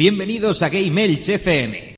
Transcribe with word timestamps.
Bienvenidos 0.00 0.62
a 0.62 0.70
Game 0.70 1.04
FM. 1.28 1.89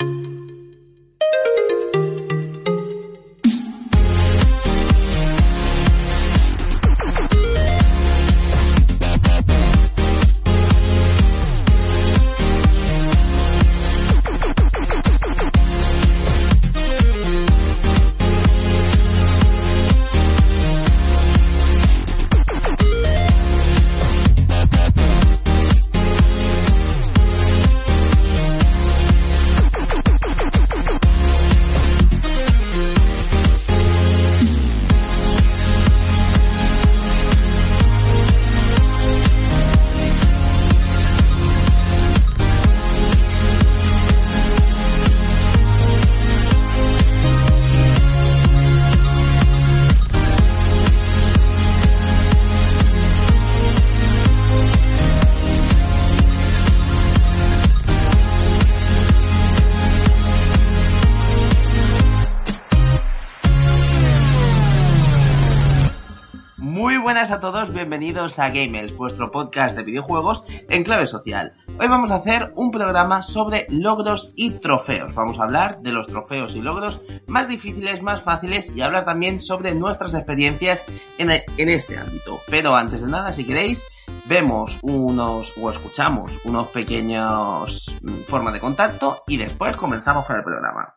Bienvenidos 68.12 68.38
a 68.40 68.50
Gamers, 68.50 68.94
vuestro 68.94 69.30
podcast 69.30 69.74
de 69.74 69.84
videojuegos 69.84 70.44
en 70.68 70.84
clave 70.84 71.06
social. 71.06 71.54
Hoy 71.80 71.88
vamos 71.88 72.10
a 72.10 72.16
hacer 72.16 72.52
un 72.56 72.70
programa 72.70 73.22
sobre 73.22 73.64
logros 73.70 74.34
y 74.36 74.50
trofeos. 74.50 75.14
Vamos 75.14 75.40
a 75.40 75.44
hablar 75.44 75.80
de 75.80 75.92
los 75.92 76.08
trofeos 76.08 76.54
y 76.54 76.60
logros 76.60 77.00
más 77.26 77.48
difíciles, 77.48 78.02
más 78.02 78.20
fáciles 78.20 78.76
y 78.76 78.82
hablar 78.82 79.06
también 79.06 79.40
sobre 79.40 79.74
nuestras 79.74 80.12
experiencias 80.12 80.84
en, 81.16 81.30
en 81.30 81.68
este 81.70 81.96
ámbito. 81.96 82.38
Pero 82.50 82.74
antes 82.74 83.00
de 83.00 83.10
nada, 83.10 83.32
si 83.32 83.46
queréis, 83.46 83.82
vemos 84.26 84.78
unos 84.82 85.54
o 85.56 85.70
escuchamos 85.70 86.38
unos 86.44 86.70
pequeños 86.70 87.94
mm, 88.02 88.24
formas 88.28 88.52
de 88.52 88.60
contacto 88.60 89.22
y 89.26 89.38
después 89.38 89.74
comenzamos 89.74 90.26
con 90.26 90.36
el 90.36 90.44
programa. 90.44 90.96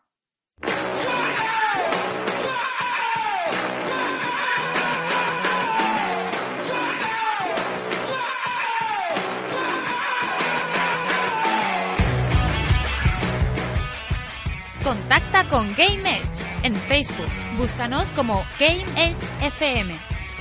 Contacta 14.86 15.42
con 15.48 15.74
Game 15.74 16.08
Edge 16.08 16.44
en 16.62 16.76
Facebook. 16.76 17.26
Búscanos 17.58 18.08
como 18.12 18.44
Game 18.60 18.84
Edge 18.96 19.26
FM. 19.42 19.92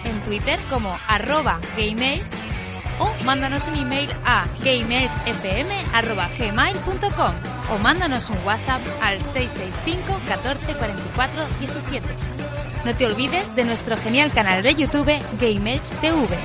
En 0.03 0.21
Twitter 0.21 0.59
como 0.69 0.95
arroba 1.07 1.59
Game 1.75 2.17
Edge 2.17 2.37
o 2.99 3.11
mándanos 3.23 3.65
un 3.65 3.77
email 3.77 4.07
a 4.23 4.45
gameedgefm.gmail.com 4.63 7.33
o 7.73 7.79
mándanos 7.79 8.29
un 8.29 8.37
WhatsApp 8.45 8.83
al 9.01 9.17
665 9.25 10.21
14 10.27 10.75
44 10.75 11.47
17. 11.61 12.07
No 12.85 12.95
te 12.95 13.07
olvides 13.07 13.55
de 13.55 13.65
nuestro 13.65 13.97
genial 13.97 14.31
canal 14.31 14.61
de 14.61 14.75
YouTube 14.75 15.11
Game 15.41 15.73
Edge 15.73 15.95
TV. 16.01 16.37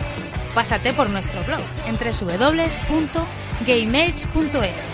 Pásate 0.55 0.95
por 0.95 1.11
nuestro 1.11 1.45
blog 1.45 1.61
en 1.87 1.99
www.gameedge.es 1.99 4.93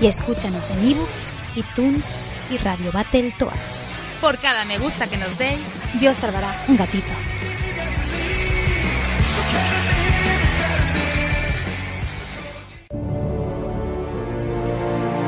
y 0.00 0.06
escúchanos 0.06 0.70
en 0.70 0.84
ebooks, 0.84 1.34
iTunes 1.56 2.14
y 2.54 2.58
Radio 2.58 2.92
Battle 2.92 3.32
Toads. 3.38 3.86
Por 4.20 4.38
cada 4.38 4.64
me 4.64 4.78
gusta 4.78 5.08
que 5.08 5.16
nos 5.16 5.36
deis, 5.38 5.76
Dios 5.98 6.16
salvará 6.16 6.48
un 6.68 6.76
gatito. 6.76 7.12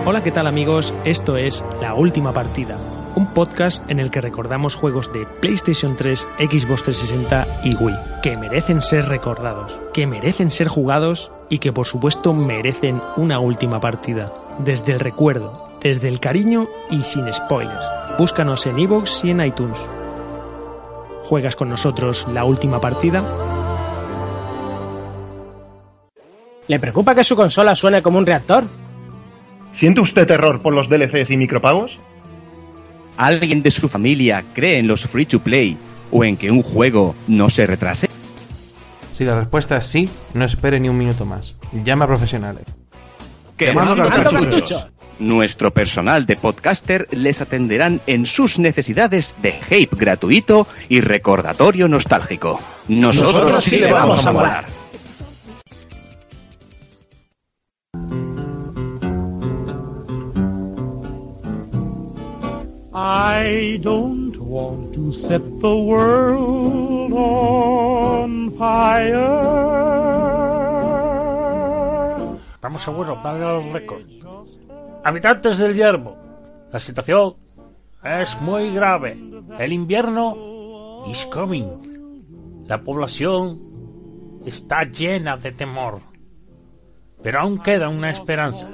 Hola, 0.04 0.22
¿qué 0.22 0.30
tal 0.30 0.46
amigos? 0.46 0.94
Esto 1.04 1.36
es 1.36 1.64
La 1.80 1.94
Última 1.94 2.32
Partida, 2.32 2.78
un 3.16 3.26
podcast 3.34 3.82
en 3.90 3.98
el 3.98 4.12
que 4.12 4.20
recordamos 4.20 4.76
juegos 4.76 5.12
de 5.12 5.26
PlayStation 5.40 5.96
3, 5.96 6.20
Xbox 6.38 6.84
360 6.84 7.62
y 7.64 7.74
Wii, 7.74 7.96
que 8.22 8.36
merecen 8.36 8.82
ser 8.82 9.06
recordados, 9.06 9.80
que 9.92 10.06
merecen 10.06 10.52
ser 10.52 10.68
jugados 10.68 11.32
y 11.50 11.58
que 11.58 11.72
por 11.72 11.86
supuesto 11.86 12.32
merecen 12.32 13.02
una 13.16 13.40
última 13.40 13.80
partida. 13.80 14.32
Desde 14.60 14.92
el 14.92 15.00
recuerdo, 15.00 15.65
desde 15.86 16.08
el 16.08 16.18
cariño 16.18 16.68
y 16.90 17.04
sin 17.04 17.32
spoilers. 17.32 17.86
Búscanos 18.18 18.66
en 18.66 18.76
iVoox 18.76 19.24
y 19.24 19.30
en 19.30 19.40
iTunes. 19.40 19.78
¿Juegas 21.22 21.54
con 21.54 21.68
nosotros 21.68 22.26
la 22.32 22.44
última 22.44 22.80
partida? 22.80 23.24
¿Le 26.66 26.80
preocupa 26.80 27.14
que 27.14 27.22
su 27.22 27.36
consola 27.36 27.76
suene 27.76 28.02
como 28.02 28.18
un 28.18 28.26
reactor? 28.26 28.64
¿Siente 29.72 30.00
usted 30.00 30.26
terror 30.26 30.60
por 30.60 30.74
los 30.74 30.88
DLCs 30.88 31.30
y 31.30 31.36
micropagos? 31.36 32.00
¿Alguien 33.16 33.62
de 33.62 33.70
su 33.70 33.88
familia 33.88 34.42
cree 34.54 34.78
en 34.78 34.88
los 34.88 35.06
free 35.06 35.26
to 35.26 35.38
play 35.38 35.78
o 36.10 36.24
en 36.24 36.36
que 36.36 36.50
un 36.50 36.64
juego 36.64 37.14
no 37.28 37.48
se 37.48 37.64
retrase? 37.64 38.08
Si 39.12 39.24
la 39.24 39.38
respuesta 39.38 39.76
es 39.76 39.86
sí, 39.86 40.08
no 40.34 40.44
espere 40.44 40.80
ni 40.80 40.88
un 40.88 40.98
minuto 40.98 41.24
más. 41.24 41.54
Llama 41.84 42.06
a 42.06 42.08
profesionales. 42.08 42.64
¡Quemando 43.56 44.08
cartuchos! 44.08 44.88
Nuestro 45.18 45.70
personal 45.70 46.26
de 46.26 46.36
podcaster 46.36 47.08
les 47.10 47.40
atenderán 47.40 48.00
en 48.06 48.26
sus 48.26 48.58
necesidades 48.58 49.36
de 49.40 49.52
hype 49.52 49.96
gratuito 49.96 50.66
y 50.88 51.00
recordatorio 51.00 51.88
nostálgico. 51.88 52.60
Nosotros, 52.88 53.34
Nosotros 53.34 53.64
sí 53.64 53.78
le 53.78 53.92
vamos 53.92 54.26
a 54.26 54.32
molar. 54.32 54.66
I 62.92 63.78
don't 63.82 64.36
want 64.38 64.94
to 64.94 65.12
set 65.12 65.42
the 65.60 65.74
world 65.74 67.12
on 67.12 68.52
fire. 68.58 69.56
Estamos 72.54 72.82
seguros, 72.82 73.22
dale 73.22 73.44
al 73.44 73.72
récord. 73.72 74.02
Habitantes 75.06 75.56
del 75.58 75.76
yermo, 75.76 76.16
la 76.72 76.80
situación 76.80 77.36
es 78.02 78.40
muy 78.40 78.74
grave. 78.74 79.16
El 79.56 79.72
invierno 79.72 81.04
is 81.08 81.24
coming. 81.26 82.64
La 82.66 82.82
población 82.82 84.42
está 84.44 84.82
llena 84.82 85.36
de 85.36 85.52
temor. 85.52 86.00
Pero 87.22 87.38
aún 87.38 87.60
queda 87.60 87.88
una 87.88 88.10
esperanza. 88.10 88.68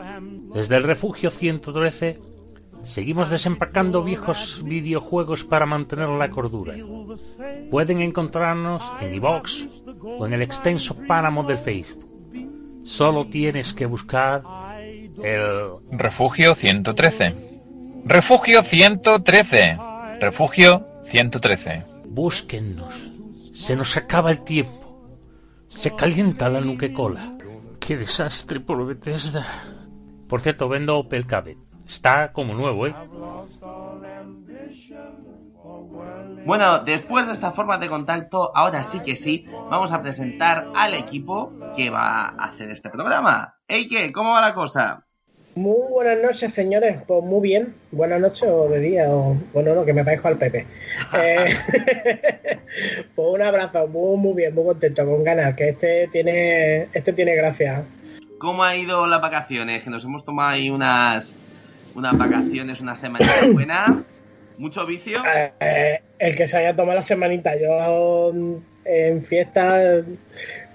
Desde 0.54 0.76
el 0.76 0.84
refugio 0.84 1.28
113 1.28 2.18
seguimos 2.82 3.28
desempacando 3.28 4.02
viejos 4.02 4.62
videojuegos 4.64 5.44
para 5.44 5.66
mantener 5.66 6.08
la 6.08 6.30
cordura. 6.30 6.74
Pueden 7.70 8.00
encontrarnos 8.00 8.82
en 9.02 9.14
iVox 9.16 9.68
o 10.02 10.24
en 10.26 10.32
el 10.32 10.40
extenso 10.40 10.96
páramo 11.06 11.42
del 11.44 11.58
Facebook. 11.58 12.08
Solo 12.84 13.26
tienes 13.26 13.74
que 13.74 13.84
buscar 13.84 14.42
el 15.22 15.70
Refugio 15.90 16.54
113. 16.54 17.34
Refugio 18.04 18.62
113. 18.62 19.78
Refugio 20.20 20.86
113. 21.04 21.84
Búsquennos. 22.06 22.94
Se 23.54 23.76
nos 23.76 23.96
acaba 23.96 24.30
el 24.30 24.42
tiempo. 24.42 25.16
Se 25.68 25.94
calienta 25.94 26.48
la 26.48 26.60
nuque-cola. 26.60 27.36
Qué 27.78 27.96
desastre 27.96 28.60
por 28.60 28.84
Bethesda. 28.86 29.46
Por 30.28 30.40
cierto, 30.40 30.68
vendo 30.68 30.98
Opel 30.98 31.26
Cabet. 31.26 31.58
Está 31.86 32.32
como 32.32 32.54
nuevo, 32.54 32.86
¿eh? 32.86 32.94
Bueno, 36.44 36.80
después 36.80 37.26
de 37.26 37.32
esta 37.32 37.52
forma 37.52 37.78
de 37.78 37.88
contacto, 37.88 38.50
ahora 38.54 38.82
sí 38.82 39.00
que 39.00 39.16
sí, 39.16 39.46
vamos 39.70 39.92
a 39.92 40.02
presentar 40.02 40.68
al 40.74 40.94
equipo 40.94 41.52
que 41.74 41.90
va 41.90 42.26
a 42.26 42.46
hacer 42.46 42.70
este 42.70 42.90
programa. 42.90 43.56
¿qué? 43.66 44.12
¿Cómo 44.12 44.32
va 44.32 44.40
la 44.40 44.54
cosa? 44.54 45.06
Muy 45.54 45.90
buenas 45.90 46.18
noches, 46.22 46.54
señores. 46.54 46.96
Pues 47.06 47.22
muy 47.22 47.42
bien. 47.42 47.74
Buenas 47.90 48.20
noches 48.20 48.44
o 48.44 48.68
de 48.68 48.80
día, 48.80 49.10
o 49.10 49.36
bueno, 49.52 49.74
no, 49.74 49.84
que 49.84 49.92
me 49.92 50.04
parezco 50.04 50.28
al 50.28 50.38
Pepe. 50.38 50.66
Eh, 51.14 51.54
pues 53.14 53.28
un 53.28 53.42
abrazo, 53.42 53.86
muy, 53.86 54.16
muy 54.16 54.34
bien, 54.34 54.54
muy 54.54 54.64
contento, 54.64 55.04
con 55.04 55.22
ganas, 55.22 55.54
que 55.54 55.70
este 55.70 56.08
tiene, 56.10 56.88
este 56.94 57.12
tiene 57.12 57.34
gracia. 57.34 57.84
¿Cómo 58.38 58.64
ha 58.64 58.76
ido 58.76 59.06
las 59.06 59.20
vacaciones? 59.20 59.84
Que 59.84 59.90
nos 59.90 60.04
hemos 60.04 60.24
tomado 60.24 60.48
ahí 60.50 60.70
unas, 60.70 61.36
unas 61.94 62.16
vacaciones, 62.16 62.80
una 62.80 62.96
semanita 62.96 63.46
buena. 63.52 64.02
¿Mucho 64.56 64.86
vicio? 64.86 65.22
Eh, 65.60 66.00
el 66.18 66.36
que 66.36 66.46
se 66.46 66.56
haya 66.56 66.74
tomado 66.74 66.96
la 66.96 67.02
semanita. 67.02 67.52
Yo 67.60 68.32
mm, 68.32 68.54
en 68.84 69.22
fiesta 69.22 70.02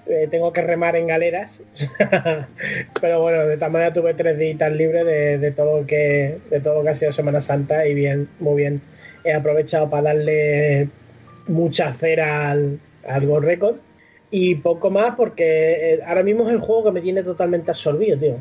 eh, 0.08 0.28
tengo 0.30 0.52
que 0.52 0.62
remar 0.62 0.96
en 0.96 1.06
galeras. 1.06 1.60
Pero 3.00 3.20
bueno, 3.20 3.46
de 3.46 3.56
tal 3.56 3.70
manera 3.70 3.92
tuve 3.92 4.14
tres 4.14 4.38
días 4.38 4.72
libres 4.72 5.04
de, 5.04 5.38
de 5.38 5.50
todo 5.52 5.80
lo 5.80 5.86
que 5.86 6.38
de 6.50 6.60
todo 6.60 6.76
lo 6.76 6.82
que 6.82 6.88
ha 6.90 6.94
sido 6.94 7.12
Semana 7.12 7.42
Santa 7.42 7.86
y 7.86 7.94
bien, 7.94 8.28
muy 8.40 8.56
bien. 8.56 8.80
He 9.24 9.32
aprovechado 9.32 9.90
para 9.90 10.14
darle 10.14 10.88
mucha 11.46 11.92
cera 11.92 12.50
al, 12.50 12.78
al 13.06 13.26
Gold 13.26 13.44
Record 13.44 13.76
y 14.30 14.56
poco 14.56 14.90
más 14.90 15.14
porque 15.16 15.94
eh, 15.94 16.00
ahora 16.06 16.22
mismo 16.22 16.46
es 16.46 16.54
el 16.54 16.60
juego 16.60 16.84
que 16.84 16.92
me 16.92 17.00
tiene 17.00 17.22
totalmente 17.22 17.70
absorbido, 17.70 18.18
tío. 18.18 18.36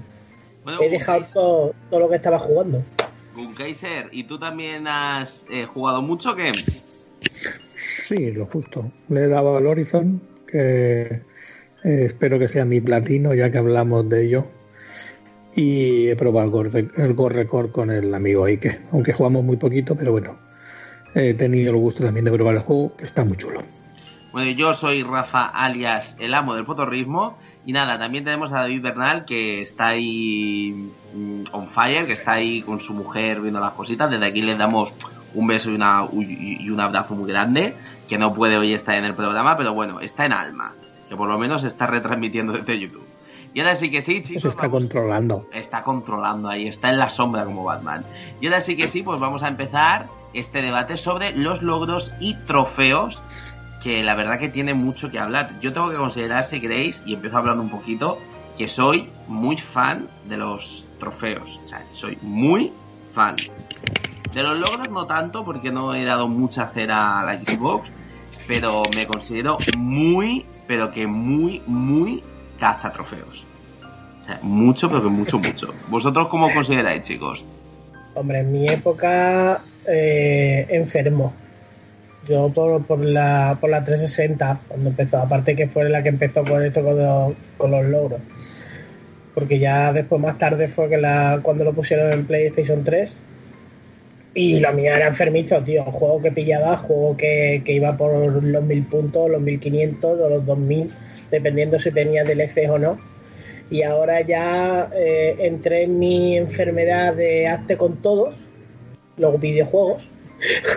Bueno, 0.64 0.82
He 0.82 0.90
dejado 0.90 1.24
todo, 1.34 1.76
todo 1.90 2.00
lo 2.02 2.10
que 2.10 2.18
estaba 2.18 2.40
jugando. 2.40 2.84
Gunkaiser, 3.36 4.10
¿y 4.12 4.24
tú 4.24 4.40
también 4.40 4.88
has 4.88 5.48
eh, 5.50 5.66
jugado 5.66 6.02
mucho 6.02 6.32
o 6.32 6.36
qué? 6.36 6.52
Sí, 7.76 8.32
lo 8.32 8.46
justo. 8.48 8.92
Le 9.10 9.24
he 9.24 9.28
dado 9.28 9.58
al 9.58 9.68
Horizon, 9.68 10.22
que 10.48 11.22
eh, 11.84 12.04
espero 12.06 12.40
que 12.40 12.48
sea 12.48 12.66
mi 12.66 12.82
platino, 12.82 13.34
ya 13.34 13.52
que 13.52 13.58
hablamos 13.58 14.08
de 14.10 14.26
ello. 14.26 14.46
Y 15.56 16.08
he 16.08 16.16
probado 16.16 16.62
el 16.62 17.14
Gold 17.14 17.34
Record 17.34 17.72
con 17.72 17.90
el 17.90 18.14
amigo 18.14 18.46
Ike, 18.46 18.80
aunque 18.92 19.14
jugamos 19.14 19.44
muy 19.44 19.58
poquito, 19.58 19.96
pero 19.96 20.12
bueno. 20.12 20.38
He 21.16 21.34
tenido 21.34 21.72
el 21.72 21.78
gusto 21.78 22.04
también 22.04 22.26
de 22.26 22.32
probar 22.32 22.56
el 22.56 22.62
juego, 22.62 22.96
que 22.96 23.06
está 23.06 23.26
muy 23.26 23.38
chulo. 23.38 23.64
Bueno, 24.32 24.52
yo 24.52 24.74
soy 24.76 25.02
Rafa, 25.02 25.46
alias 25.46 26.16
el 26.20 26.36
amo 26.36 26.54
del 26.54 26.66
potorrismo. 26.66 27.38
Y 27.66 27.72
nada, 27.74 27.98
también 27.98 28.24
tenemos 28.24 28.54
a 28.54 28.60
David 28.60 28.82
Bernal, 28.82 29.26
que 29.26 29.62
está 29.62 29.88
ahí 29.88 30.92
mm, 31.16 31.46
on 31.52 31.68
fire, 31.68 32.06
que 32.06 32.14
está 32.14 32.34
ahí 32.34 32.62
con 32.62 32.80
su 32.80 32.94
mujer 32.94 33.42
viendo 33.42 33.60
las 33.60 33.74
cositas. 33.74 34.12
Desde 34.12 34.26
aquí 34.26 34.42
les 34.44 34.58
damos 34.58 34.94
un 35.34 35.48
beso 35.48 35.72
y, 35.72 35.76
una, 35.76 36.08
y 36.14 36.70
un 36.70 36.80
abrazo 36.80 37.16
muy 37.16 37.30
grande, 37.30 37.74
que 38.08 38.18
no 38.18 38.34
puede 38.34 38.58
hoy 38.58 38.74
estar 38.74 38.96
en 38.96 39.06
el 39.06 39.14
programa, 39.14 39.58
pero 39.58 39.74
bueno, 39.74 40.00
está 40.00 40.26
en 40.26 40.34
alma, 40.34 40.74
que 41.10 41.16
por 41.16 41.28
lo 41.28 41.38
menos 41.38 41.64
está 41.64 41.88
retransmitiendo 41.88 42.54
desde 42.54 42.80
YouTube. 42.80 43.06
Y 43.54 43.60
ahora 43.62 43.76
sí 43.76 43.90
que 43.90 44.02
sí, 44.02 44.22
chicos. 44.22 44.42
Se 44.44 44.50
está 44.50 44.64
vamos- 44.68 44.84
controlando. 44.84 45.48
está 45.54 45.84
controlando 45.84 46.50
ahí, 46.50 46.68
está 46.68 46.90
en 46.90 46.98
la 46.98 47.10
sombra 47.10 47.46
como 47.46 47.64
Batman. 47.64 48.04
Y 48.42 48.48
ahora 48.48 48.62
sí 48.62 48.76
que 48.76 48.88
sí, 48.88 49.02
pues 49.04 49.20
vamos 49.20 49.42
a 49.44 49.48
empezar 49.48 50.08
este 50.34 50.62
debate 50.62 50.98
sobre 50.98 51.36
los 51.36 51.64
logros 51.64 52.14
y 52.20 52.36
trofeos, 52.46 53.24
que 53.82 54.04
la 54.04 54.16
verdad 54.16 54.38
que 54.38 54.50
tiene 54.50 54.74
mucho 54.74 55.10
que 55.10 55.18
hablar. 55.20 55.60
Yo 55.62 55.74
tengo 55.74 55.90
que 55.90 55.96
considerar, 55.98 56.46
si 56.46 56.60
queréis, 56.62 57.02
y 57.06 57.14
empiezo 57.16 57.38
hablando 57.38 57.64
un 57.64 57.70
poquito, 57.70 58.20
que 58.58 58.68
soy 58.68 59.10
muy 59.28 59.56
fan 59.58 60.08
de 60.28 60.38
los 60.38 60.86
trofeos. 61.00 61.62
O 61.64 61.68
sea, 61.68 61.84
soy 61.94 62.18
muy 62.22 62.72
fan. 63.12 63.36
De 64.34 64.44
los 64.44 64.58
logros 64.60 64.90
no 64.90 65.06
tanto, 65.08 65.46
porque 65.46 65.72
no 65.72 65.96
he 65.96 66.04
dado 66.04 66.28
mucha 66.28 66.68
cera 66.68 67.22
a 67.22 67.24
la 67.24 67.40
Xbox, 67.40 67.90
pero 68.48 68.84
me 68.96 69.08
considero 69.08 69.58
muy, 69.78 70.46
pero 70.68 70.92
que 70.92 71.08
muy, 71.08 71.62
muy 71.66 72.24
caza 72.60 72.92
trofeos. 72.92 73.46
O 74.22 74.26
sea, 74.26 74.40
mucho, 74.42 74.90
pero 74.90 75.04
que 75.04 75.10
mucho, 75.10 75.40
mucho. 75.40 75.74
¿Vosotros 75.88 76.28
cómo 76.28 76.54
consideráis, 76.54 77.04
chicos? 77.04 77.46
Hombre, 78.14 78.40
en 78.40 78.52
mi 78.52 78.68
época 78.68 79.62
eh, 79.86 80.66
enfermo. 80.70 81.34
Yo 82.28 82.50
por, 82.50 82.84
por, 82.84 83.00
la, 83.00 83.58
por 83.62 83.70
la 83.70 83.84
360, 83.84 84.60
cuando 84.68 84.90
empezó, 84.90 85.18
aparte 85.18 85.56
que 85.56 85.68
fue 85.68 85.88
la 85.88 86.04
que 86.04 86.10
empezó 86.10 86.44
con 86.44 86.62
esto 86.62 86.84
con 86.84 86.98
los, 86.98 87.34
con 87.58 87.72
los 87.72 87.86
logros. 87.86 88.20
Porque 89.34 89.60
ya 89.60 89.94
después 89.94 90.22
más 90.22 90.38
tarde 90.38 90.68
fue 90.68 90.90
que 90.90 90.98
la, 90.98 91.40
cuando 91.42 91.64
lo 91.64 91.72
pusieron 91.74 92.12
en 92.12 92.26
PlayStation 92.26 92.84
3. 92.84 93.22
Y 94.38 94.60
la 94.60 94.72
mía 94.72 94.96
era 94.98 95.08
enfermizo, 95.08 95.64
tío. 95.64 95.84
Juego 95.86 96.22
que 96.22 96.32
pillaba, 96.32 96.78
juego 96.78 97.18
que, 97.18 97.64
que 97.66 97.74
iba 97.74 97.98
por 97.98 98.28
los 98.44 98.64
1000 98.64 98.84
puntos, 98.84 99.32
los 99.32 99.42
1500 99.42 100.20
o 100.20 100.30
los 100.30 100.46
2000, 100.46 100.92
dependiendo 101.32 101.80
si 101.80 101.92
tenía 101.92 102.24
DLCs 102.24 102.70
o 102.70 102.78
no 102.78 103.00
y 103.70 103.84
ahora 103.84 104.22
ya 104.22 104.90
eh, 104.96 105.36
entré 105.40 105.84
en 105.84 106.00
mi 106.00 106.38
enfermedad 106.38 107.14
de 107.14 107.48
hazte 107.48 107.78
con 107.78 107.98
todos 107.98 108.40
los 109.18 109.40
videojuegos 109.40 110.08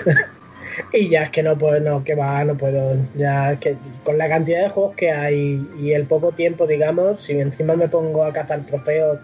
y 0.93 1.09
ya 1.09 1.25
es 1.25 1.31
que 1.31 1.43
no 1.43 1.57
puedo 1.57 1.79
no 1.81 2.03
que 2.03 2.15
va 2.15 2.43
no 2.45 2.57
puedo 2.57 2.97
ya 3.15 3.53
es 3.53 3.61
que 3.61 3.77
con 4.03 4.19
la 4.19 4.29
cantidad 4.29 4.63
de 4.63 4.71
juegos 4.71 4.97
que 4.97 5.13
hay 5.13 5.65
y 5.81 5.93
el 5.93 6.07
poco 6.07 6.33
tiempo 6.33 6.67
digamos 6.67 7.21
si 7.21 7.39
encima 7.39 7.77
me 7.77 7.89
pongo 7.89 8.25
a 8.25 8.33
cazar 8.33 8.67
trofeos 8.67 9.19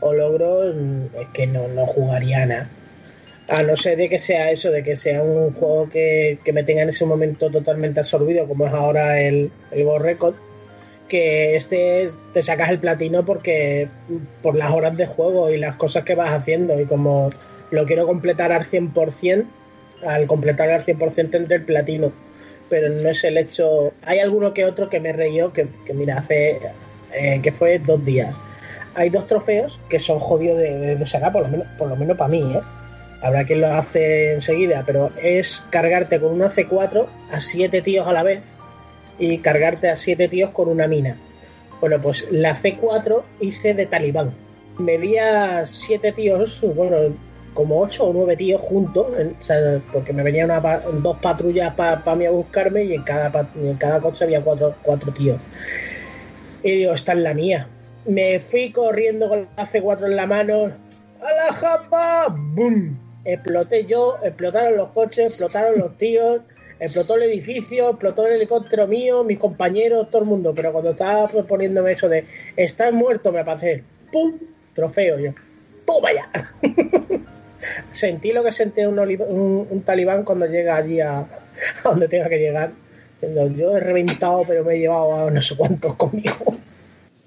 o 0.00 0.12
logros 0.12 0.74
es 1.20 1.28
que 1.28 1.46
no 1.46 1.68
no 1.68 1.86
jugaría 1.86 2.44
nada 2.46 2.68
a 3.48 3.62
no 3.62 3.76
ser 3.76 3.96
de 3.96 4.08
que 4.08 4.18
sea 4.18 4.50
eso 4.50 4.70
de 4.70 4.82
que 4.82 4.96
sea 4.96 5.22
un 5.22 5.52
juego 5.54 5.88
que, 5.88 6.38
que 6.44 6.52
me 6.52 6.62
tenga 6.64 6.82
en 6.82 6.88
ese 6.90 7.04
momento 7.04 7.50
totalmente 7.50 8.00
absorbido 8.00 8.46
como 8.46 8.66
es 8.66 8.72
ahora 8.72 9.20
el, 9.20 9.50
el 9.72 9.84
World 9.86 10.04
Record 10.06 10.34
que 11.08 11.56
este 11.56 12.04
es- 12.04 12.18
te 12.32 12.42
sacas 12.42 12.70
el 12.70 12.78
platino 12.78 13.24
porque 13.24 13.88
por 14.42 14.54
las 14.56 14.70
horas 14.72 14.96
de 14.96 15.06
juego 15.06 15.50
y 15.50 15.58
las 15.58 15.76
cosas 15.76 16.04
que 16.04 16.14
vas 16.14 16.32
haciendo 16.32 16.80
y 16.80 16.86
como 16.86 17.30
lo 17.70 17.84
quiero 17.86 18.06
completar 18.06 18.52
al 18.52 18.64
100%, 18.64 19.46
al 20.06 20.26
completar 20.26 20.70
al 20.70 20.82
100% 20.82 21.30
tendré 21.30 21.56
el 21.56 21.64
platino, 21.64 22.12
pero 22.68 22.88
no 22.90 23.08
es 23.10 23.24
el 23.24 23.38
hecho... 23.38 23.92
Hay 24.04 24.18
alguno 24.18 24.52
que 24.54 24.64
otro 24.66 24.88
que 24.90 25.00
me 25.00 25.12
reyó 25.12 25.52
que, 25.52 25.66
que 25.86 25.94
mira, 25.94 26.18
hace... 26.18 26.58
eh, 27.14 27.40
que 27.42 27.50
fue 27.52 27.78
dos 27.78 28.04
días. 28.04 28.34
Hay 28.94 29.08
dos 29.10 29.26
trofeos 29.26 29.78
que 29.88 29.98
son 29.98 30.18
jodidos 30.18 30.58
de, 30.58 30.96
de 30.96 31.06
sacar, 31.06 31.32
por 31.32 31.42
lo 31.42 31.48
menos, 31.48 31.66
por 31.78 31.88
lo 31.88 31.96
menos 31.96 32.16
para 32.18 32.28
mí, 32.28 32.40
¿eh? 32.54 32.60
Habrá 33.22 33.44
quien 33.44 33.60
lo 33.60 33.72
hace 33.72 34.32
enseguida, 34.32 34.82
pero 34.84 35.10
es 35.22 35.62
cargarte 35.70 36.18
con 36.18 36.32
una 36.32 36.48
C4 36.48 37.06
a 37.30 37.40
siete 37.40 37.80
tíos 37.80 38.06
a 38.06 38.12
la 38.12 38.24
vez 38.24 38.42
y 39.18 39.38
cargarte 39.38 39.88
a 39.88 39.96
siete 39.96 40.28
tíos 40.28 40.50
con 40.50 40.68
una 40.68 40.88
mina. 40.88 41.16
Bueno, 41.80 42.00
pues 42.00 42.26
la 42.30 42.56
C4 42.56 43.22
hice 43.40 43.74
de 43.74 43.86
talibán. 43.86 44.32
Me 44.78 44.98
vi 44.98 45.18
a 45.18 45.64
siete 45.66 46.12
tíos, 46.12 46.60
bueno, 46.74 46.96
como 47.54 47.80
ocho 47.80 48.06
o 48.06 48.12
nueve 48.12 48.36
tíos 48.36 48.60
juntos, 48.60 49.06
porque 49.92 50.12
me 50.12 50.22
venían 50.22 50.50
dos 51.02 51.18
patrullas 51.18 51.74
para 51.74 52.14
mí 52.16 52.24
a 52.24 52.30
buscarme 52.30 52.84
y 52.84 52.94
en 52.94 53.02
cada, 53.02 53.46
en 53.54 53.76
cada 53.76 54.00
coche 54.00 54.24
había 54.24 54.40
cuatro, 54.40 54.74
cuatro 54.82 55.12
tíos. 55.12 55.38
Y 56.64 56.70
digo, 56.70 56.92
esta 56.92 57.12
es 57.12 57.18
la 57.18 57.34
mía. 57.34 57.68
Me 58.06 58.40
fui 58.40 58.72
corriendo 58.72 59.28
con 59.28 59.46
la 59.56 59.66
C4 59.66 60.06
en 60.06 60.16
la 60.16 60.26
mano. 60.26 60.72
¡A 61.20 61.32
la 61.46 61.52
japa! 61.52 62.26
¡Bum! 62.30 62.96
Exploté 63.24 63.86
yo, 63.86 64.18
explotaron 64.22 64.76
los 64.76 64.88
coches, 64.90 65.30
explotaron 65.30 65.78
los 65.78 65.96
tíos, 65.96 66.40
explotó 66.80 67.14
el 67.16 67.22
edificio, 67.24 67.90
explotó 67.90 68.26
el 68.26 68.34
helicóptero 68.34 68.86
mío, 68.88 69.22
mis 69.24 69.38
compañeros, 69.38 70.10
todo 70.10 70.22
el 70.22 70.28
mundo. 70.28 70.52
Pero 70.54 70.72
cuando 70.72 70.90
estaba 70.90 71.28
proponiéndome 71.28 71.92
eso 71.92 72.08
de 72.08 72.26
estás 72.56 72.92
muerto, 72.92 73.30
me 73.32 73.44
pasé, 73.44 73.84
¡pum! 74.10 74.32
Trofeo 74.74 75.18
yo. 75.18 75.32
¡Toma 75.86 76.08
ya! 76.12 76.28
Sentí 77.92 78.32
lo 78.32 78.42
que 78.42 78.50
sentí 78.50 78.80
un, 78.82 78.98
un- 78.98 79.66
un 79.70 79.82
talibán 79.82 80.24
cuando 80.24 80.46
llega 80.46 80.76
allí 80.76 81.00
a, 81.00 81.18
a 81.20 81.28
donde 81.84 82.08
tenga 82.08 82.28
que 82.28 82.38
llegar. 82.38 82.70
Yo 83.56 83.76
he 83.76 83.80
reventado, 83.80 84.42
pero 84.48 84.64
me 84.64 84.74
he 84.74 84.78
llevado 84.80 85.28
a 85.28 85.30
no 85.30 85.40
sé 85.40 85.56
cuántos 85.56 85.94
conmigo. 85.94 86.56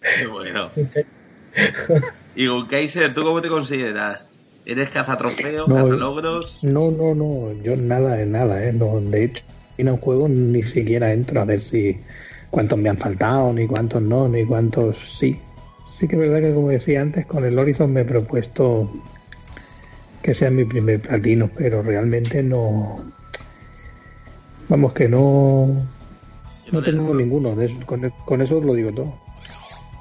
Qué 0.02 0.28
bueno. 0.28 0.70
Y 2.36 2.48
Kaiser, 2.68 3.14
¿tú 3.14 3.24
cómo 3.24 3.42
te 3.42 3.48
consideras? 3.48 4.30
¿Eres 4.66 4.90
cazatrofeos, 4.90 5.68
No, 5.68 5.76
cazalogros? 5.76 6.64
No, 6.64 6.90
no, 6.90 7.14
no, 7.14 7.54
yo 7.62 7.76
nada 7.76 8.16
de 8.16 8.26
nada, 8.26 8.64
¿eh? 8.66 8.74
No, 8.74 9.00
de 9.00 9.26
hecho, 9.26 9.44
en 9.78 9.90
un 9.90 9.98
juego 9.98 10.28
ni 10.28 10.64
siquiera 10.64 11.14
entro 11.14 11.40
a 11.40 11.46
ver 11.46 11.62
si 11.62 11.98
cuántos 12.50 12.80
me 12.80 12.90
han 12.90 12.98
faltado, 12.98 13.54
ni 13.54 13.68
cuántos 13.68 14.02
no, 14.02 14.28
ni 14.28 14.44
cuántos 14.44 14.98
sí. 15.20 15.40
Sí 15.94 16.08
que 16.08 16.16
es 16.16 16.20
verdad 16.20 16.42
que 16.42 16.54
como 16.54 16.70
decía 16.70 17.02
antes, 17.02 17.28
con 17.28 17.46
el 17.46 17.58
Horizon 17.58 17.94
me 17.94 18.02
he 18.02 18.06
propuesto 18.06 18.90
que 20.24 20.34
sea 20.34 20.50
mi 20.50 20.66
primer 20.66 21.00
platino, 21.00 21.48
pero 21.56 21.84
realmente 21.84 22.42
no... 22.42 23.04
Vamos 24.68 24.94
que 24.94 25.08
no... 25.08 25.70
No 26.72 26.82
tengo 26.82 27.14
ninguno, 27.14 27.56
de 27.56 27.72
con, 27.86 28.12
con 28.26 28.42
eso 28.42 28.58
os 28.58 28.66
lo 28.66 28.74
digo 28.74 28.92
todo. 28.92 29.14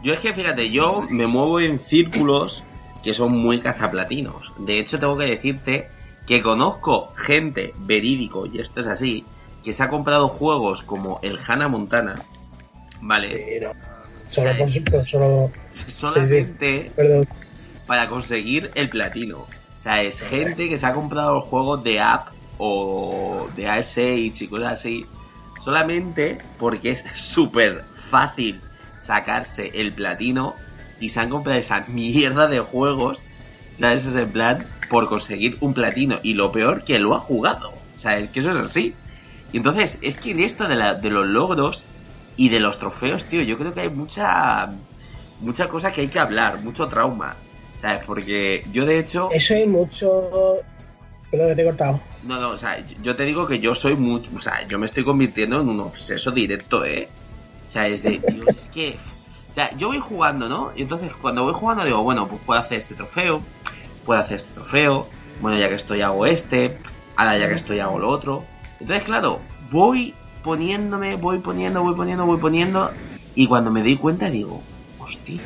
Yo 0.02 0.14
es 0.14 0.20
que 0.20 0.32
fíjate, 0.32 0.70
yo 0.70 1.02
me 1.10 1.26
muevo 1.26 1.60
en 1.60 1.78
círculos 1.78 2.64
que 3.04 3.14
son 3.14 3.36
muy 3.36 3.60
cazaplatinos. 3.60 4.52
De 4.58 4.80
hecho, 4.80 4.98
tengo 4.98 5.18
que 5.18 5.26
decirte 5.26 5.88
que 6.26 6.42
conozco 6.42 7.12
gente 7.16 7.74
verídico, 7.76 8.46
y 8.46 8.58
esto 8.58 8.80
es 8.80 8.86
así, 8.86 9.24
que 9.62 9.74
se 9.74 9.82
ha 9.82 9.90
comprado 9.90 10.28
juegos 10.28 10.82
como 10.82 11.20
el 11.22 11.38
Hannah 11.46 11.68
Montana, 11.68 12.14
¿vale? 13.02 13.68
Solo 14.30 14.50
por 14.56 15.00
solo. 15.02 15.50
Solamente 15.86 16.90
para 17.86 18.08
conseguir 18.08 18.70
el 18.74 18.88
platino. 18.88 19.40
O 19.40 19.80
sea, 19.80 20.02
es 20.02 20.20
gente 20.20 20.68
que 20.70 20.78
se 20.78 20.86
ha 20.86 20.94
comprado 20.94 21.42
juegos 21.42 21.84
de 21.84 22.00
app 22.00 22.28
o 22.56 23.48
de 23.54 23.68
AS6 23.68 24.40
y 24.40 24.48
cosas 24.48 24.72
así, 24.72 25.06
solamente 25.62 26.38
porque 26.58 26.90
es 26.90 27.04
súper 27.14 27.84
fácil 27.94 28.60
sacarse 28.98 29.70
el 29.74 29.92
platino 29.92 30.54
y 31.00 31.08
se 31.08 31.20
han 31.20 31.30
comprado 31.30 31.58
esa 31.58 31.84
mierda 31.88 32.46
de 32.46 32.60
juegos, 32.60 33.20
¿sabes? 33.76 34.04
Es 34.04 34.16
en 34.16 34.30
plan, 34.30 34.66
por 34.88 35.08
conseguir 35.08 35.56
un 35.60 35.74
platino. 35.74 36.18
Y 36.22 36.34
lo 36.34 36.52
peor, 36.52 36.84
que 36.84 36.98
lo 36.98 37.14
ha 37.14 37.20
jugado. 37.20 37.70
O 37.96 37.98
sea, 37.98 38.18
es 38.18 38.30
que 38.30 38.40
eso 38.40 38.50
es 38.50 38.56
así. 38.56 38.94
Y 39.52 39.58
entonces, 39.58 39.98
es 40.02 40.16
que 40.16 40.32
en 40.32 40.40
esto 40.40 40.66
de, 40.68 40.76
la, 40.76 40.94
de 40.94 41.10
los 41.10 41.26
logros 41.26 41.84
y 42.36 42.48
de 42.48 42.60
los 42.60 42.78
trofeos, 42.78 43.24
tío, 43.24 43.42
yo 43.42 43.56
creo 43.56 43.72
que 43.72 43.82
hay 43.82 43.90
mucha 43.90 44.70
mucha 45.40 45.68
cosa 45.68 45.92
que 45.92 46.00
hay 46.02 46.08
que 46.08 46.18
hablar, 46.18 46.60
mucho 46.62 46.88
trauma. 46.88 47.36
¿Sabes? 47.76 48.02
Porque 48.06 48.64
yo 48.72 48.86
de 48.86 48.98
hecho... 48.98 49.28
Eso 49.32 49.54
hay 49.54 49.66
mucho... 49.66 50.60
Lo 51.32 51.48
que 51.48 51.54
te 51.54 51.62
he 51.62 51.64
cortado. 51.64 52.00
No, 52.22 52.40
no, 52.40 52.50
o 52.50 52.58
sea, 52.58 52.82
yo 53.02 53.16
te 53.16 53.24
digo 53.24 53.46
que 53.46 53.58
yo 53.58 53.74
soy 53.74 53.94
mucho... 53.96 54.30
O 54.34 54.40
sea, 54.40 54.66
yo 54.66 54.78
me 54.78 54.86
estoy 54.86 55.04
convirtiendo 55.04 55.60
en 55.60 55.68
un 55.68 55.80
obseso 55.80 56.30
directo, 56.30 56.84
¿eh? 56.84 57.08
O 57.66 57.70
sea, 57.70 57.86
es 57.88 58.02
de... 58.02 58.20
Dios, 58.20 58.48
es 58.48 58.68
que... 58.68 58.96
O 59.54 59.56
sea, 59.56 59.70
yo 59.76 59.86
voy 59.86 60.00
jugando, 60.00 60.48
¿no? 60.48 60.72
Y 60.74 60.82
entonces 60.82 61.12
cuando 61.14 61.44
voy 61.44 61.54
jugando 61.54 61.84
digo, 61.84 62.02
bueno, 62.02 62.26
pues 62.26 62.42
puedo 62.44 62.58
hacer 62.58 62.78
este 62.78 62.96
trofeo, 62.96 63.40
puedo 64.04 64.20
hacer 64.20 64.38
este 64.38 64.52
trofeo, 64.52 65.06
bueno, 65.40 65.56
ya 65.56 65.68
que 65.68 65.76
estoy 65.76 66.02
hago 66.02 66.26
este, 66.26 66.76
ahora 67.14 67.38
ya 67.38 67.48
que 67.48 67.54
estoy 67.54 67.78
hago 67.78 68.00
lo 68.00 68.08
otro. 68.08 68.44
Entonces, 68.80 69.04
claro, 69.04 69.38
voy 69.70 70.12
poniéndome, 70.42 71.14
voy 71.14 71.38
poniendo, 71.38 71.84
voy 71.84 71.94
poniendo, 71.94 72.26
voy 72.26 72.38
poniendo, 72.38 72.90
y 73.36 73.46
cuando 73.46 73.70
me 73.70 73.82
doy 73.82 73.96
cuenta 73.96 74.28
digo, 74.28 74.60
hostia, 74.98 75.40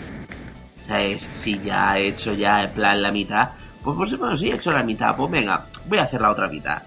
o 0.81 0.85
sea, 0.85 1.03
es, 1.03 1.21
si 1.21 1.59
ya 1.59 1.99
he 1.99 2.07
hecho 2.07 2.33
ya 2.33 2.65
en 2.65 2.71
plan 2.71 3.03
la 3.03 3.13
mitad, 3.13 3.51
pues 3.85 3.95
por 3.95 4.19
bueno, 4.19 4.37
si 4.37 4.51
he 4.51 4.55
hecho 4.55 4.73
la 4.73 4.85
mitad, 4.85 5.17
pues 5.17 5.31
venga, 5.31 5.67
voy 5.87 5.99
a 5.99 6.05
hacer 6.05 6.23
la 6.23 6.31
otra 6.31 6.49
mitad. 6.49 6.81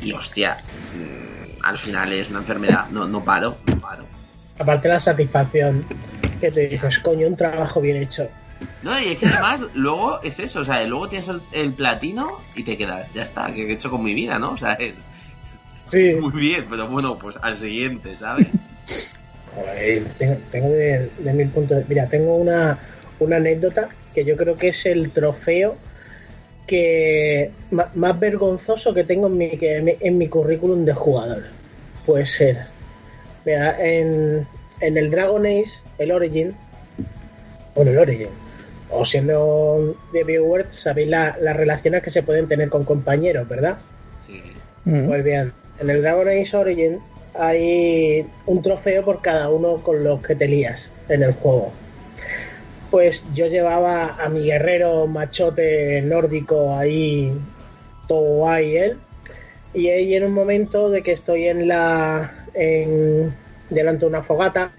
Y 0.00 0.12
hostia, 0.12 0.56
mm, 0.94 1.64
al 1.64 1.76
final 1.76 2.12
es 2.12 2.30
una 2.30 2.38
enfermedad, 2.38 2.86
no, 2.90 3.08
no 3.08 3.24
paro, 3.24 3.56
no 3.66 3.80
paro. 3.80 4.04
Aparte 4.60 4.88
la 4.88 5.00
satisfacción 5.00 5.84
que 6.40 6.50
te 6.50 6.68
dices, 6.68 6.98
coño, 7.00 7.26
un 7.26 7.36
trabajo 7.36 7.80
bien 7.80 7.96
hecho. 8.02 8.28
No, 8.82 8.98
y 9.00 9.08
es 9.12 9.18
que 9.18 9.26
además 9.26 9.60
luego 9.74 10.20
es 10.22 10.38
eso, 10.40 10.60
o 10.60 10.64
sea, 10.64 10.84
luego 10.84 11.08
tienes 11.08 11.28
el, 11.28 11.40
el 11.52 11.72
platino 11.72 12.38
y 12.54 12.62
te 12.64 12.76
quedas, 12.76 13.12
ya 13.12 13.22
está, 13.22 13.52
¿qué 13.52 13.62
he 13.68 13.72
hecho 13.72 13.90
con 13.90 14.02
mi 14.02 14.14
vida, 14.14 14.38
no? 14.38 14.52
O 14.52 14.56
sea, 14.56 14.72
es 14.74 14.96
Sí. 15.86 16.12
muy 16.20 16.32
bien, 16.32 16.66
pero 16.68 16.86
bueno, 16.88 17.16
pues 17.18 17.38
al 17.40 17.56
siguiente, 17.56 18.14
¿sabes? 18.16 18.46
Joder, 19.54 20.04
tengo, 20.18 20.36
tengo 20.52 20.68
de, 20.70 21.10
de 21.18 21.32
mil 21.32 21.48
puntos. 21.48 21.78
de- 21.78 21.84
Mira, 21.88 22.06
tengo 22.06 22.36
una, 22.36 22.78
una 23.18 23.36
anécdota 23.36 23.88
que 24.14 24.24
yo 24.24 24.36
creo 24.36 24.56
que 24.56 24.68
es 24.68 24.86
el 24.86 25.10
trofeo 25.10 25.76
que 26.66 27.50
más 27.70 28.20
vergonzoso 28.20 28.92
que 28.92 29.04
tengo 29.04 29.26
en 29.28 29.38
mi, 29.38 29.48
que 29.56 29.76
en 29.76 29.84
mi, 29.86 29.96
en 30.00 30.18
mi 30.18 30.28
currículum 30.28 30.84
de 30.84 30.92
jugador. 30.92 31.44
Puede 32.04 32.26
ser. 32.26 32.66
Mira, 33.44 33.76
en, 33.82 34.46
en 34.80 34.96
el 34.98 35.10
Dragon 35.10 35.44
Age, 35.46 35.70
el 35.98 36.12
Origin, 36.12 36.54
bueno, 37.74 37.90
el 37.90 37.98
Origin, 37.98 38.28
o 38.90 39.04
siendo 39.04 39.94
de 40.12 40.24
Bioware, 40.24 40.66
sabéis 40.70 41.08
la- 41.08 41.36
las 41.40 41.56
relaciones 41.56 42.02
que 42.02 42.10
se 42.10 42.22
pueden 42.22 42.48
tener 42.48 42.68
con 42.68 42.84
compañeros, 42.84 43.48
¿verdad? 43.48 43.78
Sí. 44.26 44.42
Pues 44.84 45.22
bien, 45.24 45.52
en 45.80 45.90
el 45.90 46.02
Dragon 46.02 46.28
Age 46.28 46.56
Origin 46.56 46.98
hay 47.38 48.26
un 48.46 48.62
trofeo 48.62 49.04
por 49.04 49.20
cada 49.20 49.50
uno 49.50 49.76
con 49.82 50.02
los 50.02 50.20
que 50.22 50.34
te 50.34 50.48
lías 50.48 50.90
en 51.08 51.22
el 51.22 51.32
juego. 51.34 51.70
Pues 52.90 53.22
yo 53.34 53.46
llevaba 53.46 54.16
a 54.18 54.28
mi 54.30 54.44
guerrero 54.46 55.06
machote 55.06 56.00
nórdico 56.00 56.74
ahí, 56.76 57.32
todo 58.06 58.20
guay 58.36 58.76
él, 58.78 58.96
y 59.74 59.88
ahí 59.88 60.14
en 60.14 60.24
un 60.24 60.32
momento 60.32 60.88
de 60.88 61.02
que 61.02 61.12
estoy 61.12 61.48
en 61.48 61.68
la. 61.68 62.32
En, 62.54 63.34
delante 63.70 64.00
de 64.00 64.06
una 64.06 64.22
fogata, 64.22 64.70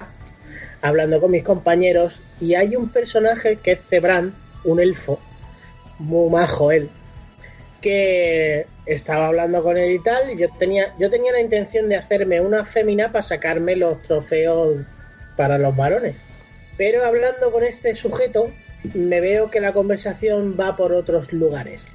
hablando 0.82 1.20
con 1.20 1.32
mis 1.32 1.44
compañeros, 1.44 2.20
y 2.40 2.56
hay 2.56 2.76
un 2.76 2.90
personaje 2.90 3.58
que 3.58 3.74
es 3.74 3.80
Zebran, 3.90 4.34
un 4.64 4.80
elfo, 4.80 5.20
muy 6.00 6.30
majo 6.30 6.72
él, 6.72 6.90
que 7.82 8.66
estaba 8.86 9.28
hablando 9.28 9.64
con 9.64 9.78
él 9.78 9.92
y 9.92 10.04
tal, 10.04 10.32
y 10.32 10.38
yo 10.38 10.48
tenía, 10.58 10.94
yo 10.98 11.10
tenía 11.10 11.32
la 11.32 11.42
intención 11.42 11.90
de 11.90 11.98
hacerme 11.98 12.42
una 12.42 12.66
fémina 12.66 13.12
para 13.12 13.24
sacarme 13.24 13.76
los 13.76 14.02
trofeos 14.04 14.82
para 15.38 15.58
los 15.58 15.76
varones. 15.76 16.16
Pero 16.78 17.06
hablando 17.06 17.52
con 17.52 17.64
este 17.64 17.96
sujeto, 17.96 18.52
me 18.94 19.20
veo 19.20 19.52
que 19.52 19.60
la 19.60 19.74
conversación 19.74 20.56
va 20.60 20.76
por 20.76 20.94
otros 20.94 21.32
lugares. 21.34 21.86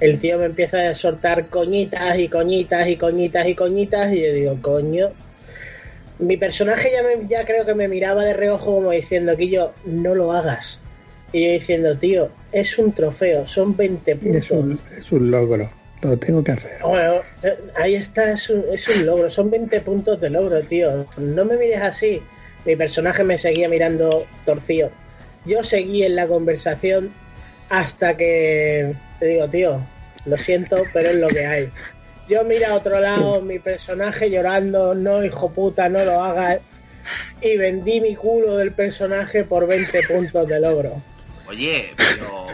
El 0.00 0.18
tío 0.18 0.38
me 0.38 0.46
empieza 0.46 0.88
a 0.88 0.94
soltar 0.94 1.46
coñitas 1.46 2.18
y 2.18 2.28
coñitas 2.28 2.88
y 2.88 2.96
coñitas 2.96 3.46
y 3.46 3.54
coñitas, 3.54 4.12
y 4.12 4.22
yo 4.22 4.32
digo, 4.32 4.58
coño. 4.60 5.10
Mi 6.22 6.36
personaje 6.36 6.90
ya, 6.92 7.02
me, 7.02 7.26
ya 7.26 7.44
creo 7.44 7.66
que 7.66 7.74
me 7.74 7.88
miraba 7.88 8.24
de 8.24 8.32
reojo 8.32 8.76
como 8.76 8.90
diciendo, 8.90 9.36
que 9.36 9.48
yo 9.48 9.72
no 9.84 10.14
lo 10.14 10.32
hagas. 10.32 10.78
Y 11.32 11.46
yo 11.46 11.52
diciendo, 11.52 11.96
tío, 11.96 12.28
es 12.52 12.78
un 12.78 12.92
trofeo, 12.92 13.46
son 13.46 13.76
20 13.76 14.16
puntos. 14.16 14.44
Es 14.44 14.50
un, 14.50 14.80
es 14.98 15.12
un 15.12 15.30
logro. 15.30 15.70
Lo 16.02 16.16
tengo 16.16 16.42
que 16.42 16.52
hacer. 16.52 16.82
Bueno, 16.82 17.20
eh, 17.42 17.56
ahí 17.76 17.94
está, 17.94 18.32
es 18.32 18.50
un, 18.50 18.64
es 18.72 18.88
un 18.88 19.06
logro, 19.06 19.30
son 19.30 19.50
20 19.50 19.80
puntos 19.82 20.20
de 20.20 20.30
logro, 20.30 20.60
tío. 20.62 21.06
No 21.16 21.44
me 21.44 21.56
mires 21.56 21.80
así. 21.80 22.20
Mi 22.64 22.76
personaje 22.76 23.24
me 23.24 23.38
seguía 23.38 23.68
mirando 23.68 24.26
torcido. 24.44 24.90
Yo 25.44 25.62
seguí 25.62 26.04
en 26.04 26.16
la 26.16 26.26
conversación 26.26 27.12
hasta 27.68 28.16
que 28.16 28.94
te 29.18 29.26
digo, 29.26 29.48
tío, 29.48 29.80
lo 30.26 30.36
siento, 30.36 30.76
pero 30.92 31.10
es 31.10 31.16
lo 31.16 31.28
que 31.28 31.46
hay. 31.46 31.70
Yo 32.28 32.44
mira 32.44 32.70
a 32.70 32.74
otro 32.74 33.00
lado, 33.00 33.40
mi 33.42 33.58
personaje 33.58 34.30
llorando, 34.30 34.94
no, 34.94 35.24
hijo 35.24 35.50
puta, 35.50 35.88
no 35.88 36.04
lo 36.04 36.22
hagas. 36.22 36.60
Y 37.40 37.56
vendí 37.56 38.00
mi 38.00 38.14
culo 38.14 38.56
del 38.56 38.72
personaje 38.72 39.44
por 39.44 39.66
20 39.66 40.02
puntos 40.04 40.48
de 40.48 40.60
logro. 40.60 41.02
Oye, 41.48 41.90
pero 41.96 42.46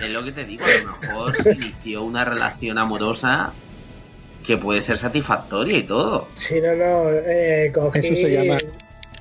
es 0.00 0.10
lo 0.10 0.24
que 0.24 0.32
te 0.32 0.44
digo, 0.44 0.64
a 0.64 0.68
lo 0.78 0.86
mejor 0.86 1.36
se 1.36 1.50
inició 1.54 2.02
una 2.02 2.24
relación 2.24 2.78
amorosa 2.78 3.54
que 4.44 4.56
puede 4.56 4.80
ser 4.82 4.96
satisfactoria 4.96 5.76
y 5.76 5.82
todo. 5.82 6.28
Si 6.34 6.60
no, 6.60 6.74
no, 6.74 7.10
eh, 7.10 7.70
cogí... 7.74 7.98
Eso 7.98 8.14
se 8.14 8.30
llama, 8.30 8.58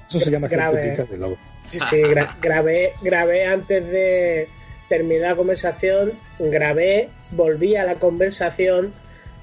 eso 0.07 0.19
se 0.19 0.31
llama 0.31 0.47
grave. 0.47 0.81
certificado 0.81 1.07
de 1.11 1.17
logro. 1.17 1.37
Sí, 1.69 1.79
sí, 1.79 1.95
gra- 1.97 2.33
grabé, 2.41 2.93
grabé 3.01 3.45
antes 3.45 3.85
de 3.87 4.47
terminar 4.87 5.31
la 5.31 5.35
conversación, 5.35 6.13
grabé, 6.39 7.09
volví 7.31 7.75
a 7.75 7.83
la 7.83 7.95
conversación, 7.95 8.93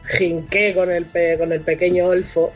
jinqué 0.06 0.74
con 0.74 0.90
el, 0.90 1.04
pe- 1.06 1.36
con 1.38 1.52
el 1.52 1.60
pequeño 1.60 2.12
elfo, 2.12 2.52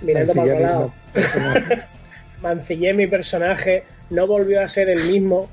mirando 0.00 0.32
para 0.34 0.54
Mancillé 0.54 0.66
otro 0.66 0.66
lado. 0.66 0.94
Mancillé 2.42 2.94
mi 2.94 3.06
personaje, 3.06 3.84
no 4.10 4.26
volvió 4.26 4.60
a 4.60 4.68
ser 4.68 4.88
el 4.88 5.04
mismo. 5.04 5.48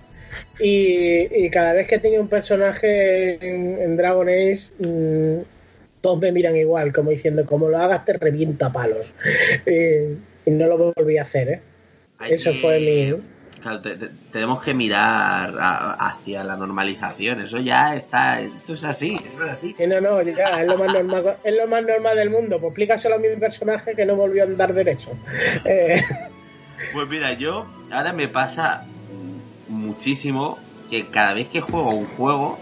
Y, 0.60 1.28
y 1.46 1.50
cada 1.50 1.74
vez 1.74 1.88
que 1.88 1.98
tenía 2.00 2.20
un 2.22 2.28
personaje 2.28 3.34
en, 3.46 3.80
en 3.82 3.98
Dragon 3.98 4.28
Age, 4.30 4.62
mm, 4.80 5.38
todos 6.02 6.20
me 6.20 6.32
miran 6.32 6.56
igual, 6.56 6.94
como 6.94 7.10
diciendo, 7.12 7.46
como 7.46 7.68
lo 7.70 7.78
hagas 7.78 8.06
te 8.06 8.14
revienta 8.14 8.68
a 8.68 8.72
palos. 8.72 9.12
y, 9.66 10.50
y 10.50 10.52
no 10.52 10.68
lo 10.68 10.94
volví 10.96 11.18
a 11.18 11.24
hacer, 11.24 11.50
¿eh? 11.50 11.60
Eso 12.30 12.54
fue 12.56 12.80
mi... 12.80 13.16
Claro, 13.62 13.82
te- 13.82 13.96
te- 13.98 14.10
tenemos 14.32 14.62
que 14.64 14.74
mirar 14.74 15.56
a- 15.60 15.94
hacia 16.08 16.44
la 16.44 16.56
normalización. 16.56 17.42
Eso 17.42 17.58
ya 17.60 17.96
está. 17.96 18.40
Esto 18.42 18.74
es 18.74 18.84
así. 18.84 19.16
Esto 19.16 19.46
es 19.46 19.52
así. 19.52 19.74
Sí, 19.78 19.86
no, 19.88 20.00
no, 20.02 20.22
ya, 20.22 20.62
es 20.62 20.68
lo 20.68 20.78
más 20.78 20.94
normal, 20.94 21.38
es 21.44 21.54
lo 21.56 21.68
más 21.68 21.84
normal 21.84 22.16
del 22.16 22.30
mundo. 22.30 22.58
Pues 22.60 22.70
explícaselo 22.72 23.16
a 23.16 23.18
mi 23.20 23.28
personaje 23.40 23.96
que 23.96 24.06
no 24.06 24.16
volvió 24.16 24.44
a 24.44 24.46
andar 24.48 24.74
derecho. 24.74 25.12
Eh, 25.66 26.02
Pues 26.94 27.08
mira, 27.10 27.34
yo 27.34 27.66
ahora 27.92 28.14
me 28.14 28.28
pasa 28.30 28.86
muchísimo 29.68 30.58
que 30.90 31.06
cada 31.08 31.34
vez 31.34 31.50
que 31.50 31.62
juego 31.62 31.90
un 31.92 32.06
juego, 32.06 32.58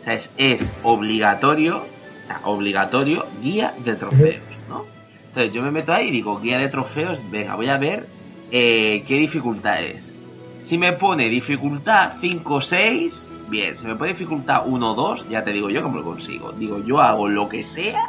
o 0.00 0.04
sea, 0.04 0.14
es, 0.14 0.30
es 0.36 0.70
obligatorio, 0.82 1.78
o 1.78 2.26
sea, 2.26 2.40
obligatorio 2.44 3.26
guía 3.42 3.72
de 3.78 3.94
trofeos, 3.94 4.42
¿no? 4.68 4.84
Entonces 5.28 5.52
yo 5.54 5.62
me 5.62 5.70
meto 5.70 5.92
ahí 5.92 6.08
y 6.08 6.10
digo, 6.10 6.40
guía 6.40 6.58
de 6.58 6.68
trofeos, 6.68 7.18
venga, 7.30 7.54
voy 7.54 7.68
a 7.68 7.78
ver 7.78 8.04
eh, 8.50 9.04
qué 9.06 9.14
dificultad 9.14 9.80
es. 9.82 10.12
Si 10.60 10.78
me 10.78 10.92
pone 10.92 11.28
dificultad 11.28 12.12
5 12.20 12.54
o 12.54 12.60
6, 12.60 13.30
bien. 13.48 13.76
Si 13.76 13.86
me 13.86 13.96
pone 13.96 14.10
dificultad 14.10 14.62
1 14.66 14.92
o 14.92 14.94
2, 14.94 15.28
ya 15.28 15.42
te 15.42 15.52
digo 15.52 15.70
yo 15.70 15.88
me 15.88 15.98
lo 15.98 16.04
consigo. 16.04 16.52
Digo, 16.52 16.78
yo 16.84 17.00
hago 17.00 17.28
lo 17.28 17.48
que 17.48 17.62
sea 17.62 18.08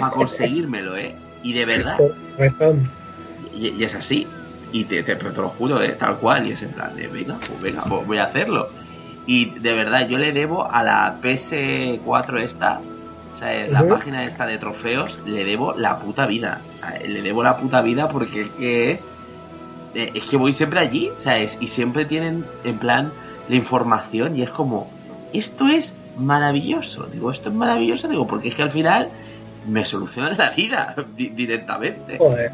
para 0.00 0.12
conseguírmelo, 0.12 0.96
¿eh? 0.96 1.14
Y 1.42 1.52
de 1.52 1.66
verdad, 1.66 1.98
y, 3.54 3.68
y 3.68 3.84
es 3.84 3.94
así. 3.94 4.26
Y 4.72 4.84
te, 4.84 5.02
te, 5.02 5.14
te 5.14 5.30
lo 5.30 5.50
juro, 5.50 5.80
¿eh? 5.82 5.90
Tal 5.90 6.16
cual. 6.16 6.48
Y 6.48 6.52
es 6.52 6.62
en 6.62 6.70
plan 6.70 6.96
de, 6.96 7.06
venga, 7.06 7.36
pues 7.46 7.60
venga, 7.60 7.84
pues 7.84 8.06
voy 8.06 8.18
a 8.18 8.24
hacerlo. 8.24 8.68
Y 9.26 9.50
de 9.50 9.74
verdad, 9.74 10.08
yo 10.08 10.18
le 10.18 10.32
debo 10.32 10.70
a 10.70 10.82
la 10.82 11.16
PS4 11.22 12.40
esta, 12.40 12.80
o 13.34 13.38
sea, 13.38 13.54
es 13.54 13.70
la 13.70 13.86
página 13.88 14.24
esta 14.24 14.46
de 14.46 14.58
trofeos, 14.58 15.18
le 15.26 15.44
debo 15.44 15.74
la 15.74 15.98
puta 15.98 16.26
vida. 16.26 16.60
O 16.74 16.78
sea, 16.78 16.98
le 16.98 17.22
debo 17.22 17.42
la 17.42 17.56
puta 17.56 17.82
vida 17.82 18.08
porque 18.08 18.42
es 18.42 18.48
que 18.50 18.92
es... 18.92 19.06
eh, 19.94 20.10
Es 20.14 20.24
que 20.24 20.36
voy 20.36 20.52
siempre 20.52 20.80
allí, 20.80 21.10
o 21.16 21.18
sea, 21.18 21.38
es- 21.38 21.56
y 21.60 21.68
siempre 21.68 22.04
tienen 22.04 22.44
en 22.64 22.78
plan 22.78 23.12
la 23.48 23.54
información 23.56 24.36
y 24.36 24.42
es 24.42 24.50
como, 24.50 24.88
esto 25.32 25.66
es 25.66 25.94
maravilloso, 26.16 27.06
digo, 27.12 27.30
esto 27.30 27.48
es 27.48 27.54
maravilloso, 27.54 28.08
digo, 28.08 28.26
porque 28.26 28.48
es 28.48 28.54
que 28.54 28.62
al 28.62 28.70
final 28.70 29.08
me 29.68 29.84
soluciona 29.84 30.30
la 30.36 30.50
vida 30.50 30.94
di- 31.16 31.30
directamente. 31.30 32.18
Joder. 32.18 32.50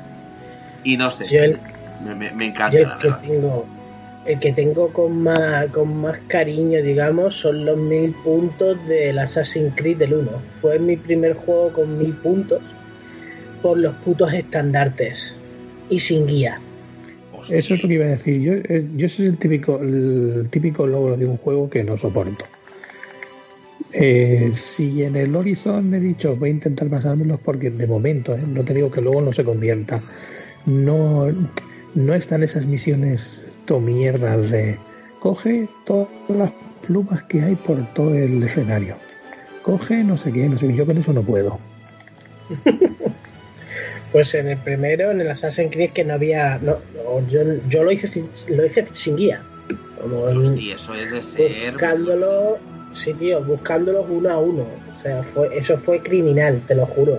Y 0.84 0.96
no 0.96 1.10
sé, 1.10 1.26
Yo 1.26 1.42
el, 1.42 1.58
me, 2.04 2.14
me- 2.14 2.32
me 2.32 2.44
yo 2.46 2.50
encanta, 2.52 2.78
el 2.78 2.88
la 2.88 2.98
que 2.98 3.28
tengo, 3.28 3.66
el 4.26 4.38
que 4.38 4.52
tengo 4.52 4.92
con 4.92 5.22
más, 5.22 5.66
con 5.72 5.96
más 6.00 6.18
cariño, 6.28 6.80
digamos, 6.82 7.36
son 7.36 7.64
los 7.64 7.76
mil 7.76 8.14
puntos 8.24 8.76
del 8.88 9.18
Assassin's 9.18 9.72
Creed 9.76 9.98
del 9.98 10.14
1. 10.14 10.30
Fue 10.60 10.78
mi 10.78 10.96
primer 10.96 11.34
juego 11.34 11.72
con 11.72 11.98
mil 11.98 12.12
puntos 12.14 12.62
por 13.62 13.78
los 13.78 13.94
putos 13.96 14.32
estandartes 14.32 15.36
y 15.90 16.00
sin 16.00 16.26
guía. 16.26 16.60
Eso 17.48 17.74
es 17.74 17.82
lo 17.82 17.88
que 17.88 17.94
iba 17.94 18.04
a 18.04 18.10
decir. 18.10 18.40
Yo, 18.40 18.52
eh, 18.54 18.86
yo 18.96 19.06
es 19.06 19.18
el 19.20 19.38
típico, 19.38 19.80
el 19.80 20.48
típico 20.50 20.86
logro 20.86 21.16
de 21.16 21.26
un 21.26 21.36
juego 21.38 21.68
que 21.70 21.82
no 21.82 21.96
soporto. 21.96 22.44
Eh, 23.92 24.50
si 24.54 25.02
en 25.02 25.16
el 25.16 25.34
Horizon 25.34 25.92
he 25.94 26.00
dicho 26.00 26.36
voy 26.36 26.50
a 26.50 26.52
intentar 26.52 26.88
pasármelos 26.88 27.40
porque 27.40 27.70
de 27.70 27.86
momento, 27.88 28.34
eh, 28.34 28.42
no 28.46 28.62
te 28.62 28.72
digo 28.72 28.90
que 28.90 29.00
luego 29.00 29.20
no 29.20 29.32
se 29.32 29.42
convierta, 29.42 30.00
no, 30.66 31.26
no 31.94 32.14
están 32.14 32.44
esas 32.44 32.66
misiones 32.66 33.42
to 33.64 33.80
mierdas 33.80 34.50
de 34.50 34.76
coge 35.18 35.68
todas 35.84 36.08
las 36.28 36.52
plumas 36.86 37.24
que 37.24 37.42
hay 37.42 37.56
por 37.56 37.84
todo 37.94 38.14
el 38.14 38.42
escenario. 38.42 38.96
Coge 39.62 40.04
no 40.04 40.16
sé 40.16 40.32
qué, 40.32 40.48
no 40.48 40.58
sé 40.58 40.68
qué, 40.68 40.74
yo 40.74 40.86
con 40.86 40.96
eso 40.96 41.12
no 41.12 41.22
puedo. 41.22 41.58
Pues 44.12 44.34
en 44.34 44.48
el 44.48 44.58
primero, 44.58 45.10
en 45.10 45.20
el 45.20 45.30
Assassin's 45.30 45.70
Creed, 45.72 45.90
que 45.90 46.04
no 46.04 46.14
había. 46.14 46.58
No, 46.58 46.78
no, 46.94 47.26
yo, 47.28 47.40
yo 47.68 47.84
lo 47.84 47.92
hice 47.92 48.08
sin, 48.08 48.28
lo 48.48 48.66
hice 48.66 48.86
sin 48.92 49.16
guía. 49.16 49.40
Como 50.00 50.22
Hostia, 50.22 50.74
eso 50.74 50.94
es 50.94 51.10
de 51.12 51.22
ser. 51.22 51.72
buscándolo, 51.72 52.58
sí, 52.92 53.12
tío, 53.14 53.40
buscándolos 53.44 54.06
uno 54.08 54.30
a 54.30 54.38
uno. 54.38 54.66
O 54.96 55.02
sea, 55.02 55.22
fue, 55.22 55.56
eso 55.56 55.78
fue 55.78 56.00
criminal, 56.00 56.60
te 56.66 56.74
lo 56.74 56.86
juro. 56.86 57.18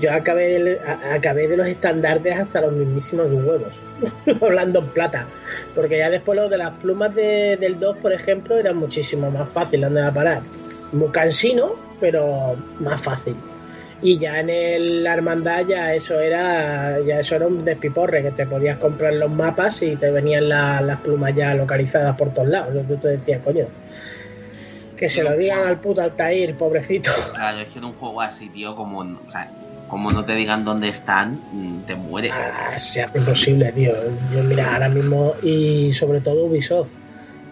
Yo 0.00 0.12
acabé 0.12 0.62
de, 0.62 0.78
a- 0.80 1.14
acabé 1.14 1.48
de 1.48 1.56
los 1.56 1.66
estandartes 1.66 2.36
hasta 2.38 2.60
los 2.60 2.72
mismísimos 2.72 3.32
huevos, 3.32 3.80
hablando 4.40 4.80
en 4.80 4.86
plata. 4.88 5.26
Porque 5.74 5.98
ya 5.98 6.10
después 6.10 6.36
lo 6.38 6.48
de 6.48 6.58
las 6.58 6.76
plumas 6.78 7.14
de- 7.14 7.56
del 7.58 7.78
2, 7.80 7.96
por 7.98 8.12
ejemplo, 8.12 8.56
era 8.56 8.72
muchísimo 8.72 9.30
más 9.30 9.48
fácil 9.50 9.80
donde 9.80 10.00
va 10.00 10.08
a 10.08 10.14
parar. 10.14 10.40
Muy 10.92 11.08
cansino, 11.08 11.74
pero 12.00 12.54
más 12.80 13.00
fácil. 13.02 13.34
Y 14.06 14.18
ya 14.18 14.38
en 14.40 14.50
el, 14.50 15.02
la 15.02 15.14
hermandad 15.14 15.64
ya 15.66 15.94
eso 15.94 16.20
era 16.20 17.00
ya 17.00 17.20
eso 17.20 17.36
era 17.36 17.46
un 17.46 17.64
despiporre, 17.64 18.22
que 18.22 18.32
te 18.32 18.46
podías 18.46 18.78
comprar 18.78 19.14
los 19.14 19.30
mapas 19.30 19.80
y 19.82 19.96
te 19.96 20.10
venían 20.10 20.46
la- 20.46 20.82
las 20.82 21.00
plumas 21.00 21.34
ya 21.34 21.54
localizadas 21.54 22.14
por 22.14 22.34
todos 22.34 22.48
lados. 22.48 22.86
Tú 22.86 22.98
te 22.98 23.08
decías, 23.08 23.40
coño, 23.42 23.66
que 24.94 25.08
se 25.08 25.22
lo 25.22 25.34
digan 25.36 25.66
al 25.66 25.80
puto 25.80 26.02
Altair, 26.02 26.54
pobrecito. 26.54 27.10
Claro, 27.34 27.60
es 27.60 27.70
que 27.70 27.78
en 27.78 27.86
un 27.86 27.94
juego 27.94 28.20
así, 28.20 28.50
tío, 28.50 28.74
como, 28.76 28.98
o 29.00 29.28
sea, 29.28 29.50
como 29.88 30.12
no 30.12 30.22
te 30.22 30.34
digan 30.34 30.64
dónde 30.64 30.88
están, 30.88 31.40
mm, 31.50 31.84
te 31.84 31.94
mueres. 31.96 32.32
Ah, 32.34 32.74
se 32.78 33.00
hace 33.00 33.20
imposible, 33.20 33.72
tío. 33.72 33.94
Yo, 34.30 34.42
mira, 34.44 34.74
ahora 34.74 34.90
mismo, 34.90 35.36
y 35.42 35.94
sobre 35.94 36.20
todo 36.20 36.44
Ubisoft, 36.44 36.92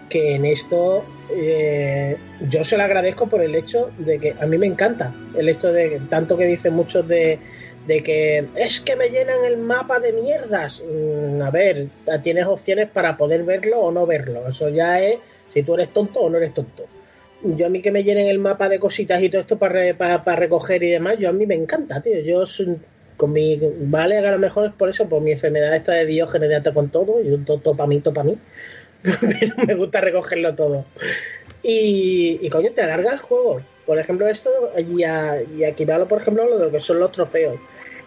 que 0.09 0.35
en 0.37 0.45
esto 0.45 1.05
eh, 1.31 2.17
yo 2.49 2.65
se 2.65 2.77
lo 2.77 2.85
agradezco 2.85 3.27
por 3.27 3.41
el 3.43 3.55
hecho 3.55 3.91
de 3.99 4.19
que 4.19 4.35
a 4.39 4.47
mí 4.47 4.59
me 4.59 4.67
encanta 4.67 5.15
el 5.37 5.49
hecho 5.49 5.73
de 5.73 6.01
tanto 6.11 6.37
que 6.37 6.47
dicen 6.47 6.75
muchos 6.75 7.07
de, 7.09 7.39
de 7.87 8.03
que 8.03 8.47
es 8.57 8.81
que 8.81 8.97
me 8.97 9.09
llenan 9.09 9.45
el 9.45 9.57
mapa 9.57 10.01
de 10.01 10.13
mierdas. 10.13 10.83
Mm, 10.83 11.43
a 11.43 11.51
ver, 11.51 11.87
tienes 12.23 12.47
opciones 12.47 12.89
para 12.89 13.17
poder 13.17 13.45
verlo 13.45 13.81
o 13.81 13.93
no 13.93 14.07
verlo. 14.07 14.49
Eso 14.49 14.69
ya 14.69 15.01
es 15.01 15.19
si 15.53 15.63
tú 15.63 15.75
eres 15.75 15.89
tonto 15.93 16.21
o 16.21 16.31
no 16.31 16.39
eres 16.39 16.55
tonto. 16.55 16.85
Yo 17.45 17.67
a 17.67 17.69
mí 17.69 17.83
que 17.83 17.91
me 17.91 18.05
llenen 18.05 18.29
el 18.29 18.39
mapa 18.39 18.69
de 18.69 18.79
cositas 18.79 19.21
y 19.23 19.29
todo 19.29 19.41
esto 19.41 19.59
para, 19.59 19.95
para, 19.95 20.23
para 20.23 20.37
recoger 20.37 20.83
y 20.83 20.91
demás, 20.91 21.19
yo 21.19 21.29
a 21.29 21.33
mí 21.33 21.45
me 21.45 21.57
encanta, 21.57 22.01
tío. 22.01 22.21
Yo 22.21 22.45
con 23.17 23.33
mi 23.33 23.59
vale 23.83 24.19
a 24.19 24.31
lo 24.31 24.39
mejor 24.39 24.67
es 24.67 24.73
por 24.73 24.89
eso, 24.89 25.09
por 25.09 25.23
mi 25.23 25.33
enfermedad 25.33 25.75
esta 25.75 25.93
de 25.93 26.07
Diógenes 26.07 26.63
de 26.63 26.73
con 26.73 26.89
todo, 26.89 27.21
y 27.23 27.37
todo, 27.39 27.59
todo 27.59 27.77
para 27.77 27.89
mí, 27.89 28.01
todo 28.01 28.15
para 28.15 28.25
mí. 28.25 28.39
Pero 29.03 29.55
me 29.67 29.75
gusta 29.75 30.01
recogerlo 30.01 30.55
todo. 30.55 30.85
Y, 31.63 32.49
coño, 32.51 32.71
te 32.73 32.83
alarga 32.83 33.13
el 33.13 33.19
juego. 33.19 33.63
Por 33.87 33.99
ejemplo, 33.99 34.29
esto, 34.29 34.51
y 34.79 35.05
aquí 35.65 35.91
hablo, 35.91 36.09
por 36.09 36.21
ejemplo, 36.21 36.49
lo 36.49 36.59
de 36.59 36.65
lo 36.67 36.71
que 36.71 36.81
son 36.81 36.99
los 36.99 37.13
trofeos. 37.13 37.59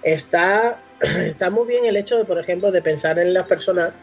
Está, 0.04 0.80
está 1.26 1.50
muy 1.50 1.68
bien 1.68 1.86
el 1.86 1.98
hecho 1.98 2.18
de, 2.18 2.26
por 2.26 2.40
ejemplo, 2.40 2.72
de 2.72 2.82
pensar 2.82 3.20
en 3.20 3.34
las 3.34 3.48
personas 3.48 3.94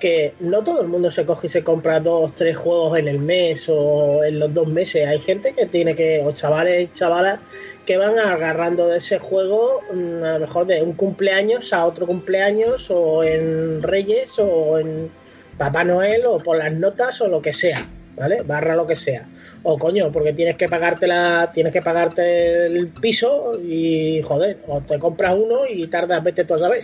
que 0.00 0.34
no 0.40 0.62
todo 0.62 0.82
el 0.82 0.88
mundo 0.88 1.10
se 1.10 1.24
coge 1.24 1.46
y 1.46 1.50
se 1.50 1.62
compra 1.62 2.00
dos, 2.00 2.34
tres 2.34 2.56
juegos 2.56 2.98
en 2.98 3.08
el 3.08 3.18
mes 3.18 3.68
o 3.68 4.24
en 4.24 4.38
los 4.38 4.52
dos 4.52 4.66
meses. 4.66 5.06
Hay 5.06 5.20
gente 5.20 5.54
que 5.54 5.66
tiene 5.66 5.94
que, 5.94 6.22
o 6.24 6.32
chavales 6.32 6.84
y 6.90 6.94
chavalas, 6.94 7.40
que 7.86 7.96
van 7.96 8.18
agarrando 8.18 8.88
de 8.88 8.98
ese 8.98 9.18
juego 9.18 9.80
mm, 9.92 10.22
a 10.24 10.32
lo 10.34 10.40
mejor 10.40 10.66
de 10.66 10.82
un 10.82 10.94
cumpleaños 10.94 11.72
a 11.72 11.86
otro 11.86 12.06
cumpleaños 12.06 12.90
o 12.90 13.22
en 13.22 13.82
Reyes 13.82 14.30
o 14.38 14.78
en 14.78 15.10
Papá 15.58 15.84
Noel 15.84 16.26
o 16.26 16.38
por 16.38 16.56
las 16.58 16.72
notas 16.72 17.20
o 17.20 17.28
lo 17.28 17.40
que 17.40 17.52
sea, 17.52 17.86
¿vale? 18.16 18.42
Barra 18.42 18.74
lo 18.76 18.86
que 18.86 18.96
sea. 18.96 19.24
O 19.62 19.78
coño, 19.78 20.10
porque 20.12 20.32
tienes 20.32 20.56
que 20.56 20.68
pagarte 20.68 21.06
la, 21.06 21.50
tienes 21.54 21.72
que 21.72 21.80
pagarte 21.80 22.66
el 22.66 22.88
piso 22.88 23.52
y 23.62 24.20
joder, 24.22 24.58
o 24.68 24.80
te 24.80 24.98
compras 24.98 25.34
uno 25.38 25.60
y 25.68 25.86
tardas, 25.86 26.22
vete 26.22 26.44
tú 26.44 26.54
a 26.54 26.58
saber. 26.58 26.80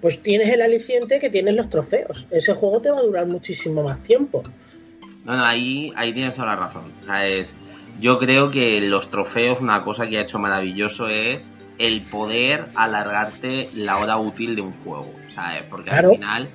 Pues 0.00 0.22
tienes 0.22 0.48
el 0.50 0.62
aliciente 0.62 1.18
que 1.18 1.28
tienes 1.28 1.56
los 1.56 1.68
trofeos. 1.68 2.24
Ese 2.30 2.54
juego 2.54 2.80
te 2.80 2.90
va 2.90 2.98
a 2.98 3.02
durar 3.02 3.26
muchísimo 3.26 3.82
más 3.82 4.00
tiempo. 4.04 4.44
No, 5.24 5.36
no, 5.36 5.44
ahí, 5.44 5.92
ahí 5.96 6.12
tienes 6.12 6.36
toda 6.36 6.48
la 6.48 6.56
razón. 6.56 6.84
O 7.02 7.06
sea, 7.06 7.26
es, 7.26 7.56
yo 8.00 8.18
creo 8.18 8.50
que 8.50 8.80
los 8.80 9.10
trofeos, 9.10 9.60
una 9.60 9.82
cosa 9.82 10.06
que 10.06 10.18
ha 10.18 10.22
hecho 10.22 10.38
maravilloso 10.38 11.08
es 11.08 11.50
el 11.78 12.02
poder 12.02 12.66
alargarte 12.76 13.70
la 13.74 13.98
hora 13.98 14.18
útil 14.18 14.54
de 14.54 14.62
un 14.62 14.72
juego. 14.72 15.12
¿sabes? 15.28 15.64
Porque 15.68 15.90
Claro. 15.90 16.10
al 16.10 16.14
final 16.14 16.48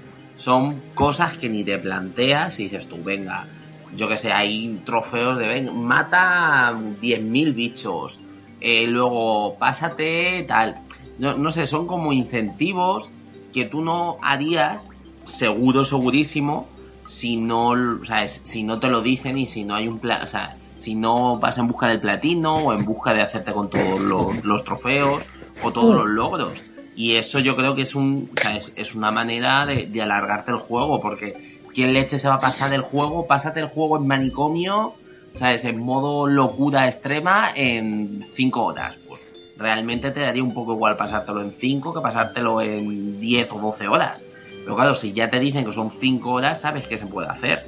son 0.45 0.63
cosas 0.93 1.37
que 1.37 1.49
ni 1.49 1.63
te 1.65 1.77
planteas 1.79 2.59
y 2.59 2.63
dices 2.65 2.87
tú, 2.87 3.03
venga, 3.03 3.47
yo 3.89 4.07
que 4.09 4.17
sé, 4.17 4.31
hay 4.31 4.81
trofeos 4.83 5.37
de, 5.39 5.47
ven, 5.47 5.65
mata 5.75 6.73
10.000 6.99 7.53
bichos, 7.53 8.21
eh, 8.59 8.87
luego 8.87 9.57
pásate 9.59 10.43
tal. 10.47 10.69
No, 11.17 11.33
no 11.35 11.49
sé, 11.51 11.65
son 11.67 11.87
como 11.87 12.13
incentivos 12.13 13.13
que 13.51 13.65
tú 13.65 13.81
no 13.83 14.17
harías, 14.21 14.89
seguro, 15.23 15.85
segurísimo, 15.85 16.73
si 17.05 17.37
no, 17.37 17.69
o 18.01 18.03
sea, 18.05 18.23
es- 18.23 18.41
si 18.45 18.63
no 18.63 18.79
te 18.79 18.87
lo 18.89 19.01
dicen 19.01 19.37
y 19.37 19.47
si 19.47 19.63
no 19.65 19.75
hay 19.75 19.87
un 19.87 19.99
plan, 19.99 20.23
o 20.23 20.27
sea, 20.27 20.57
si 20.75 20.95
no 20.95 21.39
vas 21.39 21.57
en 21.57 21.67
busca 21.67 21.87
del 21.87 22.01
platino 22.01 22.63
o 22.63 22.73
en 22.73 22.85
busca 22.85 23.13
de 23.13 23.21
hacerte 23.21 23.53
con 23.53 23.69
todos 23.69 24.01
los, 24.01 24.37
los 24.43 24.63
trofeos 24.63 25.29
o 25.59 25.71
todos 25.73 25.95
los 25.95 26.07
logros. 26.07 26.65
Y 26.95 27.15
eso 27.15 27.39
yo 27.39 27.55
creo 27.55 27.75
que 27.75 27.81
es 27.81 27.95
un, 27.95 28.29
o 28.35 28.41
sea, 28.41 28.55
es, 28.55 28.73
es 28.75 28.95
una 28.95 29.11
manera 29.11 29.65
de, 29.65 29.85
de 29.85 30.01
alargarte 30.01 30.51
el 30.51 30.57
juego, 30.57 31.01
porque 31.01 31.59
¿quién 31.73 31.93
leche 31.93 32.19
se 32.19 32.27
va 32.27 32.35
a 32.35 32.39
pasar 32.39 32.69
del 32.69 32.81
juego? 32.81 33.25
Pásate 33.25 33.59
el 33.59 33.67
juego 33.67 33.97
en 33.97 34.07
manicomio, 34.07 34.93
¿sabes? 35.33 35.65
En 35.65 35.79
modo 35.79 36.27
locura 36.27 36.87
extrema 36.87 37.51
en 37.55 38.27
5 38.33 38.63
horas. 38.63 38.97
Pues 39.07 39.31
realmente 39.57 40.11
te 40.11 40.21
daría 40.21 40.43
un 40.43 40.53
poco 40.53 40.73
igual 40.73 40.97
pasártelo 40.97 41.41
en 41.41 41.51
5 41.51 41.93
que 41.93 42.01
pasártelo 42.01 42.61
en 42.61 43.19
10 43.19 43.51
o 43.53 43.59
12 43.59 43.87
horas. 43.87 44.21
Pero 44.63 44.75
claro, 44.75 44.95
si 44.95 45.13
ya 45.13 45.29
te 45.29 45.39
dicen 45.39 45.65
que 45.65 45.73
son 45.73 45.91
5 45.91 46.31
horas, 46.31 46.61
sabes 46.61 46.87
que 46.87 46.97
se 46.97 47.07
puede 47.07 47.27
hacer. 47.27 47.65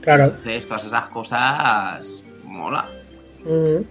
Claro. 0.00 0.24
Entonces, 0.24 0.66
todas 0.66 0.84
esas 0.84 1.06
cosas 1.06 2.24
mola. 2.44 2.88
Ujú. 3.44 3.86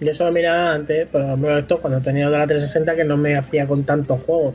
Yo 0.00 0.14
solo 0.14 0.32
miraba 0.32 0.72
antes, 0.72 1.06
por 1.08 1.22
ejemplo, 1.22 1.58
esto 1.58 1.78
cuando 1.80 2.00
tenía 2.00 2.28
la 2.28 2.46
360 2.46 2.96
que 2.96 3.04
no 3.04 3.16
me 3.16 3.36
hacía 3.36 3.66
con 3.66 3.84
tantos 3.84 4.22
juegos. 4.24 4.54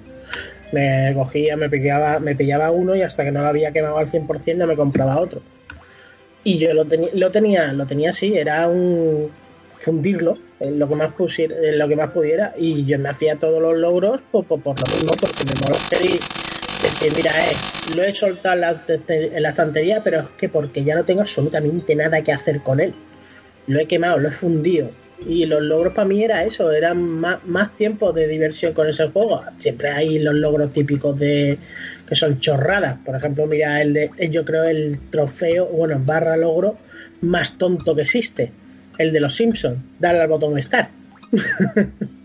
Me 0.72 1.14
cogía, 1.14 1.56
me 1.56 1.70
pillaba, 1.70 2.20
me 2.20 2.36
pillaba 2.36 2.72
uno 2.72 2.96
y 2.96 3.04
hasta 3.04 3.24
que 3.24 3.32
no 3.32 3.42
lo 3.42 3.48
había 3.48 3.72
quemado 3.72 3.98
al 3.98 4.12
100% 4.12 4.56
no 4.56 4.68
me 4.68 4.76
compraba 4.76 5.20
otro. 5.20 5.42
Y 6.44 6.58
yo 6.58 6.74
lo, 6.74 6.86
tenía 6.86 7.10
lo 7.14 7.32
tenía, 7.32 7.74
lo 7.74 7.86
tenía 7.86 8.10
así, 8.10 8.36
era 8.36 8.68
un 8.68 9.30
fundirlo 9.72 10.38
en 10.60 10.80
lo 10.80 10.88
que 10.90 10.96
más 10.96 11.14
pudiera 12.12 12.54
y 12.58 12.86
yo 12.86 12.98
me 12.98 13.10
hacía 13.10 13.36
todos 13.36 13.62
los 13.62 13.78
logros 13.78 14.22
por, 14.32 14.46
por, 14.46 14.62
por 14.62 14.76
lo 14.80 14.96
mismo, 14.96 15.12
porque 15.20 15.44
me 15.46 15.54
mola 15.62 15.78
y 16.02 16.14
decir, 16.84 17.14
mira, 17.16 17.32
eh, 17.32 17.96
lo 17.96 18.04
he 18.04 18.14
soltado 18.14 18.56
en 18.56 19.44
la 19.44 19.50
estantería, 19.50 20.02
pero 20.04 20.22
es 20.22 20.30
que 20.32 20.50
porque 20.50 20.84
ya 20.84 20.96
no 20.96 21.04
tengo 21.04 21.22
absolutamente 21.22 21.96
nada 21.96 22.22
que 22.22 22.32
hacer 22.32 22.62
con 22.62 22.80
él 22.80 22.96
lo 23.68 23.80
he 23.80 23.88
quemado, 23.88 24.18
lo 24.20 24.30
he 24.30 24.32
fundido. 24.32 24.90
Y 25.28 25.46
los 25.46 25.62
logros 25.62 25.94
para 25.94 26.08
mí 26.08 26.24
era 26.24 26.44
eso, 26.44 26.72
eran 26.72 27.02
más, 27.02 27.46
más 27.46 27.76
tiempo 27.78 28.12
de 28.12 28.28
diversión 28.28 28.74
con 28.74 28.88
ese 28.88 29.08
juego. 29.08 29.42
Siempre 29.60 29.90
hay 29.90 30.20
los 30.20 30.36
logros 30.36 30.74
típicos 30.74 31.18
de 31.18 31.58
que 32.08 32.16
son 32.16 32.40
chorradas. 32.40 33.00
Por 33.06 33.16
ejemplo, 33.16 33.48
mira, 33.48 33.82
el 33.82 33.94
de, 33.94 34.12
yo 34.30 34.46
creo 34.46 34.64
el 34.64 35.00
trofeo, 35.10 35.66
bueno, 35.68 36.02
barra 36.04 36.38
logro 36.38 36.78
más 37.22 37.58
tonto 37.58 37.96
que 37.96 38.02
existe. 38.02 38.52
El 38.98 39.12
de 39.12 39.20
los 39.20 39.36
Simpsons, 39.36 39.78
darle 40.00 40.22
al 40.22 40.28
botón 40.28 40.62
Start. 40.62 40.90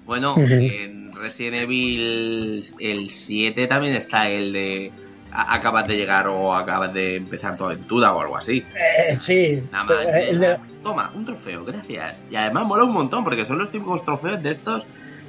Bueno, 0.04 0.34
en 0.38 1.12
Resident 1.14 1.62
Evil 1.62 2.64
el 2.78 3.08
7 3.10 3.66
también 3.66 3.94
está 3.94 4.28
el 4.28 4.52
de 4.52 4.92
acabas 5.32 5.86
de 5.86 5.96
llegar 5.96 6.26
o 6.28 6.54
acabas 6.54 6.92
de 6.92 7.16
empezar 7.16 7.56
tu 7.56 7.64
aventura 7.64 8.12
o 8.14 8.20
algo 8.20 8.36
así. 8.36 8.64
Eh, 8.74 9.14
sí, 9.14 9.62
Nada 9.70 9.84
más 9.84 9.96
eh, 10.06 10.10
de- 10.12 10.32
llegas, 10.32 10.62
toma, 10.82 11.10
un 11.14 11.24
trofeo, 11.24 11.64
gracias. 11.64 12.22
Y 12.30 12.36
además 12.36 12.66
mola 12.66 12.84
un 12.84 12.92
montón 12.92 13.24
porque 13.24 13.44
son 13.44 13.58
los 13.58 13.70
típicos 13.70 14.04
trofeos 14.04 14.42
de 14.42 14.50
estos 14.50 14.84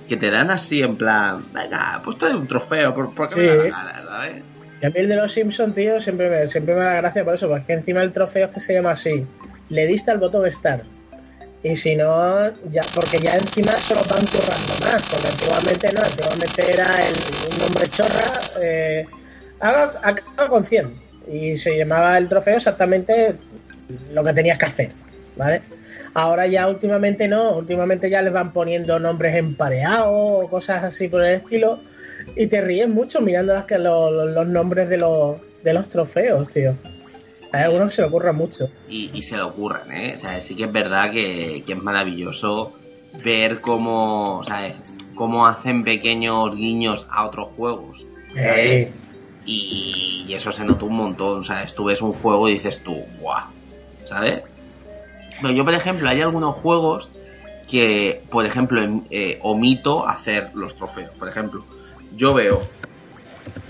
que 0.08 0.18
te 0.18 0.30
dan 0.32 0.52
así 0.52 0.82
en 0.82 0.98
plan, 0.98 1.44
venga, 1.54 2.02
pues 2.04 2.18
te 2.18 2.26
doy 2.26 2.36
un 2.36 2.48
trofeo 2.48 2.94
por, 2.94 3.14
porque 3.14 3.36
Sí. 3.36 3.40
me 3.42 3.70
da 3.70 3.84
la 3.84 3.92
gana, 3.94 4.06
¿sabes? 4.08 4.54
Y 4.82 4.86
a 4.86 4.90
mí 4.90 4.96
el 4.98 5.08
de 5.10 5.16
los 5.16 5.32
Simpsons, 5.32 5.76
tío, 5.76 6.02
siempre 6.02 6.30
me, 6.30 6.48
siempre 6.50 6.74
me 6.74 6.82
da 6.82 6.94
gracia 6.96 7.24
por 7.24 7.36
eso, 7.36 7.48
porque 7.48 7.74
encima 7.74 8.02
el 8.02 8.12
trofeo 8.12 8.48
es 8.48 8.54
que 8.54 8.60
se 8.60 8.74
llama 8.74 8.92
así. 8.92 9.26
Le 9.70 9.86
diste 9.86 10.10
al 10.12 10.18
botón 10.18 10.52
Start. 10.52 10.84
Y 11.64 11.76
si 11.76 11.96
no, 11.96 12.48
ya, 12.72 12.82
porque 12.96 13.20
ya 13.20 13.34
encima 13.34 13.72
se 13.74 13.94
lo 13.94 14.02
van 14.02 14.26
currando 14.26 14.74
más, 14.84 15.04
porque 15.12 15.28
antiguamente 15.28 15.94
no, 15.94 16.02
antiguamente 16.02 16.74
era 16.74 16.86
el, 16.98 17.54
un 17.54 17.60
nombre 17.60 17.88
chorra, 17.90 18.32
eh, 18.64 19.06
haga, 19.62 19.94
acaba 20.04 20.48
con 20.50 20.66
100. 20.66 20.94
Y 21.32 21.56
se 21.58 21.78
llamaba 21.78 22.18
el 22.18 22.28
trofeo 22.28 22.58
exactamente 22.58 23.36
lo 24.12 24.24
que 24.24 24.34
tenías 24.34 24.58
que 24.58 24.66
hacer, 24.66 24.92
¿vale? 25.36 25.62
Ahora 26.14 26.46
ya 26.48 26.68
últimamente 26.68 27.28
no, 27.28 27.56
últimamente 27.58 28.10
ya 28.10 28.22
les 28.22 28.34
van 28.34 28.52
poniendo 28.52 29.00
nombres 29.00 29.36
empareados 29.36 30.10
o 30.12 30.50
cosas 30.50 30.84
así 30.84 31.08
por 31.08 31.24
el 31.24 31.36
estilo. 31.36 31.80
Y 32.36 32.48
te 32.48 32.62
ríes 32.62 32.90
mucho 32.90 33.22
mirando 33.22 33.54
las 33.54 33.66
que 33.66 33.78
los, 33.78 34.12
los- 34.12 34.32
los 34.32 34.48
nombres 34.48 34.90
de 34.90 34.98
los, 34.98 35.38
de 35.64 35.74
los 35.74 35.90
trofeos, 35.90 36.50
tío. 36.50 36.76
Hay 37.54 37.64
algunos 37.64 37.90
que 37.90 37.96
se 37.98 38.02
le 38.02 38.08
ocurran 38.08 38.36
mucho. 38.36 38.70
y, 38.90 39.10
y 39.14 39.22
se 39.24 39.36
le 39.36 39.42
ocurran, 39.44 39.92
¿eh? 39.92 40.14
O 40.16 40.18
sea, 40.18 40.40
sí 40.42 40.56
que 40.56 40.66
es 40.66 40.72
verdad 40.72 41.12
que, 41.12 41.64
que 41.66 41.74
es 41.74 41.82
maravilloso 41.84 42.74
ver 43.24 43.60
cómo, 43.60 44.42
¿sabes? 44.44 44.74
cómo 45.16 45.46
hacen 45.48 45.84
pequeños 45.84 46.56
guiños 46.56 47.08
a 47.12 47.26
otros 47.26 47.50
juegos, 47.56 48.06
¿sabes? 48.34 48.94
Y, 49.46 50.26
y 50.28 50.34
eso 50.34 50.52
se 50.52 50.64
notó 50.66 50.86
un 50.86 50.96
montón, 50.96 51.44
¿sabes? 51.44 51.74
Tú 51.74 51.86
ves 51.86 52.02
un 52.02 52.14
juego 52.14 52.48
y 52.48 52.54
dices 52.54 52.82
tú, 52.84 52.96
¡guau! 53.20 53.46
¿Sabes? 54.06 54.44
Pero 55.42 55.54
yo, 55.54 55.66
por 55.66 55.74
ejemplo, 55.74 56.10
hay 56.10 56.22
algunos 56.22 56.56
juegos 56.56 57.10
que, 57.68 58.22
por 58.30 58.46
ejemplo, 58.46 58.82
em- 58.82 59.04
eh, 59.10 59.40
omito 59.42 60.08
hacer 60.08 60.52
los 60.54 60.76
trofeos. 60.76 61.12
Por 61.18 61.28
ejemplo, 61.28 61.64
yo 62.16 62.34
veo 62.34 62.62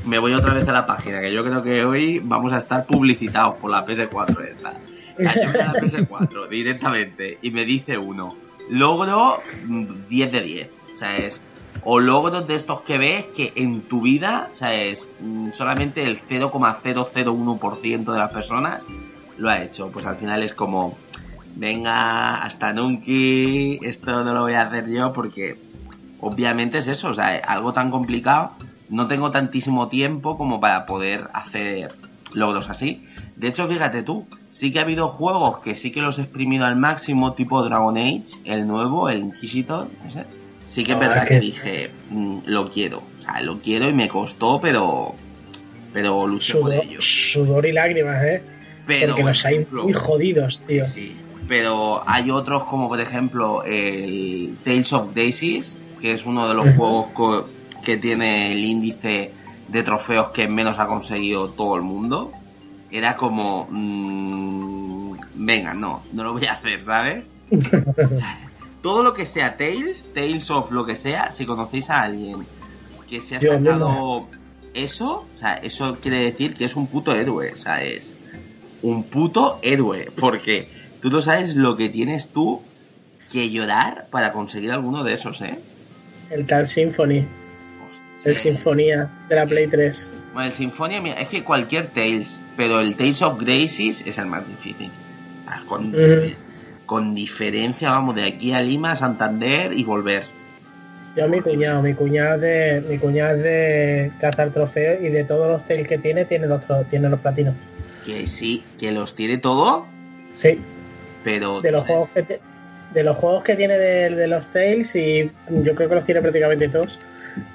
me 0.05 0.19
voy 0.19 0.34
otra 0.34 0.53
vez 0.53 0.67
a 0.67 0.71
la 0.71 0.86
página, 0.86 1.21
que 1.21 1.31
yo 1.31 1.43
creo 1.43 1.63
que 1.63 1.86
hoy 1.86 2.19
vamos 2.19 2.53
a 2.53 2.57
estar 2.57 2.86
publicitados 2.86 3.55
por 3.55 3.71
la 3.71 3.86
PS4 3.86 4.41
esta. 4.49 4.73
O 5.13 5.17
sea, 5.17 5.36
yo 5.36 5.51
voy 5.51 5.62
a 5.62 5.73
la 5.73 5.73
PS4 5.73 6.47
directamente 6.49 7.38
y 7.41 7.51
me 7.51 7.65
dice 7.65 7.97
uno, 7.97 8.36
logro 8.69 9.41
mm, 9.65 10.07
10 10.07 10.31
de 10.31 10.41
10. 10.41 10.69
O 10.95 10.97
sea, 10.97 11.15
es, 11.17 11.41
o 11.84 12.00
logros 12.00 12.48
de 12.48 12.56
estos 12.56 12.82
que 12.82 12.98
ves 12.98 13.26
que 13.28 13.54
en 13.56 13.82
tu 13.82 14.02
vida, 14.02 14.50
o 14.52 14.56
sea, 14.56 14.74
es 14.74 15.10
mm, 15.20 15.52
solamente 15.54 16.04
el 16.04 16.22
0,001% 16.22 18.12
de 18.12 18.20
las 18.20 18.32
personas 18.32 18.88
lo 19.38 19.50
ha 19.50 19.63
hecho. 19.63 19.89
Pues 19.91 20.06
al 20.06 20.17
final 20.17 20.44
es 20.44 20.54
como, 20.54 20.96
venga, 21.56 22.44
hasta 22.44 22.74
nunca, 22.74 23.04
esto 23.82 24.24
no 24.24 24.34
lo 24.34 24.41
voy 24.41 24.54
a 24.54 24.63
hacer 24.63 24.89
yo 24.89 25.13
porque 25.13 25.58
obviamente 26.20 26.78
es 26.78 26.88
eso, 26.88 27.10
o 27.10 27.13
sea, 27.13 27.36
algo 27.48 27.74
tan 27.74 27.89
complicado, 27.89 28.52
no 28.89 29.08
tengo 29.08 29.32
tantísimo 29.32 29.88
tiempo 29.88 30.38
como 30.38 30.60
para 30.60 30.86
poder 30.86 31.30
hacer 31.34 31.96
logros 32.34 32.70
así. 32.70 33.08
De 33.36 33.48
hecho, 33.48 33.67
fíjate 33.67 34.04
tú, 34.04 34.28
sí 34.52 34.72
que 34.72 34.80
ha 34.80 34.84
habido 34.84 35.08
juegos 35.08 35.60
que 35.60 35.76
sí 35.76 35.91
que 35.91 36.02
los 36.02 36.20
he 36.20 36.24
exprimido 36.24 36.65
al 36.65 36.76
máximo, 36.76 37.34
tipo 37.34 37.63
Dragon 37.63 37.98
Age, 37.98 38.26
el 38.46 38.67
nuevo, 38.67 39.10
el 39.10 39.20
Inquisitor, 39.20 39.88
ese. 40.08 40.40
Sí 40.71 40.86
que 40.86 40.93
es 40.93 40.99
verdad 40.99 41.23
que- 41.27 41.34
que 41.34 41.39
dije, 41.41 41.91
mm, 42.07 42.43
lo 42.45 42.71
quiero, 42.71 42.99
o 42.99 43.21
sea, 43.21 43.41
lo 43.41 43.60
quiero 43.60 43.89
y 43.89 43.93
me 43.93 44.07
costó, 44.07 44.62
pero 44.62 45.15
pero 45.91 46.25
luché 46.25 46.53
por 46.53 46.71
Sudor, 46.71 46.86
ello. 46.86 46.97
sudor 47.01 47.65
y 47.65 47.73
lágrimas, 47.73 48.23
¿eh? 48.23 48.45
Pero, 48.86 49.07
Porque 49.07 49.21
por 49.23 49.31
los 49.31 49.45
hay 49.45 49.67
muy 49.69 49.91
jodidos, 49.91 50.62
tío. 50.65 50.86
Sí, 50.86 51.21
pero 51.45 52.01
hay 52.07 52.31
otros 52.31 52.63
como 52.63 52.88
por 52.88 53.01
ejemplo 53.01 53.65
el 53.65 54.57
Tales 54.63 54.93
of 54.93 55.13
Daisies, 55.13 55.77
que 55.99 56.13
es 56.13 56.25
uno 56.25 56.47
de 56.47 56.53
los 56.53 56.73
juegos 56.77 57.51
que 57.84 57.97
tiene 57.97 58.53
el 58.53 58.63
índice 58.63 59.34
de 59.67 59.84
trofeos 59.84 60.29
que 60.29 60.47
menos 60.47 60.79
ha 60.79 60.88
conseguido 60.88 61.51
todo 61.51 61.75
el 61.75 61.81
mundo. 61.81 62.31
Era 62.89 63.17
como, 63.17 63.67
mm, 63.69 65.15
venga, 65.34 65.73
no, 65.73 66.05
no 66.13 66.23
lo 66.23 66.31
voy 66.31 66.45
a 66.45 66.53
hacer, 66.53 66.81
¿sabes? 66.81 67.34
Todo 68.82 69.04
lo 69.04 69.13
que 69.13 69.26
sea 69.26 69.58
Tales, 69.58 70.08
Tales 70.13 70.50
of 70.50 70.72
lo 70.72 70.86
que 70.86 70.96
sea, 70.96 71.32
si 71.32 71.46
conocéis 71.46 71.89
a 71.89 72.02
alguien 72.02 72.46
que 73.10 73.22
se 73.22 73.36
ha 73.36 73.41
sacado 73.41 74.28
eso, 74.74 75.28
o 75.36 75.38
sea, 75.38 75.56
eso 75.56 75.98
quiere 76.02 76.24
decir 76.24 76.56
que 76.56 76.65
es 76.65 76.76
un 76.76 76.88
puto 76.88 77.13
héroe, 77.13 77.52
o 77.54 77.58
sea, 77.58 77.84
es 77.84 78.17
un 78.82 79.04
puto 79.04 79.60
héroe, 79.62 80.10
porque 80.17 80.67
tú 81.02 81.10
no 81.10 81.22
sabes 81.22 81.56
lo 81.56 81.76
que 81.76 81.89
tienes 81.89 82.30
tú 82.30 82.62
que 83.32 83.50
llorar 83.50 84.08
para 84.10 84.32
conseguir 84.32 84.72
alguno 84.72 85.04
de 85.04 85.13
esos, 85.13 85.41
¿eh? 85.41 85.60
El 86.30 86.46
tal 86.46 86.67
Symphony. 86.67 87.26
El 88.24 88.38
Sinfonía 88.38 89.10
de 89.28 89.36
la 89.36 89.46
Play 89.46 89.67
3. 89.67 90.10
Bueno, 90.34 90.48
el 90.48 90.54
Sinfonia, 90.54 91.02
mira, 91.02 91.15
es 91.15 91.28
que 91.28 91.44
cualquier 91.44 91.88
Tales, 91.88 92.41
pero 92.56 92.80
el 92.80 92.96
Tales 92.96 93.22
of 93.22 93.41
Graces 93.41 94.06
es 94.06 94.17
el 94.17 94.28
más 94.28 94.48
difícil. 94.48 94.89
Ah, 95.48 95.62
Con. 95.67 95.91
Con 96.91 97.15
diferencia, 97.15 97.89
vamos, 97.91 98.15
de 98.15 98.23
aquí 98.27 98.51
a 98.51 98.62
Lima, 98.62 98.97
Santander 98.97 99.71
y 99.71 99.82
volver. 99.86 100.23
Yo 101.15 101.30
mi 101.30 101.39
cuñado, 101.39 101.82
mi 101.82 101.93
cuñado 101.93 102.38
de, 102.38 102.84
mi 102.86 102.97
cuñado 102.97 103.38
de 103.38 104.12
cazar 104.19 104.49
trofeos 104.49 105.01
y 105.01 105.08
de 105.08 105.23
todos 105.23 105.49
los 105.49 105.63
tails 105.63 105.88
que 105.88 105.97
tiene, 105.97 106.25
tiene 106.25 106.47
los, 106.47 106.67
tro- 106.67 106.86
tiene 106.89 107.08
los 107.08 107.21
platinos. 107.21 107.56
Que 108.06 108.27
sí, 108.27 108.62
que 108.77 108.91
los 108.91 109.15
tiene 109.15 109.38
todo, 109.38 109.86
Sí, 110.36 110.60
pero... 111.23 111.62
de 111.62 111.71
los 111.71 111.84
juegos 111.86 112.10
que, 112.10 112.23
te- 112.23 112.39
de 112.93 113.04
los 113.06 113.15
juegos 113.15 113.45
que 113.45 113.56
tiene 113.56 113.77
de, 113.77 114.10
de 114.13 114.27
los 114.27 114.47
tails 114.47 114.93
y 114.97 115.32
yo 115.63 115.75
creo 115.75 115.88
que 115.88 115.95
los 115.95 116.04
tiene 116.04 116.19
prácticamente 116.19 116.67
todos, 116.67 116.99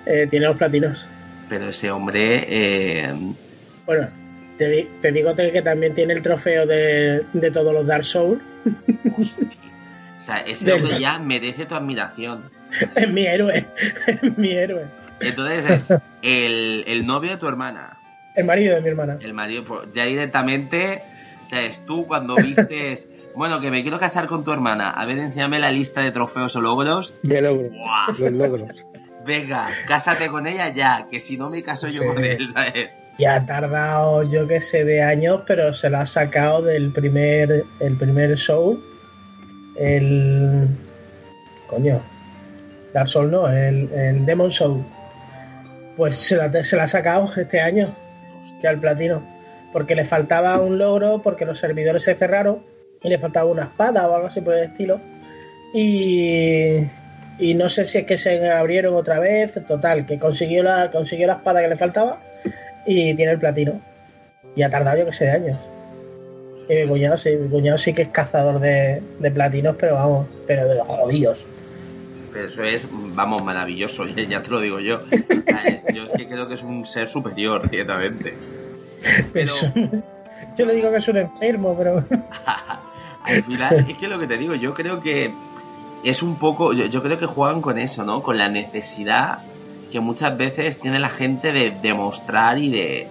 eh, 0.07 0.27
tiene 0.31 0.47
los 0.47 0.57
platinos. 0.57 1.07
Pero 1.51 1.69
ese 1.69 1.91
hombre... 1.91 2.47
eh, 2.49 3.15
Bueno, 3.85 4.07
te, 4.59 4.89
te 5.03 5.13
digo 5.13 5.35
que 5.35 5.63
también 5.63 5.95
tiene 5.95 6.15
el 6.15 6.23
trofeo 6.23 6.67
de, 6.67 7.25
de 7.33 7.51
todos 7.51 7.73
los 7.73 7.87
Dark 7.87 8.05
Souls. 8.05 8.41
o 10.19 10.23
sea, 10.23 10.39
ese 10.39 10.73
hombre 10.73 10.93
ya 10.99 11.19
merece 11.19 11.67
tu 11.67 11.75
admiración. 11.75 12.51
es 12.97 13.13
mi 13.13 13.27
héroe, 13.27 13.67
es 14.07 14.39
mi 14.39 14.51
héroe. 14.53 14.85
Entonces 15.21 15.91
es 15.91 15.99
el, 16.23 16.85
el 16.87 17.07
novio 17.07 17.31
de 17.33 17.37
tu 17.39 17.49
hermana. 17.49 17.99
El 18.35 18.45
marido 18.45 18.75
de 18.75 18.83
mi 18.83 18.89
hermana. 18.89 19.19
El 19.21 19.33
marido, 19.33 19.65
pues, 19.65 19.89
ya 19.95 20.05
directamente, 20.05 21.01
sabes, 21.49 21.85
tú 21.87 22.07
cuando 22.07 22.37
vistes, 22.37 23.09
bueno, 23.35 23.61
que 23.61 23.71
me 23.71 23.83
quiero 23.83 23.99
casar 23.99 24.27
con 24.27 24.45
tu 24.45 24.53
hermana, 24.53 24.91
a 24.91 25.07
ver, 25.07 25.19
enséñame 25.19 25.59
la 25.59 25.71
lista 25.71 26.03
de 26.03 26.11
trofeos 26.13 26.55
o 26.57 26.61
logros. 26.61 27.15
De 27.23 27.41
logros. 27.41 27.71
Buah. 27.73 28.13
Los 28.19 28.33
logros. 28.33 28.85
Venga, 29.25 29.69
cásate 29.89 30.29
con 30.29 30.47
ella 30.47 30.69
ya, 30.69 31.09
que 31.11 31.19
si 31.19 31.37
no 31.37 31.51
me 31.51 31.63
caso 31.63 31.89
yo 31.89 32.03
Sí. 32.03 32.07
con 32.07 32.23
él, 32.25 32.47
¿sabes? 32.49 32.91
Y 33.19 33.25
ha 33.25 33.47
tardado, 33.47 34.23
yo 34.25 34.47
que 34.47 34.61
sé, 34.61 34.85
de 34.85 35.03
años, 35.03 35.43
pero 35.47 35.73
se 35.73 35.89
la 35.89 36.03
ha 36.03 36.07
sacado 36.07 36.63
del 36.63 36.93
primer, 36.93 37.65
el 37.81 37.97
primer 37.97 38.37
show. 38.37 38.79
El. 39.79 40.69
Coño. 41.67 42.01
Dark 42.93 43.09
Souls 43.09 43.31
no, 43.31 43.49
el, 43.49 43.91
el 43.93 44.27
Demon 44.27 44.51
Soul. 44.51 44.85
Pues 45.97 46.17
se 46.17 46.37
la, 46.37 46.53
se 46.63 46.77
la 46.77 46.85
ha 46.85 46.89
sacado 46.89 47.31
este 47.37 47.61
año, 47.61 47.95
que 48.61 48.69
al 48.69 48.81
platino. 48.81 49.23
Porque 49.73 49.95
le 49.95 50.05
faltaba 50.05 50.59
un 50.61 50.79
logro, 50.79 51.23
porque 51.23 51.47
los 51.47 51.59
servidores 51.59 52.03
se 52.03 52.15
cerraron 52.15 52.63
y 53.03 53.09
le 53.09 53.19
faltaba 53.19 53.51
una 53.51 53.65
espada 53.65 54.07
o 54.09 54.15
algo 54.15 54.27
así 54.29 54.43
por 54.43 54.55
el 54.55 54.65
estilo. 54.65 55.01
Y, 55.73 56.87
y 57.39 57.55
no 57.55 57.69
sé 57.71 57.87
si 57.87 57.99
es 57.99 58.07
que 58.07 58.19
se 58.19 58.47
abrieron 58.51 58.95
otra 58.95 59.19
vez. 59.19 59.59
Total, 59.67 60.05
que 60.05 60.19
consiguió 60.19 60.63
la, 60.63 60.91
consiguió 60.91 61.27
la 61.27 61.35
espada 61.35 61.63
que 61.63 61.69
le 61.69 61.77
faltaba 61.77 62.21
y 62.87 63.15
tiene 63.15 63.33
el 63.33 63.39
platino. 63.39 63.81
Y 64.55 64.63
ha 64.63 64.71
tardado 64.71 64.97
yo 64.99 65.07
que 65.07 65.13
sé 65.13 65.31
años. 65.31 65.57
Y 66.69 66.75
mi 66.77 66.87
cuñado 66.89 67.17
sí, 67.17 67.31
mi 67.37 67.49
cuñado 67.49 67.79
sí 67.79 67.93
que 67.93 68.03
es 68.03 68.09
cazador 68.09 68.59
de, 68.61 69.03
de 69.21 69.31
platinos, 69.31 69.77
pero 69.79 69.95
vamos, 69.95 70.27
pero 70.47 70.67
de 70.69 70.77
los 70.77 70.87
jodidos. 70.89 71.47
Pero 72.33 72.47
eso 72.49 72.63
es, 72.65 72.87
vamos, 72.91 73.43
maravilloso, 73.45 74.07
ya, 74.29 74.43
te 74.43 74.51
lo 74.51 74.61
digo 74.61 74.81
yo. 74.81 75.01
¿sabes? 75.47 75.85
Yo 75.95 76.05
es 76.05 76.11
que 76.17 76.27
creo 76.27 76.49
que 76.49 76.55
es 76.55 76.63
un 76.63 76.85
ser 76.87 77.09
superior, 77.09 77.69
ciertamente. 77.69 78.33
Es- 79.35 79.67
yo 80.57 80.67
le 80.67 80.75
digo 80.75 80.91
que 80.91 80.97
es 80.97 81.09
un 81.09 81.17
enfermo, 81.19 81.75
pero 81.79 82.05
Al 83.25 83.43
final, 83.43 83.87
es 83.89 83.97
que 83.97 84.09
lo 84.09 84.19
que 84.19 84.27
te 84.27 84.37
digo, 84.39 84.55
yo 84.55 84.75
creo 84.75 85.01
que 85.01 85.31
es 86.05 86.23
un 86.23 86.37
poco, 86.37 86.73
yo, 86.73 86.87
yo 86.87 87.03
creo 87.03 87.19
que 87.19 87.27
juegan 87.27 87.61
con 87.61 87.79
eso, 87.79 88.05
¿no? 88.05 88.23
Con 88.23 88.39
la 88.39 88.49
necesidad 88.49 89.39
que 89.91 90.01
muchas 90.01 90.37
veces 90.37 90.79
tiene 90.79 90.99
la 90.99 91.09
gente 91.09 91.53
de 91.53 91.73
demostrar 91.83 92.59
y 92.59 92.71
de... 92.71 93.07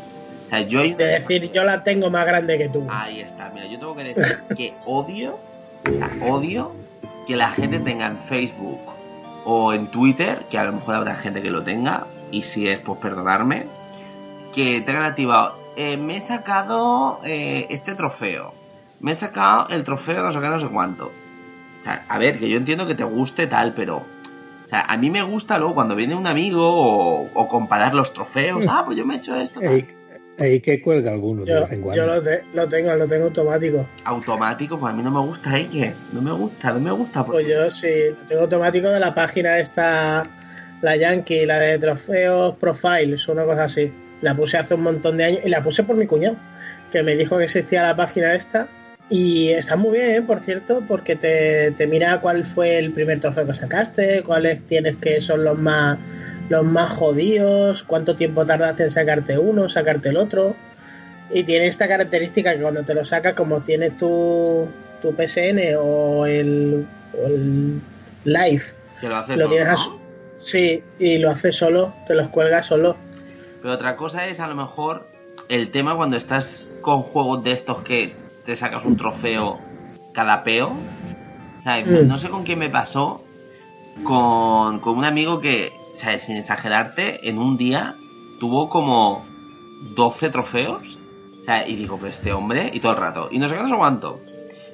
O 0.46 0.48
sea, 0.48 0.62
yo... 0.62 0.82
de 0.82 0.96
decir 0.96 1.52
yo 1.52 1.64
la 1.64 1.84
tengo 1.84 2.10
más 2.10 2.26
grande 2.26 2.58
que 2.58 2.70
tú. 2.70 2.86
Ahí 2.90 3.22
está, 3.22 3.50
mira, 3.54 3.66
yo 3.68 3.80
tengo 3.80 3.96
que 3.96 4.04
decir 4.04 4.44
que 4.56 4.74
odio, 4.86 5.40
odio 6.22 6.72
que 7.26 7.36
la 7.36 7.50
gente 7.50 7.80
tenga 7.80 8.08
en 8.08 8.20
Facebook 8.20 8.80
o 9.46 9.74
en 9.74 9.88
Twitter, 9.88 10.44
que 10.50 10.58
a 10.58 10.64
lo 10.64 10.74
mejor 10.74 10.96
habrá 10.96 11.16
gente 11.16 11.42
que 11.42 11.50
lo 11.50 11.64
tenga, 11.64 12.08
y 12.32 12.44
si 12.44 12.68
es, 12.68 12.80
pues 12.80 13.00
perdonarme, 13.00 13.66
que 14.54 14.82
tengan 14.82 15.04
activado, 15.04 15.56
eh, 15.76 15.98
me 15.98 16.18
he 16.18 16.22
sacado 16.22 17.22
eh, 17.24 17.68
este 17.70 17.94
trofeo, 17.94 18.54
me 19.00 19.12
he 19.12 19.16
sacado 19.16 19.68
el 19.70 19.84
trofeo 19.84 20.24
no 20.24 20.32
sé 20.32 20.40
qué, 20.40 20.48
no 20.48 20.60
sé 20.60 20.68
cuánto. 20.68 21.06
O 21.08 21.84
sea, 21.84 22.06
a 22.08 22.18
ver, 22.18 22.40
que 22.40 22.50
yo 22.50 22.58
entiendo 22.58 22.88
que 22.88 22.96
te 22.96 23.04
guste 23.04 23.48
tal, 23.48 23.74
pero... 23.74 24.04
O 24.66 24.68
sea, 24.68 24.82
a 24.82 24.98
mí 24.98 25.10
me 25.12 25.22
gusta 25.24 25.58
luego 25.60 25.76
cuando 25.76 25.96
viene 25.96 26.16
un 26.16 26.26
amigo 26.28 26.68
o, 26.68 27.30
o 27.34 27.48
comparar 27.48 27.94
los 27.94 28.14
trofeos. 28.14 28.66
Ah, 28.68 28.82
pues 28.86 28.98
yo 28.98 29.06
me 29.06 29.14
he 29.16 29.18
hecho 29.18 29.36
esto. 29.40 29.62
Ey, 29.62 29.88
Ahí 30.38 30.60
que 30.60 30.82
cuelga 30.82 31.12
algunos 31.12 31.46
de 31.46 31.54
Yo, 31.54 31.62
vez 31.62 31.72
en 31.72 31.78
yo 31.78 31.84
cuando. 31.84 32.06
lo, 32.08 32.22
te- 32.22 32.44
lo 32.54 32.68
tengo, 32.68 32.94
lo 32.96 33.08
tengo 33.08 33.26
automático. 33.26 33.86
Automático, 34.04 34.78
pues 34.78 34.94
a 34.94 34.98
mí 34.98 35.02
no 35.02 35.10
me 35.12 35.20
gusta, 35.22 35.58
¿eh? 35.58 35.68
Que 35.72 35.94
no 36.12 36.22
me 36.22 36.32
gusta, 36.34 36.74
no 36.74 36.80
me 36.82 36.92
gusta. 36.92 37.24
Pues 37.26 37.48
yo 37.48 37.70
sí, 37.72 37.88
lo 38.10 38.28
tengo 38.28 38.42
automático 38.42 38.90
de 38.90 39.00
la 39.00 39.14
página 39.16 39.60
esta, 39.60 40.26
la 40.82 40.96
Yankee, 40.98 41.46
la 41.46 41.60
de 41.60 41.78
trofeos 41.80 42.56
profiles, 42.58 43.26
una 43.30 43.46
cosa 43.46 43.64
así. 43.66 43.94
La 44.22 44.36
puse 44.36 44.58
hace 44.58 44.74
un 44.74 44.82
montón 44.84 45.16
de 45.18 45.24
años 45.24 45.40
y 45.46 45.50
la 45.50 45.62
puse 45.64 45.84
por 45.84 45.96
mi 45.96 46.06
cuñado, 46.06 46.36
que 46.92 47.02
me 47.02 47.16
dijo 47.16 47.38
que 47.38 47.46
existía 47.46 47.84
la 47.84 47.96
página 47.96 48.34
esta. 48.36 48.68
Y 49.10 49.50
está 49.50 49.76
muy 49.76 50.00
bien, 50.00 50.26
por 50.26 50.40
cierto, 50.40 50.84
porque 50.88 51.16
te, 51.16 51.72
te 51.72 51.86
mira 51.86 52.20
cuál 52.22 52.46
fue 52.46 52.80
el 52.80 52.92
primer 52.92 53.20
trofeo 53.20 53.46
que 53.46 53.54
sacaste, 53.54 54.24
cuáles 54.24 54.66
tienes 54.68 54.96
que 54.98 55.22
son 55.22 55.44
los 55.44 55.58
más 55.58 56.00
los 56.50 56.64
más 56.64 56.92
jodidos, 56.92 57.84
cuánto 57.84 58.16
tiempo 58.16 58.46
tardaste 58.46 58.84
en 58.84 58.92
sacarte 58.92 59.38
uno, 59.38 59.70
sacarte 59.70 60.10
el 60.10 60.18
otro. 60.18 60.56
Y 61.32 61.44
tiene 61.44 61.68
esta 61.68 61.88
característica 61.88 62.54
que 62.54 62.62
cuando 62.62 62.84
te 62.84 62.94
lo 62.94 63.04
sacas, 63.04 63.34
como 63.34 63.62
tienes 63.62 63.98
tu, 63.98 64.68
tu 65.02 65.14
PSN 65.14 65.76
o 65.80 66.26
el, 66.26 66.86
o 67.20 67.28
el 67.28 67.82
Live, 68.26 68.64
Que 69.00 69.10
lo 69.10 69.18
hace 69.18 69.34
lo 69.34 69.44
solo, 69.44 69.56
tienes 69.56 69.80
¿no? 69.88 70.00
Sí, 70.40 70.84
y 71.00 71.18
lo 71.18 71.32
haces 71.32 71.56
solo, 71.56 71.96
te 72.06 72.14
los 72.14 72.30
cuelgas 72.30 72.68
solo. 72.68 72.96
Pero 73.62 73.74
otra 73.74 73.96
cosa 73.96 74.28
es 74.28 74.40
a 74.40 74.48
lo 74.48 74.56
mejor 74.56 75.08
el 75.50 75.72
tema 75.72 75.96
cuando 75.96 76.18
estás 76.18 76.70
con 76.82 77.02
juegos 77.02 77.44
de 77.44 77.52
estos 77.52 77.82
que 77.82 78.14
te 78.46 78.56
sacas 78.56 78.86
un 78.86 78.96
trofeo 78.98 79.60
cada 80.14 80.44
peo. 80.44 80.72
O 81.58 81.62
sea, 81.62 81.84
Mm. 81.84 82.08
no 82.08 82.18
sé 82.18 82.30
con 82.30 82.44
quién 82.44 82.60
me 82.60 82.70
pasó, 82.70 83.24
con, 84.04 84.80
con 84.80 84.98
un 84.98 85.06
amigo 85.06 85.40
que, 85.40 85.72
o 85.94 85.98
sea, 85.98 86.20
sin 86.20 86.38
exagerarte, 86.38 87.28
en 87.30 87.38
un 87.40 87.58
día 87.58 87.96
tuvo 88.40 88.70
como 88.70 89.26
12 89.96 90.30
trofeos. 90.30 90.98
O 91.40 91.44
sea, 91.44 91.68
y 91.68 91.76
digo, 91.76 91.98
pero 91.98 92.12
este 92.12 92.34
hombre, 92.34 92.72
y 92.74 92.80
todo 92.80 92.94
el 92.94 92.98
rato, 93.00 93.30
y 93.32 93.38
no 93.38 93.48
sé 93.48 93.56
qué, 93.56 93.62
no 93.62 93.70
sé 93.70 93.76
cuánto, 93.76 94.20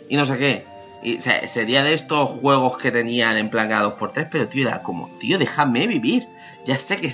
y 0.10 0.15
no 0.15 0.25
sé 0.25 0.38
qué. 0.38 0.63
Y, 1.03 1.17
o 1.17 1.21
sea, 1.21 1.45
sería 1.47 1.84
de 1.84 1.93
estos 1.93 2.29
juegos 2.29 2.77
que 2.77 2.91
tenían 2.91 3.36
en 3.38 3.49
plan 3.49 3.67
cada 3.69 3.84
2x3, 3.97 4.29
pero 4.31 4.47
tío, 4.47 4.67
era 4.67 4.81
como, 4.81 5.10
tío, 5.19 5.38
déjame 5.38 5.88
vivir. 5.88 6.27
Ya 6.65 6.78
sé 6.78 6.97
que, 6.97 7.10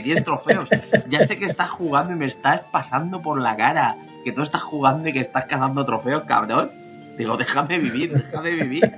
tienes 0.00 0.24
trofeos, 0.24 0.68
ya 1.08 1.26
sé 1.26 1.38
que 1.38 1.46
estás 1.46 1.70
jugando 1.70 2.12
y 2.12 2.16
me 2.16 2.26
estás 2.26 2.62
pasando 2.70 3.22
por 3.22 3.40
la 3.40 3.56
cara, 3.56 3.96
que 4.24 4.32
tú 4.32 4.42
estás 4.42 4.62
jugando 4.62 5.08
y 5.08 5.12
que 5.12 5.20
estás 5.20 5.46
cazando 5.46 5.84
trofeos, 5.84 6.24
cabrón. 6.24 6.70
Digo, 7.16 7.36
déjame 7.36 7.78
vivir, 7.78 8.12
déjame 8.12 8.50
vivir. 8.50 8.92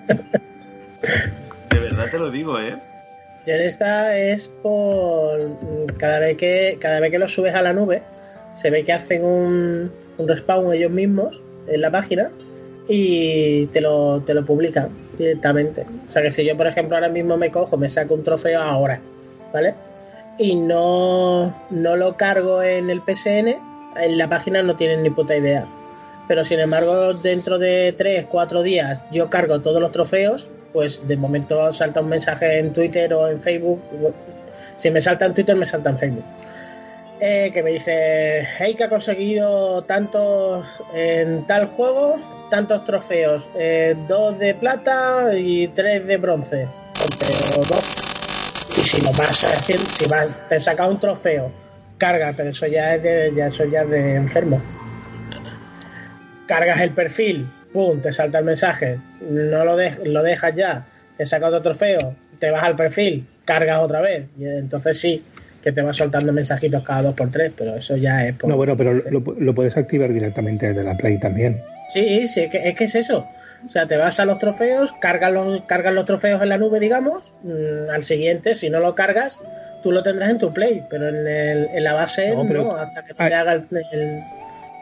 De 1.71 1.79
verdad 1.79 2.07
te 2.11 2.19
lo 2.19 2.31
digo, 2.31 2.59
¿eh? 2.61 2.77
Yo 3.47 3.55
en 3.55 3.63
esta 3.63 4.17
es 4.17 4.49
por 4.49 5.39
cada 5.99 6.21
vez 6.21 6.37
que 6.37 6.79
cada 6.81 7.01
vez 7.01 7.11
que 7.11 7.19
lo 7.19 7.29
subes 7.29 7.55
a 7.55 7.63
la 7.63 7.73
nube, 7.73 8.03
se 8.55 8.71
ve 8.71 8.85
que 8.85 8.93
hacen 8.93 9.25
un, 9.25 9.93
un 10.19 10.29
respawn 10.29 10.73
ellos 10.73 10.93
mismos 10.93 11.41
en 11.67 11.81
la 11.81 11.91
página 11.91 12.31
y 12.89 13.67
te 13.67 13.81
lo, 13.81 14.21
te 14.21 14.35
lo 14.35 14.45
publican 14.45 14.91
directamente. 15.19 15.85
O 16.09 16.13
sea 16.13 16.23
que 16.23 16.31
si 16.31 16.45
yo, 16.45 16.57
por 16.57 16.67
ejemplo, 16.67 16.97
ahora 16.97 17.09
mismo 17.09 17.37
me 17.37 17.51
cojo, 17.51 17.77
me 17.77 17.91
saco 17.91 18.15
un 18.15 18.25
trofeo 18.25 18.61
ahora, 18.61 19.01
¿vale? 19.53 19.75
Y 20.39 20.55
no, 20.55 21.55
no 21.71 21.97
lo 21.97 22.17
cargo 22.17 22.63
en 22.63 22.91
el 22.91 23.03
PSN, 23.03 23.57
en 23.97 24.19
la 24.19 24.29
página 24.29 24.63
no 24.63 24.77
tienen 24.77 25.03
ni 25.03 25.11
puta 25.11 25.37
idea. 25.37 25.67
Pero 26.29 26.45
sin 26.45 26.61
embargo, 26.61 27.15
dentro 27.15 27.59
de 27.59 27.95
3, 27.97 28.27
4 28.29 28.63
días 28.63 29.01
yo 29.11 29.29
cargo 29.29 29.61
todos 29.61 29.81
los 29.81 29.93
trofeos, 29.93 30.49
pues 30.73 31.07
de 31.07 31.17
momento 31.17 31.73
salta 31.73 32.01
un 32.01 32.09
mensaje 32.09 32.59
en 32.59 32.73
Twitter 32.73 33.13
o 33.13 33.29
en 33.29 33.41
Facebook. 33.41 33.81
Si 34.79 34.91
me 34.91 35.01
salta 35.01 35.27
en 35.27 35.35
Twitter, 35.35 35.55
me 35.55 35.67
salta 35.67 35.91
en 35.91 35.99
Facebook. 35.99 36.25
Eh, 37.21 37.51
que 37.53 37.63
me 37.63 37.71
dice, 37.71 38.49
hey, 38.59 38.75
que 38.75 38.85
ha 38.85 38.89
conseguido 38.89 39.83
tantos 39.83 40.67
en 40.93 41.47
tal 41.47 41.67
juego, 41.67 42.17
tantos 42.51 42.85
trofeos, 42.85 43.45
eh, 43.55 43.95
dos 44.09 44.39
de 44.39 44.55
plata 44.55 45.33
y 45.37 45.69
tres 45.69 46.05
de 46.07 46.17
bronce. 46.17 46.67
Pero 47.21 47.65
dos. 47.65 48.12
Y 48.83 48.85
si 48.85 49.01
lo 49.01 49.13
vas 49.13 49.45
a 49.45 49.51
decir, 49.51 49.79
si 49.79 50.09
vas, 50.09 50.29
te 50.49 50.59
saca 50.59 50.89
un 50.89 50.99
trofeo, 50.99 51.53
carga, 51.99 52.33
pero 52.37 52.51
eso 52.51 52.67
ya 52.67 52.97
es 52.97 53.03
de, 53.03 53.33
ya, 53.37 53.47
eso 53.47 53.65
ya 53.65 53.83
es 53.83 53.91
de 53.91 54.15
enfermo. 54.17 54.61
Cargas 56.47 56.81
el 56.81 56.91
perfil, 56.91 57.49
pum, 57.73 58.01
te 58.01 58.13
salta 58.13 58.39
el 58.41 58.45
mensaje, 58.45 58.99
no 59.31 59.65
lo, 59.65 59.77
de- 59.77 60.05
lo 60.05 60.23
dejas 60.23 60.55
ya, 60.57 60.85
te 61.17 61.25
saca 61.25 61.47
otro 61.47 61.63
trofeo, 61.63 62.15
te 62.41 62.51
vas 62.51 62.65
al 62.65 62.75
perfil, 62.77 63.25
cargas 63.45 63.79
otra 63.81 64.01
vez, 64.01 64.25
y 64.39 64.45
entonces 64.47 64.99
sí, 64.99 65.23
que 65.63 65.71
te 65.71 65.81
va 65.81 65.95
soltando 65.95 66.33
mensajitos 66.33 66.83
cada 66.83 67.03
dos 67.03 67.15
por 67.15 67.31
tres, 67.31 67.53
pero 67.57 67.77
eso 67.77 67.97
ya 67.97 68.27
es 68.27 68.35
por... 68.35 68.51
No, 68.51 68.57
bueno, 68.57 68.77
pero 68.77 68.95
lo, 68.95 69.21
lo 69.39 69.55
puedes 69.55 69.77
activar 69.77 70.13
directamente 70.13 70.69
desde 70.69 70.83
la 70.83 70.97
Play 70.97 71.19
también. 71.19 71.61
Sí, 71.89 72.27
sí, 72.27 72.41
es 72.41 72.51
que, 72.51 72.69
es 72.69 72.75
que 72.75 72.85
es 72.85 72.95
eso. 72.97 73.29
O 73.67 73.71
sea, 73.71 73.87
te 73.87 73.97
vas 73.97 74.19
a 74.21 74.25
los 74.25 74.39
trofeos, 74.39 74.93
cargas 75.01 75.33
los, 75.33 75.63
cargas 75.65 75.95
los 75.95 76.05
trofeos 76.05 76.43
en 76.43 76.49
la 76.49 76.59
nube, 76.59 76.81
digamos, 76.81 77.23
mm, 77.45 77.91
al 77.95 78.03
siguiente, 78.03 78.55
si 78.55 78.71
no 78.71 78.81
lo 78.81 78.95
cargas, 78.95 79.39
tú 79.83 79.93
lo 79.93 80.03
tendrás 80.03 80.31
en 80.31 80.39
tu 80.39 80.53
play, 80.53 80.83
pero 80.91 81.09
en, 81.09 81.27
el- 81.27 81.69
en 81.73 81.85
la 81.85 81.93
base 81.95 82.31
No, 82.35 82.77
hasta 82.77 83.05
que 83.05 83.15
te 83.15 83.23
haga 83.35 83.53
el, 83.55 83.67
el- 83.93 84.21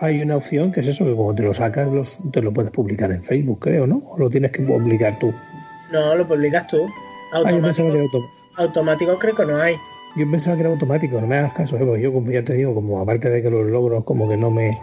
Hay 0.01 0.23
una 0.23 0.37
opción 0.37 0.73
que 0.73 0.81
es 0.81 0.89
eso, 0.89 1.05
que 1.05 1.13
cuando 1.15 1.35
te 1.35 1.43
lo 1.43 1.53
sacas 1.53 1.87
los, 1.89 2.19
te 2.33 2.41
lo 2.41 2.53
puedes 2.53 2.71
publicar 2.71 3.13
en 3.13 3.23
Facebook, 3.23 3.59
creo, 3.61 3.87
¿no? 3.87 4.03
O 4.11 4.19
lo 4.19 4.31
tienes 4.31 4.51
que 4.51 4.63
publicar 4.63 5.19
tú. 5.19 5.33
No, 5.93 6.15
lo 6.15 6.27
publicas 6.27 6.67
tú. 6.69 6.87
Ah, 7.35 7.39
Automático, 7.39 7.85
que 7.85 7.93
era 7.93 8.01
auto- 8.03 8.31
automático 8.57 9.19
creo 9.19 9.35
que 9.37 9.45
no 9.45 9.61
hay. 9.61 9.75
Yo 10.17 10.29
pensaba 10.31 10.57
que 10.57 10.63
era 10.63 10.71
automático, 10.71 11.21
no 11.21 11.27
me 11.27 11.37
hagas 11.37 11.53
caso, 11.53 11.77
¿eh? 11.77 11.81
porque 11.85 12.01
yo 12.03 12.13
como 12.13 12.31
ya 12.31 12.43
te 12.43 12.55
digo, 12.55 12.75
como 12.75 13.01
aparte 13.01 13.29
de 13.31 13.43
que 13.43 13.51
los 13.51 13.67
logros 13.67 14.05
como 14.05 14.29
que 14.29 14.37
no 14.37 14.51
me 14.51 14.77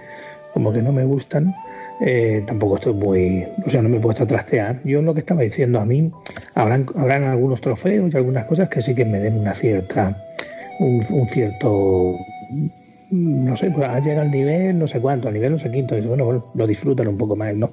como 0.53 0.71
que 0.71 0.81
no 0.81 0.91
me 0.91 1.03
gustan, 1.03 1.53
eh, 1.99 2.43
tampoco 2.45 2.75
estoy 2.75 2.93
muy, 2.93 3.47
o 3.65 3.69
sea, 3.69 3.81
no 3.81 3.89
me 3.89 3.97
he 3.97 3.99
puesto 3.99 4.23
a 4.23 4.27
trastear. 4.27 4.79
Yo 4.83 5.01
lo 5.01 5.13
que 5.13 5.21
estaba 5.21 5.41
diciendo 5.41 5.79
a 5.79 5.85
mí, 5.85 6.11
habrán, 6.53 6.85
habrán 6.95 7.23
algunos 7.23 7.61
trofeos 7.61 8.13
y 8.13 8.17
algunas 8.17 8.45
cosas 8.45 8.69
que 8.69 8.81
sí 8.81 8.93
que 8.93 9.05
me 9.05 9.19
den 9.19 9.39
una 9.39 9.53
cierta, 9.53 10.15
un, 10.79 11.27
cierto, 11.29 12.15
no 13.09 13.55
sé, 13.55 13.71
pues 13.71 13.89
llegado 14.03 14.21
al 14.21 14.31
nivel 14.31 14.77
no 14.77 14.87
sé 14.87 14.99
cuánto, 14.99 15.27
al 15.27 15.33
nivel 15.33 15.53
no 15.53 15.59
sé 15.59 15.71
quinto, 15.71 15.97
y 15.97 16.01
bueno, 16.01 16.45
lo 16.53 16.67
disfrutan 16.67 17.07
un 17.07 17.17
poco 17.17 17.35
más, 17.35 17.55
¿no? 17.55 17.71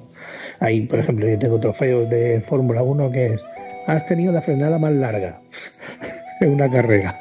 Ahí, 0.59 0.81
por 0.81 0.99
ejemplo, 0.99 1.27
yo 1.27 1.37
tengo 1.37 1.59
trofeos 1.59 2.09
de 2.09 2.41
Fórmula 2.41 2.81
1 2.81 3.11
que 3.11 3.25
es, 3.27 3.41
has 3.85 4.05
tenido 4.05 4.31
la 4.31 4.41
frenada 4.41 4.79
más 4.79 4.93
larga 4.93 5.39
en 6.41 6.49
una 6.49 6.69
carrera 6.69 7.19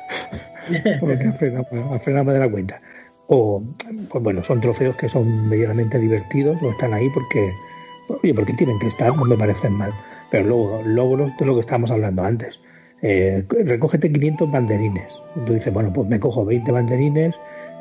porque 1.00 1.24
ha 1.24 1.32
frenado, 1.34 1.66
frenado 2.00 2.24
más 2.24 2.34
de 2.34 2.40
la 2.40 2.48
cuenta. 2.48 2.80
O, 3.26 3.62
pues 4.10 4.22
bueno, 4.22 4.44
son 4.44 4.60
trofeos 4.60 4.96
que 4.96 5.08
son 5.08 5.48
medianamente 5.48 5.98
divertidos 5.98 6.62
o 6.62 6.70
están 6.70 6.92
ahí 6.92 7.08
porque, 7.10 7.52
oye, 8.08 8.34
porque 8.34 8.52
tienen 8.52 8.78
que 8.78 8.88
estar, 8.88 9.16
no 9.16 9.24
me 9.24 9.36
parecen 9.36 9.72
mal. 9.72 9.92
Pero 10.30 10.44
luego, 10.44 10.82
logros 10.84 11.36
de 11.38 11.46
lo 11.46 11.54
que 11.54 11.60
estábamos 11.60 11.90
hablando 11.90 12.24
antes. 12.24 12.60
Eh, 13.02 13.44
recógete 13.64 14.10
500 14.10 14.50
banderines. 14.50 15.12
Tú 15.46 15.54
dices, 15.54 15.72
bueno, 15.72 15.92
pues 15.92 16.08
me 16.08 16.20
cojo 16.20 16.44
20 16.44 16.70
banderines, 16.72 17.34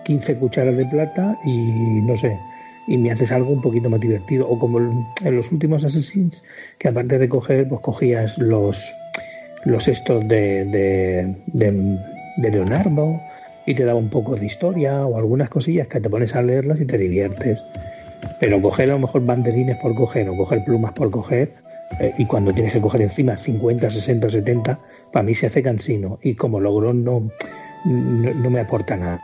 15 0.06 0.36
cucharas 0.36 0.78
de 0.78 0.86
plata 0.86 1.38
y 1.46 2.02
no 2.02 2.18
sé, 2.18 2.38
y 2.88 2.98
me 2.98 3.12
haces 3.12 3.32
algo 3.32 3.52
un 3.52 3.62
poquito 3.62 3.90
más 3.90 4.00
divertido. 4.00 4.48
O 4.50 4.60
como 4.60 4.80
en 4.80 5.36
los 5.36 5.52
últimos 5.52 5.84
Assassins, 5.84 6.44
que 6.78 6.90
aparte 6.90 7.20
de 7.20 7.30
coger, 7.30 7.68
pues 7.68 7.82
cogías 7.82 8.38
los 8.38 8.94
los 9.66 9.88
estos 9.88 10.28
de, 10.28 10.66
de, 11.46 12.52
Leonardo 12.52 13.22
y 13.66 13.76
te 13.76 13.86
daba 13.86 14.00
un 14.00 14.10
poco 14.10 14.36
de 14.36 14.46
historia 14.46 15.06
o 15.06 15.18
algunas 15.18 15.50
cosillas 15.50 15.88
que 15.88 16.02
te 16.02 16.10
pones 16.10 16.36
a 16.36 16.42
leerlas 16.42 16.80
y 16.82 16.86
te 16.86 16.98
diviertes. 16.98 17.60
Pero 18.40 18.62
coger 18.62 18.90
a 18.90 18.94
lo 18.94 19.00
mejor 19.00 19.26
banderines 19.26 19.78
por 19.78 19.96
coger 19.96 20.30
o 20.30 20.36
coger 20.36 20.64
plumas 20.66 20.92
por 20.94 21.10
coger 21.12 21.54
eh, 22.00 22.14
y 22.18 22.26
cuando 22.26 22.54
tienes 22.54 22.74
que 22.74 22.82
coger 22.82 23.02
encima 23.02 23.38
50, 23.38 23.90
60, 23.90 24.30
70, 24.30 24.80
para 25.12 25.24
mí 25.24 25.36
se 25.36 25.48
hace 25.48 25.62
cansino 25.64 26.20
y 26.24 26.36
como 26.36 26.60
logro 26.60 26.94
no, 26.94 27.30
no, 27.86 28.34
no 28.34 28.50
me 28.50 28.60
aporta 28.60 28.98
nada. 28.98 29.22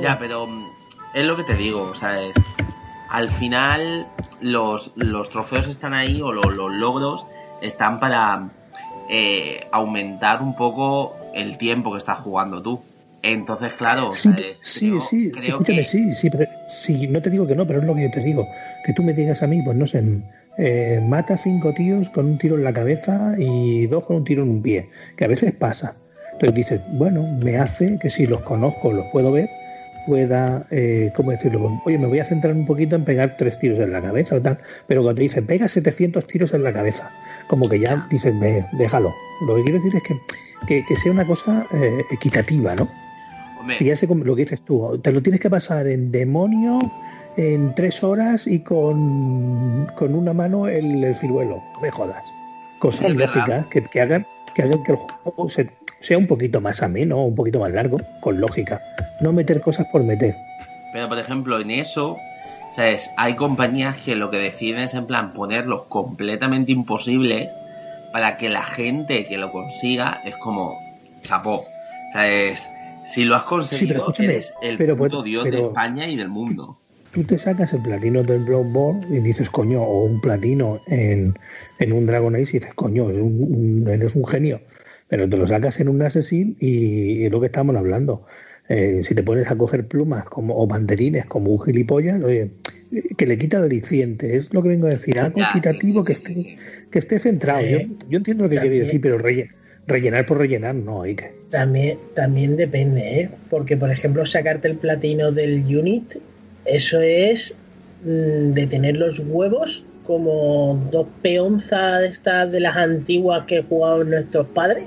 Ya, 0.00 0.18
pero 0.18 0.46
mm, 0.46 0.64
es 1.14 1.26
lo 1.26 1.36
que 1.36 1.44
te 1.44 1.54
digo, 1.54 1.82
o 1.82 1.94
sea, 1.94 2.22
es, 2.22 2.36
al 3.10 3.28
final 3.28 4.06
los, 4.40 4.92
los 4.96 5.30
trofeos 5.30 5.66
están 5.68 5.94
ahí 5.94 6.20
o 6.20 6.32
lo- 6.32 6.50
los 6.50 6.72
logros 6.72 7.26
están 7.62 8.00
para 8.00 8.50
eh, 9.08 9.60
aumentar 9.72 10.42
un 10.42 10.54
poco 10.54 11.14
el 11.34 11.56
tiempo 11.58 11.92
que 11.92 11.98
estás 11.98 12.18
jugando 12.18 12.62
tú. 12.62 12.80
Entonces, 13.26 13.72
claro, 13.72 14.12
Sí, 14.12 14.30
sí, 14.52 14.88
Creo- 14.90 15.00
sí, 15.00 15.06
sí, 15.08 15.30
creo 15.30 15.42
escúchame, 15.56 15.78
que- 15.78 15.84
sí, 15.84 16.12
sí, 16.12 16.28
pero, 16.30 16.46
sí, 16.68 17.08
no 17.08 17.22
te 17.22 17.30
digo 17.30 17.46
que 17.46 17.54
no, 17.56 17.66
pero 17.66 17.80
es 17.80 17.86
lo 17.86 17.94
que 17.94 18.02
yo 18.02 18.10
te 18.10 18.20
digo. 18.20 18.46
Que 18.84 18.92
tú 18.92 19.02
me 19.02 19.14
digas 19.14 19.42
a 19.42 19.46
mí, 19.46 19.62
pues 19.62 19.76
no 19.76 19.86
sé, 19.86 20.02
eh, 20.58 21.00
mata 21.02 21.36
cinco 21.38 21.72
tíos 21.72 22.10
con 22.10 22.26
un 22.26 22.38
tiro 22.38 22.56
en 22.56 22.64
la 22.64 22.72
cabeza 22.72 23.34
y 23.38 23.86
dos 23.86 24.04
con 24.04 24.16
un 24.16 24.24
tiro 24.24 24.42
en 24.42 24.50
un 24.50 24.62
pie, 24.62 24.88
que 25.16 25.24
a 25.24 25.28
veces 25.28 25.52
pasa. 25.52 25.94
Entonces 26.32 26.54
dices, 26.54 26.80
bueno, 26.92 27.22
me 27.42 27.56
hace 27.56 27.98
que 27.98 28.10
si 28.10 28.26
los 28.26 28.40
conozco, 28.42 28.92
los 28.92 29.06
puedo 29.10 29.32
ver, 29.32 29.48
pueda, 30.06 30.66
eh, 30.70 31.10
¿cómo 31.16 31.30
decirlo? 31.30 31.80
Oye, 31.86 31.96
me 31.96 32.06
voy 32.06 32.18
a 32.18 32.24
centrar 32.24 32.52
un 32.54 32.66
poquito 32.66 32.94
en 32.94 33.04
pegar 33.06 33.36
tres 33.38 33.58
tiros 33.58 33.78
en 33.78 33.90
la 33.90 34.02
cabeza 34.02 34.36
o 34.36 34.40
tal, 34.42 34.58
pero 34.86 35.02
cuando 35.02 35.16
te 35.16 35.22
dicen, 35.22 35.46
pega 35.46 35.66
700 35.66 36.26
tiros 36.26 36.52
en 36.52 36.62
la 36.62 36.74
cabeza, 36.74 37.10
como 37.48 37.68
que 37.70 37.80
ya 37.80 38.06
dices, 38.10 38.38
"Ve, 38.38 38.66
déjalo. 38.72 39.14
Lo 39.46 39.56
que 39.56 39.62
quiero 39.62 39.78
decir 39.78 39.96
es 39.96 40.02
que, 40.02 40.14
que, 40.66 40.84
que 40.86 40.96
sea 40.96 41.10
una 41.12 41.26
cosa 41.26 41.66
eh, 41.72 42.02
equitativa, 42.10 42.74
¿no? 42.74 42.86
Hombre. 43.64 43.76
Si 43.78 43.86
ya 43.86 43.96
sé 43.96 44.06
lo 44.06 44.36
que 44.36 44.42
dices 44.42 44.60
tú, 44.62 44.98
te 45.02 45.10
lo 45.10 45.22
tienes 45.22 45.40
que 45.40 45.48
pasar 45.48 45.86
en 45.86 46.12
demonio 46.12 46.92
en 47.38 47.74
tres 47.74 48.04
horas 48.04 48.46
y 48.46 48.60
con, 48.60 49.90
con 49.96 50.14
una 50.14 50.34
mano 50.34 50.68
el, 50.68 51.02
el 51.02 51.14
ciruelo. 51.16 51.62
No 51.72 51.80
me 51.80 51.90
jodas. 51.90 52.22
Cosas 52.78 53.08
Es 53.08 53.16
lógicas 53.16 53.66
que, 53.68 53.82
que 53.84 54.00
hagan 54.02 54.26
que 54.54 54.62
hagan 54.62 54.82
que 54.84 54.92
el 54.92 54.98
juego 54.98 55.48
se- 55.48 55.70
sea 56.00 56.18
un 56.18 56.26
poquito 56.26 56.60
más 56.60 56.82
ameno, 56.82 57.24
un 57.24 57.34
poquito 57.34 57.58
más 57.58 57.70
largo, 57.70 57.98
con 58.20 58.38
lógica. 58.38 58.82
No 59.20 59.32
meter 59.32 59.62
cosas 59.62 59.86
por 59.90 60.04
meter. 60.04 60.36
Pero 60.92 61.08
por 61.08 61.18
ejemplo, 61.18 61.58
en 61.58 61.70
eso, 61.70 62.18
¿sabes? 62.70 63.10
Hay 63.16 63.34
compañías 63.34 63.96
que 63.96 64.14
lo 64.14 64.30
que 64.30 64.36
deciden 64.36 64.82
es 64.82 64.92
en 64.92 65.06
plan 65.06 65.32
ponerlos 65.32 65.84
completamente 65.84 66.70
imposibles 66.70 67.56
para 68.12 68.36
que 68.36 68.50
la 68.50 68.62
gente 68.62 69.26
que 69.26 69.38
lo 69.38 69.50
consiga 69.50 70.20
es 70.26 70.36
como 70.36 70.78
chapó. 71.22 71.64
¿Sabes? 72.12 72.70
Si 73.04 73.24
lo 73.24 73.36
has 73.36 73.44
conseguido, 73.44 73.98
escúchame, 73.98 74.28
eres 74.32 74.54
el 74.62 74.76
pero 74.76 74.96
puto 74.96 75.18
pues- 75.18 75.24
dios 75.24 75.44
de 75.44 75.50
pero- 75.50 75.68
España 75.68 76.08
y 76.08 76.16
del 76.16 76.28
mundo. 76.28 76.78
Tú 77.12 77.22
te 77.22 77.38
sacas 77.38 77.72
el 77.72 77.80
platino 77.80 78.24
del 78.24 78.40
Bloodborne 78.44 79.06
y 79.08 79.20
dices, 79.20 79.48
coño, 79.48 79.82
o 79.84 80.04
un 80.04 80.20
platino 80.20 80.80
en, 80.88 81.34
en 81.78 81.92
un 81.92 82.06
Dragon 82.06 82.34
Age 82.34 82.42
y 82.56 82.58
dices, 82.58 82.74
coño, 82.74 83.08
eres 83.08 83.22
un, 83.22 83.82
un- 83.84 83.88
eres 83.88 84.16
un 84.16 84.26
genio. 84.26 84.60
Pero 85.06 85.28
te 85.28 85.36
lo 85.36 85.46
sacas 85.46 85.78
en 85.78 85.88
un 85.88 86.02
Assassin 86.02 86.56
y, 86.58 87.20
y 87.20 87.24
es 87.26 87.30
lo 87.30 87.38
que 87.40 87.46
estamos 87.46 87.76
hablando. 87.76 88.26
Eh, 88.68 89.02
si 89.04 89.14
te 89.14 89.22
pones 89.22 89.48
a 89.50 89.56
coger 89.56 89.86
plumas 89.86 90.24
como, 90.24 90.56
o 90.60 90.66
banderines 90.66 91.26
como 91.26 91.52
un 91.52 91.62
gilipollas, 91.62 92.20
oye, 92.20 92.50
que 93.16 93.26
le 93.26 93.38
quita 93.38 93.58
el 93.58 93.64
aliciente. 93.64 94.34
Es 94.36 94.52
lo 94.52 94.60
que 94.62 94.70
vengo 94.70 94.86
a 94.88 94.90
decir, 94.90 95.20
algo 95.20 95.38
Ya, 95.38 95.52
sí, 95.52 95.58
equitativo 95.58 96.02
sí, 96.02 96.06
que, 96.08 96.14
sí, 96.16 96.22
esté, 96.32 96.34
sí, 96.34 96.42
sí. 96.42 96.56
que 96.90 96.98
esté 96.98 97.18
centrado. 97.20 97.60
Eh, 97.60 97.86
yo, 98.00 98.08
yo 98.10 98.16
entiendo 98.16 98.44
lo 98.44 98.50
que 98.50 98.58
quiere 98.58 98.80
decir, 98.80 99.00
pero 99.00 99.18
relle- 99.20 99.50
rellenar 99.86 100.26
por 100.26 100.38
rellenar 100.38 100.74
no 100.74 101.02
que. 101.02 101.32
También, 101.50 101.98
también 102.14 102.56
depende, 102.56 103.20
¿eh? 103.20 103.30
Porque, 103.50 103.76
por 103.76 103.90
ejemplo, 103.90 104.24
sacarte 104.26 104.68
el 104.68 104.76
platino 104.76 105.30
del 105.32 105.64
unit, 105.64 106.14
eso 106.64 107.00
es 107.00 107.54
mm, 108.04 108.52
de 108.52 108.66
tener 108.66 108.96
los 108.96 109.20
huevos 109.20 109.84
como 110.02 110.78
dos 110.90 111.06
peonzas 111.22 112.02
estas 112.04 112.50
de 112.52 112.60
las 112.60 112.76
antiguas 112.76 113.44
que 113.46 113.62
jugaban 113.62 114.10
nuestros 114.10 114.46
padres. 114.48 114.86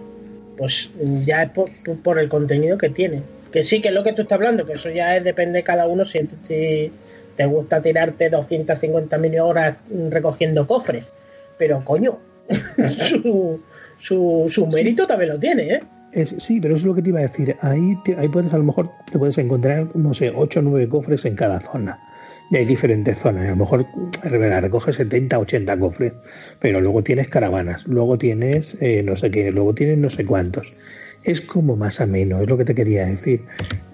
Pues 0.58 0.92
mm, 1.02 1.24
ya 1.26 1.44
es 1.44 1.50
por, 1.52 1.70
por- 2.04 2.20
el 2.20 2.30
contenido 2.30 2.78
que 2.78 2.90
tiene. 2.90 3.22
Que 3.52 3.64
sí, 3.64 3.80
que 3.82 3.90
es 3.90 3.94
lo 3.94 4.04
que 4.04 4.14
tú 4.14 4.24
estás 4.24 4.36
hablando, 4.36 4.66
que 4.66 4.74
eso 4.74 4.90
ya 4.90 5.16
es, 5.16 5.24
depende 5.24 5.60
de 5.60 5.64
cada 5.64 5.88
uno 5.88 6.04
si, 6.04 6.20
si 6.44 6.92
te 7.38 7.46
gusta 7.46 7.82
tirarte 7.82 8.30
250 8.30 9.18
mil 9.20 9.40
horas 9.40 9.78
mm, 9.90 10.10
recogiendo 10.10 10.68
cofres. 10.68 11.06
Pero, 11.58 11.84
coño, 11.86 12.18
su, 12.98 13.62
su, 13.98 14.46
su 14.48 14.68
mérito 14.68 15.06
también 15.08 15.32
lo 15.32 15.40
tiene, 15.40 15.64
¿eh? 15.74 15.82
Es, 16.14 16.34
sí, 16.38 16.60
pero 16.62 16.76
eso 16.76 16.82
es 16.84 16.88
lo 16.88 16.96
que 16.96 17.02
te 17.02 17.10
iba 17.10 17.20
a 17.20 17.24
decir. 17.24 17.56
Ahí, 17.62 17.98
te- 18.06 18.16
ahí 18.16 18.28
puedes, 18.30 18.54
a 18.54 18.58
lo 18.58 18.64
mejor, 18.64 18.90
te 19.12 19.20
puedes 19.20 19.38
encontrar, 19.38 19.88
no 19.96 20.14
sé, 20.14 20.32
8 20.36 20.60
o 20.62 20.64
9 20.64 20.88
cofres 20.90 21.26
en 21.26 21.36
cada 21.36 21.60
zona. 21.60 22.00
Y 22.50 22.56
hay 22.56 22.66
diferentes 22.66 23.20
zonas. 23.20 23.46
A 23.46 23.50
lo 23.50 23.58
mejor 23.58 23.86
recoges 24.24 24.96
70, 24.96 25.38
80 25.38 25.78
cofres, 25.78 26.14
pero 26.60 26.80
luego 26.80 27.04
tienes 27.04 27.28
caravanas, 27.28 27.86
luego 27.88 28.18
tienes 28.18 28.78
eh, 28.80 29.04
no 29.04 29.16
sé 29.18 29.30
qué, 29.32 29.52
luego 29.52 29.74
tienes 29.76 29.98
no 29.98 30.10
sé 30.10 30.26
cuántos. 30.26 30.74
Es 31.24 31.42
como 31.42 31.76
más 31.76 32.00
ameno, 32.00 32.42
es 32.42 32.48
lo 32.48 32.58
que 32.58 32.64
te 32.66 32.74
quería 32.74 33.06
decir. 33.06 33.42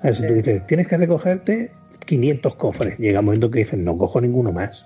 A 0.02 0.04
ver, 0.06 0.16
si 0.16 0.28
tú 0.28 0.34
dices, 0.36 0.66
tienes 0.68 0.88
que 0.88 0.98
recogerte 0.98 1.72
500 2.06 2.56
cofres, 2.56 2.98
llega 3.00 3.20
un 3.22 3.26
momento 3.26 3.50
que 3.50 3.60
dices, 3.60 3.80
no 3.80 3.98
cojo 3.98 4.22
ninguno 4.22 4.52
más. 4.52 4.86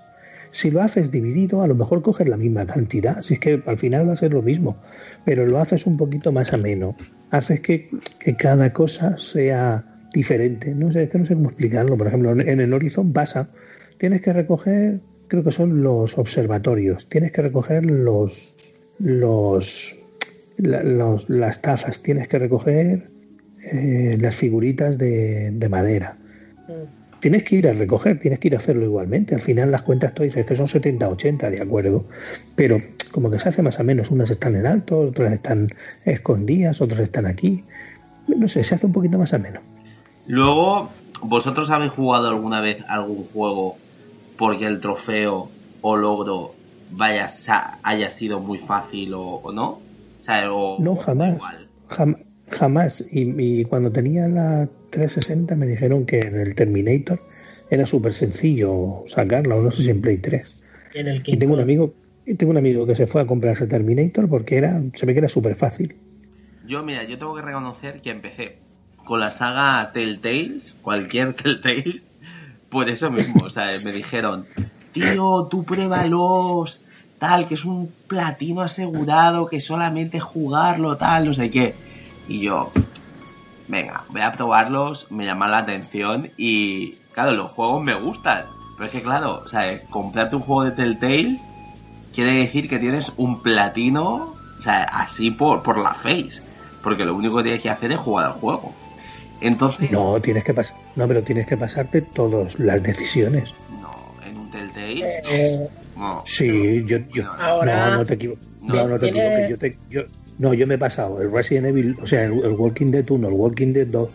Si 0.50 0.70
lo 0.70 0.80
haces 0.80 1.10
dividido, 1.10 1.62
a 1.62 1.66
lo 1.68 1.74
mejor 1.74 2.02
coges 2.02 2.26
la 2.28 2.36
misma 2.36 2.66
cantidad, 2.66 3.22
si 3.22 3.34
es 3.34 3.40
que 3.40 3.62
al 3.66 3.78
final 3.78 4.08
va 4.08 4.12
a 4.12 4.16
ser 4.16 4.32
lo 4.32 4.42
mismo, 4.42 4.76
pero 5.24 5.46
lo 5.46 5.58
haces 5.58 5.86
un 5.86 5.96
poquito 5.96 6.32
más 6.32 6.52
ameno, 6.52 6.96
haces 7.30 7.60
que, 7.60 7.88
cada 8.38 8.72
cosa 8.72 9.16
sea 9.18 9.84
diferente. 10.12 10.74
No 10.74 10.90
sé, 10.90 11.08
que 11.08 11.18
no 11.18 11.26
sé 11.26 11.34
cómo 11.34 11.48
explicarlo. 11.50 11.96
Por 11.96 12.06
ejemplo, 12.06 12.32
en 12.32 12.60
el 12.60 12.72
Horizon 12.72 13.12
pasa, 13.12 13.48
tienes 13.98 14.22
que 14.22 14.32
recoger, 14.32 15.00
creo 15.28 15.44
que 15.44 15.52
son 15.52 15.82
los 15.82 16.16
observatorios, 16.16 17.06
tienes 17.08 17.32
que 17.32 17.42
recoger 17.42 17.84
los, 17.84 18.54
los, 18.98 19.96
la- 20.56 20.82
los- 20.82 21.28
las 21.28 21.60
tazas, 21.60 22.00
tienes 22.02 22.26
que 22.28 22.38
recoger 22.38 23.10
eh, 23.70 24.16
las 24.20 24.34
figuritas 24.36 24.96
de, 24.98 25.50
de 25.52 25.68
madera. 25.68 26.16
Tienes 27.20 27.42
que 27.44 27.56
ir 27.56 27.68
a 27.68 27.72
recoger, 27.72 28.20
tienes 28.20 28.38
que 28.38 28.48
ir 28.48 28.54
a 28.54 28.58
hacerlo 28.58 28.84
igualmente. 28.84 29.34
Al 29.34 29.40
final 29.40 29.70
las 29.70 29.82
cuentas 29.82 30.14
tú 30.14 30.22
dices 30.22 30.46
que 30.46 30.56
son 30.56 30.68
70, 30.68 31.08
80, 31.08 31.50
de 31.50 31.60
acuerdo. 31.60 32.04
Pero 32.54 32.80
como 33.12 33.30
que 33.30 33.38
se 33.38 33.48
hace 33.48 33.62
más 33.62 33.78
o 33.80 33.84
menos. 33.84 34.10
Unas 34.10 34.30
están 34.30 34.54
en 34.54 34.66
alto, 34.66 34.98
otras 35.00 35.32
están 35.32 35.68
escondidas, 36.04 36.80
otras 36.80 37.00
están 37.00 37.26
aquí. 37.26 37.64
No 38.28 38.46
sé, 38.46 38.62
se 38.62 38.74
hace 38.74 38.86
un 38.86 38.92
poquito 38.92 39.18
más 39.18 39.32
ameno. 39.34 39.60
Luego, 40.26 40.90
¿vosotros 41.22 41.70
habéis 41.70 41.92
jugado 41.92 42.28
alguna 42.28 42.60
vez 42.60 42.84
algún 42.88 43.24
juego 43.32 43.76
porque 44.36 44.66
el 44.66 44.80
trofeo 44.80 45.48
o 45.80 45.96
logro 45.96 46.54
vaya 46.92 47.28
haya 47.82 48.10
sido 48.10 48.38
muy 48.38 48.58
fácil 48.58 49.14
o, 49.14 49.22
o 49.22 49.52
no? 49.52 49.68
O 49.70 49.80
sea, 50.20 50.52
o, 50.52 50.80
No, 50.80 50.92
o 50.92 50.96
jamás. 50.96 51.34
igual. 51.34 51.68
Jam- 51.88 52.27
jamás. 52.50 53.04
Y, 53.10 53.60
y 53.60 53.64
cuando 53.64 53.90
tenía 53.90 54.28
la 54.28 54.68
360 54.90 55.54
me 55.56 55.66
dijeron 55.66 56.06
que 56.06 56.20
en 56.20 56.40
el 56.40 56.54
Terminator 56.54 57.20
era 57.70 57.86
súper 57.86 58.12
sencillo 58.12 59.04
sacarla, 59.06 59.56
o 59.56 59.62
no 59.62 59.70
sé 59.70 59.82
si 59.82 59.90
en 59.90 60.00
Play 60.00 60.18
3. 60.18 60.54
En 60.94 61.08
el 61.08 61.22
Y 61.24 61.36
tengo 61.36 61.54
un 61.54 61.60
amigo 61.60 61.94
y 62.26 62.34
tengo 62.34 62.50
un 62.50 62.58
amigo 62.58 62.86
que 62.86 62.94
se 62.94 63.06
fue 63.06 63.22
a 63.22 63.26
comprarse 63.26 63.64
el 63.64 63.70
Terminator 63.70 64.28
porque 64.28 64.56
era 64.56 64.82
se 64.94 65.06
ve 65.06 65.12
que 65.12 65.20
era 65.20 65.28
súper 65.28 65.54
fácil. 65.54 65.96
Yo, 66.66 66.82
mira, 66.82 67.04
yo 67.04 67.18
tengo 67.18 67.34
que 67.34 67.42
reconocer 67.42 68.00
que 68.02 68.10
empecé 68.10 68.58
con 69.04 69.20
la 69.20 69.30
saga 69.30 69.90
Telltales, 69.92 70.74
cualquier 70.82 71.32
Telltale, 71.34 72.02
por 72.68 72.90
eso 72.90 73.10
mismo, 73.10 73.46
o 73.46 73.50
sea, 73.50 73.70
me 73.84 73.92
dijeron, 73.92 74.44
tío, 74.92 75.48
tú 75.50 75.64
pruébalos, 75.64 76.82
tal, 77.18 77.46
que 77.48 77.54
es 77.54 77.64
un 77.64 77.90
platino 78.06 78.60
asegurado, 78.60 79.46
que 79.46 79.60
solamente 79.60 80.20
jugarlo, 80.20 80.96
tal, 80.96 81.26
no 81.26 81.34
sé 81.34 81.50
qué. 81.50 81.74
Y 82.28 82.40
yo, 82.40 82.70
venga, 83.68 84.04
voy 84.10 84.20
a 84.20 84.32
probarlos, 84.32 85.10
me 85.10 85.24
llama 85.24 85.48
la 85.48 85.58
atención 85.58 86.30
y, 86.36 86.92
claro, 87.12 87.32
los 87.32 87.50
juegos 87.52 87.82
me 87.82 87.94
gustan. 87.94 88.44
Pero 88.76 88.86
es 88.86 88.92
que, 88.92 89.02
claro, 89.02 89.42
o 89.44 89.48
sea, 89.48 89.80
comprarte 89.88 90.36
un 90.36 90.42
juego 90.42 90.64
de 90.64 90.70
Telltales 90.72 91.42
quiere 92.14 92.32
decir 92.34 92.68
que 92.68 92.78
tienes 92.78 93.12
un 93.16 93.42
platino, 93.42 94.34
o 94.58 94.62
sea, 94.62 94.84
así 94.84 95.30
por, 95.30 95.62
por 95.62 95.78
la 95.78 95.94
face. 95.94 96.42
Porque 96.82 97.04
lo 97.04 97.14
único 97.16 97.38
que 97.38 97.42
tienes 97.44 97.62
que 97.62 97.70
hacer 97.70 97.92
es 97.92 97.98
jugar 97.98 98.26
al 98.26 98.32
juego. 98.34 98.72
Entonces, 99.40 99.90
No, 99.90 100.20
tienes 100.20 100.44
que 100.44 100.52
pasar, 100.54 100.76
no, 100.96 101.06
pero 101.08 101.22
tienes 101.22 101.46
que 101.46 101.56
pasarte 101.56 102.02
todas 102.02 102.58
las 102.58 102.82
decisiones. 102.82 103.48
en 104.24 104.38
un 104.38 104.50
Telltale, 104.50 105.20
Eh, 105.30 105.68
no. 105.96 106.22
Sí, 106.26 106.84
yo, 106.86 106.98
yo 107.14 107.30
Ahora- 107.40 107.90
no, 107.90 107.96
no 107.98 108.04
te 108.06 108.14
equivoques. 108.14 108.48
No. 108.62 108.74
No, 108.74 108.88
no 108.88 108.98
te 108.98 109.08
equivoques. 109.08 109.48
Yo 109.48 109.58
te- 109.58 109.78
yo- 109.88 110.02
no, 110.38 110.54
yo 110.54 110.66
me 110.66 110.74
he 110.74 110.78
pasado 110.78 111.20
el 111.20 111.30
Resident 111.32 111.66
Evil, 111.68 111.96
o 112.02 112.06
sea, 112.06 112.24
el, 112.24 112.32
el 112.44 112.52
Walking 112.52 112.86
Dead 112.90 113.08
1, 113.08 113.28
el 113.28 113.34
Walking 113.34 113.72
Dead 113.72 113.86
2, 113.86 114.08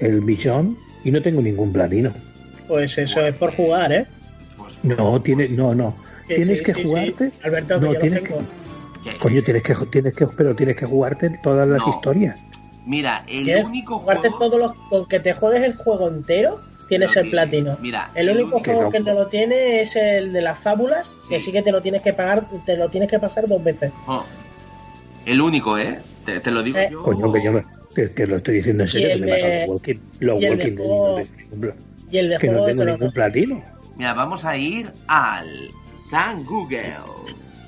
el 0.00 0.20
Bichon 0.20 0.76
y 1.04 1.10
no 1.10 1.20
tengo 1.22 1.40
ningún 1.42 1.72
platino. 1.72 2.12
Pues 2.68 2.96
eso 2.98 3.26
es 3.26 3.34
por 3.34 3.54
jugar, 3.54 3.90
¿eh? 3.92 4.06
No, 4.82 5.20
tiene, 5.20 5.48
no, 5.50 5.74
no. 5.74 5.96
Que 6.28 6.36
tienes 6.36 6.58
sí, 6.58 6.64
que 6.64 6.74
sí, 6.74 6.82
sí. 6.82 6.88
jugarte. 6.88 7.32
Alberto, 7.42 7.74
que 7.74 7.80
no, 7.80 7.86
yo 7.88 7.92
lo 7.94 7.98
tienes 8.00 8.22
tengo. 8.24 8.42
que, 9.04 9.18
coño, 9.18 9.42
tienes 9.42 9.62
que, 9.62 9.74
tienes 9.90 10.14
que, 10.16 10.26
pero 10.28 10.54
tienes 10.54 10.76
que 10.76 10.86
jugarte 10.86 11.30
todas 11.42 11.66
las 11.68 11.80
No. 11.80 11.90
historias. 11.94 12.38
Mira, 12.86 13.24
el 13.28 13.44
¿Quieres 13.44 13.66
único 13.66 13.98
jugarte 13.98 14.28
juego... 14.30 14.38
todos 14.56 14.60
los 14.60 14.88
con 14.88 15.06
que 15.06 15.20
te 15.20 15.32
juegues 15.34 15.62
el 15.64 15.74
juego 15.76 16.08
entero 16.08 16.60
tienes 16.88 17.14
el 17.16 17.30
platino 17.30 17.76
Mira, 17.80 18.10
el 18.14 18.30
único 18.30 18.60
Que 18.62 18.70
juego 18.72 18.84
no. 18.86 18.90
que 18.90 19.00
no 19.00 19.12
lo 19.14 19.26
tiene 19.28 19.82
es 19.82 19.94
el 19.96 20.32
de 20.32 20.40
las 20.40 20.58
fábulas 20.58 21.08
que 21.28 21.38
sí 21.38 21.52
que 21.52 21.62
te 21.62 21.70
lo 21.72 21.80
tienes 21.82 22.02
que 22.02 22.12
pagar 22.14 22.46
te 22.66 22.76
lo 22.78 22.88
tienes 22.88 23.08
que 23.10 23.18
pasar 23.18 23.46
dos 23.46 23.62
veces 23.62 23.92
Oh, 24.08 24.24
el 25.26 25.40
único, 25.40 25.78
¿eh? 25.78 25.98
Te, 26.24 26.40
te 26.40 26.50
lo 26.50 26.62
digo 26.62 26.78
Eh, 26.78 26.88
yo. 26.90 27.02
Coño, 27.02 27.32
que 27.32 27.42
yo 27.42 27.52
me, 27.52 27.64
que, 27.94 28.10
que 28.10 28.26
lo 28.26 28.36
estoy 28.38 28.56
diciendo 28.56 28.82
en 28.84 28.88
serio, 28.88 29.08
que 29.08 29.16
me 29.16 29.26
he 29.26 29.34
pasado 29.34 29.50
de- 29.52 29.60
los 29.60 29.68
Walking, 29.70 29.94
los 30.20 30.40
de 30.40 30.50
Walking 30.50 30.76
juego- 30.76 31.18
ningún, 31.18 31.60
pla- 31.60 31.74
y 32.10 32.18
el 32.18 32.28
de 32.30 32.36
que 32.38 32.48
no 32.48 32.64
de 32.64 32.72
tengo 32.72 32.84
ningún 32.84 33.10
platino. 33.12 33.62
Mira, 33.96 34.14
vamos 34.14 34.44
a 34.44 34.56
ir 34.56 34.90
al 35.08 35.46
San 36.10 36.44
Google. 36.44 36.94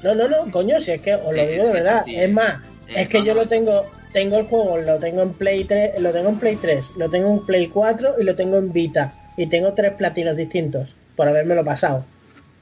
no 0.02 0.14
no 0.14 0.28
no 0.28 0.50
coño 0.50 0.80
si 0.80 0.90
es 0.92 1.00
que 1.00 1.14
os 1.14 1.34
lo 1.34 1.46
digo 1.46 1.62
de 1.64 1.68
es 1.68 1.72
verdad 1.74 1.96
así. 1.98 2.16
es 2.16 2.32
más 2.32 2.60
Eh, 2.88 3.02
es 3.02 3.08
que 3.08 3.24
yo 3.24 3.34
lo 3.34 3.46
tengo 3.46 3.84
tengo 4.12 4.38
el 4.38 4.46
juego 4.46 4.78
lo 4.78 4.98
tengo 4.98 5.22
en 5.22 5.32
Play 5.32 5.64
3 5.64 6.00
lo 6.00 6.10
tengo 6.10 6.28
en 6.30 6.38
Play 6.38 6.56
3 6.56 6.84
lo 6.96 7.08
tengo 7.08 7.30
en 7.30 7.46
Play 7.46 7.68
4 7.68 8.16
y 8.20 8.24
lo 8.24 8.34
tengo 8.34 8.56
en 8.58 8.72
Vita 8.72 9.12
y 9.36 9.46
tengo 9.46 9.72
tres 9.74 9.92
platinos 9.92 10.36
distintos 10.36 10.92
por 11.14 11.28
habérmelo 11.28 11.64
pasado 11.64 12.04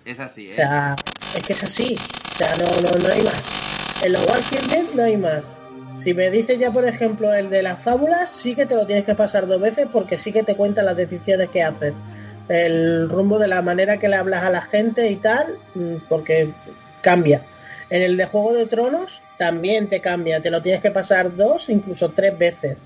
Es 0.04 0.20
así, 0.20 0.48
¿eh? 0.48 0.50
O 0.50 0.54
sea, 0.54 0.94
es 1.36 1.42
que 1.46 1.52
es 1.54 1.62
así. 1.64 1.94
O 1.94 2.36
sea, 2.36 2.48
no, 2.58 2.66
no, 2.82 2.98
no 3.06 3.12
hay 3.12 3.22
más. 3.22 3.69
En 4.02 4.12
los 4.14 4.26
Walking 4.26 4.66
Dead 4.68 4.94
no 4.94 5.02
hay 5.02 5.16
más. 5.18 5.44
Si 5.98 6.14
me 6.14 6.30
dices 6.30 6.58
ya, 6.58 6.70
por 6.70 6.88
ejemplo, 6.88 7.34
el 7.34 7.50
de 7.50 7.62
las 7.62 7.82
fábulas, 7.82 8.30
sí 8.30 8.54
que 8.54 8.64
te 8.64 8.74
lo 8.74 8.86
tienes 8.86 9.04
que 9.04 9.14
pasar 9.14 9.46
dos 9.46 9.60
veces 9.60 9.86
porque 9.92 10.16
sí 10.16 10.32
que 10.32 10.42
te 10.42 10.56
cuentan 10.56 10.86
las 10.86 10.96
decisiones 10.96 11.50
que 11.50 11.62
haces. 11.62 11.92
El 12.48 13.10
rumbo 13.10 13.38
de 13.38 13.48
la 13.48 13.60
manera 13.60 13.98
que 13.98 14.08
le 14.08 14.16
hablas 14.16 14.42
a 14.42 14.50
la 14.50 14.62
gente 14.62 15.10
y 15.10 15.16
tal, 15.16 15.58
mm, 15.74 15.96
porque 16.08 16.48
cambia. 17.02 17.42
En 17.90 18.02
el 18.02 18.16
de 18.16 18.24
Juego 18.24 18.54
de 18.54 18.64
Tronos 18.66 19.20
también 19.36 19.88
te 19.88 20.00
cambia. 20.00 20.40
Te 20.40 20.50
lo 20.50 20.62
tienes 20.62 20.80
que 20.80 20.90
pasar 20.90 21.36
dos, 21.36 21.68
incluso 21.68 22.08
tres 22.08 22.38
veces. 22.38 22.78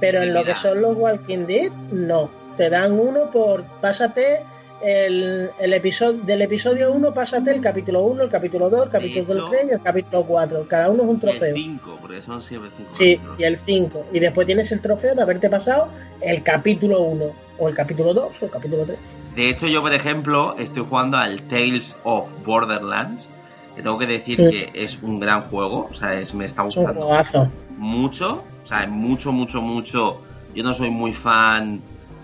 Pero 0.00 0.22
en 0.22 0.32
lo 0.32 0.44
que 0.44 0.54
son 0.54 0.80
los 0.80 0.96
Walking 0.96 1.46
Dead, 1.46 1.70
no. 1.92 2.30
Te 2.56 2.70
dan 2.70 2.92
uno 2.92 3.30
por. 3.30 3.64
Pásate 3.82 4.40
el, 4.84 5.50
el 5.58 5.72
episodio. 5.72 6.20
Del 6.22 6.42
episodio 6.42 6.92
1, 6.92 7.14
pásate 7.14 7.50
el 7.50 7.60
capítulo 7.60 8.02
1, 8.02 8.24
el 8.24 8.30
capítulo 8.30 8.68
2, 8.70 8.84
el 8.86 8.90
capítulo 8.90 9.32
hecho, 9.32 9.48
3 9.50 9.66
y 9.68 9.70
el 9.72 9.82
capítulo 9.82 10.24
4. 10.24 10.66
Cada 10.68 10.90
uno 10.90 11.02
es 11.04 11.08
un 11.08 11.14
El 11.16 11.20
trofeo. 11.20 11.54
5, 11.56 11.98
porque 12.00 12.22
son 12.22 12.42
siempre 12.42 12.70
5. 12.76 12.90
Sí, 12.92 13.20
y 13.38 13.42
el 13.44 13.58
5. 13.58 14.06
Y 14.12 14.18
después 14.20 14.46
tienes 14.46 14.70
el 14.72 14.80
trofeo 14.80 15.14
de 15.14 15.22
haberte 15.22 15.48
pasado 15.48 15.88
el 16.20 16.42
capítulo 16.42 17.00
1, 17.02 17.24
o 17.58 17.68
el 17.68 17.74
capítulo 17.74 18.12
2, 18.14 18.42
o 18.42 18.44
el 18.44 18.50
capítulo 18.50 18.84
3. 18.84 18.98
De 19.36 19.48
hecho, 19.48 19.66
yo, 19.66 19.80
por 19.82 19.94
ejemplo, 19.94 20.56
estoy 20.58 20.84
jugando 20.88 21.16
al 21.16 21.42
Tales 21.42 21.96
of 22.04 22.28
Borderlands. 22.44 23.28
Que 23.74 23.82
tengo 23.82 23.98
que 23.98 24.06
decir 24.06 24.36
Sí. 24.38 24.48
que 24.50 24.84
es 24.84 25.02
un 25.02 25.18
gran 25.18 25.42
juego. 25.42 25.88
O 25.90 25.94
sea, 25.94 26.14
es, 26.14 26.32
me 26.32 26.44
está 26.44 26.64
Es 26.64 26.76
un 26.76 26.84
gustando 26.84 27.10
mucho. 27.76 28.42
O 28.62 28.66
sea, 28.66 28.86
mucho, 28.86 29.32
mucho, 29.32 29.60
mucho. 29.60 30.20
Yo 30.54 30.62
no 30.62 30.72
soy 30.72 30.90
muy 30.90 31.12
fan 31.12 31.80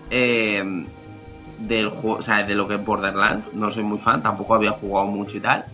eh, 0.09 0.63
del 1.67 1.89
juego, 1.89 2.17
o 2.17 2.21
sea, 2.21 2.43
de 2.43 2.55
lo 2.55 2.67
que 2.67 2.75
es 2.75 2.85
Borderlands. 2.85 3.53
No 3.53 3.69
soy 3.69 3.83
muy 3.83 3.97
fan, 3.97 4.21
tampoco 4.21 4.55
había 4.55 4.71
jugado 4.71 5.07
mucho 5.07 5.37
y 5.37 5.41
tal. 5.41 5.65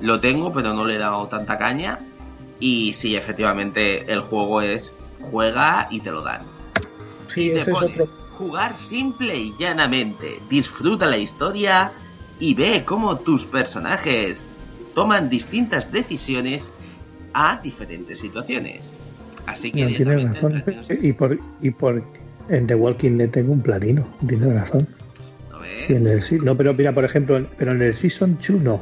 Lo 0.00 0.20
tengo, 0.20 0.52
pero 0.52 0.74
no 0.74 0.84
le 0.84 0.96
he 0.96 0.98
dado 0.98 1.26
tanta 1.26 1.58
caña. 1.58 1.98
Y 2.60 2.92
sí, 2.92 3.16
efectivamente, 3.16 4.10
el 4.12 4.20
juego 4.20 4.60
es 4.62 4.96
juega 5.20 5.88
y 5.90 6.00
te 6.00 6.10
lo 6.10 6.22
dan. 6.22 6.42
Sí, 7.28 7.50
ese 7.50 7.70
es 7.70 7.82
otro. 7.82 8.06
Jugar 8.38 8.74
simple 8.74 9.36
y 9.36 9.54
llanamente. 9.58 10.40
Disfruta 10.48 11.06
la 11.06 11.18
historia 11.18 11.92
y 12.40 12.54
ve 12.54 12.82
cómo 12.84 13.18
tus 13.18 13.46
personajes 13.46 14.46
toman 14.94 15.28
distintas 15.28 15.92
decisiones 15.92 16.72
a 17.32 17.60
diferentes 17.62 18.20
situaciones. 18.20 18.96
Así 19.46 19.70
que 19.70 19.84
No, 19.84 19.96
tiene 19.96 20.16
razón. 20.16 20.64
Y 21.00 21.12
por, 21.12 21.38
y 21.60 21.70
por 21.70 22.02
en 22.48 22.66
The 22.66 22.74
Walking 22.74 23.18
Dead 23.18 23.30
tengo 23.30 23.52
un 23.52 23.60
platino. 23.60 24.06
Tiene 24.26 24.52
razón. 24.52 24.86
Y 25.88 25.94
en 25.94 26.06
el 26.06 26.22
no, 26.44 26.56
pero 26.56 26.74
mira, 26.74 26.92
por 26.92 27.04
ejemplo, 27.04 27.36
en- 27.36 27.48
pero 27.56 27.72
en 27.72 27.82
el 27.82 27.96
Season 27.96 28.36
2 28.38 28.50
no. 28.62 28.80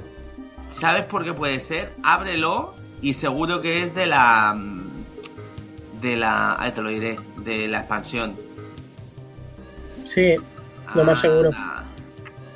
¿Sabes 0.70 1.05
por 1.05 1.24
qué 1.24 1.33
puede 1.33 1.61
ser? 1.61 1.91
Ábrelo 2.03 2.74
y 3.01 3.12
seguro 3.14 3.61
que 3.61 3.83
es 3.83 3.95
de 3.95 4.07
la. 4.07 4.55
mm, 4.57 4.83
De 6.01 6.16
la. 6.16 6.57
Ahí 6.61 6.72
te 6.72 6.83
lo 6.83 6.89
diré. 6.89 7.18
De 7.45 7.68
la 7.68 7.80
expansión. 7.80 8.35
Sí, 10.05 10.35
lo 10.95 11.05
más 11.05 11.20
seguro. 11.20 11.49
Anda. 11.49 11.85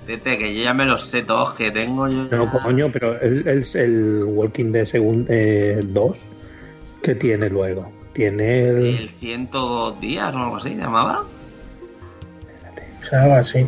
Vete, 0.07 0.39
que 0.39 0.55
yo 0.55 0.63
ya 0.63 0.73
me 0.73 0.85
los 0.87 1.03
sé 1.05 1.23
todos 1.23 1.55
que 1.55 1.71
tengo 1.73 2.07
yo. 2.09 2.25
No, 2.31 2.45
ya. 2.53 2.61
coño, 2.63 2.91
pero 2.93 3.21
el, 3.21 3.47
el, 3.49 3.67
el 3.75 4.25
Walking 4.25 4.71
Dead 4.73 4.87
segundo, 4.87 5.27
eh, 5.33 5.81
2, 5.83 6.23
¿qué 7.03 7.15
tiene 7.17 7.51
luego? 7.51 7.91
Tiene 8.13 8.69
el... 8.69 8.87
El 8.87 9.09
102 9.11 10.01
días 10.01 10.33
o 10.33 10.39
algo 10.39 10.57
así, 10.57 10.69
¿se 10.71 10.77
llamaba? 10.77 11.25
O 13.01 13.05
sea, 13.05 13.23
algo 13.25 13.35
así. 13.35 13.67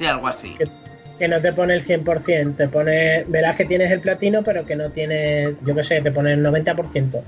Sí, 0.00 0.06
algo 0.06 0.28
así. 0.28 0.56
Que 1.18 1.28
no 1.28 1.42
te 1.42 1.52
pone 1.52 1.74
el 1.74 1.84
100%, 1.84 2.56
te 2.56 2.68
pone. 2.68 3.22
Verás 3.28 3.54
que 3.54 3.66
tienes 3.66 3.90
el 3.90 4.00
platino, 4.00 4.42
pero 4.42 4.64
que 4.64 4.74
no 4.74 4.88
tiene. 4.88 5.56
Yo 5.62 5.74
qué 5.74 5.84
sé, 5.84 6.00
te 6.00 6.10
pone 6.10 6.32
el 6.32 6.42
90%. 6.42 7.20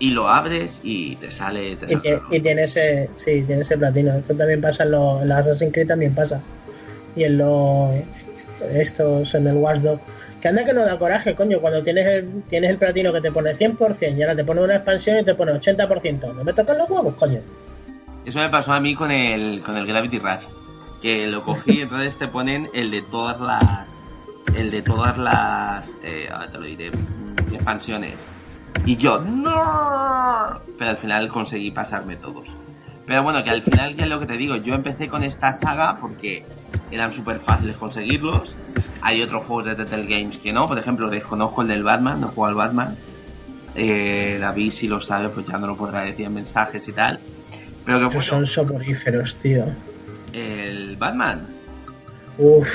Y 0.00 0.10
lo 0.10 0.26
abres 0.26 0.80
y 0.82 1.14
te 1.14 1.30
sale. 1.30 1.76
Te 1.76 1.86
Y, 1.86 1.96
sale 2.00 2.20
y 2.32 2.40
tiene 2.40 2.64
ese. 2.64 3.08
Sí, 3.14 3.44
tiene 3.46 3.62
ese 3.62 3.78
platino. 3.78 4.14
Esto 4.16 4.34
también 4.34 4.60
pasa 4.60 4.82
en 4.82 4.90
los. 4.90 5.22
En 5.22 5.28
los 5.28 5.38
Assassin's 5.38 5.72
Creed 5.72 5.86
también 5.86 6.12
pasa. 6.12 6.40
Y 7.14 7.22
en 7.22 7.38
los. 7.38 7.94
Estos, 8.74 9.32
en 9.36 9.46
el 9.46 9.54
Watchdog. 9.58 10.00
Que 10.40 10.48
anda 10.48 10.64
que 10.64 10.72
no 10.72 10.84
da 10.84 10.98
coraje, 10.98 11.36
coño, 11.36 11.60
cuando 11.60 11.84
tienes 11.84 12.04
el, 12.04 12.42
tienes 12.50 12.68
el 12.70 12.78
platino 12.78 13.12
que 13.12 13.20
te 13.20 13.30
pone 13.30 13.54
100% 13.54 14.16
y 14.16 14.22
ahora 14.22 14.34
te 14.34 14.42
pone 14.42 14.60
una 14.60 14.74
expansión 14.74 15.20
y 15.20 15.22
te 15.22 15.36
pone 15.36 15.52
80%. 15.52 16.34
No 16.34 16.42
me 16.42 16.52
tocan 16.52 16.78
los 16.78 16.90
huevos, 16.90 17.14
coño. 17.14 17.38
Eso 18.24 18.40
me 18.40 18.48
pasó 18.48 18.72
a 18.72 18.80
mí 18.80 18.96
con 18.96 19.12
el, 19.12 19.62
con 19.62 19.76
el 19.76 19.86
Gravity 19.86 20.18
Rush. 20.18 20.61
Que 21.02 21.26
lo 21.26 21.42
cogí 21.44 21.78
y 21.78 21.80
entonces 21.82 22.16
te 22.16 22.28
ponen 22.28 22.70
el 22.72 22.90
de 22.90 23.02
todas 23.02 23.40
las. 23.40 24.04
El 24.56 24.70
de 24.70 24.82
todas 24.82 25.18
las. 25.18 25.98
Eh, 26.02 26.28
ahora 26.32 26.50
te 26.50 26.58
lo 26.58 26.64
diré. 26.64 26.90
mm, 26.90 27.54
Expansiones. 27.54 28.14
Y 28.86 28.96
yo, 28.96 29.18
¡No! 29.20 30.60
Pero 30.78 30.90
al 30.90 30.96
final 30.98 31.28
conseguí 31.28 31.70
pasarme 31.70 32.16
todos. 32.16 32.48
Pero 33.06 33.22
bueno, 33.22 33.42
que 33.44 33.50
al 33.50 33.62
final, 33.62 33.94
que 33.96 34.02
es 34.02 34.08
lo 34.08 34.20
que 34.20 34.26
te 34.26 34.36
digo, 34.36 34.56
yo 34.56 34.74
empecé 34.74 35.08
con 35.08 35.22
esta 35.24 35.52
saga 35.52 35.98
porque 36.00 36.44
eran 36.90 37.12
súper 37.12 37.38
fáciles 37.40 37.76
conseguirlos. 37.76 38.56
Hay 39.00 39.20
otros 39.22 39.44
juegos 39.44 39.66
de 39.66 39.74
Telltale 39.74 40.06
Games 40.06 40.38
que 40.38 40.52
no, 40.52 40.68
por 40.68 40.78
ejemplo, 40.78 41.10
desconozco 41.10 41.62
el 41.62 41.68
del 41.68 41.82
Batman, 41.82 42.20
no 42.20 42.28
juego 42.28 42.46
al 42.46 42.54
Batman. 42.54 42.96
Eh, 43.74 44.38
David, 44.40 44.70
si 44.70 44.86
lo 44.86 45.00
sabe, 45.00 45.28
pues 45.30 45.46
ya 45.46 45.58
no 45.58 45.66
lo 45.66 45.76
podrá 45.76 46.02
decir 46.02 46.26
en 46.26 46.34
mensajes 46.34 46.86
y 46.88 46.92
tal. 46.92 47.18
Pero 47.84 47.98
que 47.98 48.04
bueno, 48.06 48.22
son 48.22 48.46
soporíferos, 48.46 49.36
tío. 49.36 49.64
El 50.32 50.96
Batman. 50.96 51.40
Uf. 52.38 52.68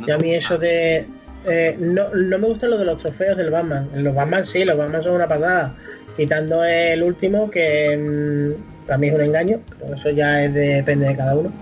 ¿no 0.00 0.06
Y 0.06 0.10
a 0.10 0.18
mí 0.18 0.34
gusta? 0.34 0.38
eso 0.54 0.58
de... 0.58 1.06
eh, 1.46 1.76
no, 1.78 2.08
no 2.14 2.38
me 2.38 2.46
gustan 2.48 2.70
lo 2.70 2.78
de 2.78 2.84
los 2.84 2.98
trofeos 2.98 3.36
del 3.36 3.50
Batman. 3.50 3.88
Los 3.96 4.14
Batman 4.14 4.44
sí, 4.44 4.64
los 4.64 4.76
Batman 4.78 5.02
son 5.02 5.14
una 5.14 5.28
pasada. 5.28 5.74
Quitando 6.16 6.64
el 6.64 7.02
último, 7.02 7.50
que 7.50 7.96
mm, 7.96 8.86
para 8.86 8.98
mí 8.98 9.08
es 9.08 9.14
un 9.14 9.20
engaño, 9.22 9.60
pero 9.78 9.94
eso 9.94 10.10
ya 10.10 10.44
es 10.44 10.52
de- 10.54 10.74
depende 10.76 11.06
de 11.08 11.16
cada 11.16 11.34
uno. 11.36 11.52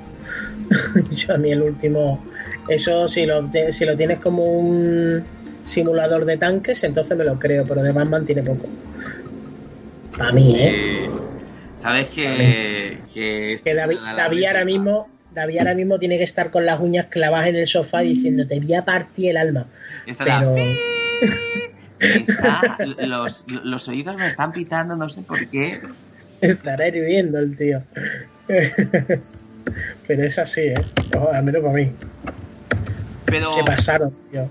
Yo 1.11 1.35
a 1.35 1.39
mí 1.39 1.51
el 1.53 1.63
último, 1.63 2.25
eso 2.69 3.07
si 3.09 3.27
lo, 3.27 3.49
si 3.73 3.85
lo 3.85 3.97
tienes 3.97 4.19
como 4.21 4.45
un 4.45 5.23
simulador 5.65 6.25
de 6.25 6.37
tanques, 6.37 6.83
entonces 6.85 7.17
me 7.17 7.25
lo 7.25 7.39
creo, 7.39 7.65
pero 7.65 7.83
de 7.83 7.93
Batman 7.93 8.25
tiene 8.25 8.43
poco. 8.43 8.69
Para 10.17 10.33
mí, 10.33 10.55
¿eh? 10.59 11.09
¿Sabes 11.81 12.09
que, 12.09 12.99
que, 13.15 13.59
Que 13.63 13.75
David, 13.75 13.99
David 14.17 14.45
ahora 14.45 14.65
mismo... 14.65 15.09
David 15.33 15.59
ahora 15.59 15.75
mismo 15.75 15.99
tiene 16.01 16.19
que 16.19 16.25
estar 16.25 16.51
con 16.51 16.67
las 16.67 16.81
uñas 16.81 17.07
clavadas 17.09 17.47
en 17.49 17.55
el 17.57 17.69
sofá 17.69 18.01
diciendo 18.01 18.47
te 18.49 18.59
voy 18.59 18.75
a 18.75 18.85
partir 18.85 19.31
el 19.31 19.37
alma. 19.37 19.67
Esta 20.05 20.25
Pero 20.25 20.57
Está- 22.01 22.77
los, 23.07 23.45
los 23.49 23.87
oídos 23.89 24.17
me 24.17 24.27
están 24.27 24.51
pitando, 24.51 24.97
no 24.97 25.09
sé 25.09 25.23
por 25.23 25.47
qué. 25.49 25.79
estará 26.41 26.89
hirviendo 26.89 27.39
el 27.39 27.57
tío. 27.57 27.81
Pero 30.07 30.25
es 30.25 30.39
así, 30.39 30.63
¿eh? 30.63 30.75
No, 31.15 31.29
al 31.29 31.45
menos 31.45 31.63
para 31.63 31.75
mí. 31.75 31.93
Pero 33.27 33.53
Se 33.53 33.63
pasaron, 33.63 34.13
tío. 34.33 34.49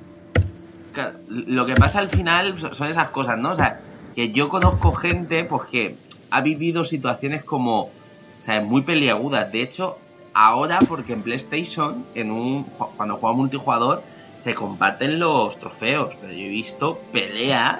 Lo 1.27 1.65
que 1.65 1.73
pasa 1.75 1.99
al 1.99 2.09
final 2.09 2.57
so- 2.59 2.73
son 2.73 2.89
esas 2.89 3.09
cosas, 3.09 3.37
¿no? 3.37 3.51
O 3.51 3.55
sea, 3.55 3.79
que 4.15 4.31
yo 4.31 4.47
conozco 4.47 4.91
gente 4.93 5.43
pues 5.43 5.63
que 5.69 5.95
ha 6.31 6.41
vivido 6.41 6.83
situaciones 6.83 7.43
como, 7.43 7.81
o 7.81 7.91
sea, 8.39 8.61
muy 8.61 8.81
peliagudas. 8.81 9.51
De 9.51 9.61
hecho, 9.61 9.97
ahora 10.33 10.85
porque 10.87 11.13
en 11.13 11.23
PlayStation, 11.23 12.05
en 12.15 12.31
un 12.31 12.63
cuando 12.97 13.17
juega 13.17 13.35
multijugador, 13.35 14.03
se 14.43 14.55
comparten 14.55 15.19
los 15.19 15.59
trofeos. 15.59 16.13
Pero 16.21 16.33
yo 16.33 16.45
he 16.45 16.49
visto 16.49 16.99
peleas 17.11 17.79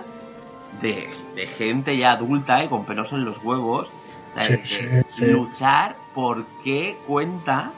de, 0.81 1.07
de 1.35 1.47
gente 1.47 1.97
ya 1.97 2.11
adulta 2.11 2.63
y 2.63 2.67
con 2.67 2.85
pelos 2.85 3.11
en 3.13 3.25
los 3.25 3.43
huevos. 3.43 3.89
Sí, 4.41 4.57
sí, 4.63 4.85
sí. 5.07 5.25
Luchar 5.25 5.95
por 6.13 6.45
qué 6.63 6.95
cuenta 7.07 7.71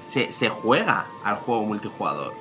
se, 0.00 0.32
se 0.32 0.48
juega 0.48 1.06
al 1.24 1.36
juego 1.36 1.64
multijugador. 1.64 2.34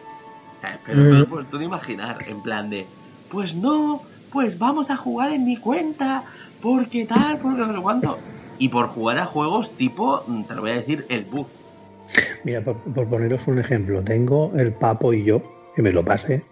Pero 0.86 1.04
Mm. 1.04 1.10
no 1.10 1.20
lo 1.20 1.46
puedo 1.46 1.62
imaginar, 1.62 2.18
en 2.28 2.42
plan 2.42 2.70
de, 2.70 2.88
pues 3.30 3.56
no, 3.56 4.02
pues 4.32 4.58
vamos 4.58 4.90
a 4.90 4.98
jugar 4.98 5.32
en 5.32 5.46
mi 5.46 5.58
cuenta, 5.58 6.24
porque 6.62 7.06
tal, 7.06 7.38
porque 7.40 7.60
no 7.60 7.76
sé 7.76 7.82
cuánto. 7.82 8.18
Y 8.60 8.70
por 8.70 8.88
jugar 8.88 9.20
a 9.20 9.26
juegos 9.26 9.72
tipo, 9.72 10.24
mm, 10.28 10.44
te 10.44 10.56
lo 10.56 10.62
voy 10.62 10.72
a 10.72 10.76
decir, 10.76 11.06
el 11.10 11.24
buff. 11.26 11.48
Mira, 12.44 12.62
por, 12.62 12.78
por 12.78 13.08
poneros 13.08 13.48
un 13.48 13.60
ejemplo, 13.60 14.02
tengo 14.04 14.52
el 14.56 14.74
Papo 14.74 15.14
y 15.14 15.24
yo, 15.24 15.42
que 15.76 15.82
me 15.82 15.92
lo 15.92 16.04
pasé, 16.04 16.44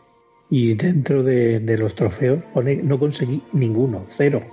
y 0.50 0.76
dentro 0.76 1.24
de, 1.24 1.60
de 1.60 1.78
los 1.78 1.96
trofeos 1.96 2.44
pone, 2.54 2.76
no 2.76 3.00
conseguí 3.00 3.42
ninguno, 3.54 4.04
cero, 4.08 4.44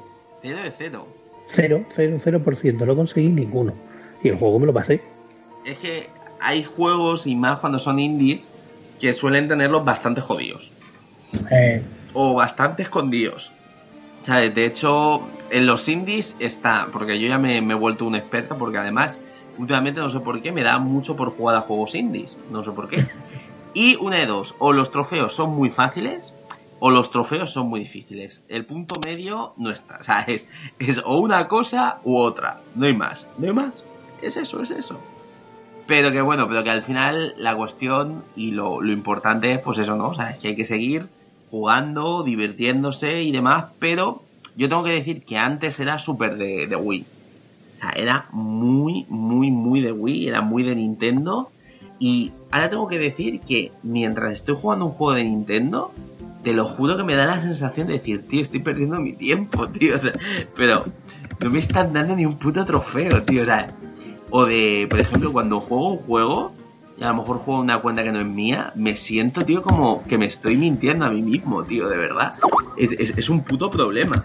Cero 0.40 0.59
de 0.62 0.72
cero. 0.76 1.07
cero, 1.46 1.84
cero, 1.90 2.16
cero 2.20 2.42
por 2.42 2.57
ciento, 2.57 2.86
no 2.86 2.96
conseguí 2.96 3.28
ninguno. 3.28 3.74
Y 4.22 4.28
el 4.28 4.36
juego 4.38 4.59
me 4.59 4.66
lo 4.66 4.72
pasé. 4.72 5.03
Es 5.64 5.78
que 5.78 6.09
hay 6.40 6.64
juegos, 6.64 7.26
y 7.26 7.36
más 7.36 7.59
cuando 7.59 7.78
son 7.78 7.98
indies, 7.98 8.48
que 9.00 9.14
suelen 9.14 9.48
tenerlos 9.48 9.84
bastante 9.84 10.20
jodidos. 10.20 10.72
Eh, 11.50 11.82
o 12.12 12.34
bastante 12.34 12.82
escondidos. 12.82 13.53
¿Sabes? 14.22 14.54
De 14.54 14.66
hecho, 14.66 15.22
en 15.50 15.66
los 15.66 15.88
indies 15.88 16.36
está, 16.38 16.88
porque 16.92 17.20
yo 17.20 17.28
ya 17.28 17.38
me, 17.38 17.60
me 17.60 17.74
he 17.74 17.76
vuelto 17.76 18.06
un 18.06 18.14
experto, 18.14 18.56
porque 18.56 18.78
además, 18.78 19.20
últimamente 19.58 20.00
no 20.00 20.10
sé 20.10 20.20
por 20.20 20.40
qué, 20.40 20.52
me 20.52 20.62
da 20.62 20.78
mucho 20.78 21.16
por 21.16 21.36
jugar 21.36 21.56
a 21.56 21.60
juegos 21.62 21.94
indies, 21.94 22.38
no 22.50 22.64
sé 22.64 22.70
por 22.72 22.88
qué. 22.88 23.04
Y 23.74 23.96
una 23.96 24.18
de 24.18 24.26
dos, 24.26 24.54
o 24.58 24.74
los 24.74 24.90
trofeos 24.90 25.34
son 25.34 25.56
muy 25.56 25.70
fáciles, 25.70 26.34
o 26.78 26.90
los 26.90 27.10
trofeos 27.10 27.54
son 27.54 27.68
muy 27.68 27.80
difíciles. 27.80 28.44
El 28.48 28.66
punto 28.66 29.00
medio 29.02 29.54
no 29.56 29.70
está, 29.70 29.96
o 29.98 30.02
sea, 30.02 30.20
es, 30.22 30.46
es 30.78 31.00
o 31.02 31.18
una 31.18 31.48
cosa 31.48 32.00
u 32.04 32.18
otra, 32.18 32.60
no 32.74 32.84
hay 32.84 32.94
más, 32.94 33.30
no 33.38 33.46
hay 33.46 33.54
más, 33.54 33.82
es 34.20 34.36
eso, 34.36 34.62
es 34.62 34.70
eso. 34.70 35.00
Pero 35.86 36.12
que 36.12 36.20
bueno, 36.20 36.46
pero 36.48 36.62
que 36.62 36.70
al 36.70 36.82
final 36.82 37.34
la 37.38 37.56
cuestión 37.56 38.24
y 38.36 38.50
lo, 38.50 38.82
lo 38.82 38.92
importante 38.92 39.52
es 39.52 39.60
pues 39.60 39.78
eso, 39.78 39.96
¿no? 39.96 40.08
O 40.08 40.14
sea, 40.14 40.30
es 40.30 40.38
que 40.38 40.48
hay 40.48 40.56
que 40.56 40.66
seguir 40.66 41.08
jugando, 41.53 42.22
divirtiéndose 42.22 43.22
y 43.22 43.30
demás, 43.30 43.66
pero 43.78 44.22
yo 44.57 44.70
tengo 44.70 44.84
que 44.84 44.92
decir 44.92 45.22
que 45.22 45.36
antes 45.36 45.78
era 45.80 45.98
súper 45.98 46.38
de, 46.38 46.74
Wii. 46.74 47.05
O 47.74 47.76
sea, 47.76 47.90
era 47.90 48.24
muy, 48.32 49.05
muy, 49.11 49.50
muy 49.50 49.82
de 49.82 49.92
Wii, 49.92 50.28
era 50.28 50.40
muy 50.40 50.62
de 50.62 50.74
Nintendo. 50.74 51.50
Y 51.98 52.32
ahora 52.50 52.70
tengo 52.70 52.88
que 52.88 52.98
decir 52.98 53.40
que 53.40 53.70
mientras 53.82 54.32
estoy 54.32 54.57
jugando 54.59 54.86
un 54.86 54.92
juego 54.92 55.12
de 55.12 55.24
Nintendo, 55.24 55.92
te 56.42 56.55
lo 56.55 56.64
juro 56.68 56.96
que 56.96 57.05
me 57.05 57.16
da 57.16 57.26
la 57.26 57.42
sensación 57.42 57.88
de 57.88 57.98
decir, 57.98 58.26
tío, 58.26 58.40
estoy 58.40 58.61
perdiendo 58.61 58.98
mi 58.98 59.12
tiempo, 59.12 59.68
tío. 59.78 59.96
O 59.96 59.98
sea, 59.98 60.12
pero 60.57 60.84
no 61.38 61.50
me 61.50 61.59
están 61.59 61.92
dando 61.92 62.16
ni 62.16 62.24
un 62.24 62.38
puto 62.38 62.64
trofeo, 62.64 63.24
tío. 63.24 63.42
O 63.42 63.44
sea, 63.44 63.68
o 64.30 64.46
de, 64.46 64.86
por 64.88 65.00
ejemplo, 65.00 65.30
cuando 65.30 65.61
juego 65.61 65.88
un 65.90 65.98
juego 65.98 66.53
a 67.03 67.09
lo 67.09 67.14
mejor 67.14 67.38
juego 67.38 67.61
una 67.61 67.80
cuenta 67.80 68.03
que 68.03 68.12
no 68.12 68.20
es 68.20 68.26
mía, 68.26 68.72
me 68.74 68.96
siento, 68.96 69.44
tío, 69.44 69.62
como 69.62 70.05
que 70.05 70.18
me 70.18 70.26
estoy 70.26 70.57
mintiendo 70.57 71.05
a 71.05 71.11
mí 71.11 71.22
mismo, 71.22 71.64
tío, 71.64 71.88
de 71.88 71.96
verdad. 71.96 72.34
Es, 72.76 72.92
es, 72.92 73.16
es 73.16 73.28
un 73.28 73.42
puto 73.42 73.70
problema. 73.70 74.24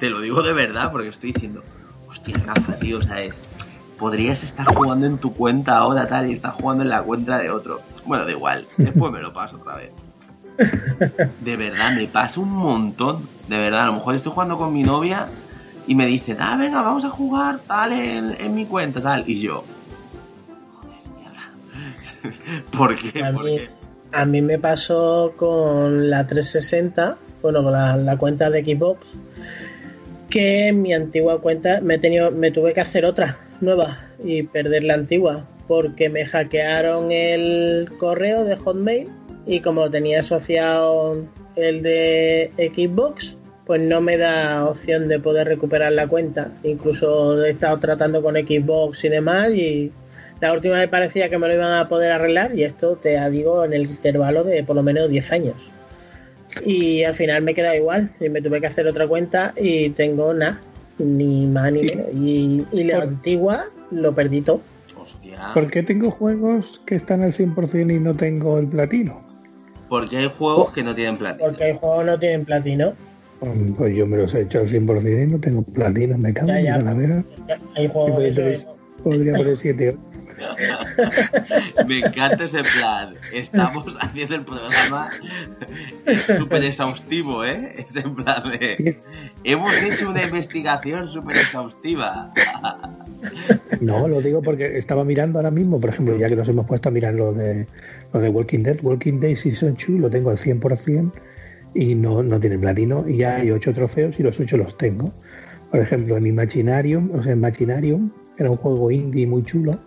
Te 0.00 0.10
lo 0.10 0.20
digo 0.20 0.42
de 0.42 0.52
verdad 0.52 0.90
porque 0.92 1.08
estoy 1.08 1.32
diciendo, 1.32 1.62
hostia, 2.08 2.36
Rafa, 2.44 2.76
tío, 2.76 2.98
o 2.98 3.02
sea, 3.02 3.20
es, 3.22 3.42
podrías 3.98 4.44
estar 4.44 4.66
jugando 4.74 5.06
en 5.06 5.18
tu 5.18 5.34
cuenta 5.34 5.76
ahora 5.76 6.08
tal 6.08 6.30
y 6.30 6.34
estás 6.34 6.54
jugando 6.54 6.84
en 6.84 6.90
la 6.90 7.02
cuenta 7.02 7.38
de 7.38 7.50
otro. 7.50 7.80
Bueno, 8.04 8.24
da 8.24 8.30
igual, 8.30 8.66
después 8.76 9.12
me 9.12 9.20
lo 9.20 9.32
paso 9.32 9.56
otra 9.56 9.76
vez. 9.76 9.90
De 11.40 11.56
verdad, 11.56 11.94
me 11.94 12.06
pasa 12.06 12.40
un 12.40 12.50
montón. 12.50 13.28
De 13.48 13.56
verdad, 13.56 13.82
a 13.82 13.86
lo 13.86 13.94
mejor 13.94 14.14
estoy 14.14 14.32
jugando 14.32 14.58
con 14.58 14.72
mi 14.72 14.82
novia 14.82 15.26
y 15.86 15.94
me 15.94 16.06
dice, 16.06 16.36
ah, 16.38 16.56
venga, 16.56 16.82
vamos 16.82 17.04
a 17.04 17.10
jugar 17.10 17.60
tal 17.60 17.92
en, 17.92 18.36
en 18.38 18.54
mi 18.54 18.66
cuenta, 18.66 19.00
tal. 19.00 19.24
Y 19.28 19.40
yo. 19.40 19.64
¿Por 22.76 22.96
qué? 22.96 23.22
A 23.22 23.32
¿Por 23.32 23.44
mí, 23.44 23.56
qué? 23.56 23.68
a 24.12 24.24
mí 24.24 24.42
me 24.42 24.58
pasó 24.58 25.32
con 25.36 26.10
la 26.10 26.26
360, 26.26 27.16
bueno, 27.42 27.62
con 27.62 27.72
la, 27.72 27.96
la 27.96 28.16
cuenta 28.16 28.50
de 28.50 28.64
Xbox, 28.64 29.06
que 30.30 30.68
en 30.68 30.82
mi 30.82 30.92
antigua 30.92 31.40
cuenta 31.40 31.80
me, 31.80 31.94
he 31.94 31.98
tenido, 31.98 32.30
me 32.30 32.50
tuve 32.50 32.74
que 32.74 32.80
hacer 32.80 33.04
otra 33.04 33.38
nueva 33.60 33.98
y 34.22 34.42
perder 34.42 34.84
la 34.84 34.94
antigua 34.94 35.44
porque 35.66 36.08
me 36.08 36.24
hackearon 36.24 37.12
el 37.12 37.90
correo 37.98 38.44
de 38.44 38.56
Hotmail 38.56 39.08
y 39.46 39.60
como 39.60 39.90
tenía 39.90 40.20
asociado 40.20 41.24
el 41.56 41.82
de 41.82 42.50
Xbox, 42.56 43.36
pues 43.66 43.80
no 43.80 44.00
me 44.00 44.16
da 44.16 44.64
opción 44.64 45.08
de 45.08 45.18
poder 45.18 45.46
recuperar 45.46 45.92
la 45.92 46.06
cuenta. 46.06 46.52
Incluso 46.64 47.44
he 47.44 47.50
estado 47.50 47.78
tratando 47.78 48.22
con 48.22 48.34
Xbox 48.34 49.04
y 49.04 49.08
demás 49.08 49.50
y 49.50 49.92
la 50.40 50.52
última 50.52 50.76
vez 50.76 50.88
parecía 50.88 51.28
que 51.28 51.38
me 51.38 51.48
lo 51.48 51.54
iban 51.54 51.72
a 51.72 51.88
poder 51.88 52.12
arreglar 52.12 52.54
y 52.54 52.64
esto 52.64 52.96
te 52.96 53.18
digo 53.30 53.64
en 53.64 53.72
el 53.72 53.82
intervalo 53.82 54.44
de 54.44 54.62
por 54.62 54.76
lo 54.76 54.82
menos 54.82 55.08
10 55.10 55.32
años. 55.32 55.54
Y 56.64 57.02
al 57.04 57.14
final 57.14 57.42
me 57.42 57.54
queda 57.54 57.76
igual 57.76 58.10
y 58.20 58.28
me 58.28 58.40
tuve 58.40 58.60
que 58.60 58.66
hacer 58.68 58.86
otra 58.86 59.06
cuenta 59.06 59.52
y 59.56 59.90
tengo 59.90 60.32
nada, 60.32 60.60
ni 60.98 61.46
más 61.46 61.72
ni 61.72 61.82
menos. 61.82 62.06
Y, 62.14 62.64
y 62.72 62.84
la 62.84 63.02
antigua 63.02 63.64
lo 63.90 64.14
perdí 64.14 64.40
todo. 64.40 64.60
Hostia. 65.00 65.50
¿Por 65.54 65.70
qué 65.70 65.82
tengo 65.82 66.10
juegos 66.10 66.80
que 66.86 66.94
están 66.96 67.22
al 67.22 67.32
100% 67.32 67.94
y 67.94 67.98
no 68.00 68.14
tengo 68.14 68.58
el 68.58 68.66
platino? 68.66 69.22
Porque 69.88 70.18
hay 70.18 70.30
juegos 70.38 70.72
que 70.72 70.82
no 70.82 70.94
tienen 70.94 71.16
platino. 71.16 71.46
Porque 71.48 71.64
hay 71.64 71.74
juegos 71.76 72.06
no 72.06 72.18
tienen 72.18 72.44
platino. 72.44 72.92
Pues 73.76 73.94
yo 73.94 74.06
me 74.06 74.16
los 74.16 74.34
he 74.34 74.42
hecho 74.42 74.60
al 74.60 74.66
100% 74.68 75.22
y 75.28 75.30
no 75.32 75.38
tengo 75.38 75.62
platino, 75.62 76.18
me 76.18 76.32
cago 76.34 76.48
Ya, 76.48 76.58
en 76.58 76.64
ya, 76.64 76.76
la 76.76 76.78
calavera. 76.84 77.24
Hay 77.76 77.88
juegos 77.88 78.10
podría 78.10 78.28
eso 78.30 78.40
poner- 78.40 78.52
es- 78.52 78.68
Podría 79.04 79.34
poner 79.34 79.56
7 79.58 79.96
Me 81.86 81.98
encanta 82.00 82.44
ese 82.44 82.62
plan. 82.62 83.14
Estamos 83.32 83.96
haciendo 84.00 84.36
el 84.36 84.44
programa 84.44 85.10
súper 86.36 86.64
exhaustivo, 86.64 87.44
¿eh? 87.44 87.74
Es 87.78 87.96
en 87.96 88.14
plan 88.14 88.42
de... 88.50 88.98
Hemos 89.44 89.82
hecho 89.82 90.10
una 90.10 90.22
investigación 90.22 91.08
súper 91.08 91.38
exhaustiva. 91.38 92.32
No, 93.80 94.08
lo 94.08 94.20
digo 94.20 94.42
porque 94.42 94.78
estaba 94.78 95.04
mirando 95.04 95.38
ahora 95.38 95.50
mismo, 95.50 95.80
por 95.80 95.90
ejemplo, 95.90 96.16
ya 96.16 96.28
que 96.28 96.36
nos 96.36 96.48
hemos 96.48 96.66
puesto 96.66 96.88
a 96.88 96.92
mirar 96.92 97.14
lo 97.14 97.32
de, 97.32 97.66
lo 98.12 98.20
de 98.20 98.28
Walking 98.28 98.60
Dead, 98.60 98.78
Walking 98.82 99.20
Dead 99.20 99.34
Season 99.34 99.74
2 99.74 100.00
lo 100.00 100.10
tengo 100.10 100.30
al 100.30 100.36
100% 100.36 101.12
y 101.74 101.94
no, 101.94 102.22
no 102.22 102.40
tiene 102.40 102.58
platino 102.58 103.04
y 103.08 103.18
ya 103.18 103.36
hay 103.36 103.50
8 103.50 103.74
trofeos 103.74 104.18
y 104.18 104.22
los 104.22 104.38
8 104.38 104.56
los 104.56 104.76
tengo. 104.78 105.12
Por 105.70 105.80
ejemplo, 105.80 106.16
en 106.16 106.26
Imaginarium, 106.26 107.10
o 107.14 107.22
sea, 107.22 107.32
en 107.32 107.38
Imaginarium, 107.38 108.10
era 108.38 108.50
un 108.50 108.56
juego 108.56 108.90
indie 108.90 109.26
muy 109.26 109.42
chulo, 109.42 109.78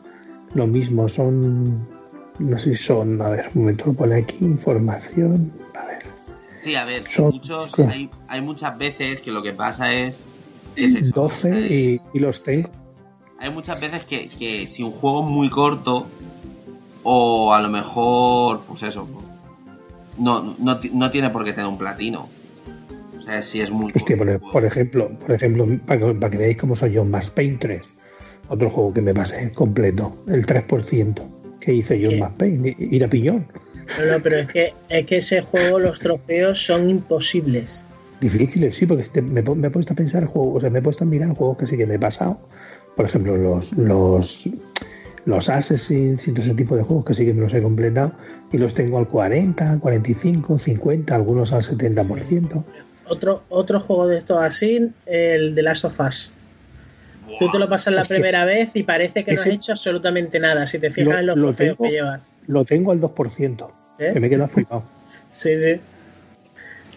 lo 0.53 0.67
mismo 0.67 1.07
son, 1.09 1.87
no 2.39 2.59
sé 2.59 2.75
si 2.75 2.83
son, 2.83 3.21
a 3.21 3.29
ver, 3.29 3.49
un 3.55 3.61
momento, 3.61 3.85
lo 3.87 3.93
pone 3.93 4.15
aquí, 4.15 4.37
información, 4.41 5.51
a 5.73 5.85
ver, 5.85 6.03
Sí, 6.57 6.75
a 6.75 6.85
ver, 6.85 7.03
Son- 7.03 7.31
muchos, 7.31 7.77
hay, 7.79 8.09
hay 8.27 8.41
muchas 8.41 8.77
veces 8.77 9.21
que 9.21 9.31
lo 9.31 9.41
que 9.41 9.53
pasa 9.53 9.93
es... 9.93 10.21
que 10.75 10.83
es 10.85 10.95
eso, 10.95 11.11
12 11.13 11.59
y, 11.67 12.01
y 12.13 12.19
los 12.19 12.43
tengo. 12.43 12.69
hay 13.39 13.49
muchas 13.49 13.79
veces 13.81 14.03
que, 14.03 14.27
que 14.29 14.67
si 14.67 14.83
un 14.83 14.91
juego 14.91 15.21
es 15.21 15.27
muy 15.27 15.49
corto 15.49 16.05
o 17.03 17.53
a 17.53 17.61
lo 17.61 17.69
mejor, 17.69 18.61
pues 18.67 18.83
eso, 18.83 19.07
pues, 19.11 19.25
no, 20.19 20.55
no, 20.59 20.79
no 20.93 21.09
tiene 21.11 21.29
por 21.31 21.43
qué 21.43 21.51
tener 21.53 21.67
un 21.67 21.77
platino. 21.77 22.29
O 23.17 23.23
sea, 23.23 23.41
si 23.41 23.61
es 23.61 23.71
muy 23.71 23.91
Hostia, 23.95 24.17
por, 24.17 24.39
por 24.51 24.65
ejemplo, 24.65 25.09
por 25.17 25.31
ejemplo, 25.31 25.65
para 25.85 25.99
que, 25.99 26.13
para 26.15 26.29
que 26.31 26.37
veáis 26.37 26.57
cómo 26.57 26.75
soy 26.75 26.91
yo, 26.91 27.05
Max 27.05 27.31
Payne 27.31 27.57
3, 27.59 27.93
otro 28.51 28.69
juego 28.69 28.93
que 28.93 29.01
me 29.01 29.13
pasé 29.13 29.51
completo, 29.51 30.13
el 30.27 30.45
3% 30.45 31.21
que 31.59 31.73
hice 31.73 31.99
yo 31.99 32.09
en 32.09 32.15
¿Qué? 32.15 32.19
Max 32.19 32.33
Payne, 32.37 32.75
y- 32.77 32.95
ir 32.95 33.03
a 33.05 33.09
piñón. 33.09 33.47
No, 33.99 34.05
no, 34.11 34.23
pero 34.23 34.37
es 34.37 34.47
que, 34.47 34.73
es 34.89 35.05
que 35.05 35.17
ese 35.17 35.41
juego, 35.41 35.79
los 35.79 35.99
trofeos 35.99 36.63
son 36.65 36.89
imposibles. 36.89 37.83
Difíciles, 38.19 38.75
sí, 38.75 38.85
porque 38.85 39.21
me, 39.21 39.41
me 39.41 39.67
he 39.67 39.71
puesto 39.71 39.93
a 39.93 39.95
pensar 39.95 40.25
juegos, 40.25 40.57
o 40.57 40.59
sea, 40.61 40.69
me 40.69 40.79
he 40.79 40.81
puesto 40.81 41.03
a 41.03 41.07
mirar 41.07 41.33
juegos 41.35 41.57
que 41.57 41.67
sí 41.67 41.77
que 41.77 41.85
me 41.87 41.95
he 41.95 41.99
pasado. 41.99 42.39
Por 42.95 43.05
ejemplo, 43.05 43.35
los, 43.37 43.73
los, 43.73 44.49
los 45.25 45.49
Assassins 45.49 46.27
y 46.27 46.31
todo 46.31 46.41
ese 46.41 46.53
tipo 46.55 46.75
de 46.75 46.83
juegos 46.83 47.05
que 47.05 47.13
sí 47.13 47.25
que 47.25 47.33
me 47.33 47.41
los 47.41 47.53
he 47.53 47.61
completado 47.61 48.13
y 48.51 48.57
los 48.57 48.73
tengo 48.73 48.97
al 48.99 49.07
40, 49.07 49.79
45, 49.79 50.59
50, 50.59 51.15
algunos 51.15 51.51
al 51.53 51.63
70%. 51.63 52.63
Otro, 53.07 53.43
otro 53.49 53.79
juego 53.79 54.07
de 54.07 54.17
estos 54.19 54.37
así, 54.41 54.89
el 55.05 55.55
de 55.55 55.61
Last 55.63 55.85
of 55.85 55.99
Us. 55.99 56.31
Tú 57.45 57.51
te 57.51 57.59
lo 57.59 57.67
pasas 57.69 57.93
la 57.93 58.01
Hostia. 58.01 58.15
primera 58.17 58.45
vez 58.45 58.69
y 58.75 58.83
parece 58.83 59.23
que 59.23 59.33
no 59.33 59.41
has 59.41 59.47
hecho 59.47 59.71
absolutamente 59.71 60.39
nada. 60.39 60.67
Si 60.67 60.79
te 60.79 60.91
fijas 60.91 61.13
Lo- 61.13 61.19
en 61.19 61.25
los 61.27 61.37
lo 61.37 61.45
trofeos 61.47 61.77
tengo. 61.77 61.89
que 61.89 61.95
llevas. 61.95 62.31
Lo 62.47 62.65
tengo 62.65 62.91
al 62.91 62.99
2%, 63.01 63.71
¿Eh? 63.99 64.11
que 64.13 64.19
me 64.19 64.29
queda 64.29 64.47
flipado. 64.47 64.83
Sí, 65.31 65.57
sí. 65.57 65.79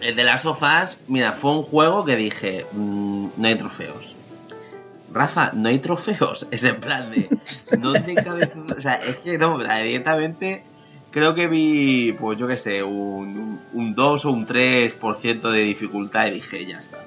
El 0.00 0.16
de 0.16 0.24
las 0.24 0.42
sofás, 0.42 0.98
mira, 1.08 1.32
fue 1.32 1.52
un 1.52 1.62
juego 1.62 2.04
que 2.04 2.16
dije, 2.16 2.66
mm, 2.72 3.26
no 3.36 3.48
hay 3.48 3.54
trofeos. 3.54 4.16
Rafa, 5.12 5.52
no 5.54 5.68
hay 5.68 5.78
trofeos. 5.78 6.46
Es 6.50 6.64
en 6.64 6.76
plan 6.76 7.10
de, 7.10 7.28
¿dónde 7.78 8.14
cabe? 8.16 8.50
O 8.76 8.80
sea, 8.80 8.94
es 8.96 9.16
que 9.18 9.38
no, 9.38 9.58
directamente 9.58 10.62
creo 11.10 11.34
que 11.34 11.46
vi, 11.46 12.12
pues 12.18 12.36
yo 12.38 12.48
qué 12.48 12.56
sé, 12.56 12.82
un, 12.82 13.60
un 13.72 13.94
2 13.94 14.24
o 14.24 14.30
un 14.32 14.46
3% 14.46 15.50
de 15.52 15.60
dificultad 15.60 16.26
y 16.26 16.30
dije, 16.32 16.66
ya 16.66 16.78
está. 16.80 16.98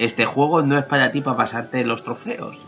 Este 0.00 0.24
juego 0.24 0.62
no 0.62 0.78
es 0.78 0.86
para 0.86 1.12
ti 1.12 1.20
para 1.20 1.36
pasarte 1.36 1.84
los 1.84 2.02
trofeos. 2.02 2.58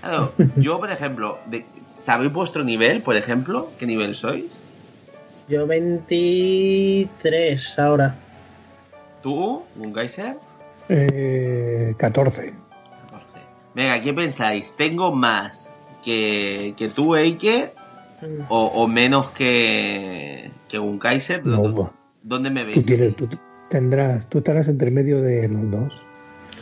Claro, 0.00 0.32
yo, 0.56 0.78
por 0.78 0.90
ejemplo, 0.90 1.38
de- 1.46 1.64
¿sabéis 1.94 2.30
vuestro 2.32 2.62
nivel, 2.62 3.00
por 3.00 3.16
ejemplo? 3.16 3.70
¿Qué 3.78 3.86
nivel 3.86 4.14
sois? 4.14 4.60
Yo 5.48 5.66
23 5.66 7.78
ahora. 7.78 8.16
¿Tú, 9.22 9.62
un 9.76 9.94
Geyser? 9.94 10.36
Eh, 10.90 11.94
14. 11.96 12.52
Venga, 13.74 14.02
¿qué 14.02 14.12
pensáis? 14.12 14.76
¿Tengo 14.76 15.12
más 15.12 15.72
que, 16.04 16.74
que 16.76 16.88
tú, 16.90 17.16
Eike? 17.16 17.72
O, 18.48 18.66
o 18.66 18.88
menos 18.88 19.28
que, 19.30 20.50
que 20.68 20.78
un 20.78 20.98
Kaiser? 20.98 21.44
No, 21.46 21.62
¿Dó- 21.62 21.74
pues, 21.74 21.88
¿Dónde 22.22 22.50
me 22.50 22.60
Tú, 22.62 22.66
veis? 22.70 22.86
tienes, 22.86 23.16
tú 23.16 23.28
tendrás, 23.70 24.26
tú 24.28 24.38
estarás 24.38 24.68
entre 24.68 24.90
medio 24.90 25.20
de 25.22 25.48
los 25.48 25.70
dos. 25.70 26.02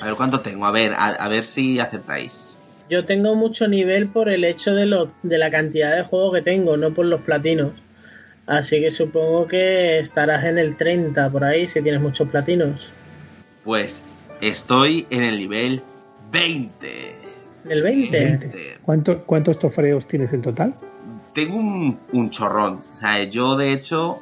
A 0.00 0.06
ver 0.06 0.14
cuánto 0.16 0.40
tengo, 0.40 0.66
a 0.66 0.70
ver, 0.70 0.92
a, 0.94 1.06
a 1.08 1.28
ver 1.28 1.44
si 1.44 1.78
aceptáis. 1.80 2.56
Yo 2.90 3.04
tengo 3.06 3.34
mucho 3.34 3.66
nivel 3.68 4.08
por 4.08 4.28
el 4.28 4.44
hecho 4.44 4.74
de, 4.74 4.86
lo, 4.86 5.10
de 5.22 5.38
la 5.38 5.50
cantidad 5.50 5.96
de 5.96 6.02
juegos 6.02 6.34
que 6.34 6.42
tengo, 6.42 6.76
no 6.76 6.92
por 6.92 7.06
los 7.06 7.22
platinos. 7.22 7.72
Así 8.46 8.80
que 8.80 8.90
supongo 8.90 9.46
que 9.46 10.00
estarás 10.00 10.44
en 10.44 10.58
el 10.58 10.76
30 10.76 11.30
por 11.30 11.44
ahí 11.44 11.66
si 11.66 11.80
tienes 11.80 12.00
muchos 12.02 12.28
platinos. 12.28 12.90
Pues 13.64 14.02
estoy 14.42 15.06
en 15.08 15.22
el 15.22 15.38
nivel 15.38 15.80
20. 16.32 17.14
¿El 17.70 17.82
20? 17.82 18.18
20. 18.18 18.76
¿Cuánto- 18.82 19.24
¿Cuántos 19.24 19.58
trofeos 19.58 20.06
tienes 20.06 20.32
en 20.34 20.42
total? 20.42 20.74
Tengo 21.32 21.56
un, 21.56 21.98
un 22.12 22.28
chorrón. 22.30 22.82
O 22.92 22.96
sea, 22.96 23.22
yo 23.24 23.56
de 23.56 23.72
hecho, 23.72 24.18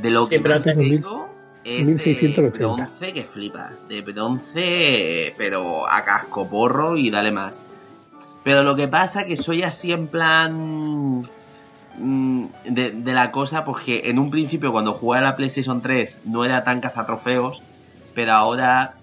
de 0.00 0.10
lo 0.10 0.28
que 0.28 0.38
pero 0.38 0.54
más 0.54 0.64
te- 0.64 0.74
tengo 0.74 1.33
es 1.64 1.86
de 1.86 1.94
1680. 1.94 2.58
bronce 2.58 3.12
que 3.12 3.24
flipas. 3.24 3.88
De 3.88 4.02
bronce, 4.02 5.34
pero 5.36 5.90
a 5.90 6.04
casco 6.04 6.48
porro 6.48 6.96
y 6.96 7.10
dale 7.10 7.32
más. 7.32 7.64
Pero 8.42 8.62
lo 8.62 8.76
que 8.76 8.88
pasa 8.88 9.24
que 9.24 9.36
soy 9.36 9.62
así 9.62 9.92
en 9.92 10.08
plan 10.08 11.22
mm, 11.98 12.44
de, 12.68 12.90
de 12.90 13.12
la 13.14 13.30
cosa, 13.30 13.64
porque 13.64 14.02
en 14.04 14.18
un 14.18 14.30
principio 14.30 14.72
cuando 14.72 14.92
jugué 14.92 15.18
a 15.18 15.22
la 15.22 15.36
PlayStation 15.36 15.80
3 15.80 16.20
no 16.26 16.44
era 16.44 16.62
tan 16.64 16.80
cazatrofeos, 16.80 17.62
pero 18.14 18.32
ahora 18.32 18.96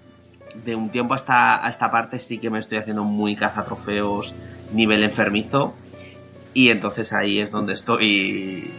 de 0.64 0.74
un 0.76 0.90
tiempo 0.90 1.14
hasta 1.14 1.64
a 1.64 1.68
esta 1.68 1.90
parte 1.90 2.18
sí 2.18 2.38
que 2.38 2.50
me 2.50 2.58
estoy 2.58 2.78
haciendo 2.78 3.04
muy 3.04 3.36
cazatrofeos 3.36 4.34
nivel 4.72 5.02
enfermizo. 5.02 5.74
Y 6.54 6.68
entonces 6.68 7.12
ahí 7.12 7.40
es 7.40 7.50
donde 7.50 7.72
estoy 7.72 8.70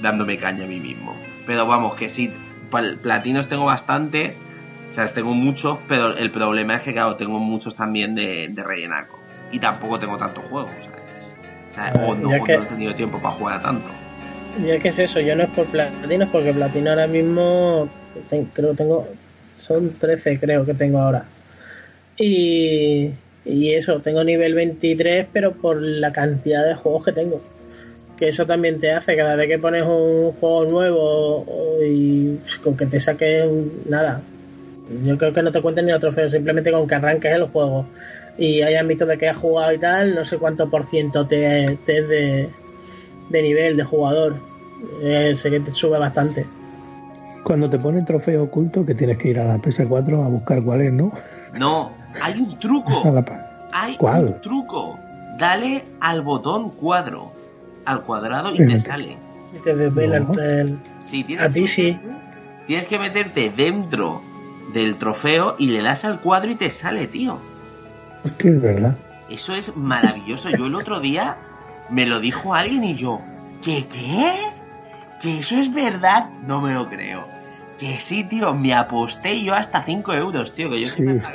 dándome 0.00 0.38
caña 0.38 0.64
a 0.64 0.68
mí 0.68 0.78
mismo. 0.78 1.14
Pero 1.46 1.66
vamos, 1.66 1.96
que 1.96 2.08
sí, 2.08 2.30
platinos 2.70 3.48
tengo 3.48 3.64
bastantes, 3.64 4.40
o 4.88 4.92
sea, 4.92 5.06
tengo 5.08 5.34
muchos, 5.34 5.78
pero 5.88 6.16
el 6.16 6.30
problema 6.30 6.76
es 6.76 6.82
que, 6.82 6.92
claro, 6.92 7.16
tengo 7.16 7.38
muchos 7.38 7.76
también 7.76 8.14
de, 8.14 8.48
de 8.48 8.62
rellenaco. 8.62 9.18
Y 9.52 9.58
tampoco 9.58 9.98
tengo 9.98 10.16
tantos 10.18 10.44
juegos, 10.44 10.72
¿sabes? 10.84 11.36
O 11.68 11.70
sea, 11.70 11.92
o 12.06 12.14
no, 12.14 12.30
ya 12.30 12.40
o 12.42 12.44
que- 12.44 12.56
no 12.56 12.62
he 12.62 12.66
tenido 12.66 12.94
tiempo 12.94 13.18
para 13.20 13.34
jugar 13.34 13.56
a 13.58 13.62
tanto. 13.62 13.90
Y 14.62 14.70
es 14.70 14.82
que 14.82 14.88
es 14.88 14.98
eso, 14.98 15.20
yo 15.20 15.36
no 15.36 15.44
es 15.44 15.50
por 15.50 15.66
platino, 15.66 16.24
es 16.24 16.30
porque 16.30 16.52
platino 16.52 16.90
ahora 16.90 17.06
mismo 17.06 17.88
ten- 18.30 18.46
creo 18.52 18.70
que 18.70 18.76
tengo, 18.78 19.06
son 19.58 19.92
13 19.94 20.38
creo 20.38 20.64
que 20.64 20.74
tengo 20.74 20.98
ahora. 20.98 21.24
Y, 22.18 23.10
y 23.44 23.74
eso, 23.74 24.00
tengo 24.00 24.24
nivel 24.24 24.54
23, 24.54 25.28
pero 25.32 25.52
por 25.52 25.80
la 25.80 26.12
cantidad 26.12 26.66
de 26.66 26.74
juegos 26.74 27.04
que 27.04 27.12
tengo. 27.12 27.40
Que 28.18 28.28
eso 28.28 28.44
también 28.46 28.80
te 28.80 28.90
hace, 28.92 29.16
cada 29.16 29.36
vez 29.36 29.48
que 29.48 29.58
pones 29.58 29.84
un 29.84 30.32
juego 30.32 30.64
nuevo 30.64 31.44
y 31.84 32.38
con 32.62 32.76
que 32.76 32.86
te 32.86 32.98
saquen 32.98 33.70
nada. 33.88 34.20
Yo 35.04 35.16
creo 35.18 35.32
que 35.32 35.42
no 35.42 35.52
te 35.52 35.60
cuenten 35.62 35.86
ni 35.86 35.92
otro 35.92 36.10
trofeo, 36.10 36.30
simplemente 36.30 36.72
con 36.72 36.86
que 36.86 36.94
arranques 36.94 37.32
el 37.32 37.44
juego 37.44 37.86
y 38.38 38.62
hayas 38.62 38.86
visto 38.86 39.04
de 39.04 39.18
qué 39.18 39.28
has 39.28 39.36
jugado 39.36 39.72
y 39.72 39.78
tal, 39.78 40.14
no 40.14 40.24
sé 40.24 40.38
cuánto 40.38 40.70
por 40.70 40.86
ciento 40.86 41.26
te, 41.26 41.76
te 41.84 41.98
es 41.98 42.08
de, 42.08 42.48
de 43.28 43.42
nivel 43.42 43.76
de 43.76 43.84
jugador. 43.84 44.36
Eh, 45.02 45.34
sé 45.36 45.50
que 45.50 45.60
te 45.60 45.72
sube 45.72 45.98
bastante. 45.98 46.46
Cuando 47.42 47.68
te 47.68 47.78
ponen 47.78 48.04
trofeo 48.04 48.44
oculto, 48.44 48.86
que 48.86 48.94
tienes 48.94 49.18
que 49.18 49.30
ir 49.30 49.40
a 49.40 49.44
la 49.44 49.58
PS4 49.58 50.24
a 50.24 50.28
buscar 50.28 50.62
cuál 50.62 50.82
es, 50.82 50.92
¿no? 50.92 51.12
No, 51.54 51.90
hay 52.20 52.40
un 52.40 52.52
A 52.56 52.58
truco. 52.58 53.24
Hay 53.72 53.96
¿Cuál? 53.96 54.24
un 54.26 54.40
truco. 54.40 54.98
Dale 55.38 55.84
al 56.00 56.22
botón 56.22 56.70
cuadro, 56.70 57.32
al 57.88 58.02
cuadrado 58.02 58.54
y 58.54 58.58
te 58.58 58.78
sale. 58.78 59.16
Y 59.54 59.58
te 59.60 59.74
desvela 59.74 60.20
No. 60.20 60.32
el- 60.34 60.78
Sí, 61.02 61.24
tienes 61.24 61.46
A 61.46 61.50
ti 61.50 61.66
sí. 61.66 61.98
Tienes 62.66 62.86
que 62.86 62.98
meterte 62.98 63.50
dentro 63.50 64.20
del 64.74 64.96
trofeo 64.96 65.56
y 65.58 65.68
le 65.68 65.82
das 65.82 66.04
al 66.04 66.20
cuadro 66.20 66.50
y 66.50 66.54
te 66.54 66.70
sale, 66.70 67.06
tío. 67.06 67.38
Hostia, 68.24 68.50
es 68.50 68.60
verdad. 68.60 68.96
Eso 69.30 69.54
es 69.54 69.74
maravilloso. 69.76 70.50
Yo 70.50 70.66
el 70.66 70.74
otro 70.74 71.00
día 71.00 71.36
me 71.88 72.04
lo 72.04 72.20
dijo 72.20 72.54
alguien 72.54 72.84
y 72.84 72.94
yo, 72.94 73.20
¿qué 73.64 73.86
qué? 73.90 74.32
¿Que 75.22 75.38
eso 75.38 75.56
es 75.56 75.72
verdad? 75.72 76.28
No 76.46 76.60
me 76.60 76.74
lo 76.74 76.88
creo. 76.90 77.26
Que 77.80 77.98
sí, 78.00 78.24
tío, 78.24 78.54
me 78.54 78.74
aposté 78.74 79.42
yo 79.42 79.54
hasta 79.54 79.82
5 79.84 80.12
euros, 80.12 80.54
tío, 80.54 80.68
que 80.68 80.80
yo 80.82 80.88
Sí, 80.88 81.00
me 81.02 81.18
sí, 81.18 81.26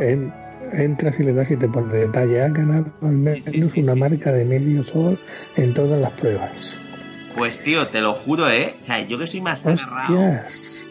en- 0.00 0.32
entras 0.72 1.18
y 1.20 1.24
le 1.24 1.32
das 1.32 1.50
y 1.50 1.56
te 1.56 1.68
pone 1.68 1.92
detalle. 1.94 2.42
Ha 2.42 2.48
ganado 2.48 2.92
al 3.02 3.12
menos 3.16 3.76
una 3.76 3.94
marca 3.94 4.32
de 4.32 4.44
medio 4.44 4.82
sol 4.82 5.18
en 5.56 5.74
todas 5.74 6.00
las 6.00 6.12
pruebas. 6.12 6.74
Pues 7.36 7.62
tío, 7.62 7.86
te 7.88 8.00
lo 8.00 8.14
juro, 8.14 8.50
¿eh? 8.50 8.74
O 8.78 8.82
sea, 8.82 9.00
yo 9.06 9.18
que 9.18 9.26
soy 9.26 9.42
más 9.42 9.64
agarrado, 9.66 10.40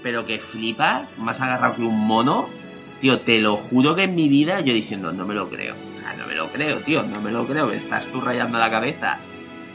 pero 0.03 0.25
que 0.25 0.39
flipas, 0.39 1.17
más 1.17 1.41
agarrado 1.41 1.75
que 1.75 1.81
un 1.81 2.05
mono, 2.05 2.47
tío, 3.01 3.19
te 3.19 3.39
lo 3.39 3.57
juro 3.57 3.95
que 3.95 4.03
en 4.03 4.13
mi 4.15 4.29
vida 4.29 4.61
yo 4.61 4.73
diciendo, 4.73 5.11
no 5.11 5.25
me 5.25 5.33
lo 5.33 5.49
creo. 5.49 5.73
No 6.17 6.27
me 6.27 6.35
lo 6.35 6.47
creo, 6.47 6.79
tío, 6.79 7.03
no 7.03 7.19
me 7.19 7.31
lo 7.31 7.45
creo, 7.45 7.67
me 7.67 7.75
estás 7.75 8.07
tú 8.07 8.21
rayando 8.21 8.57
la 8.57 8.69
cabeza. 8.69 9.17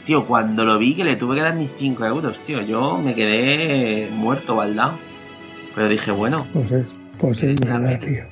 Tío, 0.05 0.25
cuando 0.25 0.65
lo 0.65 0.79
vi 0.79 0.95
que 0.95 1.03
le 1.03 1.15
tuve 1.15 1.35
que 1.35 1.41
dar 1.41 1.55
mis 1.55 1.69
5 1.77 2.05
euros, 2.05 2.39
tío, 2.39 2.61
yo 2.61 2.97
me 2.97 3.13
quedé 3.13 4.09
muerto, 4.11 4.55
baldao. 4.55 4.93
Pero 5.75 5.87
dije, 5.87 6.11
bueno, 6.11 6.47
Pues 6.51 6.71
es, 6.71 6.87
pues 7.19 7.43
es 7.43 7.59
La 7.63 7.79
verdad, 7.79 7.99
tío. 7.99 8.23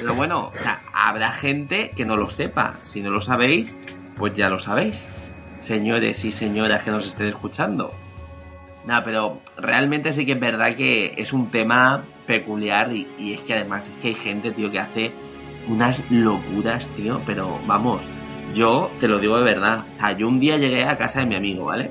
pero 0.00 0.14
bueno, 0.14 0.52
o 0.56 0.62
sea, 0.62 0.80
habrá 0.94 1.30
gente 1.32 1.90
que 1.94 2.06
no 2.06 2.16
lo 2.16 2.30
sepa. 2.30 2.74
Si 2.82 3.02
no 3.02 3.10
lo 3.10 3.20
sabéis, 3.20 3.74
pues 4.16 4.34
ya 4.34 4.48
lo 4.48 4.58
sabéis. 4.58 5.08
Señores 5.58 6.24
y 6.24 6.32
señoras 6.32 6.84
que 6.84 6.90
nos 6.90 7.06
estén 7.06 7.26
escuchando. 7.26 7.92
Nada, 8.86 9.02
pero 9.02 9.40
realmente 9.56 10.12
sí 10.12 10.24
que 10.24 10.32
es 10.32 10.40
verdad 10.40 10.76
que 10.76 11.14
es 11.16 11.32
un 11.32 11.50
tema 11.50 12.04
peculiar 12.26 12.92
y, 12.92 13.32
es 13.32 13.40
que 13.40 13.54
además 13.54 13.88
es 13.88 13.96
que 13.96 14.08
hay 14.08 14.14
gente, 14.14 14.52
tío, 14.52 14.70
que 14.70 14.78
hace 14.78 15.12
unas 15.68 16.04
locuras, 16.10 16.88
tío, 16.90 17.20
pero 17.24 17.58
vamos, 17.66 18.06
yo 18.54 18.90
te 19.00 19.08
lo 19.08 19.18
digo 19.18 19.38
de 19.38 19.44
verdad. 19.44 19.84
O 19.90 19.94
sea, 19.94 20.12
yo 20.12 20.28
un 20.28 20.38
día 20.38 20.58
llegué 20.58 20.84
a 20.84 20.98
casa 20.98 21.20
de 21.20 21.26
mi 21.26 21.34
amigo, 21.34 21.64
¿vale? 21.64 21.90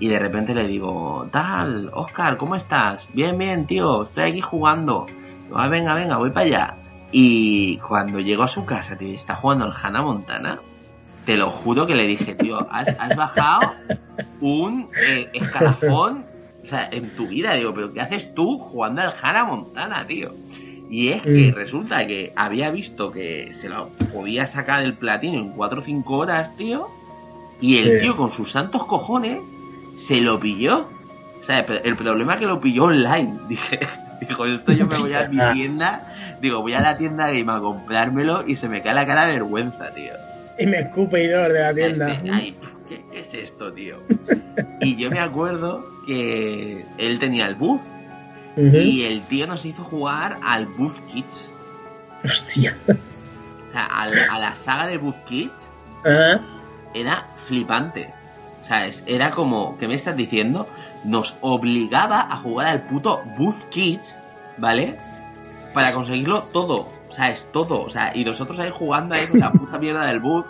Y 0.00 0.08
de 0.08 0.18
repente 0.18 0.54
le 0.54 0.66
digo, 0.66 1.28
tal, 1.30 1.90
Oscar, 1.92 2.36
¿cómo 2.38 2.56
estás? 2.56 3.10
Bien, 3.12 3.36
bien, 3.38 3.66
tío, 3.66 4.02
estoy 4.02 4.24
aquí 4.24 4.40
jugando. 4.40 5.06
"Ah, 5.54 5.68
venga, 5.68 5.94
venga, 5.94 6.16
voy 6.16 6.30
para 6.30 6.46
allá. 6.46 6.76
Y 7.12 7.78
cuando 7.78 8.18
llego 8.20 8.42
a 8.42 8.48
su 8.48 8.64
casa, 8.64 8.96
tío, 8.96 9.08
y 9.08 9.14
está 9.14 9.36
jugando 9.36 9.64
al 9.66 9.74
Hannah 9.80 10.02
Montana, 10.02 10.60
te 11.24 11.36
lo 11.36 11.50
juro 11.50 11.86
que 11.86 11.94
le 11.94 12.06
dije, 12.06 12.34
tío, 12.34 12.66
has, 12.70 12.88
has 12.98 13.14
bajado 13.16 13.74
un 14.40 14.88
eh, 14.96 15.28
escalafón 15.32 16.24
o 16.62 16.66
sea, 16.66 16.88
en 16.90 17.10
tu 17.10 17.28
vida. 17.28 17.54
Digo, 17.54 17.72
pero 17.74 17.92
¿qué 17.92 18.00
haces 18.00 18.34
tú 18.34 18.58
jugando 18.58 19.02
al 19.02 19.12
Hannah 19.20 19.44
Montana, 19.44 20.06
tío? 20.06 20.34
Y 20.90 21.08
es 21.08 21.22
que 21.22 21.50
Mm. 21.52 21.54
resulta 21.54 22.06
que 22.06 22.32
había 22.36 22.70
visto 22.70 23.10
que 23.12 23.52
se 23.52 23.68
lo 23.68 23.88
podía 24.12 24.46
sacar 24.46 24.82
del 24.82 24.94
platino 24.94 25.38
en 25.38 25.50
4 25.50 25.80
o 25.80 25.84
5 25.84 26.16
horas, 26.16 26.56
tío. 26.56 26.88
Y 27.60 27.78
el 27.78 27.92
Sí. 27.92 27.98
tío 28.00 28.16
con 28.16 28.30
sus 28.30 28.50
santos 28.50 28.84
cojones 28.86 29.38
se 29.94 30.20
lo 30.20 30.40
pilló. 30.40 30.88
O 31.40 31.44
sea, 31.44 31.60
el 31.60 31.96
problema 31.96 32.34
es 32.34 32.40
que 32.40 32.46
lo 32.46 32.60
pilló 32.60 32.84
online. 32.84 33.38
Dije, 33.48 33.80
dijo, 34.26 34.46
esto 34.46 34.72
yo 34.72 34.86
me 34.86 34.96
voy 34.98 35.12
a 35.12 35.28
mi 35.28 35.38
tienda. 35.54 36.13
Digo, 36.44 36.60
voy 36.60 36.74
a 36.74 36.80
la 36.80 36.98
tienda 36.98 37.28
game 37.30 37.50
a 37.50 37.58
comprármelo 37.58 38.46
y 38.46 38.56
se 38.56 38.68
me 38.68 38.82
cae 38.82 38.92
la 38.92 39.06
cara 39.06 39.24
de 39.24 39.32
vergüenza, 39.32 39.94
tío. 39.94 40.12
Y 40.58 40.66
me 40.66 40.80
escupe 40.80 41.24
y 41.24 41.28
de 41.28 41.36
la 41.38 41.72
tienda. 41.72 42.12
Ese- 42.12 42.30
ay, 42.30 42.56
¿qué, 42.86 43.02
qué 43.10 43.20
es 43.20 43.32
esto, 43.32 43.72
tío? 43.72 43.96
Y 44.82 44.96
yo 44.96 45.10
me 45.10 45.20
acuerdo 45.20 45.88
que 46.06 46.84
él 46.98 47.18
tenía 47.18 47.46
el 47.46 47.54
buff 47.54 47.80
y 48.82 49.04
el 49.06 49.22
tío 49.22 49.46
nos 49.46 49.64
hizo 49.64 49.82
jugar 49.84 50.36
al 50.42 50.66
Buff 50.66 51.00
Kids. 51.12 51.50
Hostia. 52.22 52.76
O 53.66 53.70
sea, 53.70 53.86
al- 53.86 54.12
a 54.30 54.38
la 54.38 54.54
saga 54.54 54.86
de 54.86 54.98
Buff 54.98 55.16
Kids 55.24 55.70
era 56.92 57.26
flipante. 57.36 58.10
O 58.60 58.64
sea, 58.64 58.86
es- 58.86 59.02
era 59.06 59.30
como, 59.30 59.78
¿qué 59.78 59.88
me 59.88 59.94
estás 59.94 60.14
diciendo? 60.14 60.68
Nos 61.04 61.36
obligaba 61.40 62.20
a 62.20 62.36
jugar 62.36 62.66
al 62.66 62.82
puto 62.82 63.22
Buff 63.38 63.64
Kids, 63.70 64.22
¿vale? 64.58 64.98
Para 65.74 65.92
conseguirlo 65.92 66.42
todo. 66.44 66.88
O 67.08 67.12
sea, 67.12 67.30
es 67.30 67.50
todo. 67.52 67.82
O 67.82 67.90
sea, 67.90 68.12
y 68.16 68.24
nosotros 68.24 68.58
ahí 68.60 68.70
jugando 68.72 69.14
ahí 69.14 69.26
con 69.30 69.40
la 69.40 69.52
puta 69.52 69.78
mierda 69.78 70.06
del 70.06 70.20
Buff. 70.20 70.46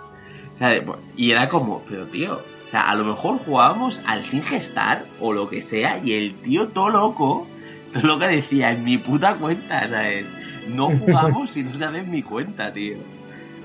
O 0.54 0.56
sea, 0.58 0.80
y 1.16 1.30
era 1.32 1.48
como, 1.48 1.82
pero 1.88 2.06
tío, 2.06 2.40
o 2.66 2.68
sea, 2.68 2.82
a 2.90 2.94
lo 2.94 3.04
mejor 3.04 3.38
jugábamos 3.38 4.00
al 4.06 4.22
sin 4.22 4.42
gestar 4.42 5.04
o 5.20 5.32
lo 5.32 5.48
que 5.48 5.60
sea 5.60 5.98
y 5.98 6.12
el 6.12 6.34
tío 6.34 6.68
todo 6.68 6.90
loco, 6.90 7.46
todo 7.92 8.02
lo 8.04 8.18
que 8.20 8.26
decía 8.28 8.70
en 8.70 8.84
mi 8.84 8.96
puta 8.98 9.34
cuenta, 9.34 9.88
¿sabes? 9.88 10.26
No 10.68 10.86
jugamos 10.96 11.50
si 11.50 11.64
no 11.64 11.74
sabes 11.74 12.06
mi 12.06 12.22
cuenta, 12.22 12.72
tío. 12.72 12.98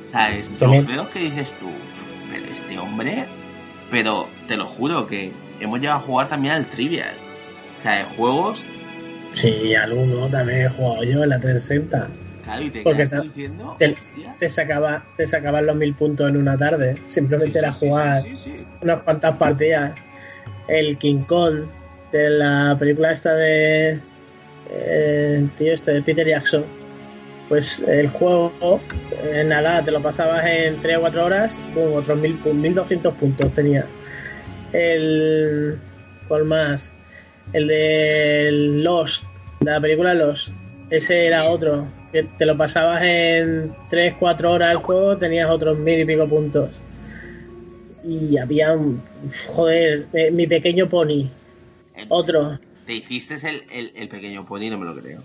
O 0.08 0.10
sea, 0.10 0.36
es 0.36 0.50
También- 0.58 0.86
trofeos 0.86 1.10
que 1.10 1.20
dices 1.20 1.56
tú, 1.60 1.68
"Pff, 1.68 2.12
pero 2.32 2.46
este 2.52 2.80
hombre, 2.80 3.26
pero 3.92 4.28
te 4.48 4.58
lo 4.58 4.66
juro 4.66 5.06
que 5.08 5.32
hemos 5.60 5.80
llegado 5.80 6.00
a 6.00 6.04
jugar 6.04 6.28
también 6.30 6.56
al 6.56 6.66
Trivial. 6.66 7.14
O 7.78 7.82
sea, 7.84 7.98
de 7.98 8.04
juegos, 8.16 8.64
Sí, 9.36 9.74
al 9.76 9.94
uno 9.94 10.28
también 10.30 10.62
he 10.66 10.70
jugado 10.70 11.04
yo 11.04 11.24
en 11.24 11.30
la 11.30 11.40
360. 11.40 12.08
claro, 12.44 12.62
y 12.64 12.70
te 12.72 12.82
Porque 12.82 13.06
te- 13.08 13.22
diciendo, 13.22 13.76
te, 13.78 13.92
hostia, 13.92 14.36
te 14.40 14.50
sacaba, 14.50 15.04
te 15.18 15.28
sacaban 15.28 15.66
los 15.66 15.76
mil 15.76 15.94
puntos 15.94 16.30
en 16.30 16.38
una 16.38 16.58
tarde. 16.58 16.98
Simplemente 17.08 17.60
era 17.60 17.72
jugar 17.72 18.24
sí, 18.36 18.66
unas 18.82 19.02
cuantas 19.04 19.36
partidas. 19.38 19.92
El 20.68 20.98
King 20.98 21.24
Kong 21.24 21.62
de 22.12 22.30
la 22.30 22.76
película 22.80 23.12
esta 23.12 23.34
de 23.36 24.00
eh, 24.72 25.48
tío 25.58 25.74
este 25.74 25.94
de 25.94 26.02
Peter 26.02 26.28
Jackson. 26.28 26.64
Pues 27.48 27.80
el 27.88 28.10
juego, 28.10 28.80
eh, 29.24 29.44
nada, 29.44 29.84
te 29.84 29.90
lo 29.92 30.02
pasabas 30.02 30.46
en 30.46 30.80
3 30.84 30.98
o 30.98 31.02
4 31.02 31.26
horas, 31.26 31.58
boom, 31.74 31.96
otros 31.96 32.20
mil, 32.20 32.40
pu- 32.44 32.54
1200 32.54 33.14
puntos 33.16 33.52
tenía. 33.54 33.86
El. 34.74 35.78
¿Cuál 36.28 36.46
más? 36.46 36.92
El 37.54 37.68
de 37.68 38.50
Lost, 38.52 39.24
de 39.60 39.72
la 39.72 39.80
película 39.82 40.14
Lost. 40.14 40.50
Ese 40.90 41.26
era 41.28 41.46
otro. 41.46 41.88
Que 42.12 42.24
te 42.24 42.46
lo 42.46 42.58
pasabas 42.58 43.04
en 43.04 43.72
3, 43.90 44.16
4 44.20 44.52
horas 44.52 44.72
el 44.72 44.78
juego, 44.78 45.18
tenías 45.18 45.50
otros 45.50 45.78
mil 45.78 46.00
y 46.00 46.06
pico 46.06 46.28
puntos. 46.28 46.70
Y 48.04 48.38
había 48.38 48.74
un. 48.74 49.02
Joder, 49.48 50.06
eh, 50.14 50.32
mi 50.32 50.48
pequeño 50.48 50.88
pony. 50.90 51.28
Otro. 52.08 52.60
Te 52.86 52.94
hiciste 52.94 53.36
el, 53.48 53.64
el, 53.72 53.92
el 53.96 54.10
pequeño 54.10 54.46
pony, 54.46 54.70
no 54.70 54.78
me 54.80 54.86
lo 54.86 54.96
creo. 54.96 55.22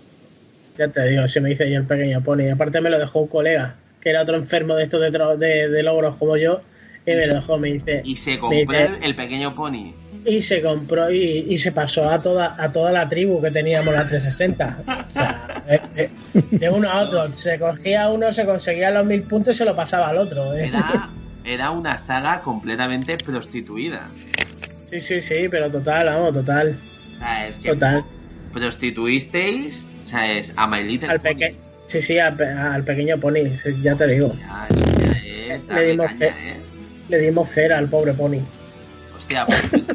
Ya 0.77 0.89
te 0.89 1.07
digo, 1.07 1.27
se 1.27 1.39
me 1.41 1.51
hice 1.53 1.69
yo 1.71 1.77
el 1.79 1.85
pequeño 1.85 2.21
pony. 2.21 2.49
Aparte 2.53 2.81
me 2.81 2.89
lo 2.89 2.99
dejó 2.99 3.21
un 3.21 3.27
colega, 3.27 3.75
que 4.01 4.09
era 4.09 4.21
otro 4.21 4.35
enfermo 4.35 4.75
de 4.75 4.83
estos 4.83 4.99
de, 5.01 5.09
de, 5.37 5.69
de 5.69 5.83
logros 5.83 6.17
como 6.17 6.37
yo. 6.37 6.61
Y 7.07 7.11
me 7.11 7.27
lo 7.27 7.35
dejó, 7.35 7.57
me 7.57 7.71
dice. 7.73 8.01
Y 8.03 8.15
se 8.17 8.37
compró 8.37 8.57
dice- 8.59 8.89
el 9.01 9.15
pequeño 9.15 9.55
pony. 9.55 9.93
Y 10.25 10.41
se 10.41 10.61
compró 10.61 11.11
y, 11.11 11.45
y 11.49 11.57
se 11.57 11.71
pasó 11.71 12.09
a 12.09 12.19
toda 12.21 12.55
a 12.57 12.71
toda 12.71 12.91
la 12.91 13.07
tribu 13.07 13.41
que 13.41 13.51
teníamos 13.51 13.93
la 13.93 14.07
360. 14.07 14.77
O 15.09 15.13
sea, 15.13 15.63
De, 15.67 15.81
de- 15.95 16.57
de 16.57 16.69
uno 16.69 16.89
a 16.89 17.01
otro. 17.03 17.27
Se 17.33 17.57
cogía 17.59 18.09
uno, 18.09 18.31
se 18.33 18.45
conseguía 18.45 18.91
los 18.91 19.05
mil 19.05 19.21
puntos 19.23 19.55
y 19.55 19.57
se 19.59 19.65
lo 19.65 19.75
pasaba 19.75 20.07
al 20.09 20.17
otro. 20.17 20.53
¿eh? 20.53 20.67
Era, 20.67 21.09
era 21.43 21.71
una 21.71 21.97
saga 21.97 22.41
completamente 22.41 23.17
prostituida. 23.17 24.01
Sí, 24.89 25.01
sí, 25.01 25.21
sí, 25.21 25.47
pero 25.49 25.69
total, 25.69 26.05
vamos, 26.07 26.33
total. 26.33 26.75
Es 27.49 27.57
que 27.57 27.69
Total. 27.69 28.03
prostituisteis, 28.53 29.83
o 30.05 30.07
sea, 30.07 30.31
es 30.31 30.53
a 30.55 30.67
My 30.67 30.83
Little 30.83 31.09
Al, 31.09 31.19
Pony. 31.19 31.33
sí, 31.87 32.01
sí, 32.01 32.19
al, 32.19 32.35
pe- 32.35 32.47
al 32.47 32.83
pequeño 32.83 33.17
Pony, 33.17 33.55
sí, 33.61 33.69
ya 33.81 33.95
te 33.95 34.07
digo. 34.07 34.35
Ya, 34.39 34.67
ya 34.69 35.55
es 35.55 35.63
Le 35.67 35.81
dimos, 35.87 36.07
caña, 36.07 36.25
¿eh? 36.27 36.55
le 37.09 37.17
dimos 37.19 37.49
cera 37.49 37.77
al 37.77 37.87
pobre 37.89 38.13
Pony. 38.13 38.39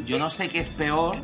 Yo 0.05 0.19
no 0.19 0.29
sé 0.29 0.47
qué 0.49 0.59
es 0.59 0.69
peor 0.69 1.17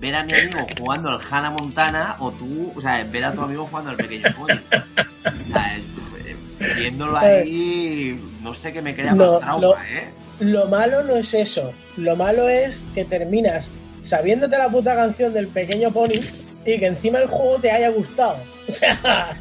ver 0.00 0.14
a 0.16 0.24
mi 0.24 0.32
amigo 0.34 0.66
jugando 0.78 1.10
al 1.10 1.20
Hannah 1.30 1.50
Montana 1.50 2.16
o 2.18 2.30
tú, 2.32 2.72
o 2.76 2.80
sea, 2.80 3.04
ver 3.04 3.24
a 3.24 3.32
tu 3.32 3.42
amigo 3.42 3.66
jugando 3.66 3.90
al 3.90 3.96
pequeño 3.96 4.28
Pony. 4.36 4.48
O 4.50 5.52
sea, 5.52 5.76
eh, 5.76 6.36
viéndolo 6.76 7.16
ahí, 7.18 8.20
no 8.42 8.52
sé 8.54 8.72
qué 8.72 8.82
me 8.82 8.94
crea 8.94 9.14
No, 9.14 9.32
más 9.34 9.40
trauma, 9.40 9.60
lo- 9.60 9.74
¿eh? 9.76 10.08
Lo 10.40 10.66
malo 10.66 11.04
no 11.04 11.14
es 11.16 11.32
eso. 11.34 11.72
Lo 11.96 12.16
malo 12.16 12.48
es 12.48 12.82
que 12.94 13.04
terminas 13.04 13.66
sabiéndote 14.00 14.58
la 14.58 14.68
puta 14.68 14.96
canción 14.96 15.32
del 15.32 15.46
pequeño 15.46 15.92
Pony 15.92 16.20
y 16.66 16.78
que 16.78 16.86
encima 16.86 17.18
el 17.20 17.28
juego 17.28 17.58
te 17.58 17.70
haya 17.70 17.90
gustado. 17.90 18.36
O 18.68 18.72
sea, 18.72 19.36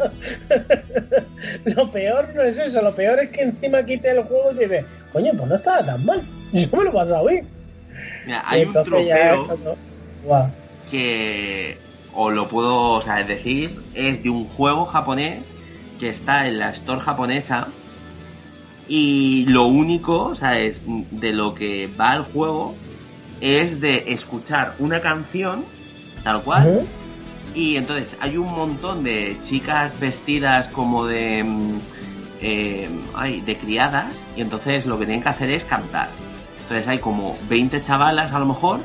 lo 1.65 1.91
peor 1.91 2.30
no 2.36 2.41
es 2.41 2.57
eso. 2.57 2.82
Lo 2.82 2.93
peor 2.93 3.19
es 3.19 3.30
que 3.30 3.41
encima 3.41 3.84
quite 3.84 4.11
el 4.11 4.24
juego 4.24 4.51
y 4.51 4.59
dices, 4.59 4.86
coño, 5.13 5.32
pues 5.38 5.47
no 5.49 5.55
estaba 5.55 5.86
tan 5.86 6.05
mal. 6.05 6.22
Yo 6.53 6.67
me 6.78 6.84
lo 6.86 6.89
he 6.89 6.93
pasado 6.93 7.26
bien. 7.28 7.47
Mira, 8.26 8.43
hay 8.45 8.65
un 8.65 8.74
trofeo 8.74 9.47
que 10.89 11.78
os 12.13 12.34
lo 12.34 12.47
puedo 12.47 12.91
o 12.91 13.01
sea, 13.01 13.24
decir, 13.24 13.80
es 13.93 14.22
de 14.24 14.30
un 14.30 14.47
juego 14.47 14.86
japonés 14.86 15.43
que 15.99 16.09
está 16.09 16.47
en 16.47 16.59
la 16.59 16.72
store 16.72 17.01
japonesa 17.01 17.67
y 18.88 19.45
lo 19.47 19.67
único, 19.67 20.26
o 20.26 20.36
sea, 20.36 20.59
es 20.59 20.82
de 20.86 21.32
lo 21.32 21.53
que 21.55 21.89
va 21.99 22.15
el 22.15 22.24
juego 22.24 22.76
es 23.39 23.82
de 23.82 24.11
escuchar 24.13 24.76
una 24.80 25.01
canción 25.01 25.65
tal 26.24 26.43
cual 26.43 26.86
y 27.55 27.76
entonces 27.76 28.15
hay 28.19 28.38
un 28.38 28.51
montón 28.51 29.03
de 29.03 29.36
chicas 29.43 29.99
vestidas 29.99 30.67
como 30.67 31.05
de 31.05 31.43
mm, 31.43 31.80
eh, 32.41 32.89
ay, 33.15 33.41
de 33.41 33.57
criadas 33.57 34.13
y 34.36 34.41
entonces 34.41 34.86
lo 34.86 34.99
que 34.99 35.05
tienen 35.05 35.24
que 35.24 35.30
hacer 35.30 35.49
es 35.49 35.63
cantar 35.63 36.09
entonces 36.72 36.88
hay 36.88 36.99
como 36.99 37.36
20 37.49 37.82
chavalas 37.82 38.32
a 38.32 38.39
lo 38.39 38.45
mejor 38.45 38.80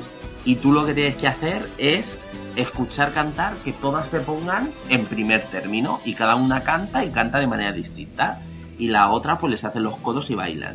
y 0.45 0.57
tú 0.57 0.72
lo 0.72 0.84
que 0.84 0.93
tienes 0.93 1.14
que 1.14 1.28
hacer 1.28 1.70
es 1.78 2.18
escuchar 2.57 3.12
cantar 3.12 3.55
que 3.59 3.72
todas 3.72 4.11
te 4.11 4.18
pongan 4.18 4.72
en 4.89 5.07
primer 5.07 5.43
término 5.43 6.01
y 6.05 6.14
cada 6.14 6.34
una 6.34 6.64
canta 6.64 7.05
y 7.05 7.11
canta 7.11 7.39
de 7.39 7.47
manera 7.47 7.70
distinta. 7.70 8.41
Y 8.76 8.89
la 8.89 9.12
otra 9.12 9.39
pues 9.39 9.53
les 9.53 9.64
hace 9.64 9.78
los 9.78 9.97
codos 9.99 10.30
y 10.30 10.34
bailan. 10.34 10.74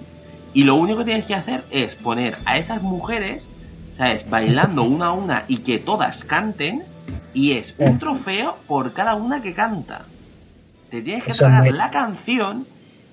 Y 0.53 0.63
lo 0.63 0.75
único 0.75 0.99
que 0.99 1.03
tienes 1.03 1.25
que 1.25 1.35
hacer 1.35 1.65
es 1.69 1.95
poner 1.95 2.37
a 2.45 2.57
esas 2.57 2.81
mujeres 2.81 3.49
¿sabes? 3.97 4.29
bailando 4.29 4.83
una 4.83 5.07
a 5.07 5.11
una 5.11 5.43
y 5.49 5.57
que 5.57 5.79
todas 5.79 6.23
canten 6.23 6.81
y 7.33 7.51
es 7.57 7.75
un 7.77 7.99
trofeo 7.99 8.55
por 8.67 8.93
cada 8.93 9.15
una 9.15 9.41
que 9.41 9.53
canta. 9.53 10.03
Te 10.89 11.01
tienes 11.01 11.25
que 11.25 11.33
tragar 11.33 11.73
la 11.73 11.89
canción 11.91 12.65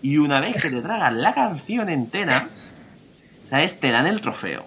y 0.03 0.19
una 0.19 0.39
vez 0.39 0.63
que 0.63 0.71
te 0.71 0.83
tragas 0.83 1.13
la 1.15 1.35
canción 1.35 1.89
entera 1.89 2.47
¿sabes? 3.49 3.81
Te 3.81 3.91
dan 3.91 4.07
el 4.07 4.21
trofeo. 4.21 4.65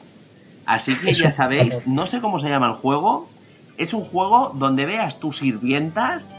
Así 0.66 0.96
que 0.96 1.14
ya 1.14 1.32
sabéis, 1.32 1.86
no 1.88 2.08
sé 2.08 2.22
cómo 2.22 2.40
se 2.40 2.50
llama 2.50 2.68
el 2.68 2.74
juego. 2.74 3.30
Es 3.78 3.94
un 3.94 4.04
juego 4.04 4.52
donde 4.56 4.86
veas 4.86 5.20
tus 5.20 5.40
sirvientas, 5.40 6.36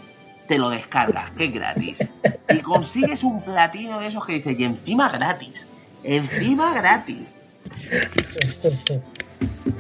te 0.49 0.59
lo 0.59 0.71
descargas, 0.71 1.31
que 1.33 1.47
es 1.47 1.53
gratis. 1.53 2.09
Y 2.49 2.61
consigues 2.61 3.25
un 3.25 3.43
platino 3.43 4.01
de 4.01 4.07
esos 4.07 4.25
que 4.25 4.35
dice, 4.35 4.53
y 4.53 4.65
encima 4.65 5.09
gratis. 5.09 5.67
Encima 6.05 6.73
gratis. 6.75 7.37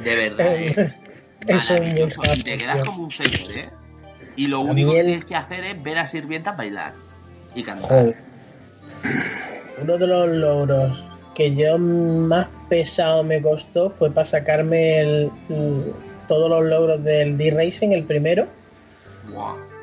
De 0.02 0.14
verdad, 0.14 0.56
¿eh? 0.56 0.94
Maravilloso. 1.48 2.22
Y 2.34 2.42
te 2.42 2.58
quedas 2.58 2.84
como 2.84 3.04
un 3.04 3.12
señor, 3.12 3.50
¿eh? 3.56 3.70
Y 4.36 4.46
lo 4.46 4.60
único 4.60 4.92
que 4.92 5.04
tienes 5.04 5.24
que 5.24 5.36
hacer 5.36 5.64
es 5.64 5.82
ver 5.82 5.98
a 5.98 6.06
sirvientas 6.06 6.56
bailar 6.56 6.94
y 7.54 7.62
cantar. 7.62 8.14
Uno 9.80 9.98
de 9.98 10.06
los 10.06 10.28
logros 10.30 11.04
que 11.34 11.54
yo 11.54 11.78
más 11.78 12.48
pesado 12.68 13.22
me 13.22 13.40
costó 13.40 13.90
fue 13.90 14.10
para 14.10 14.26
sacarme 14.26 15.00
el- 15.00 15.30
el- 15.48 15.92
todos 16.28 16.48
los 16.50 16.64
logros 16.64 17.02
del 17.04 17.36
D-Racing, 17.36 17.90
el 17.90 18.04
primero, 18.04 18.46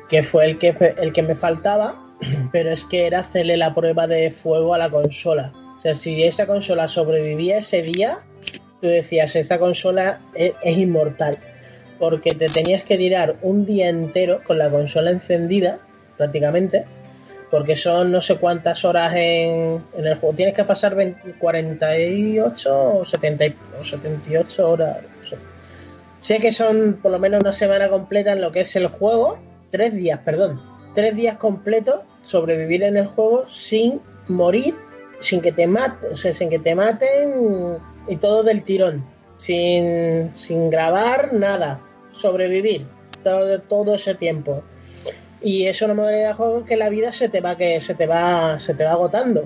que 0.08 0.22
fue 0.22 0.46
el 0.46 0.58
que, 0.58 0.74
el 0.98 1.12
que 1.12 1.22
me 1.22 1.34
faltaba, 1.34 1.94
pero 2.52 2.70
es 2.70 2.84
que 2.84 3.06
era 3.06 3.20
hacerle 3.20 3.56
la 3.56 3.74
prueba 3.74 4.06
de 4.06 4.30
fuego 4.30 4.74
a 4.74 4.78
la 4.78 4.90
consola. 4.90 5.52
O 5.78 5.80
sea, 5.82 5.94
si 5.94 6.22
esa 6.22 6.46
consola 6.46 6.88
sobrevivía 6.88 7.58
ese 7.58 7.82
día, 7.82 8.18
tú 8.80 8.88
decías, 8.88 9.34
esa 9.36 9.58
consola 9.58 10.20
es, 10.34 10.52
es 10.62 10.76
inmortal. 10.76 11.38
Porque 11.98 12.30
te 12.30 12.46
tenías 12.46 12.84
que 12.84 12.96
tirar 12.96 13.36
un 13.42 13.66
día 13.66 13.88
entero 13.88 14.40
con 14.44 14.58
la 14.58 14.70
consola 14.70 15.10
encendida, 15.10 15.78
prácticamente, 16.16 16.84
porque 17.50 17.76
son 17.76 18.12
no 18.12 18.22
sé 18.22 18.36
cuántas 18.36 18.84
horas 18.84 19.12
en, 19.16 19.82
en 19.96 20.06
el 20.06 20.16
juego. 20.18 20.36
Tienes 20.36 20.54
que 20.54 20.64
pasar 20.64 20.94
20 20.94 21.32
48 21.38 22.98
o, 23.00 23.04
70, 23.04 23.46
y- 23.46 23.56
o 23.80 23.84
78 23.84 24.70
horas. 24.70 24.98
sé. 25.28 25.36
Sé 26.20 26.38
que 26.38 26.52
son 26.52 26.98
por 27.02 27.10
lo 27.12 27.18
menos 27.18 27.40
una 27.40 27.52
semana 27.52 27.88
completa 27.88 28.32
en 28.32 28.40
lo 28.40 28.52
que 28.52 28.60
es 28.60 28.76
el 28.76 28.86
juego. 28.88 29.38
Tres 29.70 29.94
días, 29.94 30.20
perdón. 30.24 30.60
Tres 30.94 31.16
días 31.16 31.36
completos 31.36 32.00
sobrevivir 32.22 32.82
en 32.82 32.96
el 32.96 33.06
juego 33.06 33.46
sin 33.48 34.00
morir, 34.28 34.74
sin 35.20 35.40
que 35.40 35.52
te 35.52 35.66
maten, 35.66 36.12
o 36.12 36.16
sea, 36.16 36.32
sin 36.34 36.50
que 36.50 36.58
te 36.58 36.74
maten 36.74 37.78
y 38.06 38.16
todo 38.16 38.42
del 38.42 38.62
tirón. 38.62 39.04
Sin, 39.38 40.30
sin 40.36 40.68
grabar 40.70 41.32
nada. 41.32 41.80
Sobrevivir 42.12 42.86
todo 43.68 43.94
ese 43.94 44.14
tiempo. 44.14 44.62
Y 45.42 45.66
es 45.66 45.80
una 45.80 45.94
modalidad 45.94 46.28
de 46.28 46.34
juego 46.34 46.64
que 46.64 46.76
la 46.76 46.90
vida 46.90 47.12
se 47.12 47.28
te 47.28 47.40
va 47.40 47.56
que 47.56 47.80
se 47.80 47.94
te 47.94 48.06
va 48.06 48.60
se 48.60 48.74
te 48.74 48.84
va 48.84 48.92
agotando. 48.92 49.44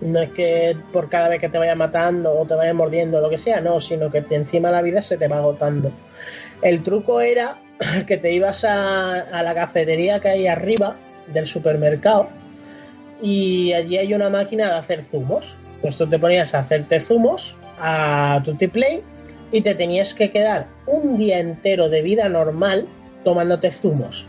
No 0.00 0.20
es 0.20 0.30
que 0.30 0.76
por 0.92 1.08
cada 1.08 1.28
vez 1.28 1.40
que 1.40 1.48
te 1.48 1.58
vaya 1.58 1.74
matando 1.74 2.38
o 2.38 2.44
te 2.44 2.54
vaya 2.54 2.74
mordiendo 2.74 3.18
o 3.18 3.20
lo 3.20 3.30
que 3.30 3.38
sea, 3.38 3.60
no, 3.60 3.80
sino 3.80 4.10
que 4.10 4.24
encima 4.30 4.70
la 4.70 4.82
vida 4.82 5.02
se 5.02 5.16
te 5.16 5.26
va 5.26 5.38
agotando. 5.38 5.90
El 6.62 6.82
truco 6.82 7.20
era 7.20 7.58
que 8.06 8.16
te 8.18 8.32
ibas 8.32 8.64
a, 8.64 9.42
la 9.42 9.54
cafetería 9.54 10.20
que 10.20 10.28
hay 10.28 10.46
arriba 10.46 10.96
del 11.26 11.46
supermercado 11.46 12.28
y 13.20 13.72
allí 13.72 13.96
hay 13.96 14.14
una 14.14 14.30
máquina 14.30 14.66
de 14.66 14.78
hacer 14.78 15.02
zumos. 15.02 15.54
Pues 15.82 15.96
tú 15.96 16.06
te 16.06 16.18
ponías 16.18 16.54
a 16.54 16.60
hacerte 16.60 17.00
zumos 17.00 17.56
a 17.78 18.42
Play 18.72 19.02
y 19.52 19.60
te 19.60 19.74
tenías 19.74 20.14
que 20.14 20.30
quedar 20.30 20.66
un 20.86 21.16
día 21.16 21.38
entero 21.38 21.88
de 21.88 22.02
vida 22.02 22.28
normal 22.28 22.86
tomándote 23.24 23.72
zumos 23.72 24.26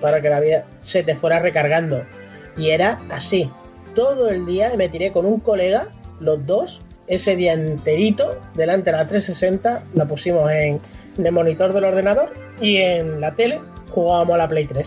para 0.00 0.20
que 0.20 0.28
la 0.28 0.40
vida 0.40 0.64
se 0.80 1.02
te 1.02 1.16
fuera 1.16 1.40
recargando. 1.40 2.02
Y 2.56 2.70
era 2.70 2.98
así. 3.10 3.50
Todo 3.94 4.28
el 4.28 4.46
día 4.46 4.72
me 4.76 4.88
tiré 4.88 5.12
con 5.12 5.26
un 5.26 5.40
colega, 5.40 5.88
los 6.20 6.44
dos, 6.46 6.80
ese 7.06 7.34
día 7.34 7.54
enterito, 7.54 8.36
delante 8.54 8.90
de 8.90 8.96
la 8.96 9.06
360, 9.06 9.82
la 9.94 10.04
pusimos 10.06 10.50
en, 10.50 10.80
el 11.18 11.32
monitor 11.32 11.72
del 11.72 11.84
ordenador 11.84 12.32
y 12.60 12.76
en 12.76 13.20
la 13.20 13.34
tele 13.34 13.60
jugábamos 13.90 14.36
a 14.36 14.38
la 14.38 14.48
Play 14.48 14.66
3. 14.66 14.86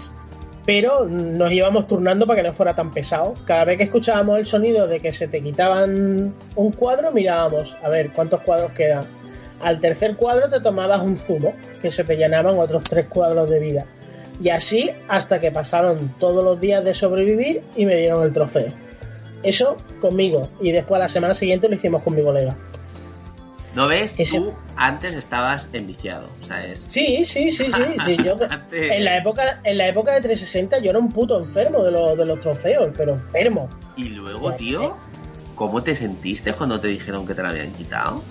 Pero 0.66 1.06
nos 1.06 1.52
íbamos 1.52 1.88
turnando 1.88 2.26
para 2.26 2.42
que 2.42 2.48
no 2.48 2.54
fuera 2.54 2.74
tan 2.74 2.92
pesado. 2.92 3.34
Cada 3.46 3.66
vez 3.66 3.78
que 3.78 3.84
escuchábamos 3.84 4.40
el 4.40 4.46
sonido 4.46 4.88
de 4.88 5.02
que 5.02 5.12
se 5.12 5.28
te 5.28 5.44
quitaban 5.44 6.34
un 6.56 6.72
cuadro, 6.72 7.12
mirábamos 7.12 7.76
a 7.84 7.90
ver 7.90 8.12
cuántos 8.14 8.42
cuadros 8.42 8.72
quedan. 8.72 9.04
Al 9.62 9.82
tercer 9.82 10.16
cuadro 10.16 10.50
te 10.50 10.62
tomabas 10.62 11.02
un 11.02 11.18
zumo, 11.18 11.54
que 11.82 11.92
se 11.92 12.06
te 12.06 12.16
llenaban 12.16 12.58
otros 12.58 12.84
tres 12.84 13.08
cuadros 13.08 13.50
de 13.50 13.60
vida. 13.60 13.86
Y 14.42 14.50
así 14.50 14.92
hasta 15.08 15.40
que 15.40 15.52
pasaron 15.52 16.14
todos 16.20 16.44
los 16.44 16.60
días 16.60 16.84
de 16.84 16.94
sobrevivir 16.94 17.62
y 17.76 17.86
me 17.86 17.96
dieron 17.98 18.24
el 18.24 18.34
trofeo. 18.34 18.68
Eso 19.44 19.78
conmigo. 20.00 20.50
Y 20.62 20.72
después 20.72 20.98
a 21.00 21.04
la 21.04 21.10
semana 21.10 21.34
siguiente 21.36 21.68
lo 21.70 21.76
hicimos 21.76 22.02
con 22.04 22.16
mi 22.16 22.24
colega. 22.24 22.56
¿No 23.76 23.88
ves? 23.88 24.16
Ese- 24.18 24.38
Tú 24.38 24.54
antes 24.76 25.16
estabas 25.16 25.68
enviciado. 25.74 26.28
O 26.44 26.46
sea, 26.48 26.66
es. 26.66 26.86
Sí, 26.88 27.26
sí, 27.26 27.50
sí, 27.50 27.66
sí. 27.72 27.82
sí, 28.06 28.18
yo, 28.24 28.38
en, 28.72 29.04
la 29.04 29.18
época, 29.18 29.60
en 29.64 29.78
la 29.78 29.88
época 29.90 30.14
de 30.14 30.22
360 30.22 30.80
yo 30.80 30.92
era 30.92 31.00
un 31.00 31.12
puto 31.12 31.40
enfermo 31.40 31.84
de, 31.84 31.92
los 31.92 32.18
de 32.18 32.26
los 32.26 32.40
trofeos, 32.42 32.92
pero 32.96 33.14
enfermo. 33.14 33.70
Y 33.98 34.10
luego, 34.10 34.54
tío, 34.54 34.96
¿cómo 35.56 35.82
te 35.82 35.96
sentiste 35.96 36.54
cuando 36.54 36.80
te 36.80 36.88
dijeron 36.90 37.26
que 37.26 37.34
te 37.34 37.42
la 37.44 37.50
habían 37.50 37.72
quitado? 37.74 38.22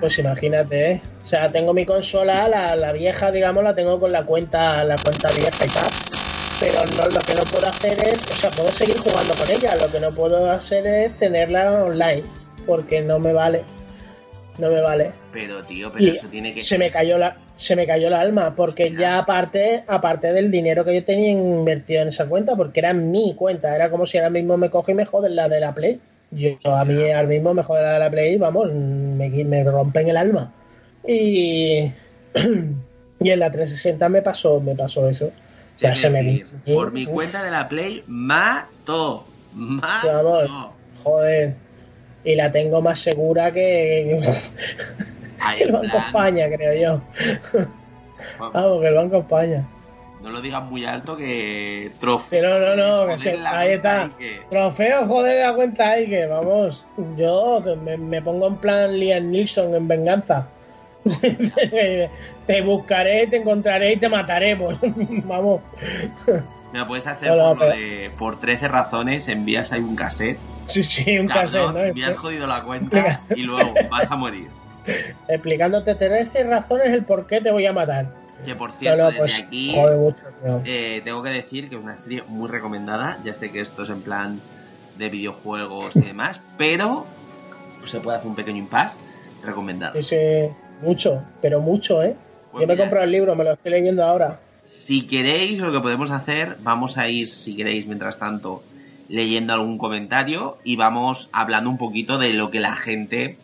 Pues 0.00 0.18
imagínate, 0.18 0.92
¿eh? 0.92 1.02
O 1.24 1.26
sea, 1.26 1.48
tengo 1.48 1.72
mi 1.72 1.86
consola, 1.86 2.48
la, 2.48 2.76
la 2.76 2.92
vieja, 2.92 3.30
digamos, 3.30 3.64
la 3.64 3.74
tengo 3.74 3.98
con 3.98 4.12
la 4.12 4.24
cuenta, 4.24 4.84
la 4.84 4.96
cuenta 4.96 5.28
vieja 5.34 5.64
y 5.64 5.68
tal. 5.68 5.90
Pero 6.60 6.80
no, 6.96 7.06
lo 7.14 7.20
que 7.20 7.34
no 7.34 7.42
puedo 7.44 7.66
hacer 7.66 7.98
es, 8.06 8.22
o 8.30 8.34
sea, 8.34 8.50
puedo 8.50 8.70
seguir 8.70 8.96
jugando 8.98 9.34
con 9.34 9.50
ella, 9.50 9.74
lo 9.76 9.90
que 9.90 10.00
no 10.00 10.10
puedo 10.12 10.50
hacer 10.50 10.86
es 10.86 11.18
tenerla 11.18 11.84
online, 11.84 12.24
porque 12.66 13.00
no 13.00 13.18
me 13.18 13.32
vale. 13.32 13.64
no 14.58 14.70
me 14.70 14.80
vale. 14.80 15.12
Pero 15.32 15.62
tío, 15.64 15.92
pero 15.92 16.04
Y 16.04 16.08
eso 16.10 16.28
tiene 16.28 16.54
que 16.54 16.60
se 16.60 16.78
me 16.78 16.90
cayó 16.90 17.18
la 17.18 17.36
se 17.56 17.74
me 17.76 17.86
cayó 17.86 18.10
la 18.10 18.20
alma 18.20 18.54
porque 18.54 18.92
ya 18.92 19.18
aparte 19.18 19.82
aparte 19.86 20.32
del 20.32 20.50
dinero 20.50 20.84
que 20.84 20.94
yo 20.94 21.04
tenía 21.04 21.30
invertido 21.30 22.02
en 22.02 22.08
esa 22.08 22.28
cuenta 22.28 22.54
porque 22.54 22.80
era 22.80 22.92
mi 22.92 23.34
cuenta 23.34 23.74
era 23.74 23.90
como 23.90 24.04
si 24.04 24.18
ahora 24.18 24.28
mismo 24.30 24.58
me 24.58 24.68
coge 24.68 24.92
y 24.92 24.94
me 24.94 25.06
joden 25.06 25.36
la 25.36 25.48
de 25.48 25.60
la 25.60 25.74
play 25.74 26.00
yo 26.36 26.76
a 26.76 26.84
mí 26.84 27.10
ahora 27.10 27.28
mismo 27.28 27.54
me 27.54 27.62
jode 27.62 27.82
la 27.82 27.92
de 27.94 27.98
la 27.98 28.10
play 28.10 28.36
vamos 28.36 28.72
me, 28.72 29.28
me 29.28 29.64
rompen 29.64 30.08
el 30.08 30.16
alma. 30.16 30.52
Y 31.06 31.90
y 33.20 33.30
en 33.30 33.38
la 33.40 33.50
360 33.50 34.08
me 34.08 34.22
pasó 34.22 34.60
me 34.60 34.74
pasó 34.74 35.08
eso. 35.08 35.32
Se 35.94 36.08
me 36.10 36.44
por 36.64 36.90
mi 36.90 37.04
cuenta 37.04 37.44
de 37.44 37.50
la 37.50 37.68
Play, 37.68 38.02
mato. 38.06 39.26
sí, 39.52 40.06
vamos, 40.06 40.50
Mato. 40.50 40.72
joder. 41.04 41.54
Y 42.24 42.34
la 42.34 42.50
tengo 42.50 42.80
más 42.80 42.98
segura 42.98 43.52
que, 43.52 44.18
que 45.58 45.64
el 45.64 45.72
Banco 45.72 45.98
España 45.98 46.46
creo 46.48 47.02
yo. 47.52 47.66
Vamos 48.38 48.80
que 48.80 48.88
el 48.88 48.94
Banco 48.94 49.18
España 49.18 49.66
No 50.26 50.32
lo 50.32 50.40
digas 50.40 50.64
muy 50.64 50.84
alto 50.84 51.16
que 51.16 51.92
trofeo. 52.00 52.28
Sí, 52.28 52.44
no, 52.44 52.58
no, 52.58 52.74
no, 53.06 53.12
que 53.12 53.18
se- 53.20 53.38
ahí 53.46 53.74
está. 53.74 54.10
que- 54.18 54.40
Trofeo, 54.50 55.06
joder, 55.06 55.46
la 55.46 55.54
cuenta 55.54 55.90
ahí, 55.90 56.08
que 56.08 56.26
vamos. 56.26 56.84
Yo 57.16 57.62
me, 57.84 57.96
me 57.96 58.20
pongo 58.20 58.48
en 58.48 58.56
plan 58.56 58.98
Liam 58.98 59.30
Nilsson 59.30 59.72
en 59.76 59.86
venganza. 59.86 60.48
te 62.46 62.62
buscaré, 62.62 63.28
te 63.28 63.36
encontraré 63.36 63.92
y 63.92 63.96
te 63.98 64.08
mataré, 64.08 64.56
pues. 64.56 64.76
vamos. 64.82 65.60
Me 66.72 66.80
lo 66.80 66.86
puedes 66.88 67.06
hacer 67.06 67.28
No, 67.28 67.36
no, 67.36 67.48
por, 67.54 67.58
lo 67.68 67.68
de- 67.76 68.10
por 68.18 68.40
13 68.40 68.66
razones, 68.66 69.28
envías 69.28 69.70
ahí 69.70 69.80
un 69.80 69.94
cassette. 69.94 70.40
Sí, 70.64 70.82
sí, 70.82 71.18
un 71.20 71.28
cassette, 71.28 71.70
¿no? 71.72 71.94
Me 71.94 72.04
has 72.04 72.16
jodido 72.16 72.48
la 72.48 72.64
cuenta 72.64 73.20
y 73.34 73.42
luego 73.42 73.74
vas 73.88 74.10
a 74.10 74.16
morir. 74.16 74.48
Explicándote 75.28 75.94
13 75.94 76.42
razones 76.42 76.88
el 76.88 77.04
por 77.04 77.28
qué 77.28 77.40
te 77.40 77.52
voy 77.52 77.64
a 77.66 77.72
matar. 77.72 78.06
Que 78.44 78.54
por 78.54 78.72
cierto, 78.72 78.98
No, 78.98 79.04
no, 79.04 79.10
desde 79.10 79.20
pues, 79.20 79.40
aquí 79.40 79.74
mucho, 79.96 80.26
eh, 80.64 81.00
tengo 81.04 81.22
que 81.22 81.30
decir 81.30 81.68
que 81.68 81.76
es 81.76 81.82
una 81.82 81.96
serie 81.96 82.22
muy 82.28 82.48
recomendada. 82.48 83.18
Ya 83.24 83.34
sé 83.34 83.50
que 83.50 83.60
esto 83.60 83.82
es 83.82 83.90
en 83.90 84.02
plan 84.02 84.40
de 84.98 85.08
videojuegos 85.08 85.96
y 85.96 86.00
demás, 86.06 86.40
pero 86.56 87.06
se 87.84 88.00
puede 88.00 88.18
hacer 88.18 88.28
un 88.28 88.36
pequeño 88.36 88.58
impasse. 88.58 88.98
Recomendado. 89.42 89.94
Sí, 89.94 90.02
sí, 90.02 90.16
mucho, 90.82 91.22
pero 91.40 91.60
mucho, 91.60 92.02
¿eh? 92.02 92.16
Pues 92.50 92.62
Yo 92.62 92.66
me 92.66 92.74
he 92.74 92.76
comprado 92.76 93.04
el 93.04 93.12
libro, 93.12 93.36
me 93.36 93.44
lo 93.44 93.52
estoy 93.52 93.70
leyendo 93.72 94.02
ahora. 94.02 94.40
Si 94.64 95.06
queréis, 95.06 95.58
lo 95.58 95.70
que 95.70 95.80
podemos 95.80 96.10
hacer, 96.10 96.56
vamos 96.60 96.98
a 96.98 97.08
ir, 97.08 97.28
si 97.28 97.54
queréis, 97.54 97.86
mientras 97.86 98.18
tanto, 98.18 98.62
leyendo 99.08 99.52
algún 99.52 99.78
comentario 99.78 100.58
y 100.64 100.76
vamos 100.76 101.28
hablando 101.32 101.70
un 101.70 101.78
poquito 101.78 102.18
de 102.18 102.32
lo 102.32 102.50
que 102.50 102.60
la 102.60 102.74
gente 102.74 103.36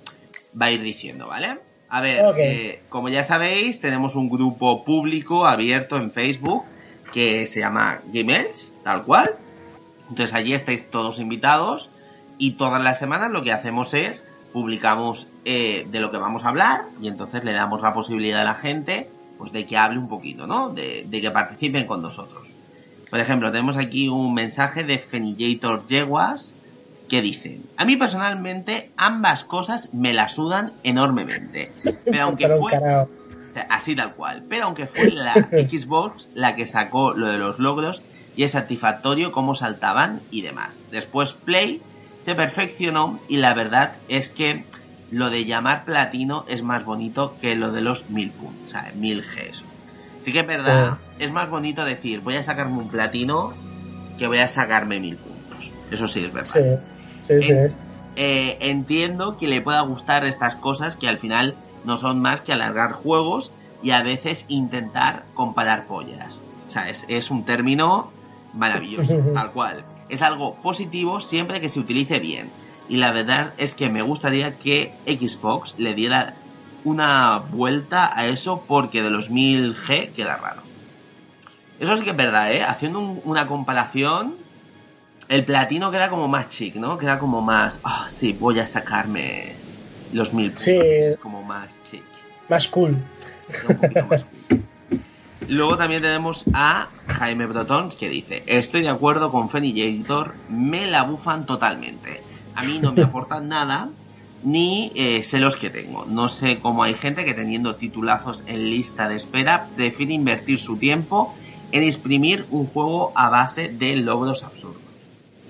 va 0.61 0.67
a 0.67 0.71
ir 0.73 0.83
diciendo, 0.83 1.29
¿vale? 1.29 1.59
A 1.93 2.01
ver, 2.01 2.25
eh, 2.39 2.81
como 2.89 3.11
ya 3.11 3.23
sabéis, 3.23 3.83
tenemos 3.83 4.17
un 4.17 4.31
grupo 4.31 4.83
público 4.83 5.45
abierto 5.45 5.99
en 5.99 6.11
Facebook 6.11 6.65
que 7.13 7.47
se 7.47 7.61
llama 7.61 8.01
Game 8.07 8.35
Edge, 8.35 8.73
tal 8.83 9.05
cual. 9.05 9.35
Entonces 10.09 10.35
allí 10.35 10.55
estáis 10.55 10.89
todos 10.89 11.21
invitados 11.21 11.91
y 12.39 12.53
todas 12.53 12.83
las 12.83 12.99
semanas 12.99 13.31
lo 13.31 13.43
que 13.43 13.53
hacemos 13.53 13.93
es 13.93 14.27
publicamos 14.55 15.29
eh, 15.45 15.87
de 15.91 16.01
lo 16.01 16.11
que 16.11 16.17
vamos 16.17 16.47
a 16.47 16.49
hablar 16.49 16.87
y 16.99 17.09
entonces 17.09 17.45
le 17.45 17.53
damos 17.53 17.83
la 17.83 17.93
posibilidad 17.93 18.41
a 18.41 18.45
la 18.45 18.55
gente 18.55 19.11
pues 19.37 19.53
de 19.53 19.67
que 19.67 19.77
hable 19.77 19.99
un 19.99 20.09
poquito, 20.09 20.47
¿no? 20.47 20.71
De, 20.71 21.05
de 21.07 21.21
que 21.21 21.31
participen 21.31 21.87
con 21.87 22.01
nosotros. 22.01 22.57
Por 23.11 23.21
ejemplo, 23.21 23.53
tenemos 23.53 23.77
aquí 23.77 24.09
un 24.09 24.33
mensaje 24.33 24.83
de 24.83 24.99
Fenillator 24.99 25.87
Yeguas 25.87 26.55
que 27.13 27.21
dice, 27.21 27.61
a 27.77 27.85
mí 27.85 27.97
personalmente 27.97 28.91
ambas 28.97 29.45
cosas 29.45 29.93
me 29.93 30.15
la 30.15 30.31
sudan 30.31 30.73
enormemente. 30.83 31.71
Pero 32.07 32.23
aunque 32.23 32.49
fue... 32.49 32.73
carajo. 32.73 33.11
O 33.51 33.53
sea, 33.53 33.67
así 33.69 33.95
tal 33.95 34.15
cual. 34.15 34.45
Pero 34.49 34.65
aunque 34.65 34.87
fue 34.87 35.11
la 35.11 35.35
Xbox 35.51 36.31
la 36.35 36.57
que 36.57 36.65
sacó 36.65 37.13
lo 37.13 37.27
de 37.27 37.37
los 37.37 37.59
logros 37.59 38.03
y 38.35 38.45
es 38.45 38.53
satisfactorio 38.53 39.31
cómo 39.31 39.55
saltaban 39.55 40.21
y 40.31 40.41
demás. 40.41 40.85
Después 40.91 41.35
Play 41.35 41.83
se 42.21 42.35
perfeccionó 42.35 43.21
y 43.29 43.37
la 43.37 43.53
verdad 43.53 43.93
es 44.09 44.31
que 44.31 44.65
lo 45.11 45.29
de 45.29 45.45
llamar 45.45 45.85
platino 45.85 46.47
es 46.49 46.63
más 46.63 46.83
bonito 46.87 47.37
que 47.43 47.57
lo 47.57 47.73
de 47.73 47.83
los 47.83 48.09
mil 48.09 48.31
puntos, 48.31 48.69
o 48.69 48.71
sea, 48.71 48.91
mil 48.95 49.21
Gs. 49.21 49.63
Sí 50.23 50.33
que 50.33 50.41
es 50.41 50.47
verdad, 50.47 50.97
es 51.19 51.31
más 51.31 51.51
bonito 51.51 51.85
decir 51.85 52.21
voy 52.21 52.37
a 52.37 52.43
sacarme 52.43 52.79
un 52.79 52.89
platino 52.89 53.53
que 54.17 54.27
voy 54.29 54.39
a 54.39 54.49
sacarme 54.49 54.99
mil 54.99 55.17
puntos. 55.17 55.71
Eso 55.91 56.09
sí 56.09 56.25
es 56.25 56.33
verdad. 56.33 56.81
Sí, 56.81 57.02
sí, 57.41 57.43
sí. 57.43 57.53
Eh, 58.15 58.59
entiendo 58.61 59.37
que 59.39 59.49
le 59.49 59.63
pueda 59.63 59.81
gustar 59.83 60.25
estas 60.25 60.57
cosas 60.57 60.97
que 60.97 61.09
al 61.09 61.19
final 61.19 61.57
no 61.83 61.97
son 61.97 62.21
más 62.21 62.43
que 62.43 62.53
alargar 62.53 62.93
juegos 62.93 63.53
y 63.81 63.91
a 63.91 64.03
veces 64.03 64.45
intentar 64.49 65.27
comparar 65.35 65.87
pollas. 65.87 66.45
O 66.67 66.71
sea, 66.71 66.89
es, 66.91 67.05
es 67.09 67.31
un 67.31 67.45
término 67.45 68.13
maravilloso, 68.53 69.15
tal 69.35 69.53
cual. 69.53 69.85
Es 70.09 70.23
algo 70.23 70.61
positivo 70.61 71.21
siempre 71.21 71.61
que 71.61 71.69
se 71.69 71.81
utilice 71.81 72.19
bien. 72.19 72.53
Y 72.89 72.97
la 72.97 73.13
verdad 73.13 73.55
es 73.57 73.75
que 73.75 73.89
me 73.89 74.03
gustaría 74.03 74.59
que 74.59 74.93
Xbox 75.07 75.75
le 75.79 75.95
diera 75.95 76.35
una 76.83 77.39
vuelta 77.39 78.11
a 78.19 78.27
eso 78.27 78.65
porque 78.69 79.03
de 79.03 79.11
los 79.11 79.31
1000G 79.31 80.13
queda 80.13 80.37
raro. 80.37 80.63
Eso 81.79 81.97
sí 81.97 82.05
que 82.05 82.11
es 82.11 82.17
verdad, 82.17 82.53
¿eh? 82.53 82.63
Haciendo 82.63 82.99
un- 83.01 83.21
una 83.25 83.47
comparación, 83.47 84.37
el 85.33 85.47
platino 85.47 85.91
queda 85.91 86.11
como 86.11 86.29
más 86.29 86.51
chic, 86.51 86.75
¿no? 86.75 86.99
Queda 86.99 87.19
como 87.19 87.41
más, 87.41 87.81
ah, 87.85 88.05
sí, 88.07 88.37
voy 88.39 88.61
a 88.61 88.67
sacarme 88.67 89.55
los 90.13 90.35
1000 90.35 90.51
puntos. 90.51 90.65
Sí. 90.65 90.79
Es 90.79 91.17
como 91.17 91.43
más 91.43 91.81
chic. 91.81 92.03
Más 92.51 92.69
cool. 92.69 92.99
Un 93.67 93.77
poquito 93.77 94.07
más 94.09 94.25
cool. 94.25 94.63
Luego 95.49 95.79
también 95.79 96.03
tenemos 96.03 96.45
a 96.53 96.89
Jaime 97.07 97.47
Brotons 97.47 97.97
que 97.97 98.11
dice, 98.11 98.43
estoy 98.45 98.83
de 98.83 98.91
acuerdo 98.91 99.33
con 99.33 99.49
Fenillator, 99.49 100.35
me 100.51 100.85
la 100.85 101.05
bufan 101.05 101.47
totalmente. 101.47 102.21
A 102.55 102.63
mí 102.65 102.79
no 102.79 102.93
me 102.93 103.03
aportan 103.05 103.49
nada, 103.49 103.89
ni 104.45 104.93
eh, 104.95 105.23
sé 105.23 105.41
los 105.41 105.57
que 105.57 105.71
tengo. 105.71 106.05
No 106.05 106.29
sé 106.29 106.59
cómo 106.59 106.83
hay 106.83 106.93
gente 106.93 107.25
que 107.25 107.33
teniendo 107.33 107.77
titulazos 107.77 108.45
en 108.47 108.69
lista 108.69 109.09
de 109.09 109.17
espera 109.17 109.67
prefiere 109.77 110.13
invertir 110.13 110.61
su 110.61 110.77
tiempo 110.77 111.35
en 111.73 111.85
exprimir 111.85 112.45
un 112.51 112.67
juego 112.67 113.13
a 113.15 113.31
base 113.31 113.71
de 113.71 113.97
logros 113.97 114.43
absurdos. 114.43 114.82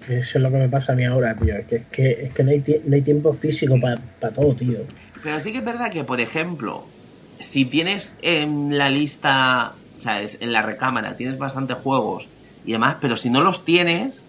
Eso 0.07 0.39
es 0.39 0.43
lo 0.43 0.51
que 0.51 0.59
me 0.59 0.69
pasa 0.69 0.93
a 0.93 0.97
mí 0.97 1.05
ahora, 1.05 1.37
tío. 1.37 1.57
Es 1.57 1.67
que, 1.67 1.77
es 1.77 1.89
que, 1.89 2.11
es 2.27 2.33
que 2.35 2.43
no, 2.45 2.51
hay 2.51 2.63
no 2.85 2.97
hay 2.97 3.03
tiempo 3.03 3.33
físico 3.35 3.81
para 3.81 4.33
todo, 4.33 4.55
tío. 4.57 4.87
Pero 5.23 5.41
sí 5.41 5.53
que 5.53 5.59
es 5.59 5.65
verdad 5.65 5.91
que, 5.91 6.05
por 6.05 6.21
ejemplo, 6.21 6.95
si 7.39 7.65
tienes 7.67 8.17
en 8.21 8.77
la 8.79 8.91
lista, 8.91 9.83
¿sabes? 9.99 10.39
En 10.41 10.53
la 10.53 10.63
recámara 10.63 11.17
tienes 11.17 11.39
bastantes 11.39 11.79
juegos 11.79 12.35
y 12.63 12.73
demás, 12.73 12.99
pero 13.01 13.17
si 13.17 13.31
no 13.31 13.41
los 13.43 13.65
tienes, 13.65 14.27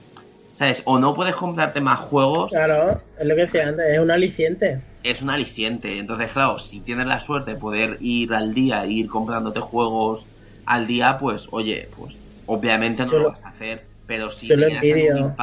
¿sabes? 0.52 0.84
O 0.86 1.00
no 1.00 1.14
puedes 1.16 1.36
comprarte 1.36 1.82
más 1.82 2.00
juegos, 2.00 2.62
Claro, 2.62 3.04
es 3.18 3.26
lo 3.28 3.36
que 3.36 3.42
decía 3.42 3.68
antes, 3.68 3.86
es 3.92 4.00
un 4.00 4.10
aliciente. 4.12 4.82
es 5.04 5.22
un 5.22 5.30
aliciente. 5.30 5.98
Entonces, 6.00 6.32
claro, 6.32 6.58
si 6.60 6.82
tienes 6.84 7.06
la 7.08 7.20
suerte 7.20 7.52
de 7.52 7.58
poder 7.58 7.98
ir 8.02 8.34
al 8.34 8.54
día, 8.54 8.84
e 8.84 8.92
ir 8.92 9.08
comprándote 9.08 9.60
juegos 9.60 10.32
al 10.66 10.88
día, 10.88 11.18
pues, 11.20 11.48
oye, 11.52 11.90
pues 11.96 12.24
obviamente 12.46 13.06
no 13.06 13.12
Yo 13.12 13.20
lo 13.20 13.24
lo- 13.24 13.32
vas 13.32 13.46
a 13.46 13.50
hacer. 13.50 13.93
Pero 14.08 14.32
si 14.32 14.48
yo 14.48 14.58
lo 14.58 14.68
tienes 14.68 14.84
en 14.84 15.34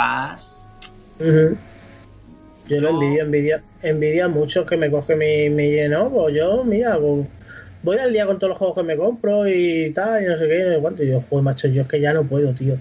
Ujú. 1.18 1.56
Yo 2.68 2.80
lo 2.80 2.90
envidio, 2.90 3.24
envidio, 3.24 3.60
envidio 3.82 4.24
a 4.26 4.28
muchos 4.28 4.64
que 4.64 4.76
me 4.76 4.90
cogen 4.90 5.18
mi, 5.18 5.50
mi 5.50 5.70
lleno, 5.72 6.08
pues 6.08 6.36
yo, 6.36 6.62
mira, 6.62 6.98
pues, 6.98 7.26
voy 7.82 7.98
al 7.98 8.12
día 8.12 8.26
con 8.26 8.38
todos 8.38 8.50
los 8.50 8.58
juegos 8.58 8.76
que 8.76 8.82
me 8.84 8.96
compro 8.96 9.48
y 9.48 9.92
tal, 9.92 10.22
y 10.22 10.26
no 10.26 10.38
sé 10.38 10.46
qué, 10.46 10.60
y 10.60 10.70
no 10.70 10.80
cuánto. 10.80 11.02
Y 11.02 11.08
yo, 11.08 11.22
joder, 11.28 11.44
macho, 11.44 11.68
yo 11.68 11.82
es 11.82 11.88
que 11.88 12.00
ya 12.00 12.12
no 12.12 12.24
puedo, 12.24 12.54
tío. 12.54 12.76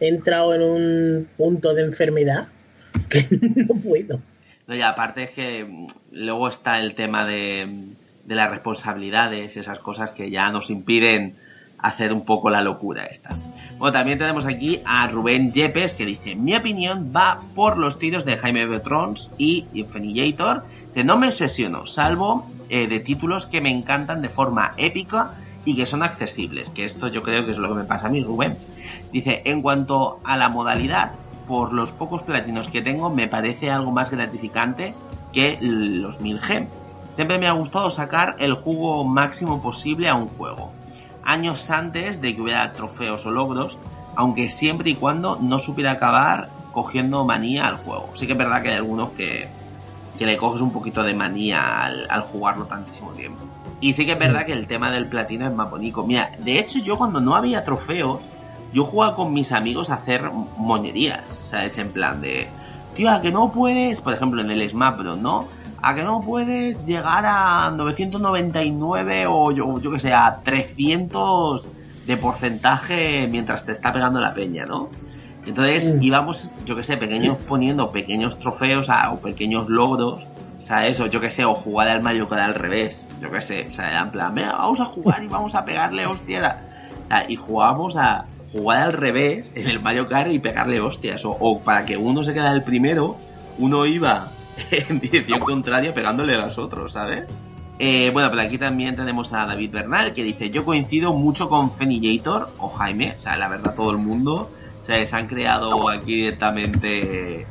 He 0.00 0.08
entrado 0.08 0.54
en 0.54 0.62
un 0.62 1.28
punto 1.36 1.74
de 1.74 1.82
enfermedad 1.82 2.48
que 3.10 3.26
no 3.30 3.74
puedo. 3.74 4.20
No, 4.66 4.74
y 4.74 4.80
aparte 4.80 5.24
es 5.24 5.30
que 5.30 5.86
luego 6.12 6.48
está 6.48 6.80
el 6.80 6.94
tema 6.94 7.26
de, 7.26 7.68
de 8.24 8.34
las 8.34 8.50
responsabilidades, 8.50 9.56
esas 9.56 9.78
cosas 9.80 10.10
que 10.10 10.30
ya 10.30 10.50
nos 10.50 10.70
impiden 10.70 11.36
hacer 11.78 12.12
un 12.12 12.24
poco 12.24 12.50
la 12.50 12.62
locura 12.62 13.04
esta. 13.04 13.36
Bueno, 13.78 13.92
también 13.92 14.18
tenemos 14.18 14.46
aquí 14.46 14.80
a 14.84 15.06
Rubén 15.08 15.52
Yepes 15.52 15.94
que 15.94 16.06
dice, 16.06 16.34
mi 16.34 16.54
opinión 16.54 17.12
va 17.14 17.40
por 17.54 17.76
los 17.76 17.98
tiros 17.98 18.24
de 18.24 18.38
Jaime 18.38 18.66
Betrons 18.66 19.30
y 19.38 19.66
Infinillator, 19.74 20.64
que 20.94 21.04
no 21.04 21.18
me 21.18 21.28
obsesiono, 21.28 21.84
salvo 21.84 22.46
eh, 22.70 22.86
de 22.86 23.00
títulos 23.00 23.46
que 23.46 23.60
me 23.60 23.70
encantan 23.70 24.22
de 24.22 24.28
forma 24.28 24.72
épica 24.78 25.32
y 25.66 25.76
que 25.76 25.84
son 25.84 26.02
accesibles, 26.02 26.70
que 26.70 26.84
esto 26.84 27.08
yo 27.08 27.22
creo 27.22 27.44
que 27.44 27.50
es 27.50 27.58
lo 27.58 27.68
que 27.68 27.74
me 27.74 27.84
pasa 27.84 28.06
a 28.06 28.10
mí, 28.10 28.22
Rubén. 28.22 28.56
Dice, 29.12 29.42
en 29.44 29.60
cuanto 29.60 30.20
a 30.24 30.36
la 30.36 30.48
modalidad, 30.48 31.12
por 31.46 31.72
los 31.72 31.92
pocos 31.92 32.22
platinos 32.22 32.68
que 32.68 32.82
tengo, 32.82 33.10
me 33.10 33.28
parece 33.28 33.70
algo 33.70 33.90
más 33.92 34.10
gratificante 34.10 34.94
que 35.32 35.58
los 35.60 36.20
1000G. 36.20 36.66
Siempre 37.12 37.38
me 37.38 37.48
ha 37.48 37.52
gustado 37.52 37.90
sacar 37.90 38.36
el 38.38 38.54
jugo 38.54 39.04
máximo 39.04 39.62
posible 39.62 40.08
a 40.08 40.14
un 40.14 40.28
juego. 40.28 40.72
Años 41.26 41.68
antes 41.70 42.22
de 42.22 42.34
que 42.34 42.40
hubiera 42.40 42.72
trofeos 42.72 43.26
o 43.26 43.30
logros, 43.30 43.78
aunque 44.14 44.48
siempre 44.48 44.90
y 44.90 44.94
cuando 44.94 45.36
no 45.40 45.58
supiera 45.58 45.90
acabar 45.90 46.48
cogiendo 46.72 47.24
manía 47.24 47.66
al 47.66 47.76
juego. 47.76 48.08
Sí 48.14 48.26
que 48.26 48.32
es 48.32 48.38
verdad 48.38 48.62
que 48.62 48.70
hay 48.70 48.76
algunos 48.76 49.10
que, 49.10 49.48
que 50.18 50.24
le 50.24 50.36
coges 50.36 50.62
un 50.62 50.72
poquito 50.72 51.02
de 51.02 51.14
manía 51.14 51.82
al, 51.82 52.06
al 52.08 52.22
jugarlo 52.22 52.64
tantísimo 52.66 53.10
tiempo. 53.10 53.44
Y 53.80 53.92
sí 53.92 54.06
que 54.06 54.12
es 54.12 54.18
verdad 54.18 54.46
que 54.46 54.52
el 54.52 54.66
tema 54.66 54.90
del 54.90 55.06
platino 55.06 55.46
es 55.46 55.54
más 55.54 55.70
bonito. 55.70 56.06
Mira, 56.06 56.30
de 56.38 56.58
hecho 56.58 56.78
yo 56.78 56.96
cuando 56.96 57.20
no 57.20 57.36
había 57.36 57.64
trofeos, 57.64 58.20
yo 58.72 58.84
jugaba 58.84 59.16
con 59.16 59.32
mis 59.32 59.52
amigos 59.52 59.90
a 59.90 59.94
hacer 59.94 60.30
moñerías, 60.56 61.22
¿sabes? 61.28 61.78
En 61.78 61.92
plan 61.92 62.20
de, 62.20 62.46
tío, 62.94 63.10
a 63.10 63.20
que 63.20 63.30
no 63.30 63.52
puedes, 63.52 64.00
por 64.00 64.12
ejemplo 64.12 64.40
en 64.40 64.50
el 64.50 64.68
Smash 64.68 64.98
Bros, 64.98 65.18
¿no? 65.18 65.46
A 65.88 65.94
que 65.94 66.02
no 66.02 66.20
puedes 66.20 66.84
llegar 66.84 67.24
a 67.24 67.70
999 67.70 69.26
o 69.28 69.52
yo, 69.52 69.80
yo 69.80 69.92
que 69.92 70.00
sé, 70.00 70.12
a 70.12 70.40
300 70.42 71.68
de 72.06 72.16
porcentaje 72.16 73.28
mientras 73.30 73.64
te 73.64 73.70
está 73.70 73.92
pegando 73.92 74.18
la 74.20 74.34
peña, 74.34 74.66
¿no? 74.66 74.88
Entonces 75.46 75.94
íbamos, 76.02 76.50
yo 76.64 76.74
que 76.74 76.82
sé, 76.82 76.96
pequeños 76.96 77.38
poniendo 77.46 77.92
pequeños 77.92 78.36
trofeos 78.40 78.90
a- 78.90 79.12
o 79.12 79.18
pequeños 79.20 79.68
logros. 79.68 80.24
O 81.00 81.06
yo 81.06 81.20
que 81.20 81.30
sé, 81.30 81.44
o 81.44 81.54
jugar 81.54 81.88
al 81.88 82.02
Mario 82.02 82.28
Kart 82.28 82.42
al 82.42 82.54
revés, 82.56 83.04
yo 83.22 83.30
que 83.30 83.40
sé, 83.40 83.68
o 83.70 83.74
sea, 83.74 84.00
en 84.00 84.10
plan, 84.10 84.34
"Venga, 84.34 84.54
vamos 84.56 84.80
a 84.80 84.86
jugar 84.86 85.22
y 85.22 85.28
vamos 85.28 85.54
a 85.54 85.64
pegarle 85.64 86.04
hostia. 86.06 86.58
Sea, 87.06 87.26
y 87.28 87.36
jugábamos 87.36 87.96
a 87.96 88.24
jugar 88.50 88.78
al 88.82 88.92
revés 88.92 89.52
en 89.54 89.68
el 89.68 89.80
Mario 89.80 90.08
Kart 90.08 90.32
y 90.32 90.40
pegarle 90.40 90.80
hostias. 90.80 91.24
O, 91.24 91.30
o 91.38 91.60
para 91.60 91.84
que 91.84 91.96
uno 91.96 92.24
se 92.24 92.34
quedara 92.34 92.50
el 92.50 92.64
primero, 92.64 93.16
uno 93.58 93.86
iba 93.86 94.26
en 94.70 95.00
dirección 95.00 95.40
contraria 95.40 95.94
pegándole 95.94 96.34
a 96.34 96.38
los 96.38 96.58
otros, 96.58 96.92
¿sabes? 96.92 97.26
Eh, 97.78 98.10
bueno, 98.12 98.30
pero 98.30 98.42
aquí 98.42 98.56
también 98.56 98.96
tenemos 98.96 99.32
a 99.32 99.44
David 99.44 99.70
Bernal 99.70 100.14
que 100.14 100.24
dice, 100.24 100.50
yo 100.50 100.64
coincido 100.64 101.12
mucho 101.12 101.48
con 101.48 101.70
Fenillator 101.72 102.50
o 102.58 102.68
Jaime, 102.70 103.14
o 103.18 103.20
sea, 103.20 103.36
la 103.36 103.48
verdad 103.48 103.74
todo 103.74 103.90
el 103.90 103.98
mundo, 103.98 104.50
o 104.80 104.84
sea, 104.84 105.04
se 105.04 105.16
han 105.16 105.26
creado 105.26 105.90
aquí 105.90 106.16
directamente 106.16 107.46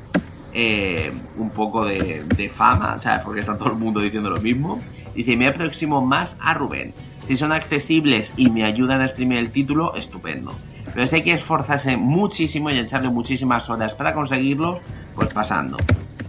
eh, 0.54 1.12
un 1.38 1.50
poco 1.52 1.86
de, 1.86 2.24
de 2.36 2.50
fama, 2.50 2.96
o 2.96 3.00
sea, 3.00 3.22
porque 3.24 3.42
está 3.42 3.58
todo 3.58 3.70
el 3.70 3.78
mundo 3.78 4.00
diciendo 4.00 4.30
lo 4.30 4.42
mismo. 4.42 4.82
Dice, 5.14 5.38
me 5.38 5.48
aproximo 5.48 6.02
más 6.02 6.38
a 6.42 6.54
Rubén. 6.54 6.94
Si 7.28 7.36
son 7.36 7.52
accesibles 7.52 8.34
y 8.38 8.50
me 8.50 8.66
ayudan 8.66 9.02
a 9.02 9.06
exprimir 9.06 9.38
el 9.38 9.52
título, 9.52 9.96
estupendo. 9.96 10.54
Pero 10.94 11.08
si 11.08 11.18
hay 11.18 11.24
que 11.24 11.34
esforzarse 11.34 11.98
muchísimo 11.98 12.70
y 12.70 12.78
echarle 12.78 13.10
muchísimas 13.10 13.70
horas 13.70 13.96
para 13.96 14.14
conseguirlos, 14.14 14.80
pues 15.16 15.34
pasando. 15.34 15.78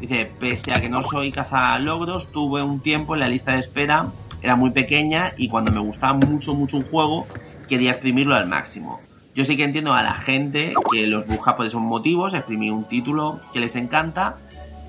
Dice, 0.00 0.30
pese 0.38 0.72
a 0.74 0.80
que 0.80 0.88
no 0.88 1.02
soy 1.02 1.32
cazalogros, 1.32 2.30
tuve 2.32 2.62
un 2.62 2.80
tiempo 2.80 3.14
en 3.14 3.20
la 3.20 3.28
lista 3.28 3.52
de 3.52 3.60
espera, 3.60 4.06
era 4.42 4.56
muy 4.56 4.70
pequeña 4.70 5.32
y 5.36 5.48
cuando 5.48 5.72
me 5.72 5.80
gustaba 5.80 6.14
mucho, 6.14 6.54
mucho 6.54 6.76
un 6.76 6.84
juego, 6.84 7.26
quería 7.68 7.92
exprimirlo 7.92 8.34
al 8.34 8.46
máximo. 8.46 9.00
Yo 9.34 9.44
sí 9.44 9.56
que 9.56 9.64
entiendo 9.64 9.92
a 9.92 10.02
la 10.02 10.14
gente 10.14 10.74
que 10.90 11.06
los 11.06 11.26
busca 11.26 11.56
por 11.56 11.66
esos 11.66 11.82
motivos, 11.82 12.34
exprimir 12.34 12.72
un 12.72 12.84
título 12.84 13.40
que 13.52 13.60
les 13.60 13.76
encanta, 13.76 14.36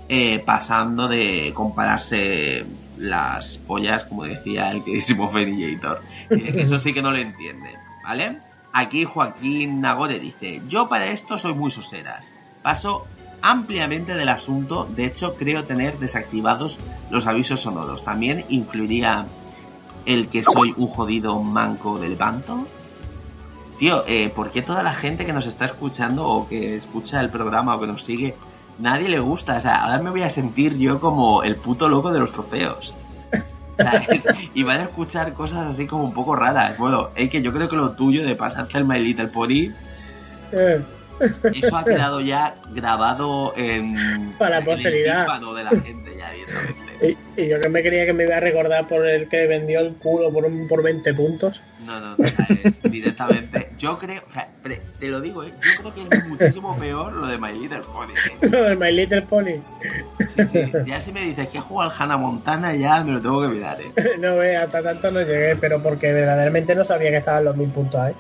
eh, 0.10 0.40
pasando 0.40 1.10
de 1.10 1.52
compararse 1.54 2.66
las 2.98 3.58
pollas, 3.58 4.06
como 4.06 4.24
decía 4.24 4.72
el 4.72 4.84
queridísimo 4.84 5.30
Fenillator. 5.30 6.02
Eso 6.30 6.80
sí 6.80 6.94
que 6.94 7.02
no 7.02 7.12
lo 7.12 7.18
entiende, 7.18 7.72
¿vale? 8.04 8.38
Aquí 8.80 9.06
Joaquín 9.06 9.82
Nagore 9.82 10.20
dice, 10.20 10.62
yo 10.68 10.88
para 10.88 11.08
esto 11.08 11.40
soy 11.40 11.56
muy 11.56 11.72
soseras. 11.72 12.32
Paso 12.62 13.08
ampliamente 13.42 14.14
del 14.14 14.30
asunto, 14.30 14.88
de 14.96 15.08
hecho 15.08 15.34
creo 15.34 15.64
tener 15.64 15.98
desactivados 15.98 16.78
los 17.10 17.26
avisos 17.26 17.62
sonoros. 17.62 18.04
También 18.04 18.46
influiría 18.50 19.26
el 20.06 20.28
que 20.28 20.44
soy 20.44 20.76
un 20.78 20.90
jodido 20.90 21.42
manco 21.42 21.98
del 21.98 22.12
levanto. 22.12 22.68
Tío, 23.80 24.04
eh, 24.06 24.30
¿por 24.30 24.52
qué 24.52 24.62
toda 24.62 24.84
la 24.84 24.94
gente 24.94 25.26
que 25.26 25.34
nos 25.34 25.48
está 25.48 25.66
escuchando 25.66 26.28
o 26.28 26.48
que 26.48 26.76
escucha 26.76 27.20
el 27.20 27.32
programa 27.32 27.76
o 27.76 27.80
que 27.80 27.88
nos 27.88 28.04
sigue, 28.04 28.36
nadie 28.78 29.10
le 29.10 29.20
gusta? 29.20 29.58
O 29.58 29.62
sea, 29.62 29.86
ahora 29.86 29.98
me 30.04 30.12
voy 30.12 30.22
a 30.22 30.30
sentir 30.30 30.78
yo 30.78 31.00
como 31.00 31.42
el 31.42 31.56
puto 31.56 31.90
loco 31.90 32.12
de 32.12 32.20
los 32.20 32.32
trofeos. 32.32 32.94
¿Sabes? 33.78 34.28
Y 34.54 34.64
van 34.64 34.80
a 34.80 34.84
escuchar 34.84 35.34
cosas 35.34 35.68
así 35.68 35.86
como 35.88 36.04
un 36.04 36.14
poco 36.14 36.36
raras. 36.36 36.78
Bueno, 36.78 37.10
es 37.16 37.30
que 37.30 37.42
yo 37.42 37.54
creo 37.54 37.68
que 37.70 37.76
lo 37.76 37.92
tuyo 37.92 38.26
de 38.26 38.36
pasarte 38.36 38.78
el 38.78 38.86
My 38.86 39.00
Little 39.00 39.28
Pony, 39.28 39.72
Eh, 40.52 40.82
eso 41.54 41.76
ha 41.78 41.84
quedado 41.84 42.22
ya 42.22 42.56
grabado 42.74 43.54
en, 43.58 44.34
Para 44.38 44.60
en 44.60 44.66
posteridad. 44.66 45.16
el 45.16 45.26
tímpano 45.26 45.54
de 45.54 45.64
la 45.64 45.70
gente 45.72 46.16
ya 46.18 46.32
directamente. 46.32 46.87
Y, 47.02 47.18
y 47.42 47.48
yo 47.48 47.60
que 47.60 47.70
me 47.70 47.82
creía 47.84 48.06
que 48.06 48.14
me 48.14 48.24
iba 48.24 48.38
a 48.38 48.40
recordar 48.40 48.88
por 48.88 49.06
el 49.08 49.28
que 49.28 49.46
vendió 49.48 49.80
el 49.82 49.94
culo 49.96 50.32
por, 50.32 50.46
un, 50.46 50.68
por 50.68 50.82
20 50.82 51.14
puntos. 51.14 51.62
No, 51.86 52.00
no, 52.00 52.18
no, 52.18 52.26
es 52.64 52.82
directamente. 52.92 53.68
Yo 53.78 53.98
creo, 54.00 54.24
o 54.28 54.34
sea, 54.34 54.50
te 55.00 55.08
lo 55.08 55.22
digo, 55.22 55.44
¿eh? 55.44 55.54
yo 55.62 55.92
creo 55.92 55.94
que 56.10 56.16
es 56.16 56.28
muchísimo 56.28 56.78
peor 56.78 57.14
lo 57.14 57.28
de 57.28 57.38
My 57.38 57.54
Little 57.54 57.82
Pony. 57.94 58.12
¿eh? 58.14 58.48
Lo 58.50 58.64
del 58.64 58.78
My 58.78 58.92
Little 58.92 59.22
Pony. 59.24 59.62
Sí, 60.28 60.46
sí, 60.46 60.72
ya 60.86 61.00
si 61.00 61.12
me 61.12 61.22
dices 61.22 61.48
que 61.50 61.60
juega 61.60 61.92
al 61.92 61.96
Hannah 61.98 62.18
Montana, 62.18 62.76
ya 62.76 63.04
me 63.04 63.12
lo 63.14 63.22
tengo 63.22 63.42
que 63.42 63.48
mirar, 63.50 63.78
¿eh? 63.82 63.92
No 64.20 64.36
ve, 64.38 64.58
hasta 64.58 64.82
tanto 64.82 65.12
no 65.12 65.22
llegué, 65.22 65.56
pero 65.56 65.82
porque 65.82 66.12
verdaderamente 66.12 66.74
no 66.76 66.84
sabía 66.84 67.12
que 67.12 67.18
estaban 67.18 67.46
los 67.46 67.56
mil 67.56 67.70
puntos 67.70 68.00
ahí. 68.00 68.14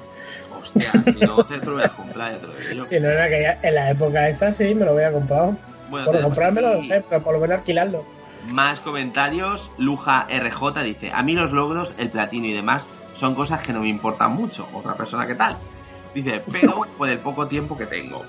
Hostia, 0.61 0.91
si 1.05 1.19
no 1.25 1.43
te 1.45 1.57
lo 1.65 1.73
voy 1.73 1.83
a 1.83 1.89
comprar, 1.89 2.33
ya 2.33 2.37
te 2.39 2.47
lo 2.47 2.53
digo 2.53 2.71
yo. 2.73 2.85
Si 2.85 2.99
no 2.99 3.09
era 3.09 3.27
que 3.29 3.41
ya- 3.41 3.59
en 3.63 3.75
la 3.75 3.89
época 3.91 4.29
esta 4.29 4.53
sí 4.53 4.75
me 4.75 4.85
lo 4.85 4.91
había 4.91 5.11
comprado. 5.11 5.55
Bueno, 5.89 6.05
por 6.11 6.21
comprármelo 6.21 6.75
no 6.75 6.83
sé, 6.83 7.03
pero 7.09 7.21
por 7.23 7.33
lo 7.33 7.39
menos 7.39 7.59
alquilarlo. 7.59 8.03
Más 8.49 8.79
comentarios. 8.79 9.71
Luja 9.77 10.27
RJ 10.29 10.83
dice: 10.83 11.11
A 11.11 11.23
mí 11.23 11.33
los 11.33 11.51
logros, 11.51 11.93
el 11.97 12.09
platino 12.09 12.47
y 12.47 12.53
demás 12.53 12.87
son 13.13 13.35
cosas 13.35 13.61
que 13.61 13.73
no 13.73 13.81
me 13.81 13.89
importan 13.89 14.33
mucho. 14.33 14.67
Otra 14.73 14.95
persona 14.95 15.27
que 15.27 15.35
tal. 15.35 15.57
Dice: 16.13 16.41
Pero 16.51 16.85
por 16.97 17.09
el 17.09 17.19
poco 17.19 17.47
tiempo 17.47 17.77
que 17.77 17.85
tengo. 17.85 18.23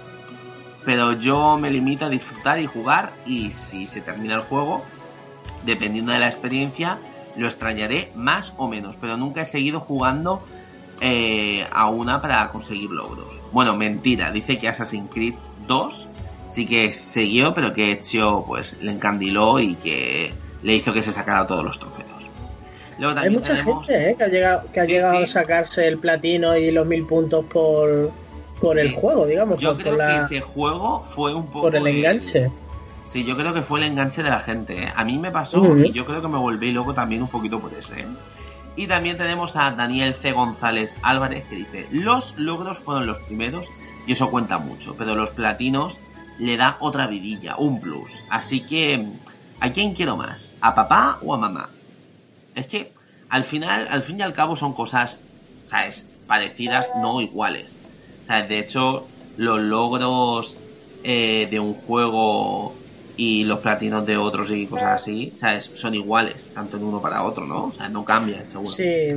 Pero 0.84 1.12
yo 1.12 1.58
me 1.58 1.70
limito 1.70 2.06
a 2.06 2.08
disfrutar 2.08 2.58
y 2.58 2.66
jugar. 2.66 3.12
Y 3.26 3.50
si 3.50 3.86
se 3.86 4.00
termina 4.00 4.34
el 4.36 4.42
juego, 4.42 4.84
dependiendo 5.64 6.12
de 6.12 6.18
la 6.18 6.26
experiencia, 6.26 6.98
lo 7.36 7.46
extrañaré 7.46 8.12
más 8.14 8.52
o 8.56 8.68
menos. 8.68 8.96
Pero 8.96 9.16
nunca 9.16 9.42
he 9.42 9.46
seguido 9.46 9.80
jugando 9.80 10.42
eh, 11.00 11.66
a 11.70 11.88
una 11.88 12.20
para 12.20 12.48
conseguir 12.50 12.90
logros. 12.90 13.40
Bueno, 13.52 13.76
mentira. 13.76 14.30
Dice 14.30 14.58
que 14.58 14.68
Assassin's 14.68 15.10
Creed 15.12 15.34
2 15.66 16.08
sí 16.48 16.66
que 16.66 16.92
siguió, 16.92 17.54
pero 17.54 17.72
que 17.72 17.92
hecho 17.92 18.44
pues 18.46 18.76
le 18.80 18.90
encandiló 18.92 19.60
y 19.60 19.74
que 19.76 20.32
le 20.62 20.74
hizo 20.74 20.92
que 20.92 21.02
se 21.02 21.12
sacara 21.12 21.46
todos 21.46 21.64
los 21.64 21.78
trofeos. 21.78 22.08
Luego 22.98 23.20
Hay 23.20 23.30
mucha 23.30 23.54
tenemos- 23.54 23.86
gente 23.86 24.10
¿eh? 24.10 24.14
que 24.16 24.24
ha 24.24 24.28
llegado, 24.28 24.62
que 24.72 24.80
ha 24.80 24.84
Sí, 24.86 24.92
llegado 24.92 25.18
sí. 25.18 25.22
a 25.22 25.26
sacarse 25.28 25.86
el 25.86 25.98
platino 25.98 26.56
y 26.56 26.70
los 26.72 26.84
mil 26.86 27.06
puntos 27.06 27.44
por, 27.44 28.10
por 28.60 28.78
el 28.78 28.92
juego, 28.92 29.24
digamos. 29.26 29.60
Yo 29.60 29.74
por, 29.74 29.82
creo 29.82 29.92
por 29.94 29.98
la- 30.04 30.18
que 30.18 30.24
ese 30.24 30.40
juego 30.40 31.04
fue 31.14 31.32
un 31.34 31.46
poco 31.46 31.62
por 31.70 31.76
el 31.76 31.86
enganche. 31.86 32.50
Sí, 33.06 33.24
yo 33.24 33.36
creo 33.36 33.54
que 33.54 33.62
fue 33.62 33.78
el 33.80 33.86
enganche 33.86 34.22
de 34.22 34.30
la 34.30 34.40
gente. 34.40 34.82
¿eh? 34.82 34.92
A 34.94 35.04
mí 35.04 35.16
me 35.16 35.30
pasó 35.30 35.76
y 35.78 35.92
yo 35.92 36.04
creo 36.04 36.20
que 36.20 36.28
me 36.28 36.38
volví 36.38 36.72
loco 36.72 36.92
también 36.92 37.22
un 37.22 37.28
poquito 37.28 37.60
por 37.60 37.72
ese. 37.72 38.00
¿eh? 38.00 38.06
Y 38.76 38.86
también 38.86 39.16
tenemos 39.16 39.56
a 39.56 39.70
Daniel 39.70 40.14
C. 40.20 40.32
González 40.32 40.98
Álvarez 41.02 41.44
que 41.48 41.56
dice, 41.56 41.86
los 41.90 42.36
logros 42.38 42.78
fueron 42.80 43.06
los 43.06 43.18
primeros 43.20 43.70
y 44.06 44.12
eso 44.12 44.30
cuenta 44.30 44.58
mucho, 44.58 44.94
pero 44.98 45.14
los 45.14 45.30
platinos 45.30 45.98
le 46.38 46.56
da 46.56 46.76
otra 46.80 47.06
vidilla, 47.06 47.56
un 47.56 47.80
plus. 47.80 48.22
Así 48.30 48.60
que, 48.60 49.04
¿a 49.60 49.72
quién 49.72 49.94
quiero 49.94 50.16
más? 50.16 50.56
¿A 50.60 50.74
papá 50.74 51.18
o 51.22 51.34
a 51.34 51.38
mamá? 51.38 51.70
Es 52.54 52.66
que 52.66 52.92
al 53.28 53.44
final, 53.44 53.88
al 53.90 54.02
fin 54.02 54.20
y 54.20 54.22
al 54.22 54.34
cabo 54.34 54.56
son 54.56 54.72
cosas, 54.72 55.22
¿sabes? 55.66 56.08
Parecidas, 56.26 56.88
no 57.02 57.20
iguales. 57.20 57.78
¿Sabes? 58.22 58.48
De 58.48 58.58
hecho, 58.58 59.08
los 59.36 59.60
logros 59.60 60.56
eh, 61.02 61.46
de 61.50 61.60
un 61.60 61.74
juego 61.74 62.74
y 63.16 63.44
los 63.44 63.60
platinos 63.60 64.06
de 64.06 64.16
otros 64.16 64.50
y 64.50 64.66
cosas 64.66 65.02
así, 65.02 65.32
¿sabes? 65.34 65.70
Son 65.74 65.94
iguales, 65.94 66.50
tanto 66.54 66.76
en 66.76 66.84
uno 66.84 67.02
para 67.02 67.24
otro, 67.24 67.46
¿no? 67.46 67.66
O 67.66 67.72
sea, 67.72 67.88
no 67.88 68.04
cambian, 68.04 68.46
seguro. 68.46 68.70
Sí, 68.70 69.08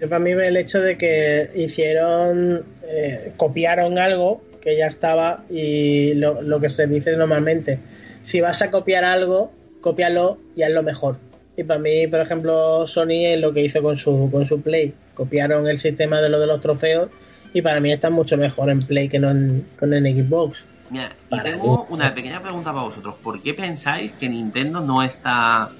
para 0.00 0.18
mí 0.18 0.32
el 0.32 0.56
hecho 0.56 0.80
de 0.80 0.98
que 0.98 1.50
hicieron, 1.54 2.64
eh, 2.82 3.32
copiaron 3.36 3.98
algo 3.98 4.42
que 4.64 4.76
ya 4.76 4.86
estaba 4.88 5.44
y 5.50 6.14
lo, 6.14 6.42
lo 6.42 6.60
que 6.60 6.70
se 6.70 6.86
dice 6.88 7.16
normalmente, 7.16 7.80
si 8.24 8.40
vas 8.40 8.62
a 8.62 8.70
copiar 8.70 9.04
algo, 9.04 9.52
cópialo 9.80 10.38
y 10.56 10.62
hazlo 10.62 10.82
mejor. 10.82 11.18
Y 11.56 11.64
para 11.64 11.80
mí, 11.80 12.06
por 12.08 12.20
ejemplo, 12.20 12.86
Sony 12.86 13.26
es 13.34 13.40
lo 13.40 13.52
que 13.52 13.62
hizo 13.64 13.82
con 13.82 13.96
su, 13.96 14.28
con 14.32 14.46
su 14.46 14.62
Play. 14.62 14.94
Copiaron 15.14 15.68
el 15.68 15.80
sistema 15.80 16.20
de 16.20 16.30
lo 16.30 16.40
de 16.40 16.46
los 16.48 16.60
trofeos 16.60 17.10
y 17.52 17.62
para 17.62 17.80
mí 17.80 17.92
está 17.92 18.10
mucho 18.10 18.36
mejor 18.36 18.70
en 18.70 18.80
Play 18.80 19.08
que 19.08 19.18
no 19.20 19.30
en, 19.30 19.68
en 19.80 20.04
Xbox. 20.26 20.66
Mira, 20.88 21.16
y 21.28 21.42
tengo 21.42 21.86
una 21.86 22.14
pequeña 22.14 22.40
pregunta 22.42 22.72
para 22.72 22.84
vosotros. 22.84 23.16
¿Por 23.22 23.42
qué 23.42 23.54
pensáis 23.54 24.16
que 24.16 24.28
Nintendo 24.28 24.80
no 24.80 25.02
está, 25.02 25.76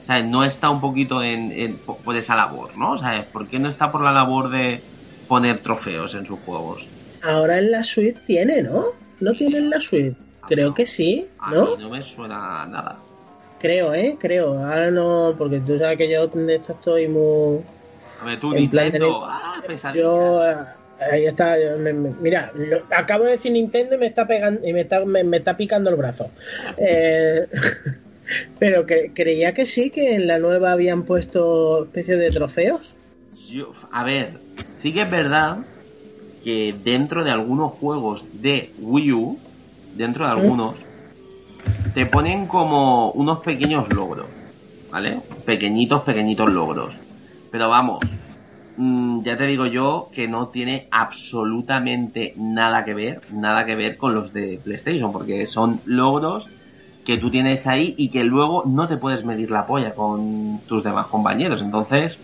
o 0.00 0.02
sea, 0.02 0.22
no 0.22 0.44
está 0.44 0.70
un 0.70 0.80
poquito 0.80 1.22
en, 1.22 1.52
en- 1.52 1.84
po- 1.84 2.02
por 2.02 2.16
esa 2.16 2.36
labor, 2.36 2.76
¿no? 2.76 2.92
O 2.92 2.98
sea, 2.98 3.30
¿por 3.32 3.48
qué 3.48 3.58
no 3.58 3.68
está 3.68 3.90
por 3.92 4.02
la 4.04 4.12
labor 4.12 4.50
de 4.50 4.88
poner 5.26 5.62
trofeos 5.62 6.14
en 6.14 6.24
sus 6.26 6.40
juegos? 6.40 6.93
Ahora 7.24 7.58
en 7.58 7.70
la 7.70 7.82
Switch 7.82 8.16
tiene, 8.26 8.62
¿no? 8.62 8.86
¿No 9.20 9.32
tiene 9.32 9.58
en 9.58 9.70
la 9.70 9.80
Switch? 9.80 10.14
Creo 10.46 10.74
que 10.74 10.86
sí, 10.86 11.26
A 11.38 11.50
¿no? 11.52 11.64
mí 11.76 11.82
no 11.82 11.90
me 11.90 12.02
suena 12.02 12.66
nada. 12.66 12.98
Creo, 13.58 13.94
¿eh? 13.94 14.16
Creo. 14.20 14.58
Ahora 14.58 14.90
no, 14.90 15.34
porque 15.38 15.60
tú 15.60 15.78
sabes 15.78 15.96
que 15.96 16.10
yo 16.10 16.26
de 16.26 16.54
esto 16.56 16.72
estoy 16.74 17.08
muy... 17.08 17.60
A 18.20 18.26
ver, 18.26 18.38
tú, 18.38 18.52
En 18.54 18.68
plan 18.68 18.92
de- 18.92 18.98
Nintendo, 18.98 19.24
ah, 19.26 19.54
pesadilla. 19.66 20.02
Yo... 20.04 20.44
eh, 20.46 20.54
Ahí 21.10 21.26
está, 21.26 21.58
yo 21.58 21.76
me- 21.76 21.92
me- 21.92 22.14
mira, 22.20 22.52
lo- 22.54 22.82
acabo 22.96 23.24
de 23.24 23.32
decir 23.32 23.50
Nintendo 23.52 23.96
y 23.96 23.98
me 23.98 24.06
está 24.06 24.26
pegando 24.28 24.66
y 24.66 24.72
me 24.72 24.82
está, 24.82 25.04
me, 25.04 25.24
me 25.24 25.38
está 25.38 25.56
picando 25.56 25.90
el 25.90 25.96
brazo. 25.96 26.30
Eh, 26.78 27.46
Pero 28.58 28.86
que, 28.86 29.10
creía 29.14 29.52
que 29.52 29.66
sí, 29.66 29.90
que 29.90 30.14
en 30.14 30.26
la 30.26 30.38
nueva 30.38 30.72
habían 30.72 31.02
puesto 31.04 31.84
especie 31.84 32.16
de 32.16 32.30
trofeos. 32.30 32.80
Yo, 33.48 33.72
a 33.92 34.02
ver, 34.04 34.38
sí 34.76 34.92
que 34.92 35.02
es 35.02 35.10
verdad 35.10 35.58
que 36.44 36.78
dentro 36.84 37.24
de 37.24 37.30
algunos 37.30 37.72
juegos 37.72 38.26
de 38.30 38.74
Wii 38.76 39.12
U, 39.12 39.38
dentro 39.94 40.26
de 40.26 40.32
algunos, 40.32 40.76
te 41.94 42.04
ponen 42.06 42.46
como 42.46 43.12
unos 43.12 43.38
pequeños 43.40 43.88
logros, 43.88 44.44
¿vale? 44.90 45.22
Pequeñitos, 45.46 46.02
pequeñitos 46.02 46.50
logros. 46.50 47.00
Pero 47.50 47.70
vamos, 47.70 48.00
mm, 48.76 49.22
ya 49.22 49.38
te 49.38 49.46
digo 49.46 49.66
yo 49.66 50.10
que 50.12 50.28
no 50.28 50.48
tiene 50.48 50.86
absolutamente 50.90 52.34
nada 52.36 52.84
que 52.84 52.92
ver, 52.92 53.22
nada 53.30 53.64
que 53.64 53.74
ver 53.74 53.96
con 53.96 54.14
los 54.14 54.32
de 54.32 54.60
PlayStation, 54.62 55.12
porque 55.12 55.46
son 55.46 55.80
logros 55.86 56.50
que 57.04 57.16
tú 57.18 57.30
tienes 57.30 57.66
ahí 57.66 57.94
y 57.96 58.10
que 58.10 58.24
luego 58.24 58.64
no 58.66 58.88
te 58.88 58.96
puedes 58.96 59.24
medir 59.24 59.50
la 59.50 59.66
polla 59.66 59.94
con 59.94 60.60
tus 60.66 60.82
demás 60.82 61.06
compañeros. 61.06 61.62
Entonces, 61.62 62.18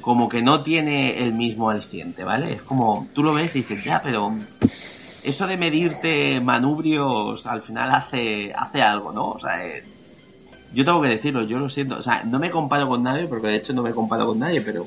como 0.00 0.28
que 0.28 0.42
no 0.42 0.62
tiene 0.62 1.22
el 1.22 1.32
mismo 1.32 1.70
aliciente, 1.70 2.24
¿vale? 2.24 2.54
Es 2.54 2.62
como, 2.62 3.06
tú 3.14 3.22
lo 3.22 3.34
ves 3.34 3.54
y 3.56 3.60
dices, 3.60 3.84
ya, 3.84 4.00
pero 4.02 4.32
eso 5.24 5.46
de 5.46 5.56
medirte 5.56 6.40
manubrios 6.40 7.46
al 7.46 7.62
final 7.62 7.92
hace, 7.92 8.52
hace 8.54 8.82
algo, 8.82 9.12
¿no? 9.12 9.30
O 9.30 9.38
sea, 9.38 9.66
eh, 9.66 9.84
yo 10.72 10.84
tengo 10.84 11.02
que 11.02 11.08
decirlo, 11.08 11.44
yo 11.44 11.58
lo 11.58 11.68
siento, 11.68 11.96
o 11.96 12.02
sea, 12.02 12.22
no 12.24 12.38
me 12.38 12.50
comparo 12.50 12.88
con 12.88 13.02
nadie, 13.02 13.26
porque 13.26 13.48
de 13.48 13.56
hecho 13.56 13.72
no 13.72 13.82
me 13.82 13.92
comparo 13.92 14.26
con 14.26 14.38
nadie, 14.38 14.60
pero 14.60 14.86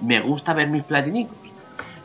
me 0.00 0.20
gusta 0.20 0.54
ver 0.54 0.68
mis 0.68 0.84
platinicos. 0.84 1.36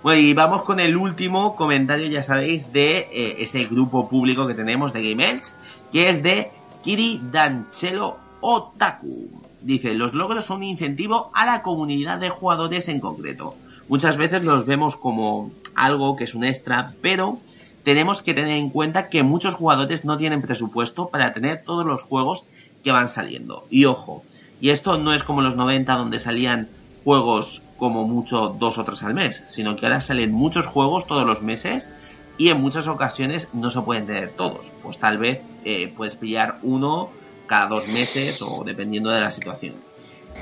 Bueno, 0.02 0.22
y 0.22 0.34
vamos 0.34 0.64
con 0.64 0.80
el 0.80 0.96
último 0.96 1.56
comentario, 1.56 2.08
ya 2.08 2.24
sabéis, 2.24 2.72
de 2.72 3.00
eh, 3.00 3.36
ese 3.40 3.66
grupo 3.66 4.08
público 4.08 4.48
que 4.48 4.54
tenemos 4.54 4.94
de 4.94 5.10
Game 5.10 5.30
Edge, 5.30 5.52
que 5.92 6.10
es 6.10 6.24
de 6.24 6.52
Kiri 6.82 7.22
Danchelo 7.32 8.18
Otaku. 8.40 9.49
Dice, 9.62 9.94
los 9.94 10.14
logros 10.14 10.46
son 10.46 10.58
un 10.58 10.64
incentivo 10.64 11.32
a 11.34 11.46
la 11.46 11.62
comunidad 11.62 12.20
de 12.20 12.30
jugadores 12.30 12.88
en 12.88 13.00
concreto. 13.00 13.56
Muchas 13.88 14.18
veces 14.18 14.44
los 14.44 14.66
vemos 14.66 14.96
como 14.96 15.52
algo 15.76 16.16
que 16.16 16.24
es 16.24 16.36
un 16.36 16.44
extra, 16.44 16.94
pero 17.02 17.40
tenemos 17.84 18.22
que 18.22 18.34
tener 18.34 18.58
en 18.58 18.70
cuenta 18.70 19.10
que 19.10 19.24
muchos 19.24 19.56
jugadores 19.56 20.06
no 20.06 20.18
tienen 20.18 20.42
presupuesto 20.42 21.10
para 21.10 21.34
tener 21.34 21.64
todos 21.64 21.86
los 21.86 22.04
juegos 22.04 22.46
que 22.84 22.92
van 22.92 23.08
saliendo. 23.08 23.66
Y 23.70 23.86
ojo, 23.86 24.24
y 24.62 24.70
esto 24.70 24.98
no 24.98 25.14
es 25.14 25.24
como 25.24 25.42
los 25.42 25.56
90 25.56 25.94
donde 25.96 26.20
salían 26.20 26.70
juegos 27.04 27.64
como 27.78 28.08
mucho 28.08 28.56
dos 28.60 28.78
o 28.78 28.84
tres 28.84 29.04
al 29.04 29.14
mes, 29.14 29.44
sino 29.48 29.76
que 29.76 29.86
ahora 29.86 30.02
salen 30.02 30.32
muchos 30.32 30.68
juegos 30.68 31.08
todos 31.08 31.26
los 31.26 31.42
meses 31.42 31.90
y 32.38 32.50
en 32.50 32.62
muchas 32.62 32.88
ocasiones 32.88 33.48
no 33.54 33.72
se 33.72 33.82
pueden 33.82 34.06
tener 34.06 34.30
todos. 34.30 34.72
Pues 34.84 34.98
tal 35.00 35.18
vez 35.18 35.42
eh, 35.66 35.92
puedes 35.96 36.16
pillar 36.16 36.58
uno 36.62 37.10
cada 37.50 37.68
dos 37.68 37.88
meses 37.90 38.42
o 38.42 38.64
dependiendo 38.64 39.10
de 39.10 39.22
la 39.22 39.32
situación. 39.32 39.74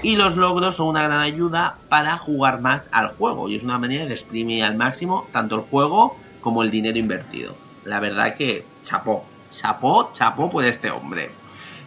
Y 0.04 0.16
los 0.16 0.36
logros 0.36 0.76
son 0.76 0.90
una 0.90 1.02
gran 1.02 1.22
ayuda 1.22 1.78
para 1.90 2.18
jugar 2.18 2.62
más 2.62 2.90
al 2.92 3.16
juego 3.16 3.50
y 3.50 3.56
es 3.56 3.64
una 3.64 3.80
manera 3.80 4.06
de 4.06 4.14
exprimir 4.14 4.64
al 4.64 4.76
máximo 4.76 5.26
tanto 5.32 5.56
el 5.56 5.62
juego 5.62 6.16
como 6.42 6.62
el 6.62 6.70
dinero 6.70 7.00
invertido. 7.00 7.56
La 7.86 8.00
verdad 8.00 8.36
que 8.36 8.66
chapó, 8.84 9.26
chapó, 9.50 10.12
chapó 10.14 10.52
por 10.52 10.66
este 10.66 10.92
hombre. 10.92 11.32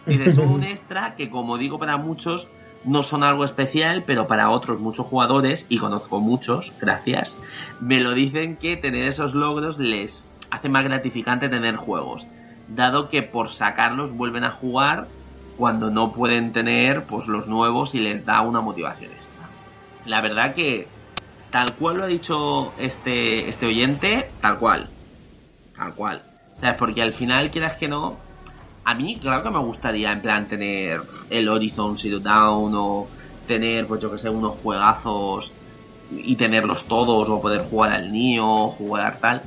Y 0.07 0.31
son 0.31 0.49
un 0.49 0.63
extra 0.63 1.15
que 1.15 1.29
como 1.29 1.57
digo 1.57 1.79
para 1.79 1.97
muchos 1.97 2.49
no 2.83 3.03
son 3.03 3.23
algo 3.23 3.45
especial, 3.45 4.03
pero 4.05 4.27
para 4.27 4.49
otros 4.49 4.79
muchos 4.79 5.05
jugadores, 5.05 5.67
y 5.69 5.77
conozco 5.77 6.19
muchos, 6.19 6.73
gracias, 6.81 7.37
me 7.79 7.99
lo 7.99 8.15
dicen 8.15 8.57
que 8.57 8.75
tener 8.75 9.03
esos 9.03 9.35
logros 9.35 9.77
les 9.77 10.29
hace 10.49 10.67
más 10.67 10.83
gratificante 10.83 11.47
tener 11.47 11.75
juegos, 11.75 12.27
dado 12.75 13.09
que 13.09 13.21
por 13.21 13.49
sacarlos 13.49 14.13
vuelven 14.13 14.43
a 14.43 14.51
jugar 14.51 15.07
cuando 15.57 15.89
no 15.89 16.11
pueden 16.11 16.53
tener 16.53 17.03
pues 17.05 17.27
los 17.27 17.47
nuevos 17.47 17.95
y 17.95 17.99
les 17.99 18.25
da 18.25 18.41
una 18.41 18.61
motivación 18.61 19.11
extra. 19.11 19.47
La 20.05 20.21
verdad 20.21 20.55
que 20.55 20.87
tal 21.49 21.75
cual 21.75 21.97
lo 21.97 22.03
ha 22.03 22.07
dicho 22.07 22.73
este 22.77 23.49
este 23.49 23.65
oyente, 23.67 24.29
tal 24.41 24.57
cual. 24.57 24.87
Tal 25.75 25.93
cual. 25.93 26.21
¿Sabes? 26.55 26.75
Porque 26.77 27.01
al 27.01 27.13
final 27.13 27.51
quieras 27.51 27.75
que 27.75 27.87
no, 27.87 28.17
a 28.83 28.93
mí, 28.95 29.17
claro 29.19 29.43
que 29.43 29.51
me 29.51 29.59
gustaría, 29.59 30.11
en 30.11 30.21
plan, 30.21 30.47
tener 30.47 31.01
el 31.29 31.49
Horizon 31.49 31.97
Zero 31.97 32.19
Down 32.19 32.73
o 32.75 33.07
tener, 33.47 33.85
pues 33.85 34.01
yo 34.01 34.11
que 34.11 34.17
sé, 34.17 34.29
unos 34.29 34.55
juegazos 34.61 35.51
y 36.11 36.35
tenerlos 36.35 36.85
todos 36.85 37.29
o 37.29 37.41
poder 37.41 37.65
jugar 37.69 37.91
al 37.93 38.11
Nio, 38.11 38.69
jugar 38.69 39.19
tal. 39.19 39.43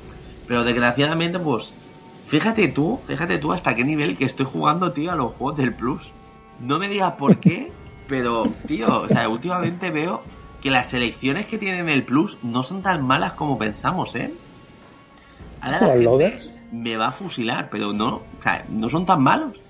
Pero 0.47 0.63
desgraciadamente, 0.63 1.39
pues, 1.39 1.75
fíjate 2.35 2.67
tú, 2.67 2.99
fíjate 3.07 3.39
tú 3.39 3.53
hasta 3.53 3.77
qué 3.77 3.85
nivel 3.85 4.17
que 4.17 4.25
estoy 4.25 4.45
jugando, 4.45 4.91
tío, 4.91 5.13
a 5.13 5.15
los 5.15 5.35
juegos 5.35 5.57
del 5.57 5.73
Plus. 5.73 6.11
No 6.59 6.81
me 6.81 6.89
digas 6.89 7.13
por 7.13 7.37
qué, 7.39 7.71
pero, 8.09 8.49
tío, 8.67 9.03
o 9.03 9.09
sea, 9.09 9.29
últimamente 9.29 9.91
veo 9.91 10.23
que 10.61 10.73
las 10.73 10.89
selecciones 10.89 11.47
que 11.47 11.59
tienen 11.59 11.89
el 11.89 12.03
Plus 12.03 12.39
no 12.43 12.65
son 12.65 12.83
tan 12.83 13.07
malas 13.07 13.35
como 13.35 13.57
pensamos, 13.57 14.17
¿eh? 14.17 14.33
Ahora 15.61 15.79
la 15.81 15.93
gente, 15.93 16.51
me 16.73 16.97
va 16.97 17.09
a 17.09 17.13
fusilar, 17.13 17.69
pero 17.71 17.93
no, 17.93 18.17
o 18.17 18.43
sea, 18.43 18.65
no 18.69 18.89
son 18.89 19.07
tan 19.07 19.23
malos. 19.23 19.61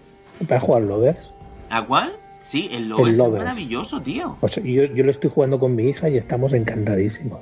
¿Para 0.49 0.61
jugar 0.61 0.83
Lovers? 0.85 1.31
¿A 1.69 1.83
cuál? 1.83 2.17
Sí, 2.41 2.71
el 2.73 2.89
Lovers, 2.89 3.19
es 3.19 3.29
maravilloso, 3.29 4.01
tío. 4.01 4.39
O 4.41 4.49
sea, 4.49 4.65
yo, 4.65 4.85
yo 4.85 5.05
lo 5.05 5.11
estoy 5.11 5.31
jugando 5.31 5.59
con 5.59 5.75
mi 5.75 5.85
hija 5.85 6.09
y 6.09 6.17
estamos 6.17 6.55
encantadísimos. 6.55 7.41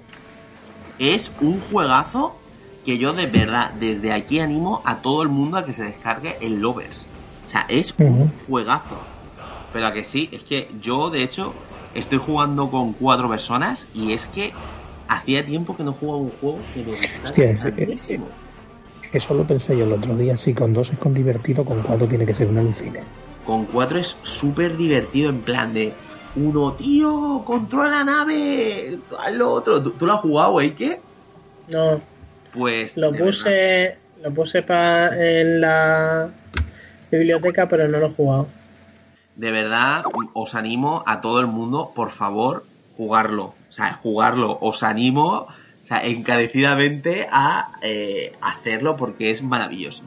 Es 0.98 1.30
un 1.40 1.60
juegazo 1.60 2.41
que 2.84 2.98
yo 2.98 3.12
de 3.12 3.26
verdad 3.26 3.70
desde 3.78 4.12
aquí 4.12 4.40
animo 4.40 4.82
a 4.84 4.96
todo 4.96 5.22
el 5.22 5.28
mundo 5.28 5.58
a 5.58 5.64
que 5.64 5.72
se 5.72 5.84
descargue 5.84 6.36
el 6.40 6.60
Lovers. 6.60 7.06
O 7.46 7.50
sea, 7.50 7.66
es 7.68 7.94
un 7.98 8.30
juegazo. 8.46 8.96
Pero 9.72 9.86
a 9.86 9.92
que 9.92 10.04
sí, 10.04 10.28
es 10.32 10.42
que 10.42 10.68
yo 10.80 11.10
de 11.10 11.22
hecho 11.22 11.54
estoy 11.94 12.18
jugando 12.18 12.70
con 12.70 12.92
cuatro 12.94 13.28
personas 13.28 13.86
y 13.94 14.12
es 14.12 14.26
que 14.26 14.52
hacía 15.08 15.44
tiempo 15.44 15.76
que 15.76 15.84
no 15.84 15.92
jugaba 15.92 16.22
un 16.22 16.30
juego 16.30 16.58
que 16.74 16.80
me 16.80 16.90
gustara 16.90 17.32
eso 19.12 19.34
lo 19.34 19.46
pensé 19.46 19.76
yo 19.76 19.84
el 19.84 19.92
otro 19.92 20.16
día. 20.16 20.36
Si 20.36 20.54
con 20.54 20.72
dos 20.72 20.90
es 20.90 20.98
con 20.98 21.12
divertido, 21.12 21.64
con 21.64 21.82
cuatro 21.82 22.08
tiene 22.08 22.24
que 22.24 22.34
ser 22.34 22.48
un 22.48 22.58
alucine. 22.58 23.02
Con 23.44 23.66
cuatro 23.66 23.98
es 23.98 24.16
súper 24.22 24.76
divertido, 24.76 25.28
en 25.28 25.40
plan 25.40 25.74
de 25.74 25.92
uno, 26.34 26.72
tío, 26.72 27.42
controla 27.44 27.90
la 27.90 28.04
nave, 28.04 28.98
al 29.18 29.42
otro. 29.42 29.82
¿Tú, 29.82 30.06
lo 30.06 30.14
has 30.14 30.20
jugado, 30.20 30.60
eh? 30.60 30.72
¿Qué? 30.74 31.00
No. 31.68 32.00
Pues. 32.52 32.96
Lo 32.96 33.12
puse, 33.12 33.96
lo 34.22 34.32
puse 34.32 34.62
pa 34.62 35.08
en 35.16 35.60
la 35.60 36.30
biblioteca, 37.10 37.68
pero 37.68 37.88
no 37.88 37.98
lo 37.98 38.06
he 38.06 38.10
jugado. 38.10 38.48
De 39.36 39.50
verdad, 39.50 40.04
os 40.34 40.54
animo 40.54 41.02
a 41.06 41.20
todo 41.20 41.40
el 41.40 41.46
mundo, 41.46 41.92
por 41.94 42.10
favor, 42.10 42.64
jugarlo. 42.96 43.54
O 43.68 43.72
sea, 43.72 43.94
jugarlo. 43.94 44.58
Os 44.60 44.82
animo 44.82 45.48
o 45.82 45.84
sea, 45.84 46.00
encarecidamente 46.04 47.26
a 47.30 47.72
eh, 47.82 48.32
hacerlo 48.40 48.96
porque 48.96 49.30
es 49.30 49.42
maravilloso. 49.42 50.04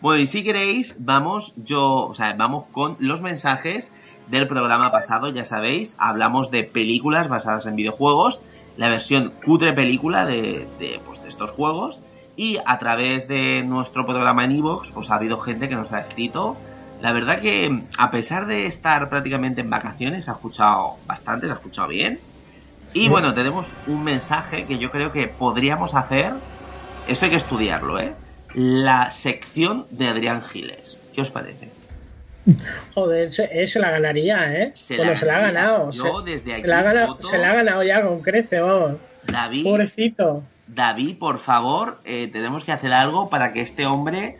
Bueno, 0.00 0.20
y 0.22 0.26
si 0.26 0.42
queréis, 0.42 0.96
vamos, 0.98 1.54
yo, 1.56 2.06
o 2.06 2.14
sea, 2.14 2.32
vamos 2.32 2.64
con 2.72 2.96
los 2.98 3.20
mensajes 3.20 3.92
del 4.28 4.46
programa 4.48 4.90
pasado, 4.90 5.28
ya 5.28 5.44
sabéis, 5.44 5.96
hablamos 5.98 6.50
de 6.50 6.64
películas 6.64 7.28
basadas 7.28 7.66
en 7.66 7.76
videojuegos, 7.76 8.40
la 8.78 8.88
versión 8.88 9.32
cutre 9.44 9.74
película 9.74 10.24
de, 10.24 10.66
de, 10.78 11.00
pues, 11.06 11.21
de 11.21 11.21
estos 11.42 11.56
juegos, 11.56 12.02
y 12.36 12.58
a 12.64 12.78
través 12.78 13.28
de 13.28 13.62
nuestro 13.62 14.06
programa 14.06 14.44
en 14.44 14.52
Evox, 14.52 14.90
pues 14.90 15.10
ha 15.10 15.16
habido 15.16 15.38
gente 15.38 15.68
que 15.68 15.74
nos 15.74 15.92
ha 15.92 16.00
escrito. 16.00 16.56
La 17.00 17.12
verdad 17.12 17.40
que, 17.40 17.82
a 17.98 18.10
pesar 18.10 18.46
de 18.46 18.66
estar 18.66 19.08
prácticamente 19.08 19.60
en 19.60 19.70
vacaciones, 19.70 20.28
ha 20.28 20.32
escuchado 20.32 20.96
bastante, 21.06 21.46
se 21.46 21.52
ha 21.52 21.56
escuchado 21.56 21.88
bien. 21.88 22.20
Y 22.94 23.08
bueno, 23.08 23.34
tenemos 23.34 23.76
un 23.86 24.04
mensaje 24.04 24.66
que 24.66 24.78
yo 24.78 24.90
creo 24.90 25.12
que 25.12 25.26
podríamos 25.26 25.94
hacer. 25.94 26.32
Esto 27.08 27.24
hay 27.24 27.30
que 27.30 27.36
estudiarlo, 27.36 27.98
¿eh? 27.98 28.12
La 28.54 29.10
sección 29.10 29.86
de 29.90 30.08
Adrián 30.08 30.42
Giles. 30.42 31.00
¿Qué 31.14 31.22
os 31.22 31.30
parece? 31.30 31.70
Joder, 32.94 33.32
se, 33.32 33.66
se 33.66 33.80
la 33.80 33.90
ganaría, 33.90 34.62
¿eh? 34.62 34.72
Se 34.74 34.96
la, 34.96 35.16
se 35.16 35.26
la 35.26 35.36
ha 35.36 35.40
ganado. 35.40 35.90
Yo 35.90 36.22
se, 36.22 36.30
desde 36.30 36.52
aquí. 36.54 36.62
Se 36.62 36.68
la, 36.68 36.78
ha 36.78 36.82
ganado, 36.82 37.18
se 37.22 37.38
la 37.38 37.50
ha 37.50 37.54
ganado 37.54 37.82
ya 37.82 38.02
con 38.02 38.20
crece, 38.20 38.60
vamos. 38.60 38.92
David. 39.26 39.64
Pobrecito. 39.64 40.42
David, 40.74 41.18
por 41.18 41.38
favor, 41.38 42.00
eh, 42.04 42.28
tenemos 42.32 42.64
que 42.64 42.72
hacer 42.72 42.92
algo 42.92 43.28
para 43.28 43.52
que 43.52 43.60
este 43.60 43.84
hombre 43.86 44.38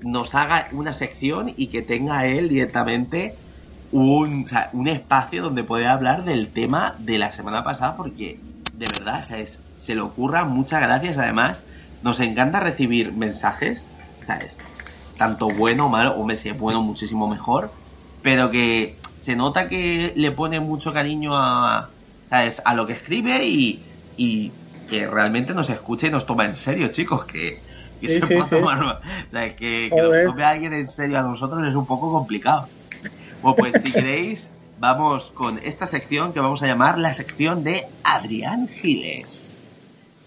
nos 0.00 0.34
haga 0.34 0.68
una 0.72 0.94
sección 0.94 1.52
y 1.56 1.68
que 1.68 1.82
tenga 1.82 2.24
él 2.24 2.48
directamente 2.48 3.36
un, 3.90 4.46
un 4.72 4.88
espacio 4.88 5.42
donde 5.42 5.62
poder 5.62 5.88
hablar 5.88 6.24
del 6.24 6.52
tema 6.52 6.94
de 6.98 7.18
la 7.18 7.32
semana 7.32 7.64
pasada 7.64 7.96
porque 7.96 8.40
de 8.72 8.86
verdad 8.98 9.22
se 9.22 9.94
le 9.94 10.00
ocurra 10.00 10.44
muchas 10.44 10.80
gracias 10.80 11.16
además 11.16 11.64
nos 12.02 12.18
encanta 12.20 12.60
recibir 12.60 13.12
mensajes 13.12 13.86
¿sabes? 14.22 14.58
tanto 15.16 15.48
bueno 15.48 15.86
o 15.86 15.88
malo 15.88 16.14
o 16.18 16.36
si 16.36 16.48
es 16.48 16.58
bueno 16.58 16.82
muchísimo 16.82 17.28
mejor 17.28 17.72
pero 18.22 18.50
que 18.50 18.98
se 19.16 19.36
nota 19.36 19.68
que 19.68 20.12
le 20.16 20.32
pone 20.32 20.60
mucho 20.60 20.92
cariño 20.92 21.36
a 21.36 21.90
¿sabes? 22.24 22.60
a 22.64 22.74
lo 22.74 22.86
que 22.86 22.94
escribe 22.94 23.46
y, 23.46 23.86
y 24.16 24.50
que 24.88 25.06
realmente 25.06 25.54
nos 25.54 25.70
escucha 25.70 26.06
y 26.06 26.10
nos 26.10 26.26
toma 26.26 26.44
en 26.44 26.56
serio 26.56 26.88
chicos 26.88 27.24
que, 27.24 27.60
que 28.00 28.08
se 28.08 28.36
o 28.42 28.50
sea, 29.30 29.56
que, 29.56 29.90
que 29.90 30.02
nos 30.02 30.24
tome 30.26 30.44
alguien 30.44 30.74
en 30.74 30.88
serio 30.88 31.18
a 31.18 31.22
nosotros 31.22 31.66
es 31.66 31.74
un 31.74 31.86
poco 31.86 32.12
complicado 32.12 32.68
Bueno, 33.42 33.56
pues 33.56 33.82
si 33.82 33.92
queréis, 33.92 34.50
vamos 34.78 35.30
con 35.30 35.58
esta 35.58 35.86
sección 35.86 36.32
que 36.32 36.40
vamos 36.40 36.62
a 36.62 36.66
llamar 36.66 36.98
la 36.98 37.14
sección 37.14 37.64
de 37.64 37.86
Adrián 38.02 38.68
Giles. 38.68 39.52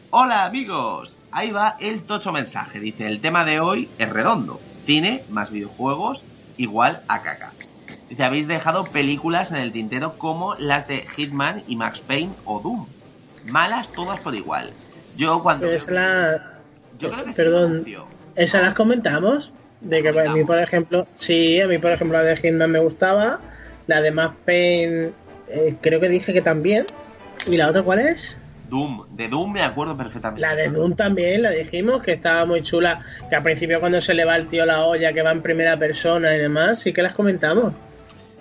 Hola 0.09 0.45
amigos, 0.45 1.17
ahí 1.31 1.51
va 1.51 1.75
el 1.79 2.01
tocho 2.03 2.31
mensaje. 2.31 2.79
Dice, 2.79 3.07
el 3.07 3.19
tema 3.19 3.43
de 3.43 3.59
hoy 3.59 3.89
es 3.97 4.09
redondo. 4.09 4.59
Cine 4.85 5.23
más 5.29 5.51
videojuegos 5.51 6.23
igual 6.57 7.01
a 7.07 7.21
caca. 7.21 7.51
Dice, 8.09 8.23
habéis 8.23 8.47
dejado 8.47 8.85
películas 8.85 9.51
en 9.51 9.57
el 9.57 9.73
tintero 9.73 10.17
como 10.17 10.55
las 10.55 10.87
de 10.87 11.05
Hitman 11.15 11.61
y 11.67 11.75
Max 11.75 11.99
Payne 11.99 12.33
o 12.45 12.61
Doom. 12.61 12.85
Malas 13.49 13.89
todas 13.89 14.19
por 14.19 14.35
igual. 14.35 14.71
Yo 15.15 15.41
cuando... 15.41 15.65
Pero 15.65 15.77
esa 15.77 15.91
la... 15.91 16.53
Yo 16.99 17.11
creo 17.11 17.25
que 17.25 17.31
sí, 17.31 17.37
Perdón. 17.37 17.85
¿esas 18.35 18.61
las 18.61 18.73
comentamos? 18.73 19.51
De 19.81 20.01
que 20.01 20.09
a 20.09 20.33
mí, 20.33 20.43
por 20.43 20.57
ejemplo, 20.57 21.07
sí, 21.15 21.61
a 21.61 21.67
mí, 21.67 21.77
por 21.77 21.91
ejemplo, 21.91 22.17
la 22.17 22.23
de 22.23 22.35
Hitman 22.35 22.71
me 22.71 22.79
gustaba. 22.79 23.39
La 23.85 24.01
de 24.01 24.11
Max 24.11 24.35
Payne, 24.45 25.11
eh, 25.47 25.75
creo 25.81 25.99
que 25.99 26.09
dije 26.09 26.33
que 26.33 26.41
también. 26.41 26.85
¿Y 27.45 27.57
la 27.57 27.69
otra 27.69 27.83
cuál 27.83 27.99
es? 27.99 28.35
Doom. 28.69 29.05
De 29.15 29.27
Doom 29.27 29.53
me 29.53 29.63
acuerdo 29.63 29.95
perfectamente. 29.95 30.41
La 30.41 30.55
de 30.55 30.69
Doom 30.69 30.95
también, 30.95 31.43
la 31.43 31.51
dijimos, 31.51 32.01
que 32.01 32.13
estaba 32.13 32.45
muy 32.45 32.63
chula. 32.63 33.05
Que 33.29 33.35
al 33.35 33.43
principio 33.43 33.79
cuando 33.79 34.01
se 34.01 34.13
le 34.13 34.25
va 34.25 34.35
el 34.35 34.47
tío 34.47 34.65
la 34.65 34.83
olla, 34.83 35.13
que 35.13 35.21
va 35.21 35.31
en 35.31 35.41
primera 35.41 35.77
persona 35.77 36.35
y 36.35 36.39
demás, 36.39 36.79
sí 36.79 36.91
que 36.91 37.01
las 37.01 37.13
comentamos. 37.13 37.73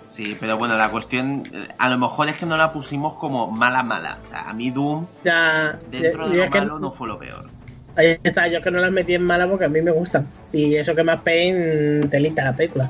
Sí, 0.07 0.35
pero 0.39 0.57
bueno, 0.57 0.77
la 0.77 0.89
cuestión, 0.89 1.43
eh, 1.53 1.67
a 1.77 1.89
lo 1.89 1.97
mejor 1.97 2.29
es 2.29 2.37
que 2.37 2.45
no 2.45 2.57
la 2.57 2.71
pusimos 2.71 3.13
como 3.15 3.51
mala 3.51 3.83
mala. 3.83 4.17
O 4.25 4.27
sea, 4.27 4.49
a 4.49 4.53
mí 4.53 4.71
Doom, 4.71 5.05
Ya, 5.23 5.77
dentro 5.91 6.27
y 6.27 6.37
de 6.37 6.45
lo 6.45 6.51
que- 6.51 6.59
malo, 6.59 6.79
no 6.79 6.91
fue 6.91 7.07
lo 7.07 7.19
peor. 7.19 7.45
Ahí 7.95 8.17
está, 8.23 8.47
yo 8.47 8.61
que 8.61 8.71
no 8.71 8.79
las 8.79 8.91
metí 8.91 9.15
en 9.15 9.23
mala 9.23 9.47
porque 9.47 9.65
a 9.65 9.69
mí 9.69 9.81
me 9.81 9.91
gustan. 9.91 10.27
Y 10.53 10.75
eso 10.75 10.95
que 10.95 11.03
más 11.03 11.21
Payne 11.21 12.07
telita 12.09 12.43
la 12.43 12.53
película. 12.53 12.89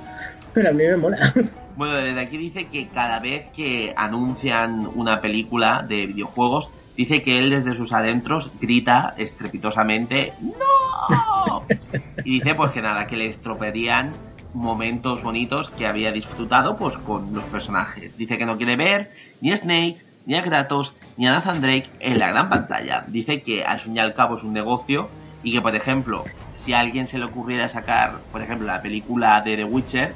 Pero 0.54 0.70
a 0.70 0.72
mí 0.72 0.84
me 0.86 0.98
mola. 0.98 1.34
Bueno, 1.78 1.94
desde 1.98 2.20
aquí 2.20 2.38
dice 2.38 2.66
que 2.70 2.88
cada 2.88 3.20
vez 3.20 3.52
que 3.56 3.94
anuncian 3.96 4.90
una 4.96 5.22
película 5.22 5.86
de 5.88 6.08
videojuegos, 6.08 6.72
dice 6.96 7.22
que 7.22 7.38
él 7.38 7.52
desde 7.52 7.76
sus 7.76 7.94
adentros 7.94 8.52
grita 8.60 9.14
estrepitosamente 9.16 10.34
¡No! 10.42 11.64
Y 12.26 12.40
dice 12.40 12.56
pues 12.56 12.72
que 12.72 12.82
nada, 12.82 13.06
que 13.06 13.16
le 13.16 13.28
estropearían 13.28 14.12
momentos 14.58 15.22
bonitos 15.24 15.70
que 15.70 15.88
había 15.88 16.12
disfrutado 16.12 16.76
pues 16.78 16.98
con 16.98 17.34
los 17.34 17.46
personajes. 17.46 18.18
Dice 18.18 18.38
que 18.38 18.46
no 18.46 18.58
quiere 18.58 18.76
ver 18.76 19.12
ni 19.40 19.52
a 19.52 19.58
Snake, 19.58 20.02
ni 20.26 20.36
a 20.36 20.44
Kratos, 20.44 20.96
ni 21.16 21.28
a 21.28 21.32
Nathan 21.32 21.62
Drake 21.62 21.90
en 22.00 22.20
la 22.20 22.30
gran 22.30 22.50
pantalla. 22.50 23.06
Dice 23.08 23.42
que 23.42 23.64
al 23.64 23.80
fin 23.80 23.96
y 23.96 24.00
al 24.00 24.16
cabo 24.16 24.36
es 24.36 24.44
un 24.44 24.54
negocio 24.54 25.10
y 25.44 25.54
que 25.54 25.62
por 25.62 25.76
ejemplo, 25.76 26.26
si 26.54 26.74
a 26.74 26.80
alguien 26.80 27.08
se 27.08 27.20
le 27.20 27.26
ocurriera 27.26 27.70
sacar, 27.70 28.20
por 28.32 28.42
ejemplo, 28.42 28.68
la 28.68 28.82
película 28.82 29.42
de 29.42 29.56
The 29.56 29.64
Witcher, 29.64 30.14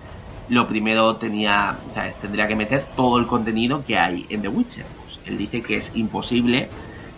lo 0.50 0.68
primero 0.68 1.16
tenía, 1.16 1.78
tendría 2.20 2.48
que 2.48 2.56
meter 2.56 2.86
todo 2.96 3.20
el 3.20 3.28
contenido 3.28 3.86
que 3.86 3.98
hay 3.98 4.26
en 4.30 4.42
The 4.42 4.50
Witcher. 4.50 4.86
Pues 5.00 5.22
él 5.26 5.38
dice 5.38 5.62
que 5.62 5.78
es 5.78 5.96
imposible 5.96 6.68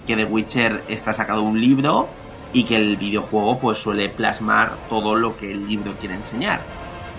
que 0.06 0.16
The 0.16 0.26
Witcher 0.26 0.84
está 0.90 1.14
sacado 1.14 1.42
un 1.42 1.60
libro 1.60 2.10
y 2.52 2.66
que 2.66 2.76
el 2.76 2.98
videojuego 2.98 3.60
pues 3.60 3.80
suele 3.80 4.10
plasmar 4.10 4.78
todo 4.90 5.16
lo 5.16 5.36
que 5.38 5.52
el 5.52 5.68
libro 5.68 5.94
quiere 6.00 6.16
enseñar. 6.16 6.62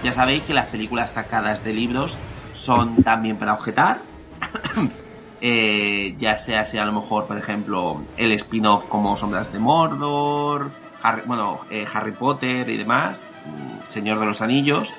Ya 0.05 0.12
sabéis 0.12 0.43
que 0.43 0.52
las 0.52 0.66
películas 0.66 1.14
sacadas 1.14 1.64
de 1.64 1.72
libros 1.72 2.18
son 2.52 2.97
también 2.97 3.39
para 3.39 3.55
objetar. 3.55 4.02
Eh, 5.47 6.14
ya 6.16 6.39
sea 6.39 6.64
si 6.64 6.78
a 6.78 6.86
lo 6.86 6.93
mejor, 6.93 7.26
por 7.26 7.36
ejemplo, 7.36 8.02
el 8.16 8.32
spin-off 8.32 8.86
como 8.86 9.14
Sombras 9.14 9.52
de 9.52 9.59
Mordor, 9.59 10.70
Harry, 11.02 11.20
bueno, 11.26 11.60
eh, 11.68 11.85
Harry 11.93 12.12
Potter 12.12 12.70
y 12.70 12.78
demás, 12.78 13.28
mm, 13.44 13.90
Señor 13.90 14.20
de 14.20 14.24
los 14.24 14.40
Anillos. 14.40 14.90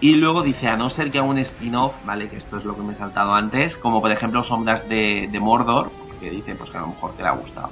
Y 0.00 0.16
luego 0.16 0.42
dice, 0.42 0.68
a 0.68 0.76
no 0.76 0.90
ser 0.90 1.10
que 1.10 1.18
haga 1.18 1.28
un 1.28 1.38
spin-off, 1.38 1.94
¿vale? 2.04 2.28
Que 2.28 2.36
esto 2.36 2.58
es 2.58 2.64
lo 2.64 2.76
que 2.76 2.82
me 2.82 2.92
he 2.92 2.96
saltado 2.96 3.32
antes, 3.32 3.74
como 3.74 4.02
por 4.02 4.12
ejemplo 4.12 4.44
Sombras 4.44 4.86
de, 4.86 5.28
de 5.32 5.40
Mordor, 5.40 5.92
pues 5.96 6.12
que 6.20 6.28
dice 6.28 6.54
pues 6.56 6.68
que 6.68 6.76
a 6.76 6.82
lo 6.82 6.88
mejor 6.88 7.16
te 7.16 7.22
le 7.22 7.30
ha 7.30 7.36
gustado. 7.36 7.70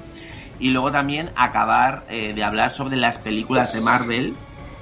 Y 0.59 0.71
luego 0.71 0.91
también 0.93 1.31
acabar 1.37 2.07
eh, 2.09 2.33
de 2.33 2.43
hablar 2.43 2.71
sobre 2.71 2.97
las 2.97 3.19
películas 3.19 3.75
de 3.75 3.83
Marvel. 3.83 4.35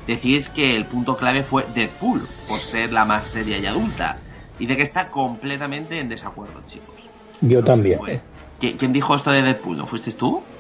Decís 0.06 0.50
que 0.50 0.76
el 0.76 0.88
punto 0.88 1.16
clave 1.16 1.42
fue 1.44 1.66
Deadpool, 1.68 2.34
por 2.46 2.58
ser 2.58 2.92
la 2.92 3.04
más 3.04 3.30
seria 3.30 3.58
y 3.58 3.66
adulta. 3.66 4.22
Dice 4.58 4.76
que 4.76 4.82
está 4.82 5.10
completamente 5.10 5.98
en 5.98 6.08
desacuerdo, 6.08 6.62
chicos. 6.64 7.12
Yo 7.40 7.62
también. 7.64 7.98
Fue- 7.98 8.24
¿Qui- 8.60 8.76
¿Quién 8.78 8.92
dijo 8.92 9.14
esto 9.14 9.30
de 9.32 9.42
Deadpool? 9.42 9.78
¿No 9.78 9.86
fuiste 9.86 10.12
tú? 10.12 10.50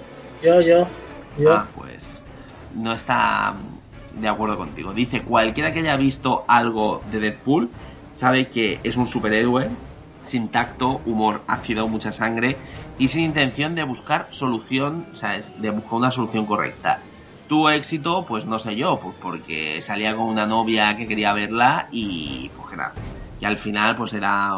Yo, 0.40 0.60
yo, 0.60 0.90
yo. 1.36 1.50
Ah, 1.50 1.70
pues 1.74 2.22
no 2.70 2.92
está 2.92 3.52
mm, 3.52 3.80
de 4.10 4.28
acuerdo 4.28 4.56
contigo. 4.58 4.92
Dice, 4.94 5.24
cualquiera 5.24 5.72
que 5.72 5.80
haya 5.80 5.96
visto 5.96 6.44
algo 6.48 7.02
de 7.06 7.20
Deadpool 7.20 7.74
sabe 8.10 8.50
que 8.50 8.80
es 8.84 8.96
un 8.96 9.08
superhéroe 9.08 9.76
sin 10.20 10.50
tacto, 10.50 11.02
humor 11.04 11.44
ácido, 11.48 11.88
mucha 11.88 12.12
sangre 12.12 12.62
y 12.96 13.08
sin 13.08 13.22
intención 13.24 13.74
de 13.74 13.84
buscar 13.84 14.28
solución, 14.30 15.08
o 15.12 15.14
sea, 15.16 15.36
es 15.36 15.58
de 15.60 15.70
buscar 15.70 15.94
una 15.98 16.10
solución 16.12 16.46
correcta. 16.46 17.09
Tuvo 17.50 17.68
éxito, 17.68 18.24
pues 18.28 18.44
no 18.44 18.60
sé 18.60 18.76
yo, 18.76 19.00
pues 19.02 19.16
porque 19.20 19.82
salía 19.82 20.14
con 20.14 20.26
una 20.26 20.46
novia 20.46 20.96
que 20.96 21.08
quería 21.08 21.32
verla 21.32 21.88
y 21.90 22.48
pues 22.50 22.70
que 22.70 22.76
nada. 22.76 22.94
Y 23.40 23.44
al 23.44 23.58
final 23.58 23.96
pues 23.96 24.12
era 24.12 24.52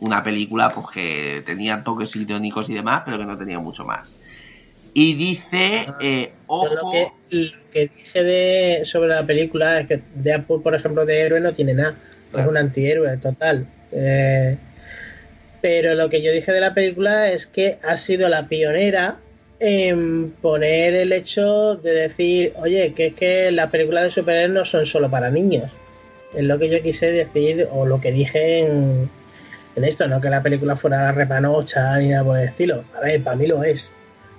una 0.00 0.24
película 0.24 0.70
pues 0.70 0.88
que 0.92 1.42
tenía 1.46 1.84
toques 1.84 2.16
irónicos 2.16 2.68
y 2.68 2.74
demás, 2.74 3.02
pero 3.04 3.16
que 3.16 3.26
no 3.26 3.38
tenía 3.38 3.60
mucho 3.60 3.84
más. 3.84 4.16
Y 4.92 5.14
dice, 5.14 5.86
eh, 6.00 6.32
Yo 6.48 6.64
lo 6.64 6.80
ojo, 6.80 6.90
que, 6.90 7.12
lo 7.30 7.70
que 7.70 7.90
dije 7.96 8.24
de, 8.24 8.84
sobre 8.86 9.10
la 9.10 9.24
película 9.24 9.78
es 9.78 9.86
que 9.86 10.02
Deadpool, 10.16 10.64
por 10.64 10.74
ejemplo, 10.74 11.06
de 11.06 11.20
héroe 11.20 11.38
no 11.38 11.54
tiene 11.54 11.74
nada. 11.74 11.94
Es 12.36 12.44
un 12.44 12.56
antihéroe 12.56 13.18
total. 13.18 13.68
Eh, 13.92 14.58
pero 15.60 15.94
lo 15.94 16.10
que 16.10 16.22
yo 16.22 16.32
dije 16.32 16.50
de 16.50 16.60
la 16.60 16.74
película 16.74 17.30
es 17.30 17.46
que 17.46 17.78
ha 17.88 17.96
sido 17.96 18.28
la 18.28 18.48
pionera 18.48 19.18
en 19.64 20.30
poner 20.42 20.92
el 20.94 21.12
hecho 21.12 21.76
de 21.76 21.92
decir, 21.92 22.52
oye, 22.56 22.92
que 22.94 23.06
es 23.06 23.14
que 23.14 23.52
las 23.52 23.70
películas 23.70 24.04
de 24.04 24.10
superhéroes 24.10 24.50
no 24.50 24.64
son 24.64 24.84
solo 24.86 25.08
para 25.08 25.30
niños. 25.30 25.70
Es 26.34 26.42
lo 26.42 26.58
que 26.58 26.68
yo 26.68 26.82
quise 26.82 27.12
decir, 27.12 27.68
o 27.70 27.86
lo 27.86 28.00
que 28.00 28.10
dije 28.10 28.64
en, 28.64 29.08
en 29.76 29.84
esto, 29.84 30.08
no 30.08 30.20
que 30.20 30.30
la 30.30 30.42
película 30.42 30.74
fuera 30.74 31.12
repanocha 31.12 31.96
ni 31.98 32.08
nada 32.08 32.24
por 32.24 32.38
el 32.38 32.48
estilo. 32.48 32.82
A 32.96 33.00
ver, 33.00 33.22
para 33.22 33.36
mí 33.36 33.46
lo 33.46 33.62
es 33.62 33.92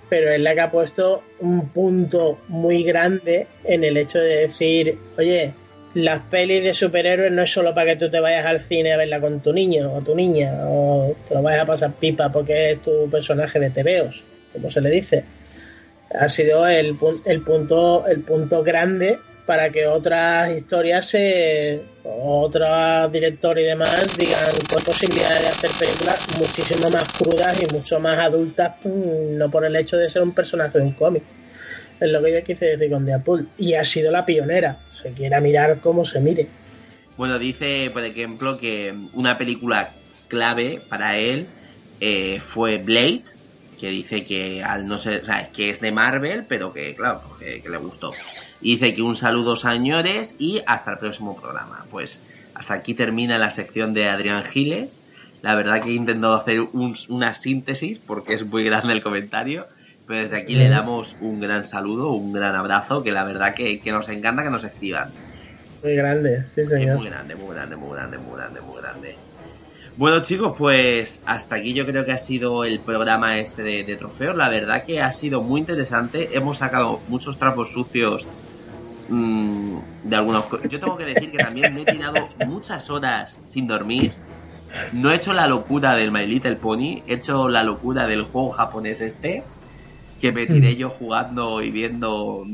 pero 0.10 0.32
es 0.32 0.40
la 0.41 0.54
que 0.54 0.62
ha 0.62 0.70
puesto 0.70 1.24
un 1.40 1.70
punto 1.70 2.38
muy 2.48 2.84
grande 2.84 3.48
en 3.64 3.84
el 3.84 3.98
hecho 3.98 4.20
de 4.20 4.41
decir, 4.41 4.95
oye, 5.18 5.54
las 5.95 6.22
pelis 6.28 6.62
de 6.62 6.76
superhéroes 6.76 7.32
no 7.32 7.41
es 7.41 7.52
solo 7.52 7.74
para 7.74 7.91
que 7.91 7.95
tú 7.95 8.12
te 8.12 8.20
vayas 8.20 8.45
al 8.45 8.62
cine 8.62 8.94
a 8.94 8.98
verla 8.98 9.20
con 9.20 9.40
tu 9.40 9.52
niño 9.54 9.91
o 9.91 10.02
tu 10.02 10.14
niña, 10.14 10.54
o 10.68 11.16
te 11.28 11.34
lo 11.34 11.41
vayas 11.41 11.64
a 11.64 11.66
pasar 11.66 11.94
pipa 11.94 12.32
porque 12.32 12.74
es 12.74 12.82
tu 12.84 13.10
personaje 13.10 13.60
de 13.60 13.72
tebeos, 13.72 14.24
como 14.54 14.70
se 14.70 14.82
le 14.82 14.90
dice. 14.90 15.24
Ha 16.18 16.30
sido 16.30 16.68
el, 16.68 16.96
el 17.26 17.42
punto 17.42 18.06
el 18.08 18.22
punto 18.22 18.64
grande 18.64 19.20
para 19.46 19.70
que 19.72 19.88
otras 19.88 20.56
historias 20.56 21.14
otros 22.04 23.12
directores 23.12 23.64
y 23.64 23.68
demás 23.68 24.18
digan 24.18 24.46
con 24.70 24.84
posibilidades 24.84 25.42
de 25.42 25.48
hacer 25.48 25.70
películas 25.80 26.28
muchísimo 26.40 26.90
más 26.90 27.12
crudas 27.12 27.62
y 27.62 27.74
mucho 27.74 28.00
más 28.00 28.20
adultas 28.20 28.76
mm, 28.84 29.38
no 29.38 29.52
por 29.52 29.66
el 29.66 29.76
hecho 29.76 29.98
de 29.98 30.10
ser 30.10 30.22
un 30.22 30.34
personaje 30.34 30.78
de 30.78 30.86
un 30.86 30.92
cómic 30.94 31.24
es 32.04 32.12
lo 32.12 32.22
que 32.22 32.34
yo 32.34 32.44
quise 32.44 32.66
decir 32.66 32.92
con 32.92 33.06
Deadpool. 33.06 33.48
Y 33.58 33.74
ha 33.76 33.84
sido 33.84 34.12
la 34.12 34.26
pionera. 34.26 34.78
Se 35.02 35.12
quiera 35.12 35.40
mirar 35.40 35.80
cómo 35.80 36.06
se 36.06 36.20
mire. 36.20 36.48
Bueno, 37.18 37.40
dice, 37.40 37.90
por 37.94 38.04
ejemplo, 38.04 38.58
que 38.60 38.94
una 39.14 39.38
película 39.38 39.92
clave 40.28 40.82
para 40.90 41.18
él 41.18 41.46
eh, 42.00 42.40
fue 42.42 42.78
Blade, 42.78 43.22
que 43.78 43.88
dice 43.90 44.26
que 44.26 44.64
al 44.64 44.88
no 44.88 44.98
ser, 44.98 45.22
o 45.24 45.26
sea, 45.26 45.52
que 45.52 45.70
es 45.70 45.80
de 45.80 45.91
Marvel, 45.91 46.45
pero 46.48 46.74
que, 46.74 46.95
claro, 46.95 47.24
que, 47.40 47.62
que 47.62 47.70
le 47.70 47.78
gustó. 47.78 48.10
Y 48.60 48.74
dice 48.74 48.94
que 48.94 49.02
un 49.02 49.16
saludo, 49.16 49.56
señores, 49.56 50.36
y 50.40 50.62
hasta 50.68 50.91
el 50.91 50.98
próximo 50.98 51.36
programa. 51.36 51.88
Pues 51.90 52.26
hasta 52.54 52.74
aquí 52.76 52.94
termina 52.95 53.38
la 53.38 53.52
sección 53.52 53.94
de 53.94 54.08
Adrián 54.10 54.44
Giles. 54.44 55.06
La 55.41 55.56
verdad 55.56 55.82
que 55.84 55.90
he 55.90 55.94
intentado 55.94 56.36
hacer 56.36 56.62
un- 56.62 56.95
una 57.10 57.34
síntesis 57.34 58.00
porque 58.00 58.34
es 58.34 58.45
muy 58.45 58.64
grande 58.64 58.94
el 58.94 59.04
comentario. 59.04 59.68
Pero 60.06 60.20
desde 60.22 60.38
aquí 60.38 60.56
le 60.56 60.68
damos 60.70 61.16
un 61.20 61.40
gran 61.40 61.64
saludo, 61.64 62.12
un 62.14 62.34
gran 62.34 62.56
abrazo, 62.56 63.04
que 63.04 63.12
la 63.12 63.24
verdad 63.24 63.54
que, 63.56 63.80
que 63.82 63.91
nos 63.91 64.10
encanta 64.10 64.44
que 64.44 64.50
nos 64.50 64.64
escriban. 64.66 65.16
muy 65.82 65.95
grande 65.95 66.48
sí 66.56 66.66
Es 66.76 66.76
señor 66.76 66.90
muy 66.90 67.08
grande, 67.08 67.36
muy 67.38 67.56
grande, 67.56 67.78
muy 67.78 67.95
grande, 67.95 68.18
muy 68.20 68.38
grande, 68.38 68.62
muy 68.62 68.82
grande. 68.82 69.22
Bueno 69.95 70.24
chicos, 70.24 70.56
pues 70.57 71.22
hasta 71.26 71.57
aquí 71.57 71.76
yo 71.76 71.86
creo 71.86 72.03
que 72.03 72.14
ha 72.14 72.18
sido 72.18 72.64
el 72.65 72.80
programa 72.80 73.38
este 73.38 73.61
de, 73.61 73.84
de 73.84 73.95
trofeos. 73.95 74.36
La 74.36 74.49
verdad 74.49 74.86
que 74.86 75.02
ha 75.02 75.11
sido 75.11 75.41
muy 75.44 75.60
interesante. 75.60 76.36
Hemos 76.36 76.57
sacado 76.57 76.99
muchos 77.10 77.38
trapos 77.38 77.72
sucios 77.72 78.28
mm, 79.07 79.78
de 80.06 80.15
algunos... 80.15 80.45
Yo 80.68 80.80
tengo 80.80 80.98
que 80.98 81.06
decir 81.06 81.32
que 81.32 81.38
también 81.38 81.76
me 81.76 81.84
he 81.84 81.86
tirado 81.86 82.28
muchas 82.48 82.90
horas 82.90 83.40
sin 83.45 83.68
dormir. 83.68 84.14
No 84.91 85.11
he 85.11 85.15
hecho 85.15 85.32
la 85.34 85.48
locura 85.48 85.94
del 85.94 86.11
My 86.11 86.26
Little 86.26 86.56
Pony, 86.56 87.03
he 87.07 87.14
hecho 87.14 87.48
la 87.48 87.61
locura 87.61 88.07
del 88.07 88.24
juego 88.24 88.49
japonés 88.49 88.99
este, 89.02 89.44
que 90.20 90.32
me 90.32 90.48
tiré 90.48 90.76
yo 90.76 90.90
jugando 90.90 91.61
y 91.61 91.70
viendo 91.70 92.48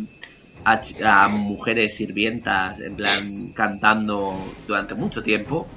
a 0.65 1.29
mujeres 1.29 1.95
sirvientas, 1.95 2.81
en 2.81 2.95
plan 2.95 3.53
cantando 3.53 4.35
durante 4.67 4.95
mucho 4.95 5.23
tiempo. 5.23 5.67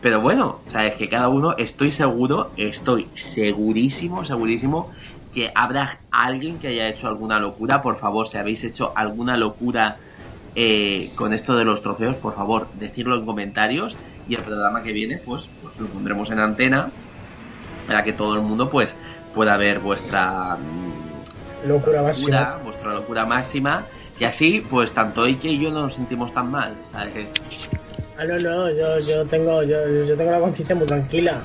Pero 0.00 0.20
bueno, 0.20 0.62
o 0.66 0.70
sea, 0.70 0.86
es 0.86 0.94
que 0.94 1.08
cada 1.08 1.28
uno, 1.28 1.56
estoy 1.56 1.90
seguro, 1.90 2.52
estoy 2.56 3.08
segurísimo, 3.14 4.24
segurísimo 4.24 4.90
que 5.32 5.50
habrá 5.54 6.00
alguien 6.10 6.58
que 6.58 6.68
haya 6.68 6.88
hecho 6.88 7.08
alguna 7.08 7.38
locura. 7.40 7.82
Por 7.82 7.98
favor, 7.98 8.26
si 8.28 8.38
habéis 8.38 8.64
hecho 8.64 8.92
alguna 8.96 9.36
locura 9.36 9.98
eh, 10.54 11.10
con 11.16 11.32
esto 11.32 11.56
de 11.56 11.64
los 11.64 11.82
trofeos, 11.82 12.16
por 12.16 12.34
favor, 12.34 12.68
decirlo 12.74 13.16
en 13.16 13.26
comentarios 13.26 13.98
y 14.28 14.34
el 14.34 14.42
programa 14.42 14.82
que 14.82 14.92
viene, 14.92 15.18
pues, 15.24 15.50
pues 15.60 15.78
lo 15.78 15.88
pondremos 15.88 16.30
en 16.30 16.40
antena 16.40 16.90
para 17.86 18.04
que 18.04 18.12
todo 18.12 18.34
el 18.34 18.42
mundo, 18.42 18.70
pues, 18.70 18.96
pueda 19.34 19.56
ver 19.56 19.80
vuestra 19.80 20.56
mm, 20.56 21.68
Locura 21.68 22.02
máxima. 22.02 22.58
vuestra 22.64 22.94
locura 22.94 23.26
máxima. 23.26 23.84
Y 24.18 24.24
así, 24.24 24.64
pues, 24.68 24.92
tanto 24.92 25.24
Ike 25.24 25.48
y 25.48 25.58
yo 25.60 25.70
no 25.70 25.82
nos 25.82 25.94
sentimos 25.94 26.32
tan 26.32 26.50
mal, 26.50 26.76
¿sabes? 26.90 27.32
Ah, 28.20 28.24
no, 28.24 28.36
no, 28.40 28.68
yo, 28.70 28.98
yo 28.98 29.24
tengo 29.26 29.62
yo, 29.62 29.76
yo 30.04 30.16
tengo 30.16 30.32
la 30.32 30.40
conciencia 30.40 30.74
muy 30.74 30.86
tranquila. 30.86 31.40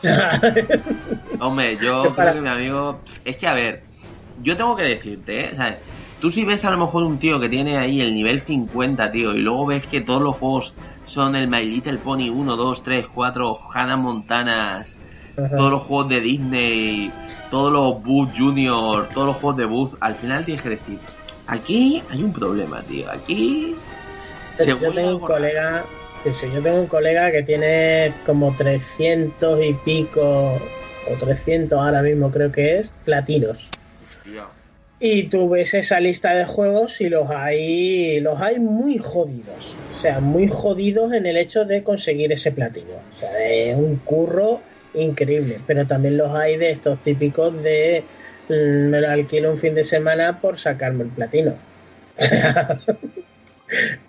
Hombre, 1.40 1.76
yo 1.82 2.02
Que 2.04 2.10
para- 2.10 2.30
creo 2.32 2.34
que 2.34 2.40
mi 2.48 2.54
amigo. 2.54 3.00
Es 3.24 3.36
que, 3.36 3.46
a 3.48 3.54
ver, 3.54 3.82
yo 4.42 4.56
tengo 4.56 4.76
que 4.76 4.84
decirte, 4.84 5.40
¿eh? 5.46 5.50
O 5.52 5.56
sea, 5.56 5.78
tú 6.20 6.30
si 6.30 6.44
ves 6.44 6.64
a 6.64 6.70
lo 6.70 6.78
mejor 6.78 7.02
un 7.02 7.18
tío 7.18 7.40
que 7.40 7.48
tiene 7.48 7.76
ahí 7.78 8.00
el 8.00 8.14
nivel 8.14 8.40
50, 8.42 9.10
tío, 9.10 9.34
y 9.34 9.40
luego 9.40 9.66
ves 9.66 9.86
que 9.86 10.00
todos 10.00 10.22
los 10.22 10.36
juegos 10.36 10.74
son 11.04 11.34
el 11.34 11.48
My 11.48 11.64
Little 11.64 11.98
Pony 11.98 12.28
1, 12.30 12.56
2, 12.56 12.82
3, 12.84 13.06
4, 13.12 13.58
Hannah 13.74 13.96
Montanas, 13.96 14.98
Ajá. 15.36 15.56
todos 15.56 15.70
los 15.70 15.82
juegos 15.82 16.10
de 16.10 16.20
Disney, 16.20 17.12
todos 17.50 17.72
los 17.72 18.02
Booth 18.04 18.30
Junior, 18.36 19.08
todos 19.12 19.26
los 19.28 19.36
juegos 19.36 19.56
de 19.56 19.64
Booth, 19.64 19.94
al 20.00 20.14
final 20.14 20.44
tienes 20.44 20.62
que 20.62 20.68
decir, 20.70 20.98
aquí 21.48 22.02
hay 22.10 22.22
un 22.22 22.32
problema, 22.32 22.82
tío, 22.82 23.10
aquí. 23.10 23.74
Yo 24.58 24.64
según 24.64 24.94
tengo 24.94 25.16
un 25.16 25.20
colega, 25.20 25.84
yo 26.24 26.62
tengo 26.62 26.80
un 26.80 26.86
colega 26.86 27.30
que 27.30 27.42
tiene 27.42 28.12
como 28.26 28.54
300 28.56 29.64
y 29.64 29.72
pico, 29.74 30.58
o 31.10 31.14
300 31.18 31.78
ahora 31.78 32.02
mismo 32.02 32.30
creo 32.30 32.50
que 32.50 32.78
es, 32.78 32.90
platinos. 33.04 33.68
Hostia. 34.06 34.46
Y 35.00 35.24
tú 35.24 35.48
ves 35.48 35.74
esa 35.74 36.00
lista 36.00 36.34
de 36.34 36.44
juegos 36.44 37.00
y 37.00 37.08
los 37.08 37.30
hay, 37.30 38.20
los 38.20 38.40
hay 38.40 38.58
muy 38.58 38.98
jodidos. 38.98 39.76
O 39.96 40.00
sea, 40.00 40.18
muy 40.18 40.48
jodidos 40.48 41.12
en 41.12 41.26
el 41.26 41.36
hecho 41.36 41.64
de 41.64 41.84
conseguir 41.84 42.32
ese 42.32 42.50
platino. 42.50 42.94
O 43.16 43.20
sea, 43.20 43.48
es 43.48 43.76
un 43.76 43.96
curro 43.98 44.60
increíble. 44.94 45.58
Pero 45.68 45.86
también 45.86 46.18
los 46.18 46.34
hay 46.34 46.56
de 46.56 46.72
estos 46.72 47.00
típicos 47.04 47.62
de 47.62 48.02
mm, 48.48 48.88
me 48.88 49.00
lo 49.00 49.08
alquilo 49.08 49.52
un 49.52 49.58
fin 49.58 49.76
de 49.76 49.84
semana 49.84 50.40
por 50.40 50.58
sacarme 50.58 51.04
el 51.04 51.10
platino. 51.10 51.54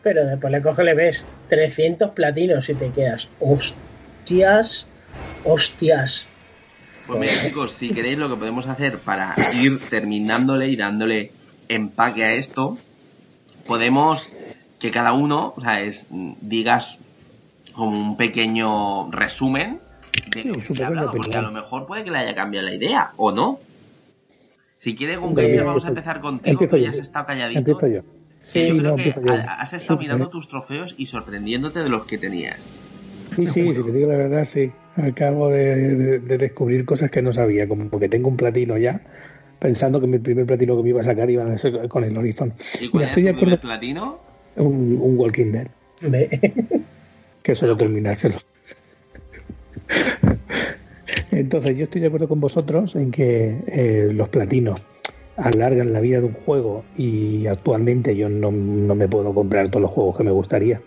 Pero 0.04 0.26
después 0.26 0.52
le 0.52 0.62
coge, 0.62 0.84
le 0.84 0.94
ves 0.94 1.26
300 1.50 2.12
platinos 2.12 2.70
y 2.70 2.74
te 2.76 2.90
quedas, 2.92 3.28
hostias, 3.40 4.86
hostias. 5.44 6.28
Pues 7.08 7.20
mira, 7.20 7.34
chicos, 7.34 7.72
si 7.72 7.90
queréis 7.90 8.18
lo 8.18 8.30
que 8.30 8.36
podemos 8.36 8.68
hacer 8.68 9.00
para 9.00 9.36
ir 9.62 9.80
terminándole 9.90 10.68
y 10.68 10.76
dándole 10.76 11.32
empaque 11.68 12.24
a 12.24 12.34
esto, 12.34 12.78
podemos 13.66 14.30
que 14.80 14.92
cada 14.92 15.14
uno, 15.14 15.54
o 15.58 15.62
sea, 15.62 15.82
es, 15.82 16.06
mm, 16.10 16.34
digas 16.42 17.00
como 17.74 17.98
un 17.98 18.18
pequeño 18.18 19.12
resumen 19.12 19.80
de 20.34 20.44
lo 20.44 20.56
que 20.56 20.74
se 20.74 20.84
ha 20.84 20.88
hablado, 20.88 21.12
porque 21.12 21.38
a 21.38 21.42
lo 21.42 21.52
mejor 21.52 21.86
puede 21.88 22.04
que 22.04 22.12
le 22.12 22.20
haya 22.20 22.36
cambiado 22.36 22.68
la 22.68 22.76
idea, 22.76 23.12
o 23.18 23.32
no. 23.32 23.60
Si 24.78 24.96
quieres, 24.96 25.18
Venga, 25.18 25.28
Gunkelser, 25.28 25.52
empiezo- 25.60 25.66
vamos 25.68 25.86
a 25.86 25.90
empezar 25.90 26.22
contigo, 26.22 26.70
que 26.70 26.82
ya 26.82 26.90
has 26.92 27.00
estado 27.00 27.26
calladito. 27.26 27.60
Empiezo 27.60 27.88
yo. 27.88 28.02
Sí, 28.50 28.66
yo 28.68 28.78
creo 28.78 28.96
no, 28.96 29.04
que 29.04 29.04
yo. 29.04 29.36
has 29.48 29.74
estado 29.74 29.98
Sí, 30.00 30.04
mirando 30.04 30.26
¿eh? 30.26 30.30
tus 30.32 30.48
trofeos 30.48 30.96
y 30.98 31.06
sorprendiéndote 31.06 31.80
de 31.84 31.90
los 31.90 32.06
que 32.06 32.18
tenías. 32.18 32.72
Sí, 33.36 33.46
sí, 33.48 33.74
si 33.74 33.84
te 33.84 33.92
digo 33.92 34.10
la 34.12 34.18
verdad, 34.18 34.44
sí. 34.44 34.72
Acabo 34.96 35.50
de, 35.50 35.96
de- 35.96 36.20
de 36.20 36.38
descubrir 36.38 36.84
cosas 36.86 37.12
que 37.12 37.22
no 37.22 37.32
sabía, 37.32 37.68
como 37.68 37.90
que 38.00 38.10
tengo 38.10 38.28
un 38.28 38.38
platino 38.38 38.78
ya, 38.78 39.02
pensando 39.60 40.02
que 40.02 40.08
mi 40.08 40.18
primer 40.18 40.46
platino 40.46 40.76
que 40.76 40.84
me 40.84 40.90
iba 40.90 41.00
a 41.02 41.04
sacar 41.04 41.30
iba 41.30 41.46
a 41.46 41.58
ser 41.58 41.88
con 41.88 42.04
el 42.04 42.18
Horizon. 42.18 42.54
¿Y 42.82 42.90
cuál 42.90 43.04
es 43.06 43.10
estoy 43.10 43.24
de 43.24 43.30
tu 43.32 43.36
primer 43.36 43.60
acuerdo, 43.60 43.62
platino? 43.62 44.20
un, 44.58 44.98
un 45.02 45.18
Walking 45.18 45.52
Dead, 45.52 45.68
que 47.44 47.56
suelo 47.56 47.78
terminárselo. 47.78 48.38
Entonces, 51.32 51.78
yo 51.78 51.84
estoy 51.84 52.02
de 52.02 52.08
acuerdo 52.08 52.28
con 52.28 52.40
vosotros 52.40 52.96
en 52.96 53.12
que 53.12 53.64
eh, 53.68 54.10
los 54.14 54.30
platinos 54.30 54.82
alargan 55.40 55.94
la 55.94 56.00
vida 56.00 56.20
de 56.20 56.28
un 56.28 56.34
juego 56.34 56.84
y 56.96 57.48
actualmente 57.48 58.16
yo 58.16 58.30
no, 58.30 58.52
no 58.52 58.96
me 58.96 59.08
puedo 59.08 59.34
comprar 59.34 59.70
todos 59.70 59.82
los 59.82 59.92
juegos 59.92 60.18
que 60.18 60.24
me 60.24 60.32
gustaría. 60.32 60.82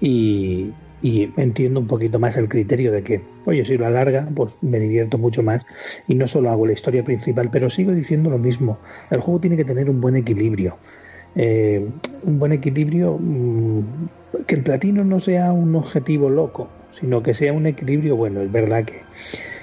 Y, 0.00 0.72
y 1.02 1.32
entiendo 1.36 1.80
un 1.80 1.86
poquito 1.86 2.18
más 2.18 2.36
el 2.36 2.48
criterio 2.48 2.92
de 2.92 3.02
que, 3.02 3.22
oye, 3.46 3.64
si 3.64 3.76
lo 3.76 3.86
alarga, 3.86 4.28
pues 4.34 4.58
me 4.60 4.78
divierto 4.78 5.18
mucho 5.18 5.42
más 5.42 5.64
y 6.08 6.14
no 6.14 6.28
solo 6.28 6.50
hago 6.50 6.66
la 6.66 6.72
historia 6.72 7.04
principal, 7.04 7.48
pero 7.50 7.70
sigo 7.70 7.92
diciendo 7.92 8.30
lo 8.30 8.38
mismo. 8.38 8.78
El 9.10 9.20
juego 9.20 9.40
tiene 9.40 9.56
que 9.56 9.64
tener 9.64 9.88
un 9.88 10.00
buen 10.00 10.16
equilibrio. 10.16 10.76
Eh, 11.36 11.88
un 12.24 12.38
buen 12.38 12.52
equilibrio, 12.52 13.16
mm, 13.18 13.82
que 14.46 14.56
el 14.56 14.62
platino 14.62 15.04
no 15.04 15.20
sea 15.20 15.52
un 15.52 15.74
objetivo 15.76 16.28
loco, 16.28 16.68
sino 16.90 17.22
que 17.22 17.34
sea 17.34 17.52
un 17.52 17.66
equilibrio 17.66 18.16
bueno. 18.16 18.42
Es 18.42 18.52
verdad 18.52 18.84
que, 18.84 19.02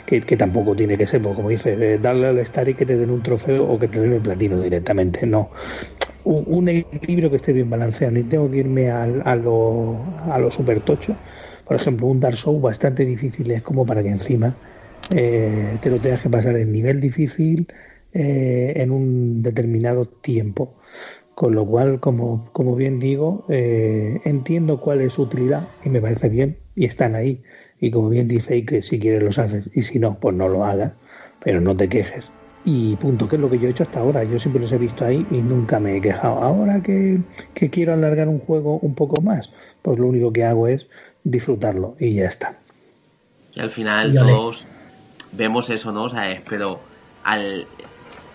que, 0.07 0.38
tampoco 0.38 0.75
tiene 0.75 0.97
que 0.97 1.07
ser, 1.07 1.21
como 1.21 1.49
dices, 1.49 1.79
eh, 1.79 1.99
darle 1.99 2.27
al 2.27 2.39
Star 2.39 2.69
y 2.69 2.75
que 2.75 2.85
te 2.85 2.97
den 2.97 3.11
un 3.11 3.21
trofeo 3.23 3.65
o 3.67 3.77
que 3.79 3.88
te 3.89 3.99
den 4.01 4.13
el 4.13 4.21
platino 4.21 4.59
directamente, 4.61 5.27
no. 5.27 5.51
Un, 6.23 6.67
equilibrio 6.69 7.29
que 7.29 7.38
esté 7.38 7.53
bien 7.53 7.69
balanceado, 7.69 8.13
ni 8.13 8.23
tengo 8.25 8.49
que 8.51 8.57
irme 8.57 8.89
al- 8.91 9.21
a, 9.25 9.35
lo, 9.35 10.11
a 10.17 10.39
lo. 10.39 10.49
Por 11.65 11.75
ejemplo, 11.75 12.07
un 12.07 12.19
Dark 12.19 12.38
Souls 12.38 12.61
bastante 12.61 13.05
difícil 13.05 13.51
es 13.51 13.61
como 13.63 13.85
para 13.85 14.03
que 14.03 14.09
encima 14.09 14.59
eh, 15.09 15.79
te 15.81 15.89
lo 15.89 16.01
tengas 16.01 16.21
que 16.21 16.29
pasar 16.29 16.55
en 16.57 16.71
nivel 16.71 16.99
difícil 17.01 17.67
eh, 18.13 18.73
en 18.77 18.91
un 18.91 19.41
determinado 19.43 20.07
tiempo. 20.07 20.77
Con 21.35 21.53
lo 21.55 21.65
cual, 21.67 21.99
como, 21.99 22.51
como 22.53 22.75
bien 22.75 22.99
digo, 22.99 23.45
eh, 23.49 24.19
entiendo 24.25 24.79
cuál 24.81 25.01
es 25.01 25.13
su 25.13 25.21
utilidad 25.23 25.69
y 25.81 25.89
me 25.89 26.01
parece 26.01 26.29
bien 26.29 26.59
y 26.75 26.85
están 26.85 27.15
ahí. 27.15 27.43
Y 27.80 27.91
como 27.91 28.10
bien 28.10 28.28
dice, 28.28 28.66
que 28.66 28.82
si 28.84 28.99
quieres 28.99 29.24
los 29.24 29.38
haces 29.40 29.70
y 29.74 29.84
si 29.84 29.99
no, 29.99 30.20
pues 30.20 30.36
no 30.36 30.48
lo 30.49 30.66
hagas, 30.66 30.94
pero 31.40 31.62
no 31.62 31.76
te 31.78 31.90
quejes. 31.90 32.34
Y 32.64 32.98
punto, 32.98 33.28
que 33.28 33.36
es 33.38 33.41
lo 33.41 33.49
que 33.49 33.60
yo 33.60 33.68
he 33.68 33.72
hecho 33.72 33.84
hasta 33.84 33.99
ahora. 33.99 34.24
Yo 34.26 34.40
siempre 34.40 34.62
los 34.62 34.72
he 34.72 34.78
visto 34.78 35.06
ahí 35.06 35.28
y 35.30 35.41
nunca 35.44 35.80
me 35.80 35.95
he 35.98 36.02
quejado. 36.02 36.40
Ahora 36.40 36.82
que, 36.82 37.22
que 37.54 37.70
quiero 37.70 37.94
alargar 37.94 38.28
un 38.28 38.40
juego 38.40 38.80
un 38.80 38.95
poco 38.95 39.22
más, 39.22 39.52
pues 39.82 39.99
lo 39.99 40.08
único 40.08 40.34
que 40.34 40.44
hago 40.44 40.68
es 40.68 40.90
disfrutarlo 41.24 41.95
y 41.99 42.16
ya 42.16 42.26
está. 42.28 42.60
Que 43.52 43.62
al 43.62 43.72
final 43.72 44.16
Dale. 44.16 44.18
todos 44.18 44.72
vemos 45.32 45.70
eso, 45.70 45.91
¿no? 45.91 46.06
O 46.06 46.10
sea, 46.10 46.32
es- 46.32 46.44
pero 46.48 46.86
al, 47.24 47.72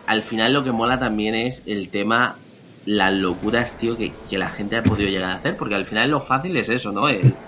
al 0.07 0.23
final 0.23 0.53
lo 0.55 0.65
que 0.65 0.73
mola 0.73 0.99
también 0.99 1.35
es 1.35 1.63
el 1.67 1.91
tema, 1.91 2.47
las 2.85 3.13
locuras, 3.15 3.77
tío, 3.79 3.97
que, 3.97 4.23
que 4.27 4.39
la 4.39 4.51
gente 4.51 4.77
ha 4.77 4.87
podido 4.87 5.11
llegar 5.11 5.31
a 5.33 5.37
hacer, 5.37 5.57
porque 5.57 5.75
al 5.77 5.87
final 5.87 6.11
lo 6.11 6.21
fácil 6.21 6.57
es 6.57 6.69
eso, 6.69 6.93
¿no? 6.93 7.09
El, 7.09 7.43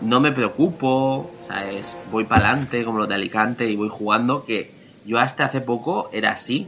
no 0.00 0.20
me 0.20 0.32
preocupo, 0.32 1.30
¿sabes? 1.42 1.96
Voy 2.06 2.24
para 2.24 2.50
adelante 2.50 2.84
como 2.84 2.98
los 2.98 3.08
de 3.08 3.14
Alicante 3.14 3.66
y 3.66 3.76
voy 3.76 3.88
jugando, 3.88 4.44
que 4.44 4.70
yo 5.04 5.18
hasta 5.18 5.46
hace 5.46 5.60
poco 5.60 6.10
era 6.12 6.30
así, 6.30 6.66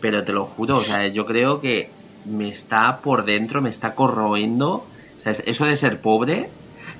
pero 0.00 0.24
te 0.24 0.32
lo 0.32 0.44
juro, 0.44 0.76
o 0.76 0.82
sea, 0.82 1.06
yo 1.08 1.26
creo 1.26 1.60
que 1.60 1.90
me 2.24 2.48
está 2.48 2.98
por 3.02 3.24
dentro, 3.24 3.62
me 3.62 3.70
está 3.70 3.94
corroendo, 3.94 4.84
¿sabes? 5.22 5.42
Eso 5.46 5.64
de 5.66 5.76
ser 5.76 6.00
pobre, 6.00 6.50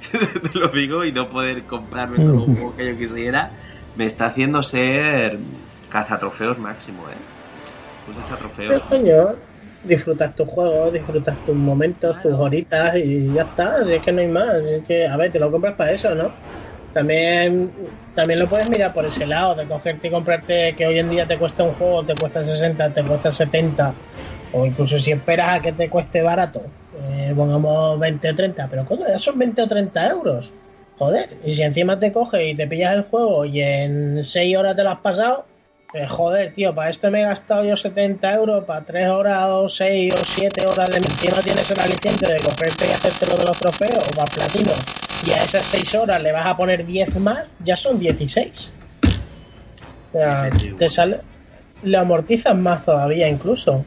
te 0.13 0.59
lo 0.59 0.69
digo, 0.69 1.05
y 1.05 1.13
no 1.13 1.29
poder 1.31 1.65
comprarme 1.65 2.17
todos 2.17 2.49
los 2.49 2.59
juegos 2.59 2.75
que 2.75 2.93
yo 2.93 2.99
quisiera, 2.99 3.53
me 3.97 4.07
está 4.07 4.27
haciendo 4.27 4.63
ser 4.63 5.39
cazatrofeos 5.91 6.59
máximo, 6.59 7.09
¿eh? 7.09 7.17
Pues 8.05 8.17
cazatrofeos. 8.19 8.83
Coño, 8.83 9.29
disfrutas 9.85 10.35
tus 10.35 10.49
juegos, 10.49 10.93
disfrutas 10.93 11.37
tus 11.45 11.55
momentos, 11.55 12.21
tus 12.23 12.35
horitas 12.35 12.97
y 12.97 13.33
ya 13.33 13.43
está. 13.43 13.79
Es 13.89 14.03
que 14.03 14.13
no 14.13 14.21
hay 14.21 14.29
más. 14.29 14.65
Es 14.65 14.85
que, 14.85 15.07
a 15.07 15.17
ver, 15.17 15.33
te 15.33 15.39
lo 15.39 15.51
compras 15.51 15.75
para 15.75 15.93
eso, 15.93 16.15
¿no? 16.15 16.33
También, 16.93 17.71
también 18.15 18.41
lo 18.41 18.49
puedes 18.49 18.69
mirar 18.69 18.93
por 18.93 19.05
ese 19.05 19.27
lado, 19.27 19.55
de 19.55 19.67
cogerte 19.67 20.09
y 20.09 20.11
comprarte 20.11 20.75
que 20.75 20.87
hoy 20.87 20.99
en 20.99 21.11
día 21.11 21.27
te 21.27 21.39
cuesta 21.39 21.63
un 21.63 21.75
juego, 21.75 22.03
te 22.03 22.15
cuesta 22.15 22.45
60, 22.45 22.91
te 22.91 23.03
cuesta 23.05 23.31
70, 23.31 23.93
o 24.53 24.67
incluso 24.67 24.99
si 24.99 25.13
esperas 25.13 25.59
a 25.59 25.63
que 25.63 25.73
te 25.73 25.89
cueste 25.89 26.23
barato, 26.23 26.63
eh, 27.11 27.33
pongamos 27.37 28.01
20 28.01 28.31
o 28.31 28.35
30, 28.35 28.67
pero 28.69 28.85
coño, 28.87 29.07
ya 29.07 29.19
son 29.19 29.39
20 29.39 29.63
o 29.63 29.69
30 29.69 30.09
euros. 30.09 30.51
Joder, 30.99 31.37
y 31.45 31.55
si 31.55 31.63
encima 31.63 32.01
te 32.01 32.11
coges 32.11 32.41
y 32.45 32.57
te 32.57 32.67
pillas 32.67 32.97
el 32.97 33.03
juego 33.03 33.45
y 33.45 33.61
en 33.61 34.25
6 34.25 34.57
horas 34.57 34.75
te 34.75 34.83
lo 34.83 34.91
has 34.91 34.99
pasado, 34.99 35.45
eh, 35.95 36.07
joder, 36.07 36.53
tío, 36.53 36.75
para 36.75 36.91
esto 36.91 37.11
me 37.11 37.23
he 37.23 37.25
gastado 37.25 37.65
yo 37.65 37.77
70 37.77 38.33
euros, 38.35 38.65
para 38.65 38.85
3 38.85 39.09
horas 39.09 39.45
o 39.49 39.69
6 39.69 40.13
o 40.15 40.25
7 40.25 40.67
horas 40.67 40.89
de 40.91 40.97
encima 40.99 41.43
tienes 41.43 41.71
el 41.71 41.81
aliciente 41.81 42.33
de 42.33 42.39
comprarte 42.41 42.87
y 42.87 42.91
hacerte 42.93 43.27
lo 43.27 43.37
de 43.39 43.45
los 43.47 43.59
trofeos 43.59 44.07
o 44.07 44.11
para 44.17 44.31
platino, 44.33 44.73
y 45.27 45.31
a 45.33 45.45
esas 45.45 45.67
6 45.67 45.95
horas 45.95 46.23
le 46.23 46.33
vas 46.33 46.47
a 46.47 46.57
poner 46.57 46.85
10 46.87 47.17
más, 47.17 47.49
ya 47.65 47.77
son 47.77 47.99
16. 47.99 48.71
O 50.13 50.19
sea, 50.19 50.51
te 50.79 50.89
sale, 50.89 51.19
le 51.83 51.97
amortizas 51.97 52.57
más 52.57 52.85
todavía 52.85 53.29
incluso. 53.29 53.85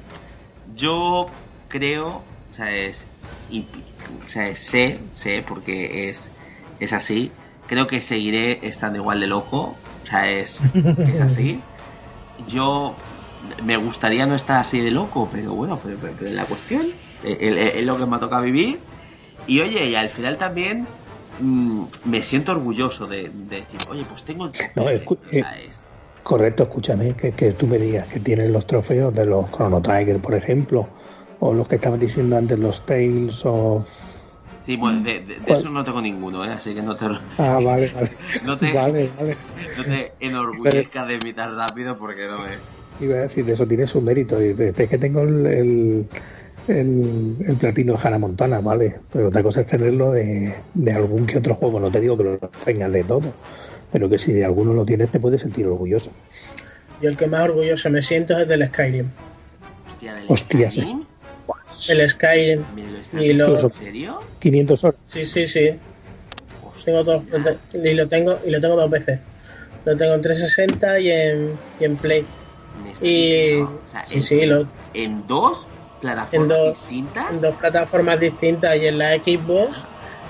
Yo 0.75 1.31
creo, 1.67 2.07
o 2.17 2.53
sea, 2.53 2.71
es, 2.75 3.07
y- 3.49 3.65
o 4.25 4.29
sea, 4.29 4.55
sé, 4.55 4.99
sé, 5.15 5.43
porque 5.47 6.09
es, 6.09 6.31
es 6.79 6.93
así, 6.93 7.31
creo 7.67 7.87
que 7.87 8.01
seguiré 8.01 8.59
estando 8.67 8.97
igual 8.99 9.19
de 9.19 9.27
loco. 9.27 9.75
O 10.03 10.07
sea, 10.07 10.29
es, 10.29 10.59
es 11.13 11.21
así. 11.21 11.61
Yo 12.47 12.95
me 13.63 13.77
gustaría 13.77 14.25
no 14.25 14.35
estar 14.35 14.59
así 14.61 14.79
de 14.81 14.91
loco, 14.91 15.27
pero 15.31 15.53
bueno, 15.53 15.79
pero, 15.83 15.97
pero- 16.01 16.13
pero 16.19 16.31
la 16.31 16.45
cuestión 16.45 16.83
es, 17.23 17.37
es 17.41 17.85
lo 17.85 17.97
que 17.97 18.05
me 18.05 18.15
ha 18.15 18.19
tocado 18.19 18.43
vivir. 18.43 18.79
Y 19.47 19.59
oye, 19.61 19.87
y 19.89 19.95
al 19.95 20.09
final 20.09 20.37
también 20.37 20.85
mm, 21.39 21.83
me 22.05 22.21
siento 22.21 22.51
orgulloso 22.51 23.07
de, 23.07 23.29
de 23.29 23.55
decir, 23.61 23.79
oye, 23.89 24.03
pues 24.07 24.23
tengo 24.23 24.45
No, 24.75 24.85
escu- 24.85 25.17
eh, 25.31 25.43
correcto, 26.23 26.63
escúchame, 26.63 27.13
que, 27.15 27.31
que 27.31 27.53
tú 27.53 27.65
me 27.65 27.77
digas 27.79 28.07
que 28.07 28.19
tienes 28.19 28.49
los 28.51 28.67
trofeos 28.67 29.13
de 29.13 29.25
los 29.25 29.49
Chrono 29.51 29.81
Trigger, 29.81 30.19
por 30.19 30.35
ejemplo, 30.35 30.87
o 31.39 31.53
los 31.53 31.67
que 31.67 31.75
estabas 31.75 31.99
diciendo 31.99 32.37
antes, 32.37 32.59
los 32.59 32.85
Tales 32.85 33.43
of... 33.45 33.87
Sí, 34.61 34.75
bueno, 34.77 35.01
de, 35.03 35.19
de- 35.21 35.37
eso 35.47 35.69
no 35.69 35.83
tengo 35.83 36.01
ninguno, 36.01 36.45
¿eh? 36.45 36.49
así 36.49 36.73
que 36.75 36.81
no 36.83 36.95
te, 36.95 37.05
Ah, 37.37 37.59
vale, 37.63 37.91
vale. 37.93 38.11
no 38.45 38.57
te, 38.57 38.71
Vale, 38.73 39.09
vale. 39.17 39.35
no 39.77 39.83
te 39.83 40.11
enorgullezcas 40.19 41.07
de 41.07 41.15
imitar 41.15 41.51
rápido 41.55 41.97
porque 41.97 42.27
no 42.27 42.45
es. 42.45 42.59
Iba 42.99 43.15
a 43.15 43.21
decir, 43.21 43.43
de 43.45 43.53
eso 43.53 43.65
tiene 43.65 43.87
su 43.87 43.99
mérito. 44.01 44.37
De 44.37 44.71
que 44.73 44.97
tengo 44.99 45.21
el, 45.21 45.45
el, 45.47 46.05
el, 46.67 47.35
el 47.47 47.55
platino 47.55 47.93
de 47.93 47.99
Hannah 48.03 48.19
Montana, 48.19 48.59
vale. 48.61 48.97
Pero 49.11 49.29
otra 49.29 49.41
cosa 49.41 49.61
es 49.61 49.65
tenerlo 49.67 50.11
de, 50.11 50.53
de 50.75 50.91
algún 50.91 51.25
que 51.25 51.39
otro 51.39 51.55
juego. 51.55 51.79
No 51.79 51.89
te 51.89 51.99
digo 51.99 52.15
que 52.15 52.23
lo 52.25 52.37
tengas 52.63 52.93
de 52.93 53.03
todo. 53.03 53.33
Pero 53.91 54.07
que 54.07 54.19
si 54.19 54.31
de 54.33 54.45
alguno 54.45 54.73
lo 54.73 54.85
tienes, 54.85 55.09
te 55.09 55.19
puedes 55.19 55.41
sentir 55.41 55.65
orgulloso. 55.65 56.11
Y 57.01 57.07
el 57.07 57.17
que 57.17 57.25
más 57.25 57.41
orgulloso 57.41 57.89
me 57.89 58.03
siento 58.03 58.37
es 58.37 58.47
del 58.47 58.67
Skyrim. 58.67 59.07
Hostia, 59.87 60.13
del 60.13 60.25
Hostia, 60.29 60.69
sí. 60.69 61.03
El 61.89 62.09
Skyrim. 62.09 62.63
¿me 62.75 62.83
lo 62.83 62.97
estás 62.97 63.21
Y 63.21 63.33
lo, 63.33 63.53
diciendo 63.53 63.67
¿En 63.67 63.69
serio? 63.71 64.19
500 64.39 64.83
horas. 64.83 64.99
Sí, 65.05 65.25
sí, 65.25 65.47
sí. 65.47 65.71
Tengo 66.85 67.03
dos, 67.03 67.23
y 67.73 67.93
lo 67.93 68.07
tengo 68.07 68.39
y 68.45 68.49
lo 68.49 68.59
tengo 68.59 68.75
dos 68.75 68.89
veces. 68.89 69.19
Lo 69.85 69.95
tengo 69.95 70.13
en 70.13 70.21
360 70.21 70.99
y 70.99 71.11
en, 71.11 71.59
y 71.79 71.85
en 71.85 71.97
Play. 71.97 72.25
Y 73.01 73.55
o 73.61 73.81
sea, 73.85 74.05
sí, 74.05 74.15
en, 74.15 74.23
sí, 74.23 74.45
lo, 74.45 74.67
en 74.93 75.27
dos 75.27 75.67
en 76.01 76.01
plataformas 76.01 76.57
dos, 76.57 76.79
distintas. 76.81 77.31
en 77.31 77.41
dos 77.41 77.55
plataformas 77.57 78.19
distintas 78.19 78.77
y 78.77 78.87
en 78.87 78.97
la 78.97 79.13
Xbox, 79.15 79.77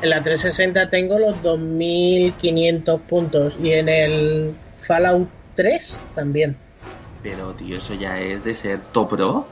en 0.02 0.10
la 0.10 0.22
360 0.22 0.90
tengo 0.90 1.20
los 1.20 1.42
2500 1.42 3.02
puntos 3.02 3.54
y 3.62 3.72
en 3.72 3.88
el 3.88 4.54
Fallout 4.82 5.30
3 5.56 6.00
también. 6.16 6.58
Pero, 7.24 7.54
tío, 7.54 7.78
eso 7.78 7.94
ya 7.94 8.20
es 8.20 8.44
de 8.44 8.56
ser 8.56 8.80
top 8.92 9.10
pro. 9.10 9.48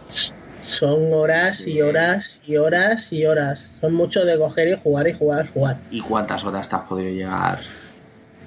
Son 0.69 1.11
horas 1.13 1.67
y 1.67 1.81
horas 1.81 2.39
y 2.47 2.57
horas 2.57 3.11
y 3.11 3.25
horas. 3.25 3.65
Son 3.81 3.93
mucho 3.93 4.23
de 4.23 4.37
coger 4.37 4.67
y 4.69 4.77
jugar 4.77 5.07
y 5.07 5.13
jugar 5.13 5.45
y 5.45 5.49
jugar. 5.49 5.77
¿Y 5.89 5.99
cuántas 5.99 6.45
horas 6.45 6.69
te 6.69 6.75
has 6.75 6.83
podido 6.83 7.11
llevar? 7.11 7.59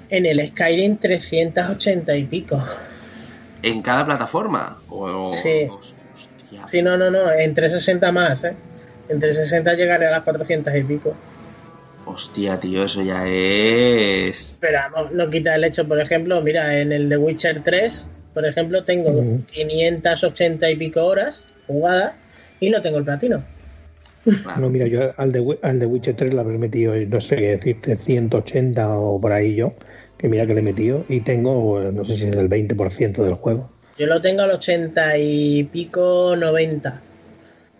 En 0.09 0.25
el 0.25 0.47
Skyrim 0.49 0.97
380 0.97 2.15
y 2.15 2.23
pico. 2.23 2.63
¿En 3.61 3.81
cada 3.81 4.05
plataforma? 4.05 4.81
¿O, 4.87 5.05
o- 5.09 5.29
Sí. 5.29 5.67
hostia, 5.69 6.67
Sí, 6.67 6.81
no, 6.81 6.97
no, 6.97 7.11
no, 7.11 7.31
en 7.31 7.53
360 7.53 8.11
más, 8.11 8.43
¿eh? 8.43 8.55
En 9.09 9.19
360 9.19 9.73
llegaré 9.73 10.07
a 10.07 10.11
las 10.11 10.23
400 10.23 10.73
y 10.75 10.83
pico. 10.83 11.13
hostia, 12.05 12.57
tío, 12.59 12.83
eso 12.85 13.01
ya 13.01 13.25
es. 13.27 14.57
Pero 14.59 14.79
vamos, 14.91 15.11
no 15.11 15.29
quita 15.29 15.55
el 15.55 15.63
hecho, 15.65 15.87
por 15.87 15.99
ejemplo, 15.99 16.41
mira, 16.41 16.79
en 16.79 16.91
el 16.91 17.09
de 17.09 17.17
Witcher 17.17 17.61
3, 17.63 18.07
por 18.33 18.45
ejemplo, 18.45 18.83
tengo 18.83 19.09
Ujú. 19.11 19.43
580 19.53 20.69
y 20.69 20.75
pico 20.77 21.03
horas 21.05 21.43
jugadas 21.67 22.13
y 22.59 22.69
no 22.69 22.81
tengo 22.81 22.97
el 22.97 23.03
platino. 23.03 23.43
No, 24.57 24.69
mira, 24.69 24.87
yo 24.87 25.13
al 25.17 25.31
de, 25.31 25.57
al 25.61 25.79
de 25.79 25.85
Witcher 25.85 26.15
3 26.15 26.33
le 26.33 26.39
habré 26.39 26.57
metido, 26.57 26.95
no 26.95 27.19
sé 27.19 27.35
qué 27.35 27.49
decirte, 27.49 27.97
180 27.97 28.97
o 28.97 29.19
por 29.19 29.33
ahí 29.33 29.55
yo. 29.55 29.73
Que 30.17 30.29
mira 30.29 30.47
que 30.47 30.53
le 30.53 30.61
he 30.61 30.63
metido. 30.63 31.03
Y 31.09 31.21
tengo, 31.21 31.81
eh, 31.81 31.91
no 31.91 32.05
sé 32.05 32.15
si 32.15 32.27
es 32.27 32.35
el 32.35 32.49
20% 32.49 33.23
del 33.23 33.33
juego. 33.33 33.69
Yo 33.97 34.07
lo 34.07 34.21
tengo 34.21 34.41
al 34.43 34.51
80 34.51 35.17
y 35.17 35.63
pico 35.65 36.35
90. 36.37 37.01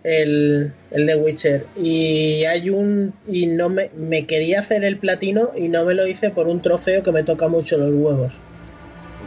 El, 0.04 0.74
el 0.92 1.06
de 1.06 1.16
Witcher. 1.16 1.66
Y 1.82 2.44
hay 2.44 2.70
un. 2.70 3.14
Y 3.28 3.46
no 3.46 3.70
me, 3.70 3.90
me 3.96 4.26
quería 4.26 4.60
hacer 4.60 4.84
el 4.84 4.98
platino 4.98 5.52
y 5.56 5.70
no 5.70 5.86
me 5.86 5.94
lo 5.94 6.06
hice 6.06 6.30
por 6.30 6.48
un 6.48 6.62
trofeo 6.62 7.02
que 7.04 7.14
me 7.14 7.24
toca 7.24 7.48
mucho 7.48 7.78
los 7.78 7.94
huevos. 7.94 8.34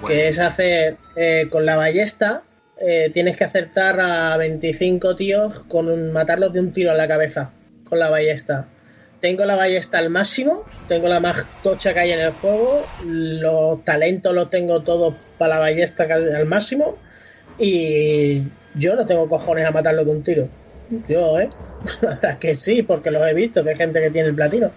Que 0.06 0.28
es 0.28 0.38
hacer 0.38 0.96
eh, 1.16 1.46
con 1.50 1.64
la 1.64 1.76
ballesta. 1.76 2.42
Eh, 2.78 3.10
tienes 3.12 3.36
que 3.36 3.44
acertar 3.44 3.98
a 4.00 4.36
25 4.36 5.16
tíos 5.16 5.60
con 5.60 5.88
un, 5.88 6.12
matarlos 6.12 6.52
de 6.52 6.60
un 6.60 6.72
tiro 6.72 6.90
a 6.90 6.94
la 6.94 7.08
cabeza. 7.08 7.50
Con 7.88 7.98
la 7.98 8.10
ballesta. 8.10 8.66
Tengo 9.20 9.44
la 9.44 9.54
ballesta 9.54 9.98
al 9.98 10.10
máximo. 10.10 10.64
Tengo 10.88 11.08
la 11.08 11.20
más 11.20 11.44
tocha 11.62 11.94
que 11.94 12.00
hay 12.00 12.12
en 12.12 12.20
el 12.20 12.32
juego. 12.32 12.82
Los 13.04 13.84
talentos 13.84 14.34
los 14.34 14.50
tengo 14.50 14.82
todos 14.82 15.14
para 15.38 15.54
la 15.54 15.60
ballesta 15.60 16.04
al 16.04 16.46
máximo. 16.46 16.96
Y 17.58 18.42
yo 18.74 18.94
no 18.94 19.06
tengo 19.06 19.28
cojones 19.28 19.66
a 19.66 19.70
matarlo 19.70 20.04
de 20.04 20.10
un 20.10 20.22
tiro. 20.22 20.48
Yo, 21.08 21.38
¿eh? 21.38 21.48
Que 22.40 22.54
sí, 22.54 22.82
porque 22.82 23.10
los 23.10 23.26
he 23.26 23.34
visto, 23.34 23.62
que 23.62 23.70
hay 23.70 23.76
gente 23.76 24.00
que 24.00 24.10
tiene 24.10 24.28
el 24.28 24.34
platino. 24.34 24.70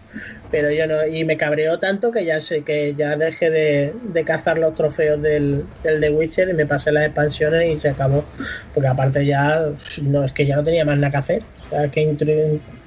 Pero 0.52 0.72
yo 0.72 0.88
no, 0.88 1.06
y 1.06 1.24
me 1.24 1.38
cabreó 1.38 1.80
tanto 1.80 2.12
que 2.12 2.26
ya 2.26 2.42
sé 2.42 2.64
que 2.64 2.96
ya 2.96 3.16
dejé 3.16 3.50
de, 3.50 3.94
de 4.04 4.24
cazar 4.24 4.58
los 4.58 4.74
trofeos 4.76 5.22
del, 5.22 5.66
del 5.84 6.02
The 6.02 6.10
Witcher 6.10 6.50
y 6.50 6.54
me 6.54 6.66
pasé 6.66 6.92
las 6.92 7.06
expansiones 7.06 7.76
y 7.76 7.80
se 7.80 7.90
acabó. 7.90 8.26
Porque 8.74 8.88
aparte 8.88 9.26
ya, 9.26 9.66
no, 10.02 10.24
es 10.24 10.34
que 10.34 10.46
ya 10.46 10.56
no 10.56 10.64
tenía 10.64 10.86
más 10.86 10.98
nada 10.98 11.12
que 11.12 11.18
hacer. 11.18 11.44
O 11.68 11.70
sea, 11.70 11.88
que 11.90 12.02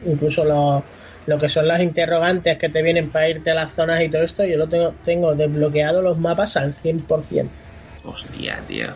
incluso 0.05 0.44
lo, 0.44 0.82
lo 1.27 1.39
que 1.39 1.49
son 1.49 1.69
las 1.69 1.81
interrogantes 1.81 2.59
que 2.59 2.69
te 2.69 2.82
vienen 2.82 3.11
para 3.11 3.28
irte 3.28 3.51
a 3.51 3.55
las 3.55 3.73
zonas 3.74 4.03
y 4.03 4.09
todo 4.09 4.23
esto, 4.23 4.44
yo 4.44 4.57
lo 4.57 4.69
tengo, 4.69 4.94
tengo 5.05 5.35
desbloqueado 5.35 6.03
los 6.03 6.19
mapas 6.19 6.57
al 6.57 6.74
100%. 6.77 7.47
Hostia, 8.05 8.59
tío. 8.66 8.89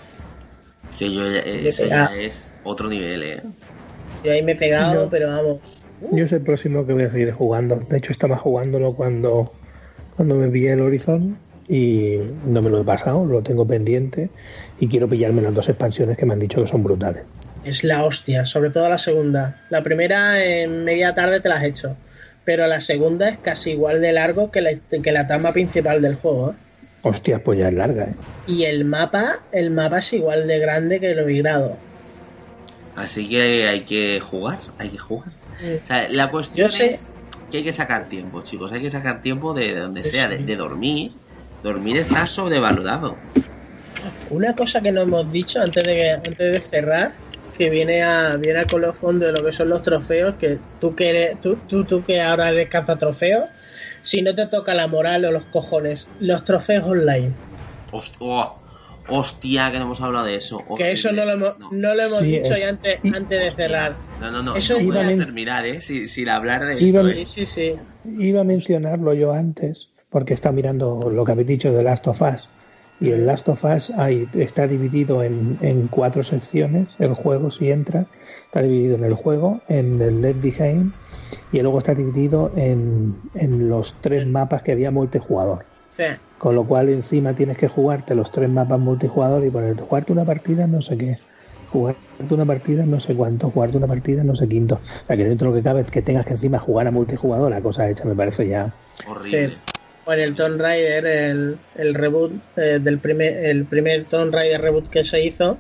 Que 0.98 1.12
yo, 1.12 1.26
eso 1.26 1.84
sé, 1.84 1.88
ya 1.88 2.06
ah. 2.06 2.16
es 2.16 2.58
otro 2.64 2.88
nivel, 2.88 3.22
eh. 3.22 3.42
Y 4.26 4.28
ahí 4.28 4.42
me 4.42 4.52
he 4.52 4.56
pegado, 4.56 5.04
Yo- 5.04 5.10
pero 5.10 5.28
vamos. 5.28 5.60
Yo 6.12 6.24
es 6.24 6.32
el 6.32 6.42
próximo 6.42 6.86
que 6.86 6.92
voy 6.92 7.04
a 7.04 7.10
seguir 7.10 7.32
jugando. 7.32 7.76
De 7.76 7.96
hecho, 7.96 8.12
estaba 8.12 8.36
jugándolo 8.36 8.94
cuando, 8.94 9.52
cuando 10.14 10.34
me 10.34 10.48
pillé 10.48 10.72
el 10.72 10.80
Horizon 10.80 11.38
y 11.68 12.18
no 12.44 12.60
me 12.60 12.70
lo 12.70 12.80
he 12.80 12.84
pasado, 12.84 13.24
lo 13.24 13.42
tengo 13.42 13.66
pendiente 13.66 14.30
y 14.76 14.88
quiero 14.88 15.08
pillarme 15.08 15.42
las 15.42 15.54
dos 15.54 15.68
expansiones 15.68 16.16
que 16.16 16.26
me 16.26 16.34
han 16.34 16.40
dicho 16.40 16.60
que 16.60 16.66
son 16.66 16.82
brutales. 16.82 17.24
Es 17.62 17.82
la 17.82 18.04
hostia, 18.04 18.44
sobre 18.44 18.70
todo 18.70 18.88
la 18.88 18.98
segunda. 18.98 19.64
La 19.70 19.82
primera 19.82 20.44
en 20.44 20.84
media 20.84 21.14
tarde 21.14 21.40
te 21.40 21.48
la 21.48 21.56
has 21.56 21.64
hecho, 21.64 21.96
pero 22.44 22.66
la 22.66 22.80
segunda 22.80 23.28
es 23.28 23.38
casi 23.38 23.70
igual 23.72 24.00
de 24.00 24.12
largo 24.12 24.50
que 24.50 24.60
la, 24.60 24.70
que 25.02 25.12
la 25.12 25.26
trama 25.26 25.52
principal 25.52 26.00
del 26.02 26.16
juego. 26.16 26.52
¿eh? 26.52 26.54
Hostias, 27.02 27.40
pues 27.40 27.58
ya 27.58 27.68
es 27.68 27.74
larga, 27.74 28.04
¿eh? 28.04 28.16
Y 28.44 28.64
el 28.64 28.84
mapa, 28.84 29.46
el 29.50 29.70
mapa 29.70 29.98
es 29.98 30.12
igual 30.12 30.46
de 30.46 30.58
grande 30.60 31.00
que 31.00 31.10
el 31.10 31.26
migrado. 31.26 31.80
Así 32.96 33.28
que 33.30 33.68
hay 33.68 33.84
que 33.84 34.20
jugar, 34.20 34.60
hay 34.78 34.90
que 34.90 34.98
jugar. 34.98 35.34
O 35.34 35.86
sea, 35.86 36.08
la 36.10 36.30
cuestión 36.32 36.72
sé- 36.72 36.90
es 36.90 37.14
que 37.50 37.58
hay 37.58 37.64
que 37.64 37.72
sacar 37.72 38.08
tiempo, 38.08 38.42
chicos. 38.42 38.72
Hay 38.72 38.82
que 38.82 38.90
sacar 38.90 39.22
tiempo 39.22 39.54
de 39.54 39.74
donde 39.76 40.04
sea, 40.04 40.28
de, 40.28 40.38
de 40.40 40.56
dormir. 40.56 41.20
Dormir 41.62 41.96
está 41.98 42.26
sobrevalorado. 42.26 43.24
Una 44.28 44.54
cosa 44.54 44.82
que 44.82 44.92
no 44.92 45.00
hemos 45.02 45.30
dicho 45.30 45.60
antes 45.60 45.84
de 45.86 45.94
que- 45.94 46.10
antes 46.10 46.52
de 46.52 46.60
cerrar, 46.60 47.16
que 47.54 47.70
viene 47.70 48.02
a 48.02 48.36
viene 48.36 48.60
a 48.60 48.68
colofón 48.68 49.18
de 49.18 49.32
lo 49.32 49.42
que 49.42 49.52
son 49.52 49.70
los 49.70 49.82
trofeos, 49.82 50.36
que 50.36 50.60
tú 50.78 50.94
que 50.94 51.08
eres, 51.10 51.40
tú, 51.40 51.56
tú, 51.66 51.86
tú 51.86 52.04
que 52.04 52.20
ahora 52.20 52.50
eres 52.50 52.68
trofeos, 52.98 53.46
si 54.02 54.20
no 54.22 54.34
te 54.34 54.46
toca 54.46 54.74
la 54.74 54.86
moral 54.86 55.24
o 55.24 55.32
los 55.32 55.46
cojones, 55.46 56.10
los 56.18 56.44
trofeos 56.44 56.84
online. 56.86 57.36
Hostia, 59.06 59.70
que 59.70 59.78
no 59.78 59.84
hemos 59.84 60.00
hablado 60.00 60.26
de 60.26 60.36
eso. 60.36 60.64
Que 60.76 60.92
eso 60.92 61.12
no 61.12 61.24
lo 61.24 61.32
hemos, 61.32 61.58
no 61.70 61.94
lo 61.94 62.00
hemos 62.02 62.20
Sí, 62.20 62.26
dicho 62.38 62.54
es- 62.54 62.60
y 62.60 62.62
antes, 62.64 62.98
antes 63.14 63.40
de 63.40 63.50
cerrar. 63.50 64.00
No, 64.18 64.30
no, 64.30 64.42
no. 64.42 64.56
Eso 64.56 64.74
puedes 64.74 65.04
bueno. 65.04 65.24
terminar, 65.24 65.66
¿eh? 65.66 65.80
Sin, 65.80 66.08
sin 66.08 66.28
hablar 66.28 66.64
de 66.66 66.74
Iba- 66.82 67.00
eso. 67.00 67.08
Sí, 67.08 67.20
¿eh? 67.20 67.24
sí, 67.26 67.46
sí. 67.46 67.72
Iba 68.04 68.40
a 68.40 68.44
mencionarlo 68.44 69.12
yo 69.14 69.32
antes, 69.32 69.90
porque 70.10 70.34
está 70.34 70.52
mirando 70.52 71.10
lo 71.10 71.24
que 71.24 71.32
habéis 71.32 71.48
dicho 71.48 71.72
de 71.72 71.82
Last 71.82 72.06
of 72.08 72.22
Us. 72.22 72.50
Y 72.98 73.10
el 73.10 73.26
Last 73.26 73.46
of 73.50 73.62
Us 73.62 73.90
hay, 73.90 74.26
está 74.32 74.66
dividido 74.66 75.22
en, 75.22 75.58
en 75.60 75.86
cuatro 75.88 76.22
secciones, 76.22 76.96
el 76.98 77.12
juego 77.12 77.50
si 77.50 77.70
entra, 77.70 78.06
está 78.46 78.62
dividido 78.62 78.96
en 78.96 79.04
el 79.04 79.12
juego, 79.12 79.62
en 79.68 80.00
el 80.00 80.22
Left 80.22 80.40
Behind, 80.40 80.94
y 81.52 81.60
luego 81.60 81.76
está 81.78 81.94
dividido 81.94 82.54
en, 82.56 83.20
en 83.34 83.68
los 83.68 84.00
tres 84.00 84.26
mapas 84.26 84.62
que 84.62 84.72
había 84.72 84.90
multijugador. 84.90 85.66
Sí. 85.90 86.04
Con 86.38 86.54
lo 86.54 86.64
cual 86.64 86.88
encima 86.90 87.34
tienes 87.34 87.56
que 87.56 87.68
jugarte 87.68 88.14
los 88.14 88.30
tres 88.30 88.48
mapas 88.48 88.78
multijugador 88.78 89.44
y 89.44 89.50
ponerte, 89.50 89.82
jugarte 89.82 90.12
una 90.12 90.24
partida 90.24 90.66
no 90.66 90.82
sé 90.82 90.96
qué, 90.96 91.18
jugarte 91.70 91.98
una 92.30 92.44
partida 92.44 92.84
no 92.84 93.00
sé 93.00 93.14
cuánto, 93.14 93.50
jugarte 93.50 93.76
una 93.76 93.86
partida 93.86 94.22
no 94.22 94.36
sé 94.36 94.46
quinto. 94.48 94.74
O 94.74 95.06
sea 95.06 95.16
que 95.16 95.24
dentro 95.24 95.48
de 95.48 95.56
lo 95.56 95.62
que 95.62 95.64
cabe 95.64 95.84
que 95.84 96.02
tengas 96.02 96.26
que 96.26 96.32
encima 96.32 96.58
jugar 96.58 96.86
a 96.86 96.90
multijugador, 96.90 97.50
la 97.50 97.60
cosa 97.60 97.88
hecha 97.88 98.04
me 98.04 98.14
parece 98.14 98.46
ya... 98.46 98.72
Horrible. 99.06 99.48
Sí. 99.48 99.56
Bueno, 100.04 100.22
el 100.22 100.34
Tomb 100.36 100.60
Raider, 100.60 101.04
el, 101.04 101.58
el 101.74 101.94
reboot 101.94 102.32
eh, 102.56 102.78
del 102.80 102.98
primer, 102.98 103.44
el 103.44 103.64
primer 103.64 104.04
Tomb 104.04 104.32
Raider 104.32 104.60
reboot 104.60 104.88
que 104.88 105.02
se 105.02 105.24
hizo, 105.24 105.58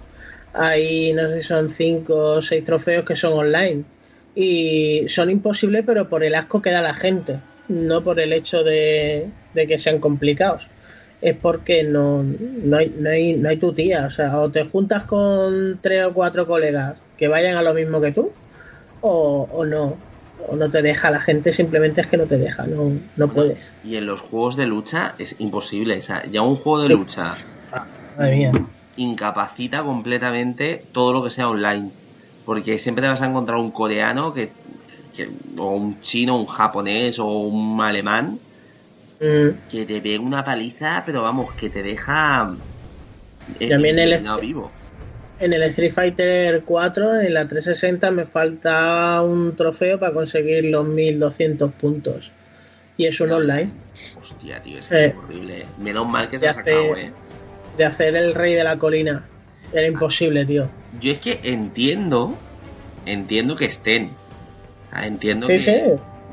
hay 0.52 1.12
no 1.12 1.28
sé 1.28 1.42
si 1.42 1.48
son 1.48 1.70
cinco 1.70 2.14
o 2.14 2.42
seis 2.42 2.64
trofeos 2.64 3.04
que 3.04 3.16
son 3.16 3.32
online 3.32 3.82
y 4.36 5.06
son 5.08 5.30
imposibles, 5.30 5.82
pero 5.84 6.08
por 6.08 6.22
el 6.22 6.34
asco 6.36 6.62
que 6.62 6.70
da 6.70 6.80
la 6.80 6.94
gente. 6.94 7.38
No 7.68 8.02
por 8.02 8.20
el 8.20 8.32
hecho 8.32 8.62
de, 8.64 9.26
de 9.54 9.66
que 9.66 9.78
sean 9.78 9.98
complicados, 9.98 10.66
es 11.20 11.36
porque 11.36 11.82
no, 11.82 12.22
no, 12.22 12.76
hay, 12.76 12.94
no, 12.98 13.10
hay, 13.10 13.34
no 13.34 13.48
hay 13.48 13.56
tu 13.56 13.72
tía. 13.72 14.06
O 14.06 14.10
sea, 14.10 14.38
o 14.38 14.50
te 14.50 14.64
juntas 14.64 15.04
con 15.04 15.78
tres 15.80 16.04
o 16.04 16.12
cuatro 16.12 16.46
colegas 16.46 16.96
que 17.16 17.28
vayan 17.28 17.56
a 17.56 17.62
lo 17.62 17.74
mismo 17.74 18.00
que 18.00 18.12
tú, 18.12 18.30
o, 19.00 19.48
o 19.52 19.64
no. 19.64 19.96
O 20.48 20.54
no 20.54 20.70
te 20.70 20.82
deja 20.82 21.10
la 21.10 21.20
gente, 21.20 21.52
simplemente 21.52 22.02
es 22.02 22.06
que 22.06 22.18
no 22.18 22.26
te 22.26 22.36
deja, 22.36 22.66
no, 22.66 22.92
no 23.16 23.28
puedes. 23.28 23.72
Y 23.82 23.96
en 23.96 24.06
los 24.06 24.20
juegos 24.20 24.54
de 24.56 24.66
lucha 24.66 25.14
es 25.18 25.34
imposible. 25.40 25.96
O 25.98 26.02
sea, 26.02 26.24
ya 26.26 26.42
un 26.42 26.56
juego 26.56 26.82
de 26.82 26.90
lucha 26.90 27.34
Madre 28.16 28.36
mía. 28.36 28.52
incapacita 28.96 29.82
completamente 29.82 30.84
todo 30.92 31.12
lo 31.12 31.24
que 31.24 31.30
sea 31.30 31.48
online. 31.48 31.90
Porque 32.44 32.78
siempre 32.78 33.02
te 33.02 33.08
vas 33.08 33.22
a 33.22 33.26
encontrar 33.26 33.58
un 33.58 33.70
coreano 33.72 34.32
que, 34.34 34.50
que- 35.16 35.28
o 35.58 35.70
un 35.70 36.00
chino, 36.02 36.36
un 36.38 36.46
japonés 36.46 37.18
o 37.18 37.26
un 37.26 37.80
alemán 37.80 38.38
Mm, 39.18 39.70
que 39.70 39.86
te 39.86 40.00
pega 40.02 40.20
una 40.20 40.44
paliza, 40.44 41.02
pero 41.06 41.22
vamos, 41.22 41.52
que 41.54 41.70
te 41.70 41.82
deja 41.82 42.54
eh, 43.60 43.68
También 43.70 43.98
el- 43.98 44.22
vivo. 44.40 44.70
En 45.40 45.52
el 45.52 45.62
Street 45.64 45.92
Fighter 45.92 46.62
4, 46.64 47.20
en 47.20 47.32
la 47.32 47.46
360, 47.46 48.10
me 48.10 48.24
falta 48.26 49.22
un 49.22 49.54
trofeo 49.56 49.98
para 50.00 50.12
conseguir 50.12 50.64
los 50.64 50.86
1200 50.86 51.72
puntos. 51.72 52.30
Y 52.98 53.04
es 53.06 53.20
un 53.20 53.32
online. 53.32 53.70
Hostia, 54.20 54.60
tío, 54.62 54.78
es 54.78 54.90
Eh. 54.92 55.14
horrible. 55.16 55.66
Menos 55.78 56.08
mal 56.08 56.28
que 56.28 56.38
se 56.38 56.48
ha 56.48 56.52
sacado, 56.52 56.96
eh. 56.96 57.10
De 57.78 57.84
hacer 57.84 58.16
el 58.16 58.34
rey 58.34 58.54
de 58.54 58.64
la 58.64 58.78
colina. 58.78 59.24
Era 59.72 59.86
imposible, 59.86 60.44
tío. 60.44 60.68
Yo 61.00 61.12
es 61.12 61.18
que 61.18 61.38
entiendo, 61.42 62.36
entiendo 63.04 63.56
que 63.56 63.66
estén. 63.66 64.10
Sea, 64.96 65.06
entiendo 65.06 65.48
Sí, 65.48 65.54
que, 65.54 65.64
sí. 65.66 65.72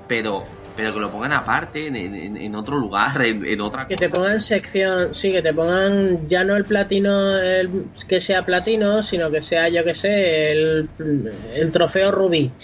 pero 0.07 0.57
pero 0.75 0.93
que 0.93 0.99
lo 0.99 1.11
pongan 1.11 1.33
aparte 1.33 1.87
en, 1.87 1.95
en- 1.95 2.37
en 2.37 2.55
otro 2.55 2.77
lugar, 2.77 3.21
en, 3.25 3.45
en 3.45 3.61
otra 3.61 3.87
Que 3.87 3.95
cosa. 3.95 4.01
te 4.01 4.09
pongan 4.09 4.41
sección, 4.41 5.13
sí, 5.13 5.31
que 5.31 5.41
te 5.41 5.53
pongan 5.53 6.27
ya 6.27 6.43
no 6.43 6.55
el 6.55 6.65
platino, 6.65 7.37
el, 7.37 7.91
que 8.07 8.21
sea 8.21 8.45
platino, 8.45 9.03
sino 9.03 9.29
que 9.31 9.41
sea, 9.41 9.67
yo 9.69 9.83
que 9.83 9.93
sé, 9.95 10.51
el, 10.51 10.89
el 11.55 11.71
trofeo 11.71 12.11
rubí. 12.11 12.55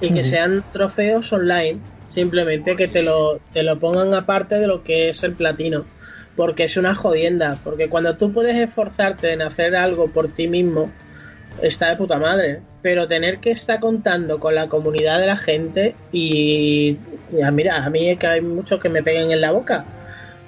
Y 0.00 0.12
que 0.12 0.24
sean 0.24 0.64
trofeos 0.70 1.32
online. 1.32 1.82
Simplemente 2.08 2.76
que 2.76 2.88
te 2.88 3.02
lo, 3.02 3.40
te 3.52 3.62
lo 3.62 3.78
pongan 3.78 4.14
aparte 4.14 4.56
de 4.56 4.66
lo 4.66 4.82
que 4.82 5.10
es 5.10 5.22
el 5.24 5.36
platino. 5.36 5.86
Porque 6.36 6.64
es 6.64 6.76
una 6.76 6.94
jodienda. 6.94 7.60
Porque 7.62 7.88
cuando 7.90 8.16
tú 8.16 8.32
puedes 8.32 8.56
esforzarte 8.56 9.32
en 9.32 9.42
hacer 9.42 9.76
algo 9.76 10.12
por 10.12 10.32
ti 10.32 10.48
mismo, 10.48 10.96
está 11.62 11.90
de 11.90 11.96
puta 11.96 12.18
madre. 12.18 12.60
Pero 12.82 13.06
tener 13.06 13.38
que 13.38 13.50
estar 13.50 13.78
contando 13.80 14.40
con 14.40 14.54
la 14.54 14.68
comunidad 14.68 15.20
de 15.20 15.26
la 15.26 15.36
gente 15.36 15.94
y, 16.12 16.96
ya 17.32 17.50
mira, 17.50 17.84
a 17.84 17.90
mí 17.90 18.08
es 18.08 18.18
que 18.18 18.26
hay 18.26 18.40
muchos 18.40 18.80
que 18.80 18.88
me 18.88 19.02
peguen 19.02 19.30
en 19.32 19.40
la 19.40 19.50
boca. 19.50 19.84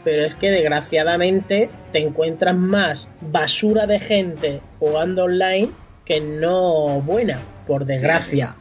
Pero 0.04 0.22
es 0.22 0.34
que 0.34 0.50
desgraciadamente 0.50 1.70
te 1.92 1.98
encuentras 2.00 2.56
más 2.56 3.06
basura 3.20 3.86
de 3.86 4.00
gente 4.00 4.60
jugando 4.78 5.24
online 5.24 5.70
que 6.04 6.20
no 6.20 7.00
buena, 7.02 7.38
por 7.66 7.84
desgracia. 7.84 8.56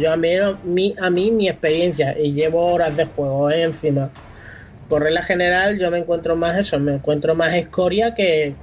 Yo 0.00 0.12
a 0.12 0.16
mí, 0.16 0.30
mi, 0.64 0.94
a 1.00 1.10
mí 1.10 1.30
mi 1.30 1.48
experiencia, 1.48 2.18
y 2.18 2.32
llevo 2.32 2.72
horas 2.72 2.96
de 2.96 3.04
juego 3.04 3.50
eh, 3.50 3.64
encima. 3.64 4.10
Por 4.88 5.02
regla 5.02 5.22
general 5.22 5.78
yo 5.78 5.90
me 5.90 5.98
encuentro 5.98 6.36
más 6.36 6.56
eso, 6.58 6.78
me 6.78 6.94
encuentro 6.94 7.34
más 7.34 7.54
escoria 7.54 8.14
que, 8.14 8.54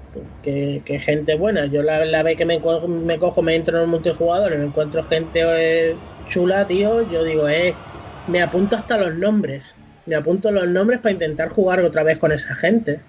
que, 0.41 0.81
que 0.85 0.99
gente 0.99 1.35
buena. 1.35 1.65
Yo 1.65 1.83
la, 1.83 2.05
la 2.05 2.23
vez 2.23 2.37
que 2.37 2.45
me, 2.45 2.59
me 2.59 3.19
cojo, 3.19 3.41
me 3.41 3.55
entro 3.55 3.77
en 3.77 3.83
el 3.83 3.89
multijugador 3.89 4.53
y 4.53 4.57
me 4.57 4.65
encuentro 4.65 5.03
gente 5.03 5.41
eh, 5.43 5.95
chula, 6.29 6.65
tío, 6.65 7.01
yo 7.09 7.23
digo, 7.23 7.49
eh, 7.49 7.75
me 8.27 8.41
apunto 8.41 8.75
hasta 8.75 8.97
los 8.97 9.15
nombres. 9.15 9.63
Me 10.05 10.15
apunto 10.15 10.51
los 10.51 10.67
nombres 10.67 10.99
para 10.99 11.13
intentar 11.13 11.49
jugar 11.49 11.79
otra 11.81 12.03
vez 12.03 12.17
con 12.17 12.31
esa 12.31 12.55
gente. 12.55 12.99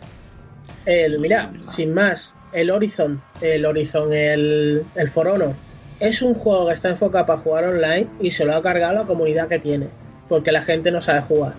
El, 0.86 1.18
mira, 1.18 1.50
sin 1.70 1.94
más, 1.94 2.32
el 2.52 2.70
Horizon, 2.70 3.20
el 3.40 3.64
Horizon, 3.66 4.12
el, 4.12 4.84
el 4.94 5.08
For 5.08 5.26
Honor, 5.26 5.54
es 5.98 6.22
un 6.22 6.34
juego 6.34 6.66
que 6.66 6.74
está 6.74 6.90
enfocado 6.90 7.26
para 7.26 7.38
jugar 7.40 7.64
online 7.64 8.06
y 8.20 8.30
se 8.30 8.44
lo 8.44 8.54
ha 8.54 8.62
cargado 8.62 8.94
la 8.94 9.04
comunidad 9.04 9.48
que 9.48 9.58
tiene, 9.58 9.88
porque 10.28 10.52
la 10.52 10.62
gente 10.62 10.90
no 10.90 11.00
sabe 11.00 11.22
jugar, 11.22 11.54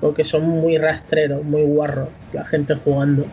porque 0.00 0.24
son 0.24 0.48
muy 0.48 0.78
rastreros, 0.78 1.44
muy 1.44 1.62
guarros 1.62 2.08
la 2.32 2.44
gente 2.44 2.74
jugando. 2.74 3.26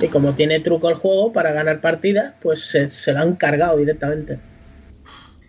Y 0.00 0.08
como 0.08 0.34
tiene 0.34 0.60
truco 0.60 0.88
el 0.88 0.94
juego 0.94 1.32
para 1.32 1.52
ganar 1.52 1.80
partidas, 1.80 2.34
pues 2.40 2.62
se, 2.70 2.90
se 2.90 3.12
lo 3.12 3.20
han 3.20 3.36
cargado 3.36 3.76
directamente. 3.76 4.38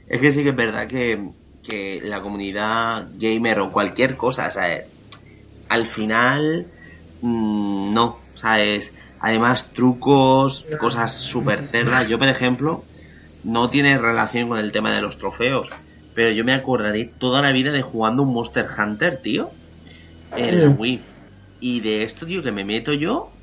Es 0.08 0.20
que 0.20 0.32
sí 0.32 0.44
que 0.44 0.50
es 0.50 0.56
verdad 0.56 0.88
que, 0.88 1.30
que 1.64 2.02
la 2.04 2.22
comunidad 2.22 3.08
gamer 3.18 3.60
o 3.62 3.72
cualquier 3.72 4.18
cosa, 4.18 4.48
o 4.48 4.52
sea, 4.52 4.84
al 5.70 5.88
final 5.88 6.66
mm, 7.22 7.94
no, 7.94 8.20
¿sabes? 8.36 8.94
Además, 9.22 9.72
trucos, 9.74 10.66
cosas 10.80 11.14
súper 11.14 11.68
cerdas. 11.68 12.10
Yo, 12.10 12.18
por 12.18 12.28
ejemplo, 12.28 12.84
no 13.44 13.70
tiene 13.70 13.98
relación 13.98 14.50
con 14.50 14.58
el 14.58 14.72
tema 14.72 14.94
de 14.94 15.02
los 15.02 15.18
trofeos, 15.18 15.70
pero 16.14 16.32
yo 16.32 16.44
me 16.44 16.56
acordaré 16.56 17.06
toda 17.06 17.42
la 17.42 17.52
vida 17.52 17.72
de 17.72 17.84
jugando 17.84 18.24
un 18.24 18.34
Monster 18.34 18.68
Hunter, 18.78 19.18
tío, 19.18 19.52
en 20.36 20.64
la. 20.64 20.78
Wii. 20.78 21.14
Y 21.60 21.82
de 21.82 22.04
esto, 22.04 22.26
tío, 22.26 22.44
que 22.44 22.52
me 22.52 22.66
meto 22.66 22.94
yo 22.94 23.40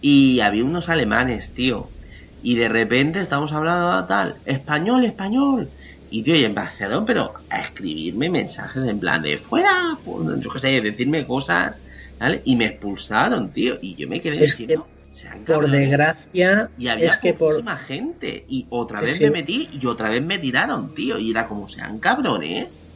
y 0.00 0.40
había 0.40 0.64
unos 0.64 0.88
alemanes, 0.88 1.54
tío. 1.54 1.96
Y 2.40 2.56
de 2.56 2.68
repente 2.68 3.20
estamos 3.20 3.52
hablando 3.52 4.02
de 4.02 4.08
tal, 4.08 4.42
español, 4.44 5.04
español. 5.04 5.74
Y 6.08 6.24
tío, 6.24 6.36
y 6.36 6.44
empezaron, 6.44 7.04
pero 7.06 7.34
a 7.50 7.60
escribirme 7.62 8.30
mensajes 8.30 8.84
en 8.86 9.00
plan 9.00 9.22
de 9.22 9.38
fuera, 9.38 9.96
fu- 10.02 10.38
yo 10.40 10.50
qué 10.52 10.58
sé, 10.60 10.80
decirme 10.82 11.26
cosas, 11.26 11.82
¿vale? 12.18 12.42
Y 12.44 12.56
me 12.56 12.66
expulsaron, 12.66 13.52
tío. 13.52 13.76
Y 13.80 13.96
yo 13.96 14.08
me 14.08 14.20
quedé 14.20 14.38
Es 14.46 14.54
que, 14.66 14.76
diciendo, 14.76 14.92
sean 15.10 15.44
por 15.46 15.70
cabrones. 15.70 15.70
desgracia, 15.70 16.70
Y 16.74 16.88
había 16.88 17.10
es 17.10 17.18
que 17.18 17.32
por, 17.34 17.70
gente. 17.78 18.44
Y 18.48 18.66
otra 18.70 19.00
Sí, 19.00 19.06
vez 19.06 19.18
sí. 19.18 19.24
me 19.24 19.30
metí 19.30 19.68
y 19.72 19.86
otra 19.86 20.10
vez 20.10 20.22
me 20.24 20.38
tiraron, 20.38 20.92
tío. 20.94 21.18
Y 21.18 21.30
era 21.30 21.48
como, 21.48 21.68
sean 21.68 22.00
cabrones. 22.00 22.86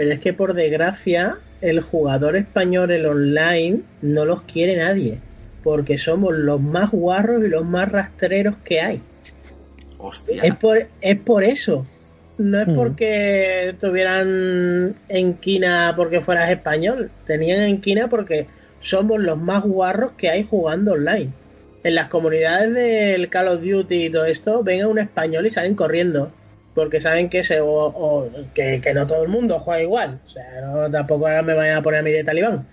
Pero 0.00 0.12
es 0.12 0.20
que 0.20 0.32
por 0.32 0.54
desgracia, 0.54 1.36
el 1.60 1.82
jugador 1.82 2.34
español, 2.34 2.90
el 2.90 3.04
online, 3.04 3.80
no 4.00 4.24
los 4.24 4.40
quiere 4.40 4.78
nadie. 4.78 5.18
Porque 5.62 5.98
somos 5.98 6.34
los 6.34 6.58
más 6.58 6.90
guarros 6.90 7.44
y 7.44 7.48
los 7.48 7.66
más 7.66 7.92
rastreros 7.92 8.56
que 8.64 8.80
hay. 8.80 9.02
Hostia. 9.98 10.42
Es 10.42 10.54
por, 10.54 10.86
es 11.02 11.18
por 11.18 11.44
eso. 11.44 11.84
No 12.38 12.62
es 12.62 12.68
Mm. 12.68 12.76
porque 12.76 13.68
estuvieran 13.68 14.94
en 15.10 15.34
quina 15.34 15.92
porque 15.94 16.22
fueras 16.22 16.50
español. 16.50 17.10
Tenían 17.26 17.60
en 17.60 17.82
quina 17.82 18.08
porque 18.08 18.46
somos 18.80 19.20
los 19.20 19.36
más 19.36 19.64
guarros 19.64 20.12
que 20.12 20.30
hay 20.30 20.44
jugando 20.44 20.92
online. 20.92 21.28
En 21.84 21.94
las 21.94 22.08
comunidades 22.08 22.72
del 22.72 23.28
Call 23.28 23.48
of 23.48 23.62
Duty 23.62 24.06
y 24.06 24.10
todo 24.10 24.24
esto, 24.24 24.62
ven 24.62 24.80
a 24.80 24.88
un 24.88 24.98
español 24.98 25.46
y 25.46 25.50
salen 25.50 25.74
corriendo. 25.74 26.32
Porque 26.74 27.00
saben 27.00 27.28
que, 27.28 27.42
se, 27.44 27.60
o- 27.60 27.68
o- 27.68 28.30
que, 28.54 28.80
no 28.94 29.06
todo 29.06 29.22
el 29.22 29.28
mundo 29.28 29.58
juega 29.58 29.82
igual. 29.82 30.18
O 30.26 30.30
sea, 30.30 30.60
no, 30.62 30.90
tampoco 30.90 31.26
me 31.42 31.54
vayan 31.54 31.78
a 31.78 31.82
poner 31.82 32.00
a 32.00 32.02
mí 32.02 32.10
de 32.12 32.24
talibán. 32.24 32.66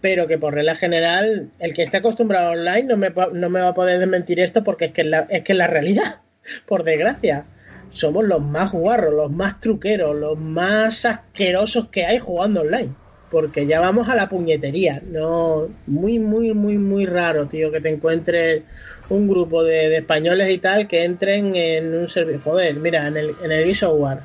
Pero 0.00 0.26
que 0.26 0.38
por 0.38 0.54
regla 0.54 0.76
general, 0.76 1.50
el 1.58 1.74
que 1.74 1.82
esté 1.82 1.98
acostumbrado 1.98 2.52
online 2.52 2.84
no 2.84 2.96
me, 2.96 3.10
no 3.32 3.50
me 3.50 3.60
va 3.60 3.68
a 3.68 3.74
poder 3.74 3.98
desmentir 3.98 4.40
esto 4.40 4.64
porque 4.64 4.86
es 4.86 4.92
que 4.92 5.02
es 5.02 5.06
la, 5.06 5.26
que 5.26 5.54
la 5.54 5.66
realidad. 5.66 6.16
Por 6.66 6.84
desgracia. 6.84 7.44
Somos 7.90 8.24
los 8.24 8.40
más 8.40 8.72
guarros, 8.72 9.12
los 9.12 9.30
más 9.30 9.60
truqueros, 9.60 10.16
los 10.16 10.38
más 10.38 11.04
asquerosos 11.04 11.88
que 11.88 12.06
hay 12.06 12.18
jugando 12.18 12.60
online. 12.62 12.90
Porque 13.30 13.66
ya 13.66 13.78
vamos 13.80 14.08
a 14.08 14.14
la 14.16 14.28
puñetería. 14.28 15.02
No, 15.06 15.68
muy, 15.86 16.18
muy, 16.18 16.52
muy, 16.54 16.78
muy 16.78 17.04
raro, 17.06 17.46
tío, 17.46 17.70
que 17.70 17.80
te 17.80 17.90
encuentres 17.90 18.62
un 19.10 19.28
grupo 19.28 19.62
de, 19.62 19.88
de 19.88 19.98
españoles 19.98 20.50
y 20.50 20.58
tal 20.58 20.88
que 20.88 21.04
entren 21.04 21.54
en 21.54 21.94
un 21.94 22.08
servicio. 22.08 22.40
Joder, 22.42 22.76
mira, 22.76 23.06
en 23.06 23.16
el, 23.16 23.34
en 23.42 23.52
el 23.52 23.68
eSoftware 23.68 24.20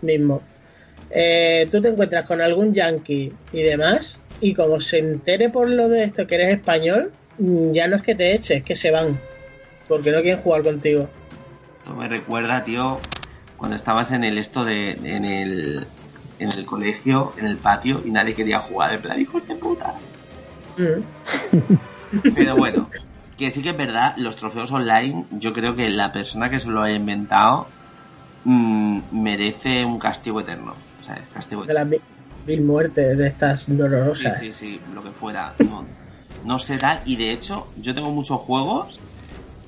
mismo. 0.00 0.40
Eh, 1.10 1.68
tú 1.70 1.80
te 1.80 1.88
encuentras 1.88 2.26
con 2.26 2.40
algún 2.40 2.72
yankee 2.72 3.32
y 3.52 3.62
demás, 3.62 4.18
y 4.40 4.54
como 4.54 4.80
se 4.80 4.98
entere 4.98 5.50
por 5.50 5.68
lo 5.68 5.88
de 5.88 6.04
esto 6.04 6.26
que 6.26 6.36
eres 6.36 6.54
español, 6.54 7.12
mm, 7.38 7.72
ya 7.72 7.88
no 7.88 7.96
es 7.96 8.02
que 8.02 8.14
te 8.14 8.34
eches, 8.34 8.58
es 8.58 8.64
que 8.64 8.76
se 8.76 8.90
van. 8.90 9.18
Porque 9.88 10.12
no 10.12 10.20
quieren 10.20 10.40
jugar 10.42 10.62
contigo. 10.62 11.08
Esto 11.76 11.94
me 11.94 12.08
recuerda, 12.08 12.62
tío, 12.64 13.00
cuando 13.56 13.76
estabas 13.76 14.12
en 14.12 14.22
el 14.22 14.38
esto 14.38 14.64
de. 14.64 14.90
en 14.90 15.24
el. 15.24 15.86
en 16.38 16.52
el 16.52 16.64
colegio, 16.66 17.32
en 17.38 17.46
el 17.46 17.56
patio, 17.56 18.02
y 18.04 18.10
nadie 18.10 18.34
quería 18.34 18.60
jugar, 18.60 18.94
en 18.94 19.00
plan, 19.00 19.20
hijos 19.20 19.46
de 19.48 19.54
puta. 19.56 19.94
Mm. 20.76 21.74
Pero 22.34 22.56
bueno, 22.56 22.88
que 23.38 23.50
sí 23.52 23.62
que 23.62 23.70
es 23.70 23.76
verdad, 23.84 24.14
los 24.18 24.36
trofeos 24.36 24.72
online, 24.72 25.26
yo 25.30 25.52
creo 25.54 25.74
que 25.76 25.88
la 25.90 26.12
persona 26.12 26.50
que 26.50 26.60
se 26.60 26.68
lo 26.68 26.82
haya 26.82 26.96
inventado 26.96 27.74
mm, 28.44 29.22
merece 29.26 29.84
un 29.86 29.98
castigo 30.00 30.40
eterno. 30.42 30.74
O 31.00 31.02
sea, 31.02 31.28
castigo 31.30 31.64
De 31.64 31.72
las 31.72 31.86
mi- 31.86 32.02
mil 32.42 32.64
muertes 32.64 33.16
de 33.16 33.28
estas 33.28 33.64
Sí, 34.12 34.24
dolorosas. 34.24 34.38
sí, 34.38 34.52
sí, 34.52 34.80
lo 34.86 35.02
que 35.02 35.12
fuera. 35.12 35.56
No, 35.60 35.94
no 36.40 36.58
se 36.58 36.78
da. 36.78 37.02
Y 37.06 37.16
de 37.16 37.32
hecho, 37.32 37.72
yo 37.76 37.94
tengo 37.94 38.10
muchos 38.10 38.40
juegos 38.40 39.02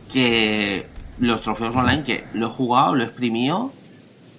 que 0.09 0.95
los 1.17 1.43
trofeos 1.43 1.77
online, 1.77 2.05
que 2.05 2.29
lo 2.33 2.49
he 2.49 2.51
jugado, 2.53 2.97
lo 2.97 3.05
he 3.05 3.09
exprimido, 3.09 3.81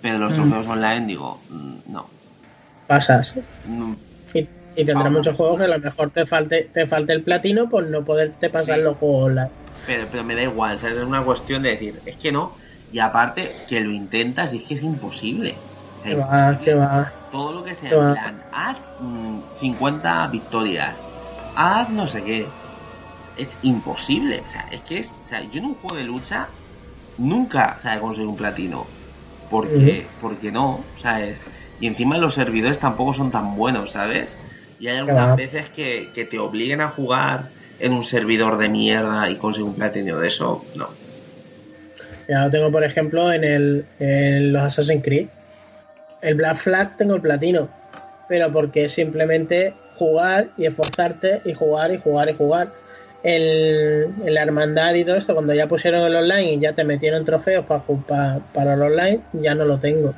pero 0.02 0.20
los 0.20 0.34
Mm. 0.34 0.36
trofeos 0.36 0.68
online 0.68 1.08
digo, 1.08 1.46
mm, 1.50 1.82
no. 1.86 2.16
Pasas. 2.88 3.34
Y 4.76 4.86
tendrá 4.86 5.10
Vamos. 5.10 5.20
muchos 5.20 5.36
juegos 5.38 5.58
que 5.60 5.66
a 5.66 5.68
lo 5.68 5.80
mejor 5.80 6.12
te 6.12 6.26
falte, 6.26 6.70
te 6.74 6.88
falte 6.88 7.14
el 7.14 7.24
platino 7.24 7.70
por 7.70 7.88
no 7.90 8.04
poderte 8.06 8.50
pasar 8.50 8.78
Sí. 8.78 8.84
los 8.84 8.98
juegos 8.98 9.26
online. 9.28 9.52
Pero, 9.86 10.08
pero 10.12 10.24
me 10.24 10.36
da 10.36 10.44
igual, 10.44 10.78
¿sabes? 10.80 10.98
Es 10.98 11.04
una 11.06 11.24
cuestión 11.24 11.64
de 11.64 11.70
decir, 11.72 12.02
es 12.06 12.18
que 12.18 12.32
no. 12.32 12.56
Y 12.90 13.00
aparte, 13.00 13.64
que 13.68 13.80
lo 13.82 13.92
intentas 13.92 14.54
y 14.54 14.58
es 14.58 14.68
que 14.68 14.76
es 14.76 14.84
imposible. 14.84 15.66
Que 16.02 16.16
va, 16.16 16.60
que 16.60 16.74
va. 16.76 17.18
todo 17.30 17.54
lo 17.54 17.64
que 17.64 17.76
sea 17.76 18.48
haz 18.52 18.78
mm, 18.98 19.42
50 19.56 20.28
victorias, 20.28 21.12
haz 21.54 21.90
no 21.90 22.08
sé 22.08 22.24
qué. 22.24 22.60
Es 23.36 23.60
imposible. 23.62 24.44
O 24.46 24.50
sea, 24.50 24.62
es 24.72 24.84
que 24.84 25.00
es. 25.00 25.20
O 25.24 25.26
sea, 25.26 25.42
yo 25.44 25.60
en 25.60 25.66
un 25.66 25.76
juego 25.76 25.98
de 25.98 26.04
lucha 26.04 26.58
nunca 27.18 27.76
o 27.80 27.82
sea, 27.82 27.96
he 27.98 28.00
conseguido 28.00 28.32
un 28.32 28.38
platino. 28.38 28.96
Porque, 29.48 30.16
porque 30.18 30.52
no, 30.52 30.92
¿sabes? 30.96 31.46
Y 31.78 31.88
encima 31.88 32.18
los 32.18 32.36
servidores 32.36 32.80
tampoco 32.80 33.14
son 33.14 33.32
tan 33.32 33.56
buenos, 33.56 33.92
¿sabes? 33.94 34.40
Y 34.82 34.88
hay 34.88 34.98
algunas 34.98 35.38
veces 35.38 35.70
que, 35.70 36.10
que 36.12 36.26
te 36.26 36.40
obliguen 36.40 36.82
a 36.82 36.90
jugar 36.90 37.44
en 37.80 37.94
un 37.94 38.04
servidor 38.04 38.58
de 38.58 38.68
mierda 38.68 39.30
y 39.30 39.36
conseguir 39.36 39.70
un 39.70 39.76
platino 39.76 40.18
de 40.18 40.28
eso, 40.28 40.66
no. 40.76 40.90
Ya 42.28 42.46
lo 42.46 42.50
tengo, 42.50 42.72
por 42.72 42.84
ejemplo, 42.84 43.32
en, 43.32 43.44
el, 43.44 43.86
en 44.00 44.52
los 44.52 44.64
Assassin's 44.64 45.04
Creed. 45.04 45.28
El 46.24 46.34
Black 46.34 46.58
Flag 46.58 46.98
tengo 46.98 47.14
el 47.14 47.22
platino. 47.22 47.70
Pero 48.28 48.52
porque 48.52 48.86
es 48.86 48.94
simplemente 48.94 49.76
jugar 49.98 50.48
y 50.58 50.66
esforzarte 50.66 51.42
y 51.46 51.54
jugar 51.54 51.92
y 51.92 51.98
jugar 51.98 52.30
y 52.32 52.34
jugar. 52.34 52.70
El, 53.22 54.08
el 54.26 54.34
la 54.34 54.42
hermandad 54.42 54.96
y 54.96 55.06
todo 55.06 55.18
esto, 55.18 55.36
cuando 55.36 55.54
ya 55.54 55.68
pusieron 55.68 56.02
el 56.08 56.16
online 56.16 56.54
y 56.54 56.60
ya 56.60 56.74
te 56.74 56.84
metieron 56.84 57.24
trofeos 57.24 57.68
para, 57.68 58.40
para 58.52 58.74
el 58.74 58.82
online, 58.82 59.20
ya 59.34 59.54
no 59.54 59.66
lo 59.66 59.78
tengo. 59.78 60.16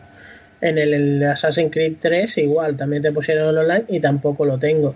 En 0.63 0.77
el, 0.77 0.93
el 0.93 1.23
Assassin's 1.23 1.71
Creed 1.73 1.95
3 1.99 2.37
igual, 2.37 2.77
también 2.77 3.03
te 3.03 3.11
pusieron 3.11 3.49
el 3.49 3.57
online 3.57 3.83
y 3.89 3.99
tampoco 3.99 4.45
lo 4.45 4.57
tengo. 4.57 4.95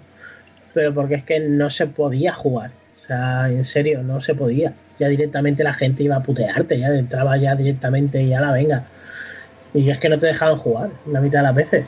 Pero 0.73 0.93
porque 0.93 1.15
es 1.15 1.23
que 1.23 1.41
no 1.41 1.69
se 1.69 1.87
podía 1.87 2.33
jugar. 2.33 2.71
O 3.03 3.05
sea, 3.05 3.49
en 3.49 3.65
serio, 3.65 4.01
no 4.01 4.21
se 4.21 4.33
podía. 4.33 4.73
Ya 4.97 5.09
directamente 5.09 5.65
la 5.65 5.73
gente 5.73 6.03
iba 6.03 6.15
a 6.15 6.23
putearte, 6.23 6.79
ya 6.79 6.87
entraba 6.87 7.35
ya 7.35 7.53
directamente 7.55 8.21
y 8.21 8.29
ya 8.29 8.39
la 8.39 8.53
venga. 8.53 8.85
Y 9.73 9.89
es 9.89 9.99
que 9.99 10.07
no 10.07 10.17
te 10.17 10.27
dejaban 10.27 10.55
jugar 10.55 10.89
la 11.05 11.19
mitad 11.19 11.39
de 11.39 11.43
las 11.43 11.55
veces. 11.55 11.85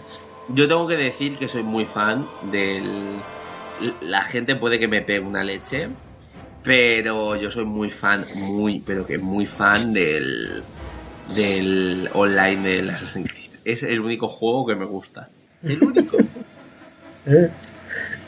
Yo 0.50 0.68
tengo 0.68 0.86
que 0.88 0.98
decir 0.98 1.38
que 1.38 1.48
soy 1.48 1.64
muy 1.64 1.86
fan 1.86 2.28
del. 2.52 2.84
La 4.02 4.24
gente 4.24 4.56
puede 4.58 4.78
que 4.78 4.90
me 4.90 5.02
pegue 5.02 5.22
una 5.22 5.44
leche, 5.44 5.88
pero 6.64 7.38
yo 7.38 7.50
soy 7.50 7.66
muy 7.66 7.92
fan, 7.92 8.24
muy, 8.36 8.82
pero 8.86 9.06
que 9.06 9.18
muy 9.18 9.46
fan 9.46 9.94
del. 9.94 10.64
del 11.36 12.10
online 12.14 12.62
del 12.62 12.90
Assassin's 12.90 13.30
Creed. 13.30 13.39
Es 13.66 13.84
el 13.84 14.00
único 14.00 14.28
juego 14.28 14.66
que 14.68 14.76
me 14.76 14.86
gusta. 14.86 15.30
El 15.64 15.82
único. 15.84 16.18
¿Eh? 17.28 17.50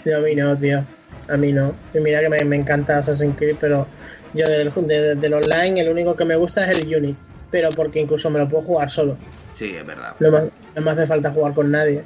Yo, 0.05 0.17
a 0.17 0.19
mí 0.19 0.35
no, 0.35 0.55
tío. 0.57 0.83
A 1.27 1.37
mí 1.37 1.51
no. 1.53 1.73
Y 1.93 1.99
mira 1.99 2.19
que 2.19 2.29
me, 2.29 2.37
me 2.43 2.55
encanta 2.57 2.97
Assassin's 2.97 3.37
Creed, 3.37 3.55
pero 3.59 3.87
yo 4.33 4.45
del, 4.45 4.71
de- 4.87 5.15
del 5.15 5.33
online 5.33 5.81
el 5.81 5.89
único 5.89 6.15
que 6.15 6.25
me 6.25 6.35
gusta 6.35 6.69
es 6.69 6.79
el 6.79 6.95
Unity. 6.95 7.15
Pero 7.51 7.69
porque 7.69 7.99
incluso 7.99 8.29
me 8.29 8.39
lo 8.39 8.47
puedo 8.49 8.63
jugar 8.63 8.89
solo. 8.89 9.17
Sí, 9.53 9.75
es 9.75 9.85
verdad. 9.85 10.13
No 10.19 10.31
me, 10.31 10.39
no 10.75 10.81
me 10.81 10.91
hace 10.91 11.05
falta 11.07 11.31
jugar 11.31 11.53
con 11.53 11.69
nadie. 11.71 12.01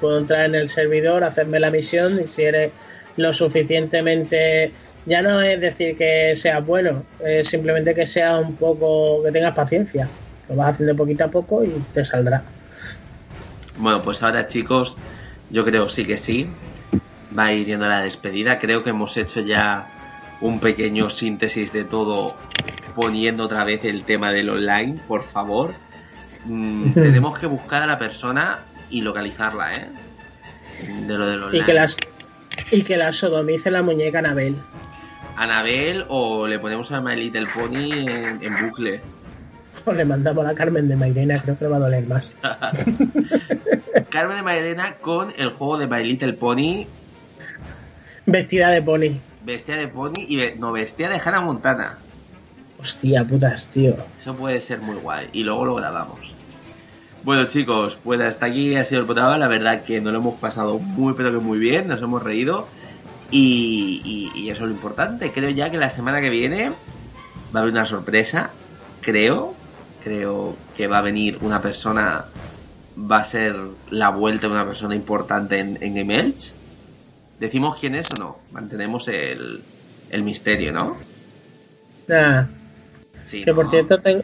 Puedo 0.00 0.18
entrar 0.18 0.44
en 0.46 0.54
el 0.54 0.68
servidor, 0.68 1.24
hacerme 1.24 1.58
la 1.60 1.70
misión 1.70 2.12
y 2.20 2.26
si 2.26 2.42
eres 2.42 2.72
lo 3.16 3.32
suficientemente... 3.32 4.72
Ya 5.06 5.20
no 5.20 5.42
es 5.42 5.60
decir 5.60 5.96
que 5.98 6.34
seas 6.34 6.64
bueno, 6.64 7.04
es 7.22 7.48
simplemente 7.48 7.94
que 7.94 8.06
sea 8.06 8.38
un 8.38 8.56
poco... 8.56 9.22
que 9.22 9.32
tengas 9.32 9.54
paciencia. 9.54 10.08
Lo 10.48 10.56
vas 10.56 10.74
haciendo 10.74 10.96
poquito 10.96 11.24
a 11.24 11.28
poco 11.28 11.62
y 11.62 11.70
te 11.92 12.04
saldrá. 12.04 12.42
Bueno, 13.76 14.02
pues 14.02 14.22
ahora 14.22 14.46
chicos, 14.46 14.96
yo 15.50 15.64
creo 15.64 15.88
sí 15.88 16.04
que 16.04 16.16
sí. 16.16 16.48
Va 17.36 17.46
a 17.46 17.52
ir 17.52 17.66
yendo 17.66 17.86
a 17.86 17.88
la 17.88 18.00
despedida. 18.02 18.58
Creo 18.58 18.82
que 18.82 18.90
hemos 18.90 19.16
hecho 19.16 19.40
ya 19.40 19.88
un 20.40 20.60
pequeño 20.60 21.10
síntesis 21.10 21.72
de 21.72 21.84
todo 21.84 22.36
poniendo 22.94 23.44
otra 23.44 23.64
vez 23.64 23.84
el 23.84 24.04
tema 24.04 24.32
del 24.32 24.50
online, 24.50 25.00
por 25.08 25.22
favor. 25.22 25.74
Mm, 26.44 26.92
tenemos 26.94 27.38
que 27.38 27.46
buscar 27.46 27.82
a 27.82 27.86
la 27.86 27.98
persona 27.98 28.60
y 28.90 29.00
localizarla, 29.00 29.72
¿eh? 29.72 29.88
De 31.06 31.18
lo 31.18 31.26
del 31.26 31.42
online. 31.42 31.62
Y 31.62 31.66
que 31.66 31.74
las 31.74 31.96
y 32.70 32.82
que 32.82 32.96
la 32.96 33.12
sodomice 33.12 33.70
la 33.70 33.82
muñeca 33.82 34.20
Anabel. 34.20 34.56
Anabel 35.36 36.04
o 36.08 36.46
le 36.46 36.58
ponemos 36.58 36.92
a 36.92 37.00
My 37.00 37.16
Little 37.16 37.46
Pony 37.46 37.92
en, 37.92 38.38
en 38.42 38.66
bucle. 38.66 39.00
O 39.86 39.92
le 39.92 40.04
mandamos 40.04 40.46
a 40.46 40.54
Carmen 40.54 40.88
de 40.88 40.96
Mairena, 40.96 41.40
creo 41.42 41.58
que 41.58 41.64
le 41.64 41.70
va 41.70 41.76
a 41.76 41.80
doler 41.80 42.06
más. 42.06 42.30
Carmen 44.10 44.36
de 44.38 44.42
Mairena 44.42 44.94
con 45.00 45.32
el 45.36 45.50
juego 45.50 45.78
de 45.78 45.86
My 45.86 46.04
Little 46.04 46.32
Pony, 46.34 46.86
Vestida 48.26 48.70
de 48.70 48.80
pony. 48.80 49.18
bestia 49.44 49.76
de 49.76 49.88
Pony 49.88 50.24
y 50.26 50.36
ve- 50.36 50.54
no 50.58 50.72
bestia 50.72 51.08
de 51.10 51.20
Hannah 51.22 51.40
Montana. 51.42 51.98
Hostia, 52.80 53.24
putas, 53.24 53.68
tío. 53.68 53.94
Eso 54.18 54.34
puede 54.34 54.60
ser 54.62 54.80
muy 54.80 54.96
guay. 54.96 55.28
Y 55.32 55.42
luego 55.42 55.64
lo 55.66 55.74
grabamos. 55.74 56.34
Bueno, 57.22 57.44
chicos, 57.44 57.98
pues 58.02 58.20
hasta 58.22 58.46
aquí 58.46 58.74
ha 58.76 58.84
sido 58.84 59.00
el 59.02 59.06
programa. 59.06 59.36
La 59.38 59.48
verdad 59.48 59.82
que 59.82 60.00
nos 60.00 60.12
lo 60.14 60.18
hemos 60.20 60.34
pasado 60.40 60.78
muy, 60.78 61.12
pero 61.14 61.32
que 61.32 61.38
muy 61.38 61.58
bien. 61.58 61.86
Nos 61.88 62.00
hemos 62.02 62.22
reído. 62.22 62.66
Y, 63.30 64.00
y- 64.34 64.38
y 64.40 64.50
eso 64.50 64.62
es 64.64 64.68
lo 64.70 64.74
importante. 64.74 65.30
Creo 65.32 65.50
ya 65.50 65.70
que 65.70 65.76
la 65.78 65.90
semana 65.90 66.20
que 66.22 66.30
viene 66.30 66.70
va 67.54 67.60
a 67.60 67.62
haber 67.62 67.72
una 67.72 67.84
sorpresa. 67.86 68.50
Creo. 69.02 69.54
Creo 70.04 70.54
que 70.76 70.86
va 70.86 70.98
a 70.98 71.02
venir 71.02 71.38
una 71.40 71.60
persona. 71.62 72.26
Va 73.10 73.18
a 73.18 73.24
ser 73.24 73.56
la 73.90 74.10
vuelta 74.10 74.46
de 74.46 74.52
una 74.52 74.64
persona 74.66 74.94
importante 74.94 75.58
en, 75.58 75.78
en 75.80 75.94
Game. 75.94 76.32
¿Decimos 77.40 77.78
quién 77.80 77.94
es 77.96 78.06
o 78.16 78.20
no? 78.20 78.38
Mantenemos 78.52 79.08
el, 79.08 79.60
el 80.10 80.22
misterio, 80.22 80.72
¿no? 80.72 80.96
Nada. 82.06 82.48
Sí, 83.24 83.42
que 83.44 83.52
por 83.54 83.68
cierto 83.70 83.98
tengo. 84.00 84.22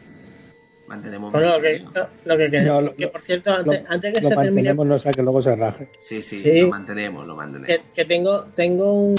Mantenemos 0.87 1.31
Bueno, 1.31 1.55
lo 1.57 1.61
que, 1.61 1.79
misterio. 1.79 2.07
lo 2.25 2.37
que, 2.37 2.51
que, 2.51 2.61
No, 2.61 2.81
lo- 2.81 2.93
que 2.95 3.07
por 3.07 3.21
cierto, 3.21 3.51
antes, 3.53 3.83
Lo, 3.83 3.89
antes 3.89 4.13
que 4.13 4.21
lo 4.21 4.29
se 4.29 4.35
termine 4.35 4.51
mantenemos, 4.51 4.87
no 4.87 4.99
sea 4.99 5.11
que 5.11 5.23
luego 5.23 5.41
se 5.41 5.55
raje. 5.55 5.89
Sí, 5.99 6.21
sí, 6.21 6.41
Sí. 6.43 6.61
lo 6.61 6.67
mantenemos, 6.69 7.25
lo 7.27 7.35
mantenemos. 7.35 7.67
que, 7.67 7.81
que 7.95 8.05
tengo 8.05 8.43
tengo 8.55 8.93
un 8.93 9.15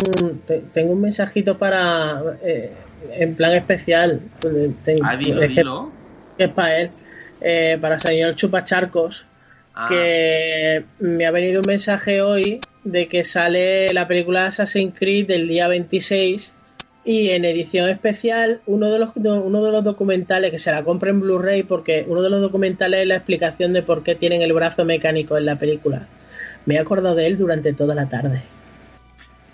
te- 0.47 0.60
tengo 0.72 0.93
un 0.93 1.01
mensajito 1.01 1.59
para 1.59 2.22
eh, 2.43 2.72
en 3.12 3.34
plan 3.34 3.52
especial 3.52 4.20
tengo- 4.84 5.02
Ah, 5.05 5.16
dilo, 5.16 5.43
es 5.43 5.48
que- 5.48 5.55
dilo. 5.56 5.90
Que 6.36 6.44
es 6.44 6.50
para 6.50 6.76
él 6.78 6.90
eh, 7.40 7.78
para 7.80 7.96
el 7.96 8.00
señor 8.00 8.34
Chupacharcos 8.34 9.26
Ah, 9.74 9.88
que 9.88 10.84
me 10.98 11.24
ha 11.24 11.30
venido 11.30 11.60
un 11.60 11.66
mensaje 11.66 12.20
hoy 12.20 12.60
de 12.84 13.09
que 13.09 13.24
sale 13.24 13.92
la 13.94 14.06
película 14.06 14.46
Assassin's 14.46 14.94
Creed 14.98 15.28
del 15.28 15.48
día 15.48 15.66
26 15.66 16.52
y 17.04 17.30
en 17.30 17.44
edición 17.44 17.88
especial 17.88 18.60
uno 18.66 18.90
de 18.90 18.98
los 18.98 19.10
uno 19.16 19.64
de 19.64 19.72
los 19.72 19.82
documentales 19.82 20.50
que 20.50 20.59
se 20.59 20.70
la 20.70 20.84
compra 20.84 21.10
en 21.10 21.20
Blu-ray 21.20 21.62
porque 21.62 22.04
uno 22.06 22.20
de 22.20 22.28
los 22.28 22.42
documentales 22.42 23.00
es 23.00 23.06
la 23.06 23.16
explicación 23.16 23.72
de 23.72 23.82
por 23.82 24.02
qué 24.02 24.14
tienen 24.14 24.42
el 24.42 24.52
brazo 24.52 24.84
mecánico 24.84 25.38
en 25.38 25.46
la 25.46 25.56
película. 25.56 26.06
Me 26.66 26.74
he 26.74 26.78
acordado 26.78 27.14
de 27.14 27.26
él 27.26 27.38
durante 27.38 27.72
toda 27.72 27.94
la 27.94 28.09
tarde. 28.09 28.42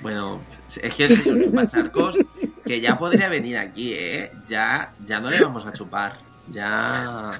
Bueno, 0.00 0.40
es 0.82 0.94
que 0.94 1.04
el 1.04 1.16
señor 1.16 1.44
Chupacharcos, 1.44 2.18
que 2.66 2.80
ya 2.80 2.98
podría 2.98 3.28
venir 3.28 3.56
aquí, 3.56 3.92
¿eh? 3.94 4.32
Ya, 4.46 4.92
ya 5.06 5.20
no 5.20 5.30
le 5.30 5.40
vamos 5.40 5.64
a 5.64 5.72
chupar. 5.72 6.27
Ya. 6.52 7.32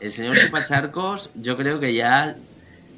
El 0.00 0.12
señor 0.12 0.36
Chupacharcos, 0.36 1.30
yo 1.34 1.56
creo 1.56 1.80
que 1.80 1.94
ya 1.94 2.36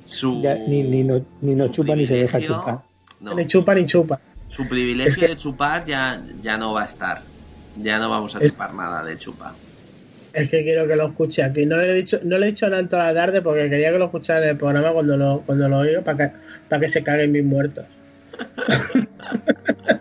su. 0.07 0.43
Ya, 0.43 0.57
ni, 0.57 0.83
ni, 0.83 1.05
no, 1.05 1.25
ni 1.41 1.55
nos 1.55 1.69
su 1.69 1.73
chupa 1.75 1.95
ni 1.95 2.07
se 2.07 2.15
deja 2.15 2.41
chupar. 2.41 2.79
No, 3.21 3.35
Ni 3.35 3.47
chupa 3.47 3.75
ni 3.75 3.87
chupa. 3.87 4.21
su 4.49 4.67
privilegio 4.69 5.11
Es 5.13 5.19
que- 5.19 5.29
de 5.29 5.37
chupar 5.37 5.85
ya, 5.87 6.21
ya 6.43 6.57
no 6.57 6.73
va 6.73 6.83
a 6.83 6.87
estar. 6.87 7.23
Ya 7.77 7.99
no 7.99 8.09
vamos 8.11 8.35
a 8.35 8.39
Es- 8.41 8.53
chupar 8.53 8.75
nada 8.75 9.05
de 9.05 9.17
chupa. 9.19 9.55
Es 10.33 10.51
que 10.51 10.63
quiero 10.63 10.87
que 10.87 10.95
lo 10.97 11.09
escuche 11.09 11.43
aquí. 11.43 11.65
No 11.67 11.77
le 11.79 11.91
he 11.91 11.95
dicho, 11.95 12.21
no 12.23 12.37
le 12.39 12.47
he 12.47 12.51
dicho 12.51 12.67
nada 12.69 12.81
en 12.81 12.89
toda 12.89 13.13
la 13.13 13.15
tarde 13.21 13.43
porque 13.43 13.69
quería 13.71 13.91
que 13.91 13.99
lo 13.99 14.05
escuchara 14.07 14.43
en 14.43 14.51
el 14.51 14.57
programa 14.57 14.93
cuando 14.93 15.17
lo, 15.17 15.43
cuando 15.47 15.69
lo 15.69 15.79
oiga 15.79 16.03
para 16.03 16.17
que, 16.31 16.37
para 16.69 16.81
que 16.81 16.89
se 16.89 17.03
caguen 17.03 17.33
mis 17.33 17.45
muertos. 17.45 17.85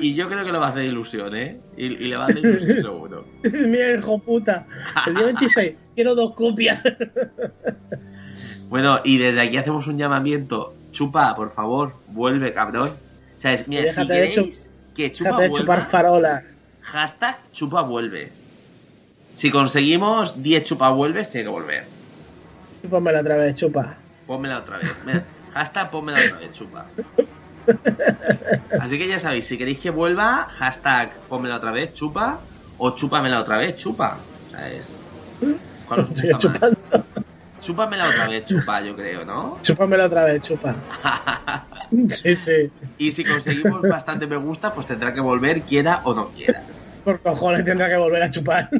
Y, 0.00 0.08
y 0.08 0.14
yo 0.14 0.28
creo 0.28 0.44
que 0.44 0.52
le 0.52 0.58
va 0.58 0.66
a 0.66 0.70
hacer 0.70 0.84
ilusión, 0.84 1.34
¿eh? 1.36 1.58
Y, 1.76 1.86
y 1.86 2.08
le 2.08 2.16
va 2.16 2.24
a 2.24 2.26
hacer 2.26 2.38
ilusión 2.38 2.80
seguro. 2.82 3.24
Mira, 3.44 3.94
hijo 3.96 4.18
puta. 4.18 4.66
El 5.06 5.14
día 5.14 5.26
26, 5.26 5.74
quiero 5.94 6.14
dos 6.14 6.34
copias. 6.34 6.80
Bueno, 8.68 9.00
y 9.04 9.18
desde 9.18 9.40
aquí 9.40 9.56
hacemos 9.56 9.86
un 9.86 9.98
llamamiento. 9.98 10.74
Chupa, 10.92 11.34
por 11.36 11.52
favor, 11.54 11.94
vuelve, 12.08 12.52
cabrón. 12.52 12.90
O 13.36 13.40
sea, 13.40 13.52
es, 13.52 13.66
mira, 13.68 13.90
si 13.92 14.00
de 14.00 14.06
queréis 14.06 14.68
que 14.94 15.12
Chupa 15.12 15.36
vuelva, 15.36 15.56
chupar 15.58 15.88
farola. 15.88 16.42
hashtag 16.82 17.38
Chupa 17.52 17.82
vuelve. 17.82 18.30
Si 19.34 19.50
conseguimos 19.50 20.42
10 20.42 20.64
Chupa 20.64 20.90
vuelves, 20.90 21.30
tiene 21.30 21.44
que 21.44 21.50
volver. 21.50 21.84
Pónmela 22.90 23.20
otra 23.20 23.36
vez, 23.36 23.54
chupa. 23.56 23.94
Pónmela 24.26 24.58
otra 24.58 24.78
vez. 24.78 24.90
Hashtag 25.54 25.90
pónmela 25.90 26.18
otra 26.18 26.38
vez, 26.38 26.52
Chupa. 26.52 26.86
Así 28.80 28.98
que 28.98 29.08
ya 29.08 29.20
sabéis, 29.20 29.46
si 29.46 29.58
queréis 29.58 29.80
que 29.80 29.90
vuelva, 29.90 30.46
hashtag 30.48 31.12
pónmela 31.28 31.56
otra 31.56 31.72
vez, 31.72 31.94
Chupa, 31.94 32.40
o 32.78 32.94
chúpamela 32.94 33.40
otra 33.40 33.58
vez, 33.58 33.76
Chupa. 33.76 34.18
¿Sabes? 34.50 34.84
¿Cuál 35.86 36.00
os 36.00 36.08
gusta 36.10 36.48
más? 36.48 36.76
Chúpamela 37.60 38.08
otra 38.08 38.28
vez, 38.28 38.46
chupa, 38.46 38.80
yo 38.80 38.96
creo, 38.96 39.24
¿no? 39.24 39.58
Chúpamela 39.62 40.06
otra 40.06 40.24
vez, 40.24 40.42
chupa. 40.42 40.74
sí, 42.08 42.34
sí. 42.34 42.70
Y 42.96 43.12
si 43.12 43.24
conseguimos 43.24 43.82
bastante 43.82 44.26
me 44.26 44.36
gusta, 44.36 44.72
pues 44.74 44.86
tendrá 44.86 45.12
que 45.12 45.20
volver, 45.20 45.62
quiera 45.62 46.00
o 46.04 46.14
no 46.14 46.30
quiera. 46.30 46.62
Por 47.04 47.20
cojones 47.20 47.64
tendrá 47.64 47.88
que 47.88 47.96
volver 47.96 48.22
a 48.22 48.30
chupar. 48.30 48.70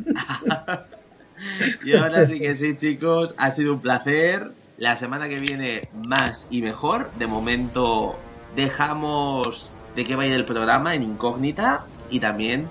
Y 1.85 1.97
ahora 1.97 2.27
sí 2.27 2.39
que 2.39 2.55
sí, 2.55 2.77
chicos, 2.77 3.35
ha 3.39 3.51
sido 3.51 3.75
un 3.75 3.81
placer. 3.81 4.53
La 4.77 4.97
semana 4.97 5.29
que 5.29 5.39
viene 5.39 5.89
más 5.93 6.47
y 6.51 6.63
mejor. 6.63 7.11
De 7.15 7.27
momento 7.27 8.15
dejamos 8.57 9.73
de 9.95 10.05
qué 10.05 10.17
va 10.17 10.23
a 10.25 10.27
ir 10.27 10.33
el 10.33 10.45
programa 10.45 10.95
en 10.95 11.03
incógnita 11.03 11.85
y 12.11 12.21
también 12.21 12.67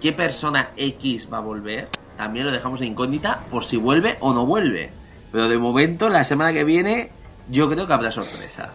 qué 0.00 0.12
persona 0.12 0.70
X 0.76 1.28
va 1.32 1.38
a 1.38 1.40
volver. 1.40 1.88
También 2.16 2.46
lo 2.46 2.52
dejamos 2.52 2.80
en 2.80 2.88
incógnita 2.88 3.40
por 3.50 3.64
si 3.64 3.76
vuelve 3.76 4.16
o 4.20 4.32
no 4.32 4.46
vuelve. 4.46 4.90
Pero 5.32 5.48
de 5.48 5.58
momento, 5.58 6.08
la 6.08 6.24
semana 6.24 6.52
que 6.52 6.62
viene, 6.62 7.10
yo 7.50 7.68
creo 7.68 7.86
que 7.86 7.92
habrá 7.92 8.12
sorpresa. 8.12 8.70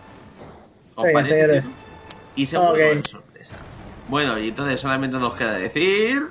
¿Os 0.95 1.05
Venga, 1.05 1.21
parece? 1.21 1.63
Y 2.35 2.45
seguro 2.45 2.71
Ok. 2.71 2.75
que 2.77 2.89
habrá 2.89 3.03
sorpresa. 3.03 3.55
Bueno, 4.09 4.37
y 4.37 4.49
entonces 4.49 4.81
solamente 4.81 5.17
nos 5.17 5.35
queda 5.35 5.53
decir. 5.53 6.21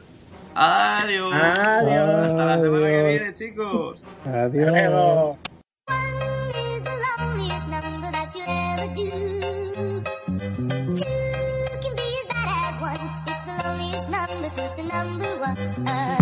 Adiós. 0.54 1.32
Adiós. 1.32 2.22
Hasta 2.24 2.44
la 2.44 2.58
semana 2.58 2.86
que 2.86 3.02
viene, 3.04 3.32
chicos. 3.32 4.04
Adiós. 4.26 5.36
Luego. 10.98 11.27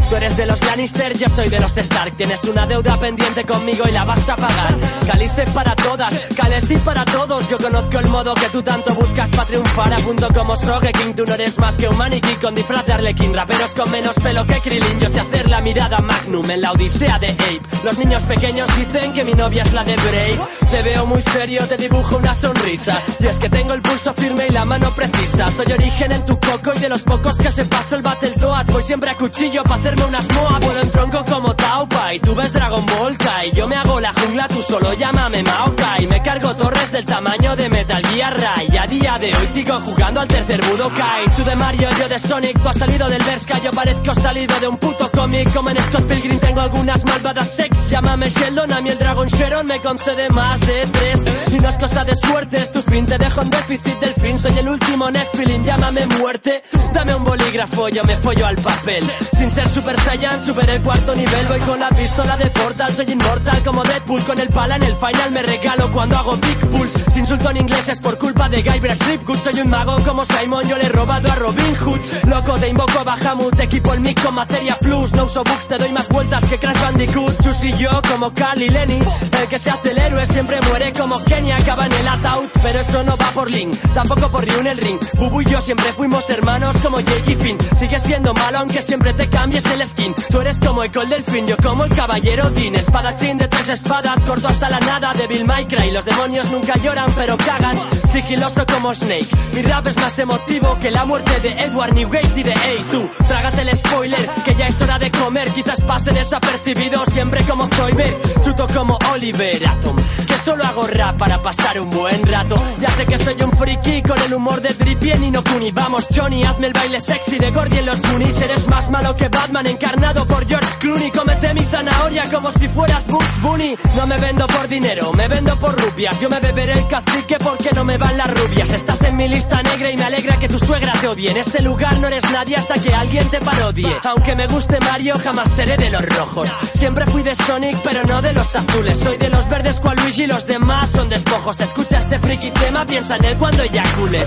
Tú 0.08 0.14
eres 0.14 0.36
de 0.36 0.46
los 0.46 0.60
Lannister, 0.64 1.18
yo 1.18 1.28
soy 1.28 1.48
de 1.48 1.60
los 1.60 1.76
Stark. 1.76 2.16
Tienes 2.16 2.44
una 2.44 2.66
deuda 2.66 2.96
pendiente 2.96 3.44
conmigo 3.44 3.84
y 3.88 3.92
la 3.92 4.04
vas 4.04 4.28
a 4.28 4.36
pagar. 4.36 4.76
Calice 5.06 5.44
para 5.48 5.74
todas, 5.74 6.12
Calesi 6.36 6.76
para 6.76 7.04
todos. 7.04 7.48
Yo 7.48 7.58
conozco 7.58 7.98
el 7.98 8.06
modo 8.08 8.34
que 8.34 8.48
tú 8.48 8.62
tanto 8.62 8.94
buscas 8.94 9.30
para 9.30 9.44
triunfar. 9.44 9.92
A 9.92 9.96
punto 9.98 10.28
como 10.32 10.56
Sogeking, 10.56 11.14
tú 11.14 11.24
no 11.26 11.34
eres 11.34 11.58
más 11.58 11.76
que 11.76 11.88
un 11.88 11.96
maniquí 11.96 12.34
con 12.36 12.54
disfraz 12.54 12.86
de 12.86 12.92
Arlequín. 12.92 13.34
Raperos 13.34 13.74
con 13.74 13.90
menos 13.90 14.14
pelo 14.14 14.46
que 14.46 14.60
Krillin. 14.60 15.00
Yo 15.00 15.08
sé 15.08 15.20
hacer 15.20 15.50
la 15.50 15.60
mirada 15.60 15.98
Magnum 15.98 16.50
en 16.50 16.60
la 16.60 16.72
odisea 16.72 17.18
de 17.18 17.30
Ape. 17.30 17.60
Los 17.84 17.98
niños 17.98 18.22
pequeños 18.24 18.76
dicen 18.76 19.12
que 19.12 19.24
mi 19.24 19.32
novia 19.32 19.62
es 19.62 19.72
la 19.72 19.84
de 19.84 19.96
Brave. 19.96 20.38
Te 20.70 20.82
veo 20.82 21.06
muy 21.06 21.22
serio, 21.22 21.66
te 21.66 21.76
dibujo 21.76 22.16
una 22.16 22.34
sonrisa. 22.34 23.02
Y 23.18 23.26
es 23.26 23.38
que 23.38 23.48
tengo 23.48 23.74
el 23.74 23.82
pulso 23.82 24.12
firme 24.14 24.46
y 24.48 24.52
la 24.52 24.64
mano 24.64 24.90
precisa. 24.90 25.46
Soy 25.56 25.72
origen 25.72 26.12
en 26.12 26.26
tu 26.26 26.38
coco 26.38 26.72
y 26.74 26.78
de 26.78 26.88
los 26.88 27.02
pocos 27.02 27.36
que 27.38 27.50
se 27.50 27.64
pasó 27.64 27.96
el 27.96 28.02
Battletoads. 28.16 28.72
Voy 28.72 28.84
siempre 28.84 29.10
a 29.10 29.14
cuchillo 29.14 29.62
para 29.62 29.76
hacerme 29.76 30.04
unas 30.04 30.32
moas. 30.32 30.60
Vuelo 30.60 30.80
en 30.80 30.90
tronco 30.90 31.24
como 31.24 31.54
Taupa 31.54 32.14
y 32.14 32.20
tú 32.20 32.34
ves 32.34 32.52
Dragon 32.52 32.84
Ball 32.86 33.18
Kai. 33.18 33.52
Yo 33.52 33.68
me 33.68 33.76
hago 33.76 34.00
la 34.00 34.12
jungla, 34.12 34.48
tú 34.48 34.62
solo 34.62 34.92
llámame 34.94 35.42
Maokai. 35.42 36.06
Me 36.06 36.22
cargo 36.22 36.54
torres 36.54 36.92
del 36.92 37.04
tamaño 37.04 37.56
de 37.56 37.68
Metal 37.68 38.02
Gear 38.06 38.38
Ray. 38.38 38.76
A 38.76 38.86
día 38.86 39.18
de 39.18 39.34
hoy 39.34 39.46
sigo 39.52 39.74
jugando 39.80 40.20
al 40.20 40.28
tercer 40.28 40.60
Budokai. 40.64 41.24
Tú 41.36 41.44
de 41.44 41.56
Mario, 41.56 41.88
yo 41.98 42.08
de 42.08 42.18
Sonic. 42.18 42.60
Tú 42.60 42.68
has 42.68 42.78
salido 42.78 43.08
del 43.08 43.22
Berska, 43.22 43.58
yo 43.58 43.70
parezco 43.70 44.14
salido 44.14 44.60
de 44.60 44.68
un 44.68 44.76
puto 44.78 45.10
cómic. 45.10 45.52
Como 45.52 45.70
en 45.70 45.82
Scott 45.82 46.06
Pilgrim 46.06 46.38
tengo 46.38 46.60
algunas 46.60 47.04
malvadas 47.04 47.50
sex. 47.50 47.90
Llámame 47.90 48.30
Sheldon, 48.30 48.72
a 48.72 48.80
mí 48.80 48.90
el 48.90 48.98
Dragon 48.98 49.28
Sharon 49.28 49.66
me 49.66 49.80
concede 49.80 50.28
más 50.30 50.60
de 50.60 50.86
tres. 50.86 51.20
Y 51.52 51.58
no 51.58 51.68
es 51.68 51.76
cosa 51.76 52.04
de 52.04 52.14
suerte, 52.14 52.56
es 52.58 52.72
tu 52.72 52.82
fin. 52.82 53.06
Te 53.06 53.18
dejo 53.18 53.42
en 53.42 53.50
déficit 53.50 54.00
del 54.00 54.14
fin. 54.14 54.38
Soy 54.38 54.58
el 54.58 54.68
último 54.68 55.10
Netflix, 55.10 55.64
llámame 55.64 56.06
muerte. 56.18 56.62
Dame 56.92 57.14
un 57.14 57.24
bolígrafo, 57.24 57.88
yo 57.88 58.05
me 58.06 58.16
follo 58.18 58.46
al 58.46 58.56
papel. 58.56 59.10
Sin 59.36 59.50
ser 59.50 59.68
Super 59.68 60.00
Saiyan, 60.00 60.44
superé 60.44 60.76
el 60.76 60.82
cuarto 60.82 61.14
nivel. 61.14 61.46
Voy 61.46 61.60
con 61.60 61.80
la 61.80 61.88
pistola 61.90 62.36
de 62.36 62.46
Portal, 62.46 62.90
soy 62.94 63.10
inmortal 63.10 63.62
como 63.62 63.82
Deadpool. 63.82 64.22
Con 64.24 64.38
el 64.38 64.48
pala 64.48 64.76
en 64.76 64.82
el 64.84 64.94
final 64.94 65.30
me 65.32 65.42
regalo 65.42 65.90
cuando 65.92 66.16
hago 66.16 66.36
Big 66.36 66.58
Pulse. 66.70 67.10
Si 67.12 67.18
insulto 67.18 67.50
en 67.50 67.56
inglés 67.58 67.88
es 67.88 68.00
por 68.00 68.18
culpa 68.18 68.48
de 68.48 68.62
Guybrush 68.62 68.98
Threepwood. 68.98 69.38
Soy 69.38 69.60
un 69.60 69.68
mago 69.70 69.96
como 70.04 70.24
Simon, 70.24 70.68
yo 70.68 70.76
le 70.78 70.86
he 70.86 70.88
robado 70.88 71.30
a 71.30 71.34
Robin 71.34 71.74
Hood. 71.74 72.00
Loco, 72.28 72.54
te 72.54 72.68
invoco 72.68 72.98
a 72.98 73.04
Bahamut, 73.04 73.60
equipo 73.60 73.92
el 73.92 74.00
mic 74.00 74.22
con 74.22 74.34
materia 74.34 74.76
plus. 74.80 75.12
No 75.12 75.24
uso 75.24 75.42
books, 75.42 75.68
te 75.68 75.78
doy 75.78 75.92
más 75.92 76.08
vueltas 76.08 76.44
que 76.44 76.58
Crash 76.58 76.80
Bandicoot. 76.82 77.42
Chus 77.42 77.64
y 77.64 77.72
yo 77.72 78.00
como 78.10 78.32
Carl 78.32 78.62
y 78.62 78.68
Lenny. 78.68 78.98
El 79.40 79.48
que 79.48 79.58
se 79.58 79.70
hace 79.70 79.90
el 79.90 79.98
héroe 79.98 80.26
siempre 80.26 80.60
muere 80.68 80.92
como 80.92 81.22
Kenny, 81.24 81.52
acaba 81.52 81.86
en 81.86 81.92
el 81.92 82.08
ataúd. 82.08 82.48
Pero 82.62 82.80
eso 82.80 83.02
no 83.02 83.16
va 83.16 83.30
por 83.32 83.50
Link, 83.50 83.76
tampoco 83.94 84.30
por 84.30 84.44
Ryu 84.44 84.60
el 84.60 84.78
ring. 84.78 84.98
Bubu 85.14 85.42
y 85.42 85.44
yo 85.44 85.60
siempre 85.60 85.92
fuimos 85.92 86.28
hermanos 86.30 86.76
como 86.82 87.00
Jake 87.00 87.32
y 87.32 87.34
Finn. 87.36 87.58
Siendo 88.02 88.34
malo 88.34 88.58
aunque 88.58 88.82
siempre 88.82 89.12
te 89.14 89.28
cambies 89.28 89.64
el 89.66 89.86
skin. 89.86 90.14
Tú 90.30 90.40
eres 90.40 90.60
como 90.60 90.82
el 90.82 90.92
Col 90.92 91.08
Delfín, 91.08 91.46
yo 91.46 91.56
como 91.56 91.84
el 91.84 91.94
caballero 91.94 92.50
Dean. 92.50 92.74
Espadachín 92.74 93.38
de 93.38 93.48
tres 93.48 93.68
espadas, 93.68 94.22
corto 94.24 94.48
hasta 94.48 94.68
la 94.70 94.78
nada. 94.80 95.12
May 95.44 95.66
Cry, 95.66 95.90
los 95.90 96.04
demonios 96.04 96.50
nunca 96.50 96.76
lloran 96.76 97.10
pero 97.16 97.36
cagan. 97.36 97.76
Sigiloso 98.12 98.64
como 98.66 98.94
Snake. 98.94 99.28
Mi 99.54 99.62
rap 99.62 99.86
es 99.86 99.96
más 99.96 100.18
emotivo 100.18 100.78
que 100.80 100.90
la 100.90 101.04
muerte 101.04 101.40
de 101.40 101.50
Edward 101.64 101.94
Newgate 101.94 102.40
y 102.40 102.42
de 102.42 102.52
Ace. 102.52 102.84
Tú, 102.90 103.08
trágate 103.26 103.62
el 103.62 103.76
spoiler, 103.76 104.30
que 104.44 104.54
ya 104.54 104.66
es 104.68 104.80
hora 104.80 104.98
de 104.98 105.10
comer. 105.10 105.50
Quizás 105.50 105.80
pase 105.82 106.12
desapercibido 106.12 107.04
siempre 107.06 107.42
como 107.44 107.66
Zoiber. 107.68 108.16
Chuto 108.44 108.66
como 108.68 108.98
Oliver 109.12 109.68
Atom. 109.68 109.96
Que 110.26 110.36
solo 110.44 110.64
hago 110.64 110.86
rap 110.86 111.18
para 111.18 111.42
pasar 111.42 111.80
un 111.80 111.90
buen 111.90 112.22
rato. 112.26 112.56
Ya 112.80 112.88
sé 112.90 113.06
que 113.06 113.18
soy 113.18 113.36
un 113.42 113.52
friki 113.52 114.02
con 114.02 114.22
el 114.22 114.34
humor 114.34 114.60
de 114.60 114.72
Drippy 114.74 115.10
en 115.12 115.24
Inokuni. 115.24 115.72
Vamos, 115.72 116.06
Johnny, 116.14 116.44
hazme 116.44 116.68
el 116.68 116.72
baile 116.72 117.00
sexy 117.00 117.38
de 117.38 117.50
Gordy 117.50 117.75
en 117.78 117.86
los 117.86 118.00
Goonies. 118.02 118.40
Eres 118.40 118.68
más 118.68 118.90
malo 118.90 119.16
que 119.16 119.28
Batman 119.28 119.66
encarnado 119.66 120.26
por 120.26 120.46
George 120.46 120.78
Clooney. 120.78 121.10
Cómete 121.10 121.54
mi 121.54 121.62
zanahoria 121.62 122.24
como 122.30 122.52
si 122.52 122.68
fueras 122.68 123.06
Bugs 123.06 123.42
Bunny. 123.42 123.76
No 123.96 124.06
me 124.06 124.18
vendo 124.18 124.46
por 124.46 124.68
dinero, 124.68 125.12
me 125.12 125.28
vendo 125.28 125.56
por 125.56 125.80
rupias. 125.80 126.18
Yo 126.20 126.28
me 126.28 126.40
beberé 126.40 126.72
el 126.72 126.86
cacique 126.88 127.36
porque 127.42 127.70
no 127.72 127.84
me 127.84 127.96
van 127.98 128.16
las 128.16 128.32
rubias. 128.32 128.70
Estás 128.70 129.02
en 129.02 129.16
mi 129.16 129.28
lista 129.28 129.62
negra 129.62 129.90
y 129.90 129.96
me 129.96 130.04
alegra 130.04 130.38
que 130.38 130.48
tu 130.48 130.58
suegra 130.58 130.92
te 131.00 131.08
odie. 131.08 131.30
En 131.30 131.36
ese 131.38 131.62
lugar 131.62 131.98
no 131.98 132.08
eres 132.08 132.24
nadie 132.32 132.56
hasta 132.56 132.74
que 132.74 132.94
alguien 132.94 133.28
te 133.30 133.40
parodie. 133.40 133.96
Aunque 134.04 134.34
me 134.34 134.46
guste 134.46 134.78
Mario, 134.80 135.14
jamás 135.22 135.50
seré 135.52 135.76
de 135.76 135.90
los 135.90 136.04
rojos. 136.04 136.48
Siempre 136.74 137.06
fui 137.06 137.22
de 137.22 137.34
Sonic, 137.34 137.76
pero 137.82 138.04
no 138.04 138.22
de 138.22 138.32
los 138.32 138.54
azules. 138.54 138.98
Soy 138.98 139.16
de 139.16 139.30
los 139.30 139.48
verdes 139.48 139.80
cual 139.80 139.96
Luigi 140.02 140.24
y 140.24 140.26
los 140.26 140.46
demás 140.46 140.90
son 140.90 141.08
despojos. 141.08 141.60
Escucha 141.60 142.00
este 142.00 142.18
friki 142.18 142.50
tema, 142.50 142.84
piensa 142.86 143.16
en 143.16 143.24
él 143.24 143.36
cuando 143.36 143.62
eyacule. 143.62 144.26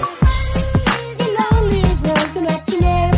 Graban 2.40 3.09